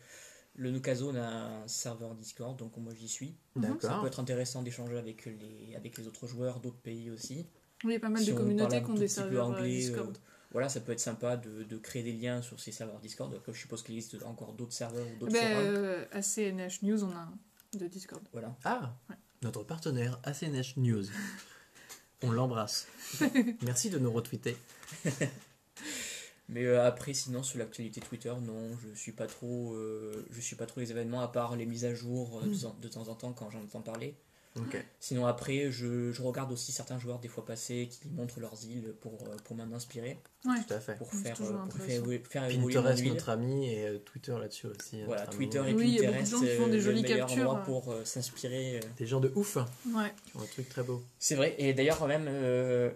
le 0.56 0.72
Nukazone 0.72 1.18
a 1.18 1.62
un 1.64 1.68
serveur 1.68 2.16
Discord, 2.16 2.58
donc 2.58 2.76
moi 2.78 2.94
j'y 2.98 3.08
suis. 3.10 3.36
Ça 3.82 4.00
peut 4.02 4.08
être 4.08 4.20
intéressant 4.20 4.62
d'échanger 4.64 4.98
avec 4.98 5.26
les, 5.26 5.76
avec 5.76 5.98
les 5.98 6.08
autres 6.08 6.28
joueurs 6.28 6.60
d'autres 6.60 6.80
pays 6.80 7.12
aussi. 7.12 7.46
Oui, 7.84 7.92
il 7.92 7.94
y 7.94 7.96
a 7.98 8.00
pas 8.00 8.10
mal 8.10 8.24
Si 8.24 8.32
de 8.32 8.38
communautés 8.38 8.82
qui 8.82 8.90
ont 8.90 8.94
des 8.96 9.08
serveurs 9.08 9.50
euh, 9.50 9.54
anglais, 9.54 9.70
Discord. 9.70 10.16
euh, 10.18 10.20
Voilà, 10.58 10.70
ça 10.70 10.80
peut 10.80 10.92
être 10.92 11.00
sympa 11.00 11.38
de, 11.38 11.62
de 11.62 11.78
créer 11.78 12.02
des 12.02 12.14
liens 12.14 12.42
sur 12.42 12.60
ces 12.60 12.72
serveurs 12.72 13.00
Discord. 13.00 13.32
Je 13.48 13.52
suppose 13.54 13.84
qu'il 13.84 13.94
existe 13.96 14.18
encore 14.24 14.54
d'autres 14.54 14.74
serveurs 14.74 15.06
ou 15.06 15.20
d'autres 15.20 15.32
Ben, 15.34 15.54
forums. 15.54 15.76
euh, 15.76 16.06
ACNH 16.12 16.82
News, 16.82 17.04
on 17.04 17.12
a 17.12 17.20
un 17.20 17.38
de 17.78 17.86
Discord. 17.86 18.24
Voilà. 18.34 18.56
Ah, 18.64 18.96
Ouais. 19.08 19.16
notre 19.44 19.64
partenaire 19.64 20.20
ACNH 20.24 20.78
News. 20.78 21.04
On 22.24 22.32
l'embrasse. 22.32 22.88
Merci 23.62 23.92
de 23.92 24.00
nous 24.00 24.12
retweeter. 24.12 24.58
Mais 26.50 26.66
euh, 26.66 26.84
après, 26.88 27.14
sinon, 27.14 27.44
sur 27.44 27.60
l'actualité 27.60 28.00
Twitter, 28.02 28.34
non, 28.42 28.70
je 28.82 28.98
suis 28.98 29.12
pas 29.12 29.28
trop, 29.28 29.74
euh, 29.76 30.26
je 30.32 30.40
suis 30.42 30.56
pas 30.56 30.66
trop 30.66 30.80
les 30.80 30.90
événements 30.92 31.22
à 31.22 31.28
part 31.28 31.56
les 31.56 31.66
mises 31.68 31.86
à 31.86 31.94
jour 31.94 32.40
euh, 32.42 32.48
de, 32.48 32.56
temps- 32.60 32.76
de 32.82 32.88
temps 32.88 33.08
en 33.10 33.16
temps 33.16 33.34
quand 33.34 33.50
j'en 33.52 33.62
entends 33.62 33.82
parler. 33.82 34.16
Sinon, 35.00 35.26
après, 35.26 35.72
je, 35.72 36.12
je 36.12 36.22
regarde 36.22 36.52
aussi 36.52 36.72
certains 36.72 36.98
joueurs 37.00 37.20
des 37.20 37.28
fois 37.28 37.46
passés 37.46 37.88
qui 37.90 38.10
montrent 38.10 38.40
leurs 38.40 38.64
îles 38.66 38.94
pour, 39.02 39.14
euh, 39.24 39.36
pour 39.44 39.56
m'en 39.56 39.74
inspirer, 39.76 40.18
Ouais. 40.46 40.56
Tout 40.68 40.74
à 40.76 40.80
fait. 40.80 40.96
pour 40.96 41.12
faire, 41.12 41.36
euh, 41.42 41.54
pour 41.68 41.74
faire 41.80 41.86
faire 41.86 42.46
évoluer 42.50 42.76
Pinterest, 42.76 43.04
notre 43.06 43.30
ami, 43.30 43.74
et 43.74 43.88
euh, 43.88 43.98
Twitter 44.00 44.32
là-dessus 44.40 44.68
aussi. 44.68 45.04
Voilà, 45.04 45.24
notre 45.26 45.36
Twitter 45.38 45.58
ami. 45.60 45.72
et 45.72 45.74
Oui, 45.76 45.86
il 45.88 45.96
y 45.96 46.06
a 46.06 46.12
beaucoup 46.12 46.14
de 46.14 46.18
Pinterest, 46.20 46.32
gens 46.32 46.40
qui 46.42 46.48
font 46.56 46.68
des 46.68 46.80
jolies 46.80 47.04
captures. 47.04 47.50
endroit 47.50 47.64
pour 47.64 47.92
euh, 47.92 48.06
s'inspirer. 48.06 48.80
Des 48.98 49.06
gens 49.06 49.20
de 49.20 49.32
ouf, 49.36 49.58
Ouais. 49.58 50.14
qui 50.26 50.38
ont 50.38 50.42
un 50.42 50.46
truc 50.46 50.70
très 50.70 50.84
beau. 50.84 51.02
C'est 51.20 51.36
vrai, 51.36 51.56
et 51.58 51.74
d'ailleurs, 51.74 51.98
quand 52.00 52.08
même, 52.08 52.26
euh, 52.28 52.92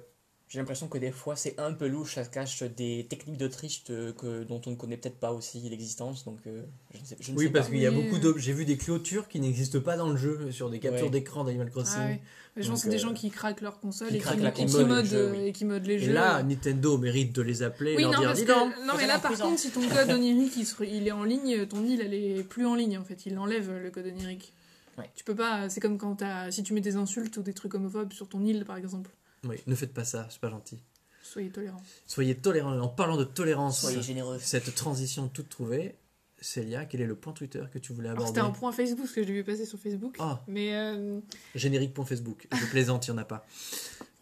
j'ai 0.51 0.59
l'impression 0.59 0.89
que 0.89 0.97
des 0.97 1.11
fois, 1.11 1.37
c'est 1.37 1.57
un 1.61 1.71
peu 1.71 1.87
louche, 1.87 2.15
ça 2.15 2.25
cache 2.25 2.61
des 2.63 3.07
techniques 3.09 3.37
de 3.37 3.47
triche 3.47 3.83
euh, 3.89 4.11
que, 4.11 4.43
dont 4.43 4.59
on 4.65 4.71
ne 4.71 4.75
connaît 4.75 4.97
peut-être 4.97 5.15
pas 5.17 5.31
aussi 5.31 5.61
l'existence, 5.69 6.25
donc 6.25 6.39
euh, 6.45 6.63
je 6.93 6.99
ne 6.99 7.05
sais, 7.05 7.15
je 7.21 7.31
ne 7.31 7.37
Oui, 7.37 7.45
sais 7.45 7.51
parce 7.51 7.69
qu'il 7.69 7.77
y 7.79 7.85
a 7.85 7.91
beaucoup 7.91 8.17
d'objets. 8.19 8.43
J'ai 8.47 8.51
vu 8.53 8.65
des 8.65 8.75
clôtures 8.75 9.29
qui 9.29 9.39
n'existent 9.39 9.79
pas 9.79 9.95
dans 9.95 10.09
le 10.09 10.17
jeu 10.17 10.51
sur 10.51 10.69
des 10.69 10.79
captures 10.79 11.05
Ouais. 11.05 11.09
d'écran 11.09 11.45
d'Animal 11.45 11.69
Crossing. 11.69 11.95
Ah 12.01 12.05
ouais. 12.07 12.21
Je 12.57 12.67
pense 12.67 12.83
que 12.83 12.83
c'est 12.83 12.87
Donc, 12.89 12.97
des 12.97 13.03
euh, 13.05 13.07
gens 13.07 13.13
qui 13.13 13.29
craquent 13.31 13.61
leur 13.61 13.79
console 13.79 14.09
qui 14.09 14.17
et 14.17 14.19
qui, 14.19 14.25
la 14.41 14.49
et 14.49 14.61
et 14.61 14.65
modent, 14.85 15.05
jeu, 15.05 15.31
oui. 15.31 15.45
et 15.47 15.51
qui 15.53 15.63
modent 15.63 15.85
les 15.85 15.93
Et 15.93 15.99
jeux. 15.99 16.11
là, 16.11 16.43
Nintendo 16.43 16.97
mérite 16.97 17.33
de 17.33 17.41
les 17.43 17.63
appeler 17.63 17.95
oui, 17.95 18.01
et 18.01 18.03
leur 18.03 18.11
non, 18.11 18.19
dire 18.19 18.27
parce 18.27 18.39
dis 18.39 18.45
que, 18.45 18.51
donc. 18.51 18.73
non, 18.85 18.93
mais 18.97 19.07
là, 19.07 19.19
par 19.19 19.31
contre, 19.39 19.57
si 19.57 19.71
ton 19.71 19.87
code 19.87 20.09
onirique 20.09 20.57
il, 20.57 20.65
se- 20.65 20.83
il 20.83 21.07
est 21.07 21.13
en 21.13 21.23
ligne, 21.23 21.65
ton 21.65 21.81
île 21.85 22.01
elle 22.01 22.13
est 22.13 22.43
plus 22.43 22.65
en 22.65 22.75
ligne 22.75 22.97
en 22.97 23.05
fait. 23.05 23.25
Il 23.25 23.39
enlève 23.39 23.71
le 23.81 23.89
code 23.89 24.05
onirique. 24.07 24.51
Ouais. 24.97 25.09
Tu 25.15 25.23
peux 25.23 25.33
pas. 25.35 25.69
C'est 25.69 25.79
comme 25.79 25.97
quand 25.97 26.15
t'as, 26.17 26.51
si 26.51 26.61
tu 26.61 26.73
mets 26.73 26.81
des 26.81 26.97
insultes 26.97 27.37
ou 27.37 27.41
des 27.41 27.53
trucs 27.53 27.73
homophobes 27.73 28.11
sur 28.11 28.27
ton 28.27 28.43
île 28.43 28.65
par 28.65 28.75
exemple. 28.75 29.09
Oui, 29.45 29.57
ne 29.67 29.75
faites 29.75 29.93
pas 29.93 30.03
ça, 30.05 30.27
c'est 30.29 30.39
pas 30.39 30.49
gentil. 30.49 30.79
Soyez 31.23 31.49
tolérants. 31.49 31.81
Soyez 32.07 32.35
tolérants. 32.35 32.77
En 32.79 32.87
parlant 32.87 33.17
de 33.17 33.23
tolérance, 33.23 33.81
Soyez 33.81 34.01
généreux. 34.01 34.37
cette 34.39 34.73
transition 34.75 35.27
toute 35.29 35.49
trouvée, 35.49 35.95
Célia, 36.41 36.85
quel 36.85 37.01
est 37.01 37.05
le 37.05 37.15
point 37.15 37.33
Twitter 37.33 37.63
que 37.71 37.77
tu 37.79 37.93
voulais 37.93 38.09
aborder 38.09 38.27
c'était 38.27 38.39
un 38.41 38.49
point 38.51 38.71
Facebook 38.71 39.05
parce 39.05 39.13
que 39.15 39.23
j'ai 39.23 39.31
vu 39.33 39.43
passer 39.43 39.65
sur 39.65 39.79
Facebook. 39.79 40.15
Ah. 40.19 40.41
Mais 40.47 40.75
euh, 40.75 41.19
Générique.facebook. 41.55 42.47
Je 42.51 42.65
plaisante, 42.71 43.07
il 43.07 43.11
n'y 43.11 43.19
en 43.19 43.21
a 43.21 43.25
pas. 43.25 43.45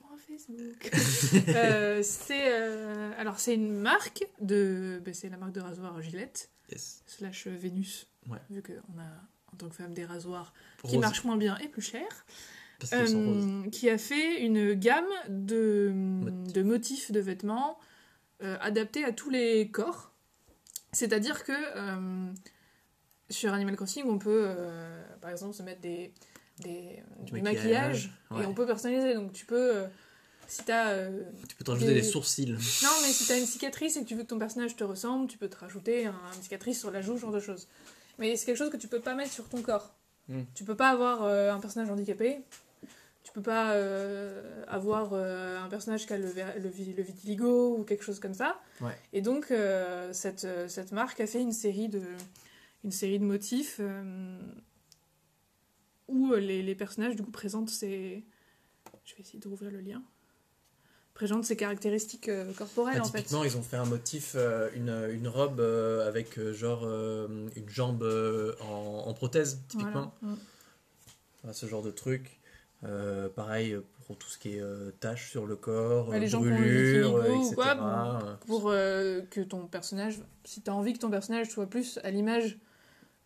point 0.01 0.17
Facebook. 0.27 0.91
Euh, 1.49 2.01
c'est 2.03 2.53
euh, 2.53 3.11
alors 3.17 3.39
c'est 3.39 3.55
une 3.55 3.73
marque 3.73 4.25
de, 4.41 5.01
ben, 5.03 5.13
c'est 5.13 5.29
la 5.29 5.37
marque 5.37 5.53
de 5.53 5.61
rasoir 5.61 6.01
Gillette 6.01 6.49
Yes. 6.71 7.01
slash 7.07 7.47
Vénus. 7.47 8.05
Ouais. 8.29 8.37
Vu 8.51 8.61
qu'on 8.61 8.99
a 8.99 9.05
en 9.51 9.57
tant 9.57 9.69
que 9.69 9.75
femme 9.75 9.93
des 9.95 10.05
rasoirs 10.05 10.53
qui 10.87 10.97
marchent 10.99 11.23
moins 11.23 11.37
bien 11.37 11.57
et 11.57 11.67
plus 11.67 11.81
cher. 11.81 12.05
Parce 12.79 12.91
qu'ils 12.91 13.09
sont 13.09 13.25
roses. 13.25 13.45
Euh, 13.65 13.69
qui 13.69 13.89
a 13.89 13.97
fait 13.97 14.41
une 14.41 14.73
gamme 14.73 15.05
de, 15.27 15.91
Motifs. 15.93 16.53
de 16.53 16.63
motifs 16.63 17.11
de 17.11 17.19
vêtements 17.19 17.77
euh, 18.41 18.57
adaptés 18.61 19.03
à 19.03 19.11
tous 19.11 19.29
les 19.29 19.69
corps. 19.69 20.11
C'est-à-dire 20.93 21.43
que 21.43 21.51
euh, 21.51 22.31
sur 23.29 23.53
Animal 23.53 23.75
Crossing, 23.75 24.05
on 24.07 24.17
peut 24.17 24.49
par 25.21 25.29
exemple 25.29 25.53
se 25.53 25.61
mettre 25.63 25.81
des, 25.81 26.13
des, 26.59 27.03
Du 27.25 27.33
du 27.33 27.41
maquillage, 27.41 27.65
maquillage, 27.65 28.11
ouais. 28.31 28.43
et 28.43 28.45
on 28.47 28.53
peut 28.53 28.65
personnaliser. 28.65 29.13
Donc 29.13 29.33
tu 29.33 29.45
peux, 29.45 29.83
si 30.47 30.63
t'as 30.63 30.89
euh, 30.91 31.23
Tu 31.47 31.55
peux 31.55 31.63
te 31.63 31.71
rajouter 31.71 31.93
des- 31.93 32.01
des 32.01 32.07
sourcils. 32.07 32.47
non, 32.51 32.89
mais 33.03 33.09
si 33.11 33.27
t'as 33.27 33.37
une 33.37 33.45
cicatrice 33.45 33.97
et 33.97 34.01
que 34.03 34.07
tu 34.07 34.15
veux 34.15 34.23
que 34.23 34.27
ton 34.29 34.39
personnage 34.39 34.75
te 34.75 34.83
ressemble, 34.83 35.27
tu 35.27 35.37
peux 35.37 35.49
te 35.49 35.57
rajouter 35.57 36.05
un- 36.07 36.15
une 36.35 36.41
cicatrice 36.41 36.79
sur 36.79 36.89
la 36.91 37.01
joue, 37.01 37.17
ce 37.17 37.21
genre 37.21 37.31
de 37.33 37.39
choses. 37.39 37.67
Mais 38.17 38.35
c'est 38.35 38.45
quelque 38.47 38.57
chose 38.57 38.69
que 38.71 38.77
tu 38.77 38.87
peux 38.87 38.99
pas 39.01 39.13
mettre 39.15 39.31
sur 39.31 39.47
ton 39.47 39.61
corps. 39.61 39.93
Hmm. 40.27 40.41
Tu 40.55 40.63
peux 40.63 40.75
pas 40.75 40.89
avoir 40.89 41.23
euh, 41.23 41.51
un 41.51 41.59
personnage 41.59 41.89
handicapé. 41.89 42.39
Tu 43.23 43.33
peux 43.33 43.41
pas 43.41 43.73
euh, 43.73 44.63
avoir 44.67 45.11
euh, 45.13 45.59
un 45.59 45.67
personnage 45.69 46.07
qui 46.07 46.13
a 46.13 46.17
le, 46.17 46.31
le, 46.33 46.63
le 46.63 47.03
vitiligo 47.03 47.77
ou 47.77 47.83
quelque 47.83 48.03
chose 48.03 48.19
comme 48.19 48.33
ça. 48.33 48.59
Ouais. 48.81 48.97
Et 49.13 49.21
donc, 49.21 49.51
euh, 49.51 50.11
cette, 50.13 50.47
cette 50.67 50.91
marque 50.91 51.19
a 51.19 51.27
fait 51.27 51.41
une 51.41 51.51
série 51.51 51.89
de, 51.89 52.01
une 52.83 52.91
série 52.91 53.19
de 53.19 53.25
motifs 53.25 53.79
où 56.07 56.33
les, 56.33 56.63
les 56.63 56.75
personnages, 56.75 57.15
du 57.15 57.23
coup, 57.23 57.29
présentent 57.31 57.69
ces... 57.69 58.23
Je 59.05 59.15
vais 59.15 59.21
essayer 59.21 59.39
de 59.39 59.47
rouvrir 59.47 59.69
le 59.71 59.81
lien. 59.81 60.01
Présentent 61.13 61.43
ces 61.45 61.57
caractéristiques 61.57 62.31
corporelles, 62.57 62.99
Ah, 62.99 63.05
en 63.05 63.09
fait. 63.09 63.19
typiquement, 63.19 63.43
ils 63.43 63.57
ont 63.57 63.61
fait 63.61 63.77
un 63.77 63.85
motif, 63.85 64.35
une, 64.75 65.09
une 65.11 65.27
robe 65.27 65.59
avec 65.59 66.39
genre 66.51 66.85
une 66.87 67.69
jambe 67.69 68.03
en, 68.61 69.03
en 69.05 69.13
prothèse, 69.13 69.61
typiquement. 69.67 70.15
Voilà. 70.21 70.35
Mm. 70.35 71.53
Ce 71.53 71.65
genre 71.67 71.83
de 71.83 71.91
truc. 71.91 72.38
Euh, 72.85 73.27
pareil 73.29 73.75
pour 74.07 74.17
tout 74.17 74.29
ce 74.29 74.37
qui 74.37 74.55
est 74.55 74.61
euh, 74.61 74.91
taches 75.01 75.29
sur 75.31 75.45
le 75.45 75.57
corps, 75.57 76.13
les 76.13 76.27
brûlures, 76.29 77.25
etc. 77.25 77.53
quoi, 77.55 78.37
pour 78.47 78.69
euh, 78.69 79.21
que 79.29 79.41
ton 79.41 79.67
personnage, 79.67 80.19
si 80.45 80.61
tu 80.61 80.69
as 80.71 80.73
envie 80.73 80.93
que 80.93 80.99
ton 80.99 81.09
personnage 81.09 81.49
soit 81.49 81.69
plus 81.69 81.99
à 82.05 82.09
l'image, 82.11 82.57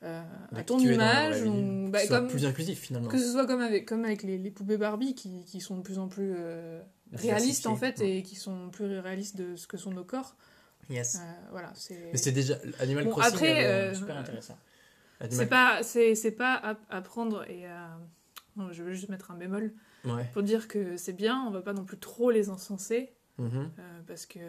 euh, 0.01 0.21
à 0.55 0.63
ton 0.63 0.80
image, 0.80 1.43
ou- 1.43 1.88
bah, 1.89 1.99
soit 1.99 2.17
comme, 2.19 2.27
plus 2.30 2.45
inclusif 2.45 2.80
finalement. 2.80 3.07
que 3.09 3.19
ce 3.19 3.31
soit 3.31 3.45
comme 3.45 3.61
avec, 3.61 3.88
comme 3.88 4.03
avec 4.05 4.23
les, 4.23 4.39
les 4.39 4.49
poupées 4.49 4.77
Barbie 4.77 5.13
qui, 5.13 5.45
qui 5.45 5.61
sont 5.61 5.77
de 5.77 5.84
plus 5.84 5.99
en 5.99 6.07
plus 6.07 6.34
réalistes 7.13 7.67
en 7.67 7.75
fait 7.75 8.01
et 8.01 8.23
qui 8.23 8.35
sont 8.35 8.69
plus 8.71 8.97
réalistes 8.99 9.38
de 9.38 9.55
ce 9.55 9.67
que 9.67 9.77
sont 9.77 9.91
nos 9.91 10.03
corps. 10.03 10.35
Yes. 10.89 11.19
Voilà, 11.51 11.71
c'est. 11.75 12.09
Mais 12.11 12.17
c'est 12.17 12.31
déjà 12.31 12.55
Animal 12.80 13.03
Bon, 13.05 13.11
Crossing. 13.11 13.35
après, 13.35 13.93
Super 13.95 14.17
intéressant. 14.17 14.57
Animal- 15.21 15.38
C'est 15.45 15.49
pas, 15.49 15.84
c'est, 15.84 16.15
c'est 16.15 16.31
pas 16.31 16.55
à, 16.55 16.75
à 16.89 17.01
prendre 17.01 17.47
et 17.49 17.67
à. 17.67 17.99
Je 18.71 18.84
veux 18.84 18.93
juste 18.93 19.09
mettre 19.09 19.31
un 19.31 19.35
bémol 19.35 19.73
Ouais. 20.05 20.30
pour 20.34 20.43
dire 20.43 20.67
que 20.67 20.97
c'est 20.97 21.13
bien, 21.13 21.43
on 21.47 21.51
va 21.51 21.61
pas 21.61 21.73
non 21.73 21.85
plus 21.85 21.97
trop 21.97 22.30
les 22.31 22.49
encenser. 22.49 23.13
Mhm. 23.38 23.71
Euh, 23.80 24.01
parce 24.07 24.25
que 24.25 24.39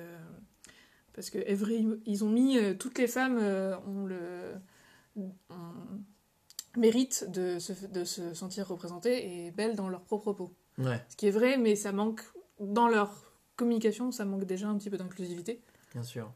Parce 1.14 1.30
que 1.30 1.38
Every, 1.38 1.86
ils 2.06 2.24
ont 2.24 2.28
mis 2.30 2.58
euh, 2.58 2.74
toutes 2.74 2.98
les 2.98 3.06
femmes 3.06 3.38
euh, 3.40 3.76
ont 3.86 4.04
le 4.04 4.54
méritent 6.76 7.30
de 7.30 7.58
se, 7.58 7.86
de 7.86 8.04
se 8.04 8.34
sentir 8.34 8.66
représentées 8.68 9.46
et 9.46 9.50
belles 9.52 9.76
dans 9.76 9.88
leur 9.88 10.02
propre 10.02 10.32
peau. 10.32 10.52
Ouais, 10.78 11.00
Ce 11.08 11.16
qui 11.16 11.26
est 11.28 11.30
vrai, 11.30 11.56
mais 11.56 11.76
ça 11.76 11.92
manque 11.92 12.22
dans 12.58 12.88
leur 12.88 13.32
communication, 13.56 14.10
ça 14.10 14.24
manque 14.24 14.44
déjà 14.44 14.66
un 14.68 14.76
petit 14.76 14.90
peu 14.90 14.96
d'inclusivité. 14.98 15.62
bien 15.92 16.02
sûr. 16.02 16.32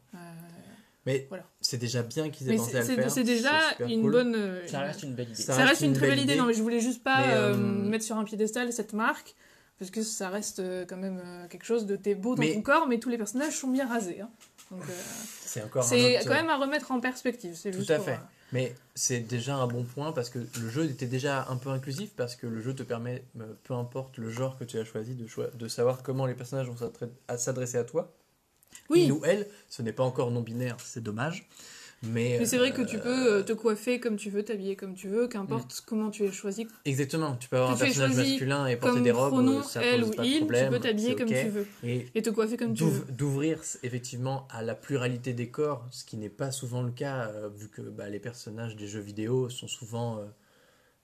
Mais 1.08 1.26
Voilà. 1.28 1.44
c'est 1.60 1.78
déjà 1.78 2.02
bien 2.02 2.30
qu'ils 2.30 2.48
aient 2.48 2.52
mais 2.52 2.56
pensé 2.58 2.70
c'est 2.72 2.78
à 2.78 2.80
le 2.96 3.02
faire. 3.02 3.10
c'est 3.10 3.24
déjà 3.24 3.52
une 3.88 4.02
cool. 4.02 4.12
bonne. 4.12 4.34
euh, 4.36 4.66
Ça 4.68 4.80
reste 4.80 5.02
une 5.02 5.14
belle 5.14 5.28
idée. 5.30 5.42
Ça 5.42 5.54
Ça 5.54 5.64
reste 5.64 5.80
une 5.80 5.92
très 5.94 6.08
belle 6.08 6.18
idée, 6.18 6.32
idée. 6.34 6.40
non, 6.40 6.46
mais 6.46 6.54
je 6.54 6.62
voulais 6.62 6.80
juste 6.80 7.02
pas 7.02 7.22
euh, 7.28 7.54
euh, 7.54 7.56
mettre 7.56 8.04
sur 8.04 8.16
un 8.16 8.24
piédestal 8.24 8.72
cette 8.72 8.92
marque, 8.92 9.34
parce 9.78 9.90
que 9.90 10.02
ça 10.02 10.28
reste 10.28 10.60
quand 10.86 10.96
même 10.96 11.20
quelque 11.50 11.64
chose 11.64 11.86
de 11.86 11.96
t'es 11.96 12.14
beau 12.14 12.34
dans 12.34 12.42
Mais- 12.42 12.54
ton 12.54 12.62
corps, 12.62 12.86
mais 12.86 12.98
tous 12.98 13.08
les 13.08 13.18
personnages 13.18 13.56
sont 13.56 13.68
bien 13.70 13.88
rasés. 13.88 14.20
hein. 14.20 14.30
Euh, 14.72 14.76
C'est 15.44 15.62
encore 15.62 15.82
c'est 15.82 16.18
autre- 16.18 16.28
quand 16.28 16.34
même 16.34 16.50
à 16.50 16.56
remettre 16.58 16.92
en 16.92 17.00
perspective. 17.00 17.54
c'est 17.54 17.70
Tout 17.70 17.78
juste 17.78 17.90
à 17.90 17.96
pour, 17.96 18.04
fait. 18.04 18.12
euh, 18.12 18.52
Mais 18.52 18.74
c'est 18.94 19.20
déjà 19.20 19.56
un 19.56 19.66
bon 19.66 19.82
point 19.84 20.12
parce 20.12 20.28
que 20.28 20.38
le 20.38 20.68
jeu 20.68 20.84
était 20.84 21.06
déjà 21.06 21.46
un 21.48 21.56
peu 21.56 21.70
inclusif 21.70 22.10
parce 22.16 22.36
que 22.36 22.46
le 22.46 22.60
jeu 22.60 22.74
te 22.74 22.82
permet, 22.82 23.24
peu 23.64 23.72
importe 23.74 24.18
le 24.18 24.28
genre 24.30 24.58
que 24.58 24.64
tu 24.64 24.78
as 24.78 24.84
choisi, 24.84 25.14
de, 25.14 25.68
savoir 25.68 26.02
comment 26.02 26.26
les 26.26 26.34
personnages 26.34 26.66
vont 26.68 26.76
s'adresser 27.38 27.78
à 27.78 27.84
toi. 27.84 28.12
Oui, 28.90 29.02
Il 29.04 29.12
ou 29.12 29.20
elle, 29.24 29.46
ce 29.68 29.82
n'est 29.82 29.92
pas 29.92 30.04
encore 30.04 30.30
non 30.30 30.40
binaire, 30.40 30.76
c'est 30.84 31.02
dommage. 31.02 31.46
Mais, 32.04 32.36
mais 32.38 32.46
c'est 32.46 32.58
vrai 32.58 32.72
que 32.72 32.82
euh, 32.82 32.86
tu 32.86 32.96
peux 32.98 33.32
euh, 33.38 33.42
te 33.42 33.52
coiffer 33.52 33.98
comme 33.98 34.14
tu 34.16 34.30
veux, 34.30 34.44
t'habiller 34.44 34.76
comme 34.76 34.94
tu 34.94 35.08
veux, 35.08 35.26
qu'importe 35.26 35.82
comment 35.84 36.10
tu 36.10 36.22
es 36.24 36.30
choisi. 36.30 36.68
Exactement, 36.84 37.34
tu 37.34 37.48
peux 37.48 37.56
avoir 37.56 37.70
Que 37.76 37.82
un 37.82 37.86
personnage 37.86 38.14
masculin 38.14 38.66
et 38.68 38.76
porter 38.76 39.00
des 39.00 39.10
robes, 39.10 39.32
pronom, 39.32 39.64
ça 39.64 39.82
elle 39.82 40.02
pose 40.02 40.10
ou 40.10 40.12
pas 40.14 40.22
de 40.22 40.28
il, 40.28 40.38
problème. 40.38 40.66
tu 40.66 40.70
peux 40.70 40.80
t'habiller 40.80 41.16
comme 41.16 41.26
tu 41.28 41.48
veux. 41.48 41.66
Et 41.82 42.06
Et 42.14 42.22
te 42.22 42.30
coiffer 42.30 42.56
comme 42.56 42.72
tu 42.74 42.84
veux. 42.84 43.04
d'ouvrir 43.12 43.60
effectivement 43.82 44.46
à 44.48 44.62
la 44.62 44.76
pluralité 44.76 45.32
des 45.32 45.48
corps, 45.48 45.84
ce 45.90 46.04
qui 46.04 46.16
n'est 46.16 46.28
pas 46.28 46.52
souvent 46.52 46.82
le 46.82 46.92
cas, 46.92 47.30
euh, 47.30 47.48
vu 47.48 47.68
que 47.68 47.82
bah, 47.82 48.08
les 48.08 48.20
personnages 48.20 48.76
des 48.76 48.86
jeux 48.86 49.00
vidéo 49.00 49.48
sont 49.50 49.66
souvent 49.68 50.18
euh, 50.18 50.24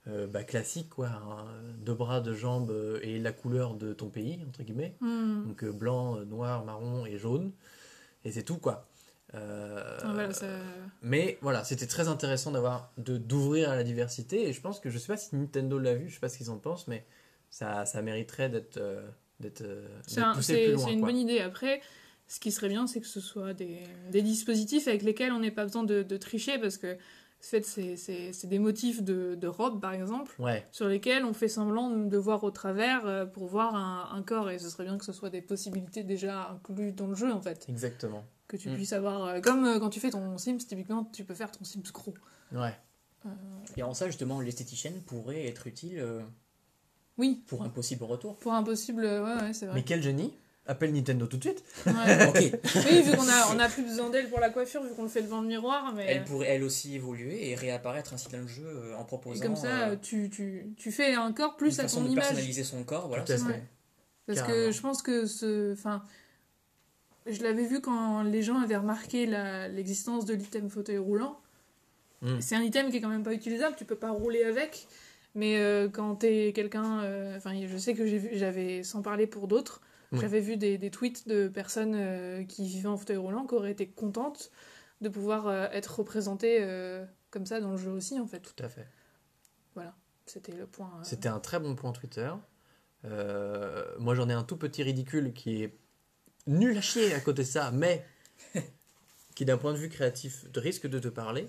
euh, 0.07 0.27
bah, 0.27 0.45
classiques, 0.45 0.91
quoi, 0.91 1.09
hein, 1.09 1.47
deux 1.79 1.95
bras, 1.95 2.21
deux 2.21 2.35
jambes 2.35 2.71
euh, 2.71 2.99
et 3.03 3.19
la 3.19 3.33
couleur 3.33 3.75
de 3.75 3.93
ton 3.93 4.09
pays, 4.11 4.39
entre 4.49 4.63
guillemets. 4.63 4.97
Hmm. 5.01 5.47
Donc 5.49 5.65
euh, 5.65 5.73
blanc, 5.73 6.17
noir, 6.27 6.65
marron 6.65 7.07
et 7.07 7.17
jaune. 7.19 7.53
Et 8.25 8.33
c'est 8.33 8.43
tout, 8.43 8.59
quoi. 8.59 8.87
Voilà. 9.33 10.29
Mais 11.03 11.39
voilà, 11.43 11.65
c'était 11.65 11.87
très 11.87 12.09
intéressant 12.09 12.51
d'avoir 12.53 12.93
de 12.99 13.17
d'ouvrir 13.19 13.71
à 13.71 13.77
la 13.77 13.83
diversité 13.85 14.49
et 14.49 14.53
je 14.53 14.61
pense 14.61 14.81
que 14.81 14.91
je 14.91 14.99
sais 14.99 15.09
pas 15.09 15.17
si 15.17 15.35
Nintendo 15.35 15.79
l'a 15.79 15.95
vu, 15.95 16.09
je 16.09 16.15
sais 16.15 16.21
pas 16.21 16.29
ce 16.29 16.39
qu'ils 16.39 16.51
en 16.51 16.59
pensent, 16.59 16.87
mais 16.89 17.05
ça, 17.51 17.85
ça 17.85 18.01
mériterait 18.03 18.49
d'être 18.49 18.81
d'être 19.41 19.65
C'est 20.07 20.17
d'être 20.21 20.27
un- 20.29 20.35
poussé 20.35 20.55
c'est- 20.55 20.65
plus 20.67 20.73
loin. 20.75 20.85
c'est 20.87 20.93
une 20.93 21.01
quoi. 21.01 21.09
bonne 21.09 21.19
idée. 21.19 21.41
Après, 21.41 21.81
ce 22.29 22.39
qui 22.41 22.53
serait 22.53 22.69
bien, 22.69 22.87
c'est 22.87 23.01
que 23.01 23.07
ce 23.07 23.21
soit 23.21 23.53
des, 23.55 23.81
des 24.11 24.23
dispositifs 24.23 24.87
avec 24.89 25.03
lesquels 25.03 25.33
on 25.33 25.41
n'ait 25.41 25.51
pas 25.51 25.65
besoin 25.65 25.83
de, 25.83 26.03
de 26.03 26.17
tricher 26.17 26.59
parce 26.59 26.77
que 26.79 26.97
fait, 27.47 27.63
c'est- 27.63 28.47
des 28.47 28.59
motifs 28.59 29.03
de, 29.03 29.35
de 29.35 29.47
robe, 29.49 29.81
par 29.81 29.93
exemple, 29.93 30.35
Ouais, 30.41 30.65
sur 30.73 30.89
lesquels 30.89 31.25
on 31.25 31.33
fait 31.33 31.49
semblant 31.49 31.91
de 31.91 32.17
voir 32.17 32.45
au 32.45 32.51
travers 32.51 33.07
euh, 33.07 33.27
pour 33.27 33.47
voir 33.47 33.75
un, 33.75 34.09
un 34.17 34.23
corps. 34.23 34.51
Et 34.51 34.59
ce 34.59 34.69
serait 34.71 34.85
bien 34.85 34.99
que 34.99 35.05
ce 35.05 35.13
soit 35.13 35.31
des 35.31 35.41
possibilités 35.43 36.03
déjà 36.05 36.51
incluses 36.51 36.95
dans 36.95 37.07
le 37.07 37.15
jeu, 37.15 37.33
en 37.33 37.41
fait. 37.41 37.67
exactement. 37.69 38.25
Que 38.49 38.57
tu 38.57 38.69
Mm. 38.71 38.75
puisses 38.75 38.93
avoir. 38.93 39.25
euh, 39.25 39.41
comme 39.41 39.65
euh, 39.65 39.79
quand 39.79 39.91
tu 39.91 40.01
fais 40.01 40.11
ton 40.11 40.37
Sims, 40.39 40.59
typiquement, 40.59 41.05
tu 41.13 41.25
peux 41.25 41.35
faire 41.35 41.51
ton 41.51 41.65
Sims 41.65 41.83
gros. 41.93 42.15
Ouais. 42.53 42.75
Et 43.77 43.83
en 43.83 43.95
ça, 43.95 44.07
justement, 44.07 44.41
l'esthéticienne 44.41 45.01
pourrait 45.03 45.47
être 45.47 45.67
utile 45.67 45.99
euh, 45.99 46.21
Oui, 47.17 47.43
pour 47.47 47.63
un 47.63 47.69
possible 47.71 48.05
retour. 48.05 48.37
pour 48.39 48.53
un 48.53 48.63
possible. 48.63 49.03
Ouais, 49.03 49.21
ouais, 49.21 49.53
c'est 49.55 49.67
Mais 49.67 49.73
vrai. 49.73 49.83
quel 49.85 50.03
génie 50.03 50.35
Appelle 50.67 50.93
Nintendo 50.95 51.27
tout 51.27 51.37
de 51.37 51.43
suite. 51.45 51.63
Ouais. 51.87 51.93
Oui, 52.87 53.03
vu 53.03 53.17
qu'on 53.17 53.29
a, 53.29 53.55
on 53.55 53.59
a 53.59 53.69
plus 53.69 53.83
besoin 53.83 54.09
d'elle 54.09 54.31
pour 54.31 54.41
la 54.41 54.49
coiffure, 54.49 54.83
vu 54.83 54.95
qu'on 54.95 55.03
le 55.03 55.09
fait 55.09 55.21
devant 55.23 55.43
le 55.43 55.47
miroir. 55.49 55.93
Mais... 55.95 56.07
Elle 56.09 56.25
pourrait 56.25 56.49
elle 56.49 56.63
aussi 56.65 56.95
évoluer 56.95 57.51
et 57.51 57.55
réapparaître 57.55 58.15
ainsi 58.15 58.29
dans 58.31 58.39
le 58.39 58.47
jeu 58.47 58.65
euh, 58.67 58.97
en 58.97 59.03
Et 59.03 59.07
proposant 59.07 59.45
comme 59.45 59.57
ça, 59.57 59.89
euh, 59.89 59.97
tu, 60.01 60.31
tu, 60.31 60.73
tu 60.79 60.91
fais 60.91 61.15
un 61.15 61.33
corps 61.33 61.51
une 61.53 61.57
plus 61.59 61.79
à 61.81 61.83
façon 61.83 62.01
ton 62.01 62.07
de 62.07 62.13
image. 62.13 62.25
personnaliser 62.25 62.65
son 62.65 62.83
corps. 62.83 63.09
Voilà, 63.09 63.25
Tout 63.25 63.33
à 63.33 63.37
c'est- 63.39 63.45
fait. 63.45 63.51
Ouais. 63.53 63.63
Parce 64.27 64.41
que 64.43 64.73
je 64.73 64.81
pense 64.81 65.03
que 65.03 65.27
ce. 65.27 65.73
Enfin. 65.75 66.03
Je 67.27 67.43
l'avais 67.43 67.65
vu 67.65 67.81
quand 67.81 68.23
les 68.23 68.43
gens 68.43 68.61
avaient 68.61 68.77
remarqué 68.77 69.25
la- 69.27 69.67
l'existence 69.69 70.27
de 70.27 70.35
l'item 70.35 70.69
fauteuil 70.69 70.99
roulant. 70.99 71.39
Mm. 72.21 72.41
C'est 72.41 72.55
un 72.55 72.61
item 72.63 72.91
qui 72.91 72.99
est 72.99 73.01
quand 73.01 73.09
même 73.09 73.23
pas 73.23 73.33
utilisable, 73.33 73.77
tu 73.77 73.85
peux 73.87 73.97
pas 73.97 74.11
rouler 74.11 74.45
avec. 74.45 74.87
Mais 75.35 75.57
euh, 75.59 75.89
quand 75.89 76.17
t'es 76.17 76.53
quelqu'un. 76.55 77.01
euh, 77.03 77.37
Enfin, 77.37 77.53
je 77.67 77.77
sais 77.79 77.95
que 77.95 78.07
j'ai 78.07 78.19
vu- 78.19 78.31
j'avais, 78.35 78.83
sans 78.83 79.01
parler 79.03 79.27
pour 79.27 79.49
d'autres, 79.49 79.81
J'avais 80.21 80.41
vu 80.41 80.57
des, 80.57 80.79
des 80.79 80.91
tweets 80.91 81.29
de 81.29 81.49
personnes 81.49 81.95
euh, 81.95 82.45
qui 82.45 82.67
vivaient 82.67 82.89
en 82.89 82.97
fauteuil 82.97 83.17
roulant 83.17 83.47
qui 83.47 83.55
auraient 83.55 83.73
été 83.73 83.89
contentes 83.89 84.51
de 85.01 85.09
pouvoir 85.09 85.47
euh, 85.47 85.67
être 85.73 85.99
représentées 85.99 86.59
euh, 86.61 87.05
comme 87.31 87.47
ça 87.47 87.61
dans 87.61 87.73
le 87.73 87.77
jeu 87.77 87.91
aussi, 87.91 88.19
en 88.19 88.27
fait. 88.27 88.41
Tout 88.41 88.65
à 88.65 88.69
fait. 88.69 88.87
C'était 90.27 90.53
le 90.53 90.67
point. 90.67 90.91
C'était 91.03 91.29
un 91.29 91.39
très 91.39 91.61
bon 91.61 91.75
point 91.75 91.93
Twitter. 91.93 92.33
Moi, 93.03 94.15
j'en 94.15 94.27
ai 94.31 94.33
un 94.33 94.43
tout 94.43 94.57
petit 94.57 94.83
ridicule 94.83 95.35
qui 95.35 95.63
est 95.63 95.77
nul 96.47 96.79
à 96.79 96.81
chier 96.81 97.13
à 97.13 97.21
côté 97.21 97.43
de 97.43 97.47
ça, 97.47 97.71
mais 97.71 98.07
qui, 99.35 99.45
d'un 99.45 99.59
point 99.59 99.75
de 99.75 99.77
vue 99.77 99.91
créatif, 99.91 100.47
risque 100.57 100.87
de 100.87 100.99
te 100.99 101.09
parler. 101.09 101.47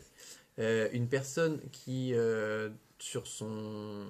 Une 0.58 1.08
personne 1.08 1.62
qui, 1.72 2.14
sur 3.06 3.28
son 3.28 4.08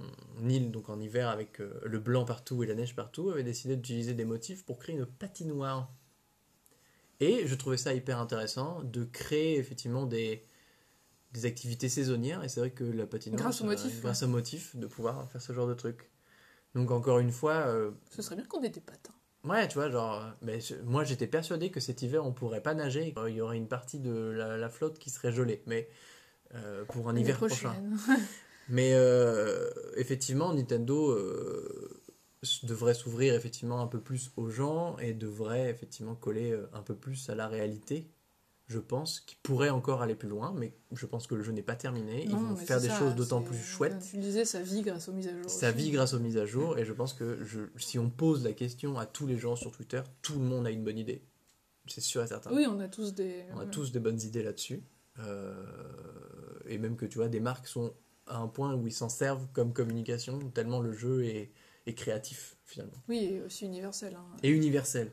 île, 0.47 0.71
donc 0.71 0.87
en 0.87 1.01
hiver, 1.01 1.27
avec 1.27 1.59
euh, 1.59 1.81
le 1.83 1.99
blanc 1.99 2.23
partout 2.23 2.63
et 2.63 2.65
la 2.65 2.75
neige 2.75 2.95
partout, 2.95 3.29
avait 3.29 3.43
décidé 3.43 3.75
d'utiliser 3.75 4.13
des 4.13 4.23
motifs 4.23 4.63
pour 4.63 4.79
créer 4.79 4.95
une 4.95 5.05
patinoire. 5.05 5.91
Et 7.19 7.45
je 7.45 7.55
trouvais 7.55 7.75
ça 7.75 7.93
hyper 7.93 8.19
intéressant 8.19 8.81
de 8.83 9.03
créer 9.03 9.57
effectivement 9.57 10.05
des, 10.05 10.45
des 11.33 11.45
activités 11.45 11.89
saisonnières. 11.89 12.41
Et 12.45 12.47
c'est 12.47 12.61
vrai 12.61 12.71
que 12.71 12.85
la 12.85 13.05
patinoire, 13.05 13.41
Grâce 13.41 13.59
aux 13.59 13.65
ça- 13.65 13.69
motifs, 13.69 14.01
grâce 14.01 14.23
aux 14.23 14.27
motifs, 14.29 14.75
de 14.77 14.87
pouvoir 14.87 15.29
faire 15.29 15.41
ce 15.41 15.51
genre 15.51 15.67
de 15.67 15.73
truc. 15.73 16.09
Donc 16.73 16.89
encore 16.91 17.19
une 17.19 17.31
fois, 17.31 17.67
euh, 17.67 17.91
Ce 18.11 18.21
serait 18.21 18.37
bien 18.37 18.45
qu'on 18.45 18.63
ait 18.63 18.69
des 18.69 18.79
patins. 18.79 19.13
ouais, 19.43 19.67
tu 19.67 19.73
vois, 19.75 19.89
genre, 19.89 20.23
mais 20.41 20.59
moi 20.85 21.03
j'étais 21.03 21.27
persuadé 21.27 21.69
que 21.69 21.81
cet 21.81 22.01
hiver 22.01 22.25
on 22.25 22.31
pourrait 22.31 22.63
pas 22.63 22.73
nager. 22.73 23.13
Euh, 23.17 23.29
Il 23.29 23.35
y 23.35 23.41
aurait 23.41 23.57
une 23.57 23.67
partie 23.67 23.99
de 23.99 24.13
la, 24.13 24.55
la 24.57 24.69
flotte 24.69 24.99
qui 24.99 25.09
serait 25.09 25.33
gelée, 25.33 25.63
mais 25.65 25.89
euh, 26.53 26.85
pour 26.85 27.09
un 27.09 27.15
hiver 27.17 27.35
prochain. 27.37 27.75
Mais 28.69 28.93
euh, 28.93 29.69
effectivement, 29.95 30.53
Nintendo 30.53 31.11
euh, 31.11 32.01
devrait 32.63 32.93
s'ouvrir 32.93 33.33
effectivement 33.35 33.81
un 33.81 33.87
peu 33.87 33.99
plus 33.99 34.31
aux 34.37 34.49
gens 34.49 34.97
et 34.97 35.13
devrait 35.13 35.69
effectivement 35.69 36.15
coller 36.15 36.51
euh, 36.51 36.67
un 36.73 36.81
peu 36.81 36.95
plus 36.95 37.29
à 37.29 37.35
la 37.35 37.47
réalité, 37.47 38.09
je 38.67 38.79
pense, 38.79 39.19
qui 39.19 39.35
pourrait 39.43 39.69
encore 39.69 40.01
aller 40.01 40.15
plus 40.15 40.29
loin, 40.29 40.53
mais 40.57 40.75
je 40.91 41.05
pense 41.05 41.27
que 41.27 41.35
le 41.35 41.43
jeu 41.43 41.51
n'est 41.51 41.61
pas 41.61 41.75
terminé. 41.75 42.23
Ils 42.23 42.31
vont 42.31 42.55
faire 42.55 42.81
des 42.81 42.87
ça, 42.87 42.97
choses 42.97 43.15
d'autant 43.15 43.41
plus 43.41 43.57
chouettes. 43.57 43.99
tu 44.09 44.17
disais, 44.17 44.45
ça 44.45 44.61
vit 44.61 44.81
grâce 44.81 45.07
aux 45.07 45.13
mises 45.13 45.27
à 45.27 45.37
jour. 45.39 45.49
Ça 45.49 45.69
aussi. 45.69 45.77
vit 45.77 45.91
grâce 45.91 46.13
aux 46.13 46.19
mises 46.19 46.37
à 46.37 46.45
jour 46.45 46.77
et 46.79 46.85
je 46.85 46.93
pense 46.93 47.13
que 47.13 47.43
je, 47.43 47.61
si 47.77 47.99
on 47.99 48.09
pose 48.09 48.43
la 48.43 48.53
question 48.53 48.97
à 48.97 49.05
tous 49.05 49.27
les 49.27 49.37
gens 49.37 49.55
sur 49.55 49.71
Twitter, 49.71 50.01
tout 50.21 50.39
le 50.39 50.45
monde 50.45 50.65
a 50.65 50.71
une 50.71 50.83
bonne 50.83 50.97
idée. 50.97 51.23
C'est 51.87 52.01
sûr 52.01 52.23
et 52.23 52.27
certain. 52.27 52.51
Oui, 52.51 52.65
on 52.67 52.79
a 52.79 52.87
tous 52.87 53.13
des. 53.13 53.45
On 53.53 53.59
a 53.59 53.65
tous 53.67 53.91
des 53.91 53.99
bonnes 53.99 54.19
idées 54.19 54.41
là-dessus. 54.41 54.81
Euh, 55.19 55.53
et 56.67 56.77
même 56.77 56.95
que 56.95 57.05
tu 57.05 57.19
vois, 57.19 57.27
des 57.27 57.39
marques 57.39 57.67
sont 57.67 57.93
à 58.27 58.37
un 58.37 58.47
point 58.47 58.73
où 58.75 58.87
ils 58.87 58.93
s'en 58.93 59.09
servent 59.09 59.47
comme 59.53 59.73
communication, 59.73 60.39
tellement 60.51 60.79
le 60.79 60.91
jeu 60.93 61.25
est, 61.25 61.51
est 61.85 61.93
créatif 61.93 62.57
finalement. 62.63 62.97
Oui, 63.07 63.17
et 63.25 63.41
aussi 63.41 63.65
universel. 63.65 64.15
hein. 64.15 64.25
Et 64.43 64.49
universel. 64.49 65.11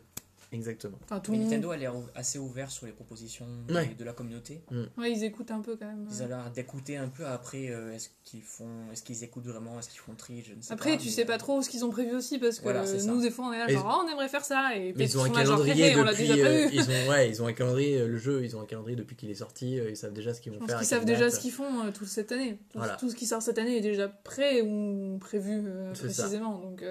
Exactement. 0.53 0.99
Enfin, 1.05 1.19
tout 1.21 1.33
Mais 1.33 1.39
monde. 1.39 1.47
Nintendo 1.47 1.71
a 1.71 1.77
l'air 1.77 1.97
ou- 1.97 2.05
assez 2.15 2.39
ouvert 2.39 2.71
sur 2.71 2.85
les 2.87 2.93
propositions 2.93 3.47
de- 3.67 3.75
Ouais. 3.75 3.95
de 3.99 4.05
la 4.05 4.13
communauté. 4.13 4.63
Ouais, 4.99 5.11
ils 5.11 5.25
écoutent 5.25 5.51
un 5.51 5.61
peu 5.61 5.77
quand 5.77 5.87
même. 5.87 6.07
Ils 6.11 6.23
ont 6.23 6.29
l'air 6.29 6.51
d'écouter 6.55 6.97
un 6.99 7.09
peu 7.09 7.27
après. 7.27 7.71
euh, 7.71 7.93
est-ce 7.95 8.09
qu'ils 8.25 8.43
font, 8.43 8.91
est-ce 8.93 9.03
qu'ils 9.03 9.25
écoutent 9.25 9.47
vraiment, 9.47 9.79
est-ce 9.79 9.89
qu'ils 9.89 10.01
font 10.01 10.15
tri, 10.15 10.43
je 10.47 10.55
ne 10.55 10.61
sais 10.63 10.73
Après, 10.73 10.93
pas. 10.93 10.97
tu 10.99 11.07
mais, 11.07 11.11
sais 11.11 11.25
pas 11.25 11.35
euh, 11.35 11.39
trop 11.39 11.63
ce 11.63 11.69
qu'ils 11.71 11.85
ont 11.85 11.91
prévu 11.91 12.15
aussi 12.15 12.39
parce 12.39 12.59
que 12.59 12.63
Voilà, 12.65 12.85
nous, 13.07 13.21
des 13.21 13.31
fois, 13.31 13.47
on 13.47 13.53
est 13.53 13.59
là 13.59 13.69
genre, 13.69 13.89
Ah, 13.89 14.05
on 14.05 14.09
aimerait 14.13 14.29
faire 14.29 14.45
ça. 14.45 14.77
Et 14.77 14.95
ils 14.97 15.19
ont 15.19 15.25
un 15.25 15.31
calendrier 15.31 15.87
Hé, 15.87 15.91
hé, 15.93 15.97
on 15.97 16.03
l'a 16.05 16.13
depuis. 16.13 16.29
déjà 16.29 16.35
euh, 16.47 16.69
prévu. 16.69 16.77
ils 16.77 16.83
ont 16.91 17.11
ouais, 17.11 17.29
ils 17.31 17.43
ont 17.43 17.47
un 17.47 17.53
calendrier. 17.53 18.07
Le 18.07 18.17
jeu, 18.19 18.45
ils 18.45 18.55
ont 18.57 18.61
un 18.61 18.67
calendrier 18.67 18.97
depuis 18.97 19.17
qu'il 19.17 19.31
est 19.31 19.35
sorti. 19.35 19.79
euh, 19.81 19.91
Ils 19.91 19.97
savent 19.97 20.13
déjà 20.13 20.35
ce 20.35 20.41
qu'ils 20.41 20.53
vont 20.53 20.59
faire. 20.67 20.77
qu'ils 20.79 20.87
à 20.87 20.89
savent 20.89 21.05
déjà 21.07 21.31
ce 21.31 21.41
qu'ils 21.41 21.53
font 21.53 21.85
euh, 21.87 21.91
toute 21.93 22.09
cette 22.09 22.31
année. 22.33 22.59
Tout, 22.71 22.79
Voilà. 22.79 22.97
tout 22.97 23.09
ce 23.11 23.17
qui 23.17 23.27
sort 23.27 23.41
cette 23.43 23.59
année 23.59 23.77
est 23.79 23.81
déjà 23.81 24.09
prêt 24.09 24.61
ou 24.63 25.17
prévu 25.19 25.63
euh, 25.67 25.93
précisément. 25.95 26.59
Donc, 26.59 26.85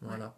voilà. 0.00 0.36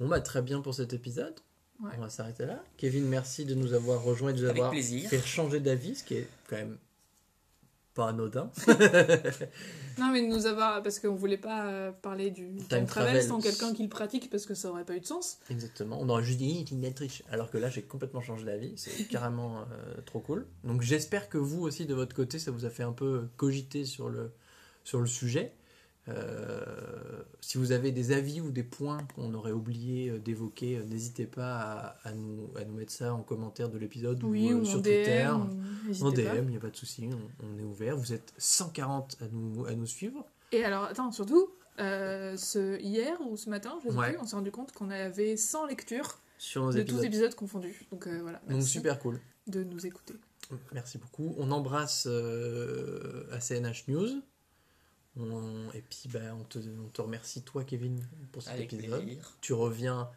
Bon 0.00 0.08
bah 0.08 0.20
très 0.20 0.42
bien 0.42 0.60
pour 0.60 0.74
cet 0.74 0.92
épisode. 0.94 1.34
Ouais. 1.82 1.90
On 1.96 2.00
va 2.00 2.08
s'arrêter 2.08 2.46
là. 2.46 2.62
Kevin, 2.76 3.06
merci 3.06 3.44
de 3.44 3.54
nous 3.54 3.72
avoir 3.74 4.02
rejoints 4.02 4.30
et 4.30 4.32
de 4.34 4.38
nous 4.40 4.44
Avec 4.46 4.56
avoir 4.58 4.70
plaisir. 4.72 5.08
fait 5.08 5.20
changer 5.20 5.60
d'avis, 5.60 5.96
ce 5.96 6.04
qui 6.04 6.14
est 6.14 6.28
quand 6.48 6.56
même 6.56 6.76
pas 7.94 8.08
anodin. 8.08 8.50
Non, 9.98 10.12
mais 10.12 10.22
de 10.22 10.28
nous 10.28 10.46
avoir. 10.46 10.82
Parce 10.82 10.98
qu'on 10.98 11.14
voulait 11.14 11.36
pas 11.36 11.66
euh, 11.66 11.92
parler 11.92 12.30
du 12.30 12.56
time, 12.56 12.86
travel 12.86 12.86
travel. 12.86 13.22
sans 13.22 13.40
quelqu'un 13.40 13.74
qui 13.74 13.82
le 13.82 13.90
pratique 13.90 14.30
parce 14.30 14.46
que 14.46 14.54
ça 14.54 14.70
aurait 14.70 14.84
pas 14.86 14.96
eu 14.96 15.00
de 15.00 15.04
sens. 15.04 15.40
Exactement. 15.50 15.98
On 16.00 16.08
aurait 16.08 16.22
juste 16.22 16.38
dit 16.38 16.64
une 16.70 16.94
triche. 16.94 17.22
Alors 17.30 17.50
que 17.50 17.58
là, 17.58 17.68
j'ai 17.68 17.82
complètement 17.82 18.22
changé 18.22 18.46
d'avis. 18.46 18.72
C'est 18.76 19.04
carrément 19.10 19.58
euh, 19.58 20.00
trop 20.06 20.20
cool. 20.20 20.46
Donc 20.64 20.80
j'espère 20.80 21.28
que 21.28 21.36
vous 21.36 21.60
aussi, 21.60 21.84
de 21.84 21.92
votre 21.94 22.14
côté, 22.14 22.38
ça 22.38 22.50
vous 22.50 22.64
a 22.64 22.70
fait 22.70 22.82
un 22.84 22.92
peu 22.92 23.28
cogiter 23.36 23.84
sur 23.84 24.08
le, 24.08 24.32
sur 24.84 25.00
le 25.00 25.06
sujet. 25.06 25.52
Euh, 26.10 27.22
si 27.40 27.58
vous 27.58 27.72
avez 27.72 27.90
des 27.92 28.12
avis 28.12 28.40
ou 28.40 28.50
des 28.50 28.62
points 28.62 28.98
qu'on 29.14 29.32
aurait 29.34 29.52
oublié 29.52 30.10
euh, 30.10 30.18
d'évoquer, 30.18 30.78
euh, 30.78 30.84
n'hésitez 30.84 31.26
pas 31.26 31.60
à, 32.04 32.08
à 32.08 32.12
nous, 32.12 32.50
à 32.56 32.64
nous 32.64 32.74
mettre 32.74 32.92
ça 32.92 33.14
en 33.14 33.22
commentaire 33.22 33.68
de 33.68 33.78
l'épisode 33.78 34.22
Oui, 34.24 34.52
ou, 34.52 34.58
ou 34.60 34.64
sur 34.64 34.82
Twitter. 34.82 35.24
DM. 35.24 35.40
ou- 36.00 36.04
En. 36.06 36.10
DM, 36.12 36.44
il 36.44 36.50
n'y 36.50 36.56
a 36.56 36.60
pas 36.60 36.70
de 36.70 36.76
souci, 36.76 37.08
on, 37.12 37.46
on 37.46 37.58
est 37.58 37.64
ouvert. 37.64 37.96
Vous 37.96 38.12
êtes 38.12 38.32
140 38.38 39.16
à 39.22 39.24
nous, 39.32 39.64
à 39.66 39.74
nous 39.74 39.86
suivre. 39.86 40.24
Et 40.52 40.64
alors, 40.64 40.84
attends, 40.84 41.10
surtout, 41.12 41.48
euh, 41.78 42.36
ce, 42.36 42.78
hier 42.80 43.16
ou 43.22 43.36
ce 43.36 43.48
matin, 43.50 43.78
je 43.84 43.90
sais 43.90 43.96
Ouais. 43.96 44.12
plus, 44.12 44.20
on 44.20 44.26
s'est 44.26 44.36
rendu 44.36 44.50
compte 44.50 44.72
qu'on 44.72 44.90
avait 44.90 45.36
100 45.36 45.66
lectures 45.66 46.18
sur 46.38 46.64
nos 46.64 46.68
de 46.72 46.78
tous 46.78 46.80
épisodes. 46.82 47.04
épisodes 47.04 47.34
confondus. 47.34 47.86
Donc 47.90 48.06
euh, 48.06 48.18
voilà, 48.22 48.40
Donc 48.48 48.62
super 48.62 48.98
cool. 48.98 49.20
de 49.46 49.62
nous 49.64 49.86
écouter. 49.86 50.14
Merci 50.72 50.98
beaucoup. 50.98 51.34
On 51.38 51.50
embrasse 51.52 52.06
ACNH 53.32 53.84
News. 53.88 54.20
On- 55.18 55.70
et 55.74 55.82
puis 55.82 56.08
bah, 56.12 56.20
on, 56.38 56.44
te, 56.44 56.58
on 56.58 56.88
te 56.88 57.02
remercie 57.02 57.42
toi 57.42 57.64
Kevin 57.64 57.98
pour 58.32 58.42
cet 58.42 58.54
Avec 58.54 58.72
épisode. 58.72 59.02
plaisir. 59.02 59.36
Tu 59.40 59.52
reviens 59.52 60.08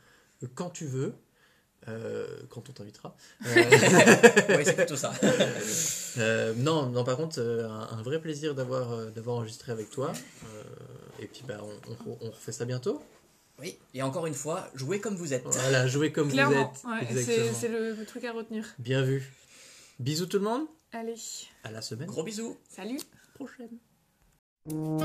quand 0.56 0.70
tu 0.70 0.86
veux, 0.86 1.14
euh, 1.88 2.28
quand 2.50 2.70
on 2.70 2.74
t'invitera. 2.74 3.16
Euh, 3.46 4.58
oui, 4.58 4.64
c'est 4.66 4.76
plutôt 4.76 4.96
ça. 4.96 5.14
euh, 6.18 6.54
non, 6.58 6.88
non, 6.90 7.04
par 7.04 7.18
contre, 7.18 7.40
euh, 7.40 7.68
un, 7.68 7.98
un 7.98 8.02
vrai 8.04 8.22
plaisir 8.22 8.54
d'avoir 8.56 8.92
euh, 8.92 9.10
d'avoir 9.12 9.38
enregistré 9.38 9.72
avec 9.72 9.90
toi. 9.90 10.12
Euh, 10.46 10.64
et 11.20 11.28
puis 11.28 11.42
bah, 11.48 11.60
on, 11.64 11.94
on- 12.12 12.18
on 12.22 12.30
refait 12.32 12.52
ça 12.52 12.66
bientôt. 12.66 13.02
oui, 13.60 13.78
et 13.94 14.02
encore 14.04 14.28
une 14.28 14.34
fois, 14.34 14.70
jouez 14.76 15.00
comme 15.02 15.16
vous 15.16 15.34
êtes. 15.34 15.44
Voilà, 15.46 15.88
jouez 15.88 16.12
comme 16.12 16.30
Clairement, 16.32 16.72
vous 16.84 16.90
êtes. 16.90 17.02
ouais, 17.02 17.08
c'est 17.08 17.20
Exactement. 17.20 17.54
c'est 17.60 17.68
le, 17.70 17.94
le 17.96 18.06
truc 18.06 18.24
à 18.26 18.32
retenir. 18.32 18.66
Bien 18.80 19.02
vu. 19.02 19.34
Bisous 20.00 20.26
tout 20.28 20.38
le 20.38 20.44
monde. 20.46 20.66
Allez, 20.92 21.16
À 21.64 21.72
la 21.72 21.82
semaine 21.82 22.08
Gros 22.08 22.24
bisous. 22.24 22.58
salut 22.70 23.00
prochaine. 23.34 23.70
Thank 24.66 25.02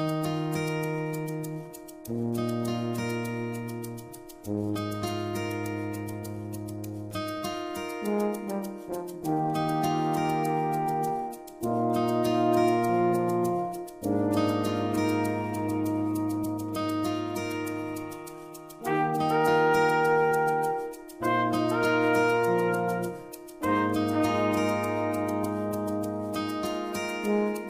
you. 4.47 4.88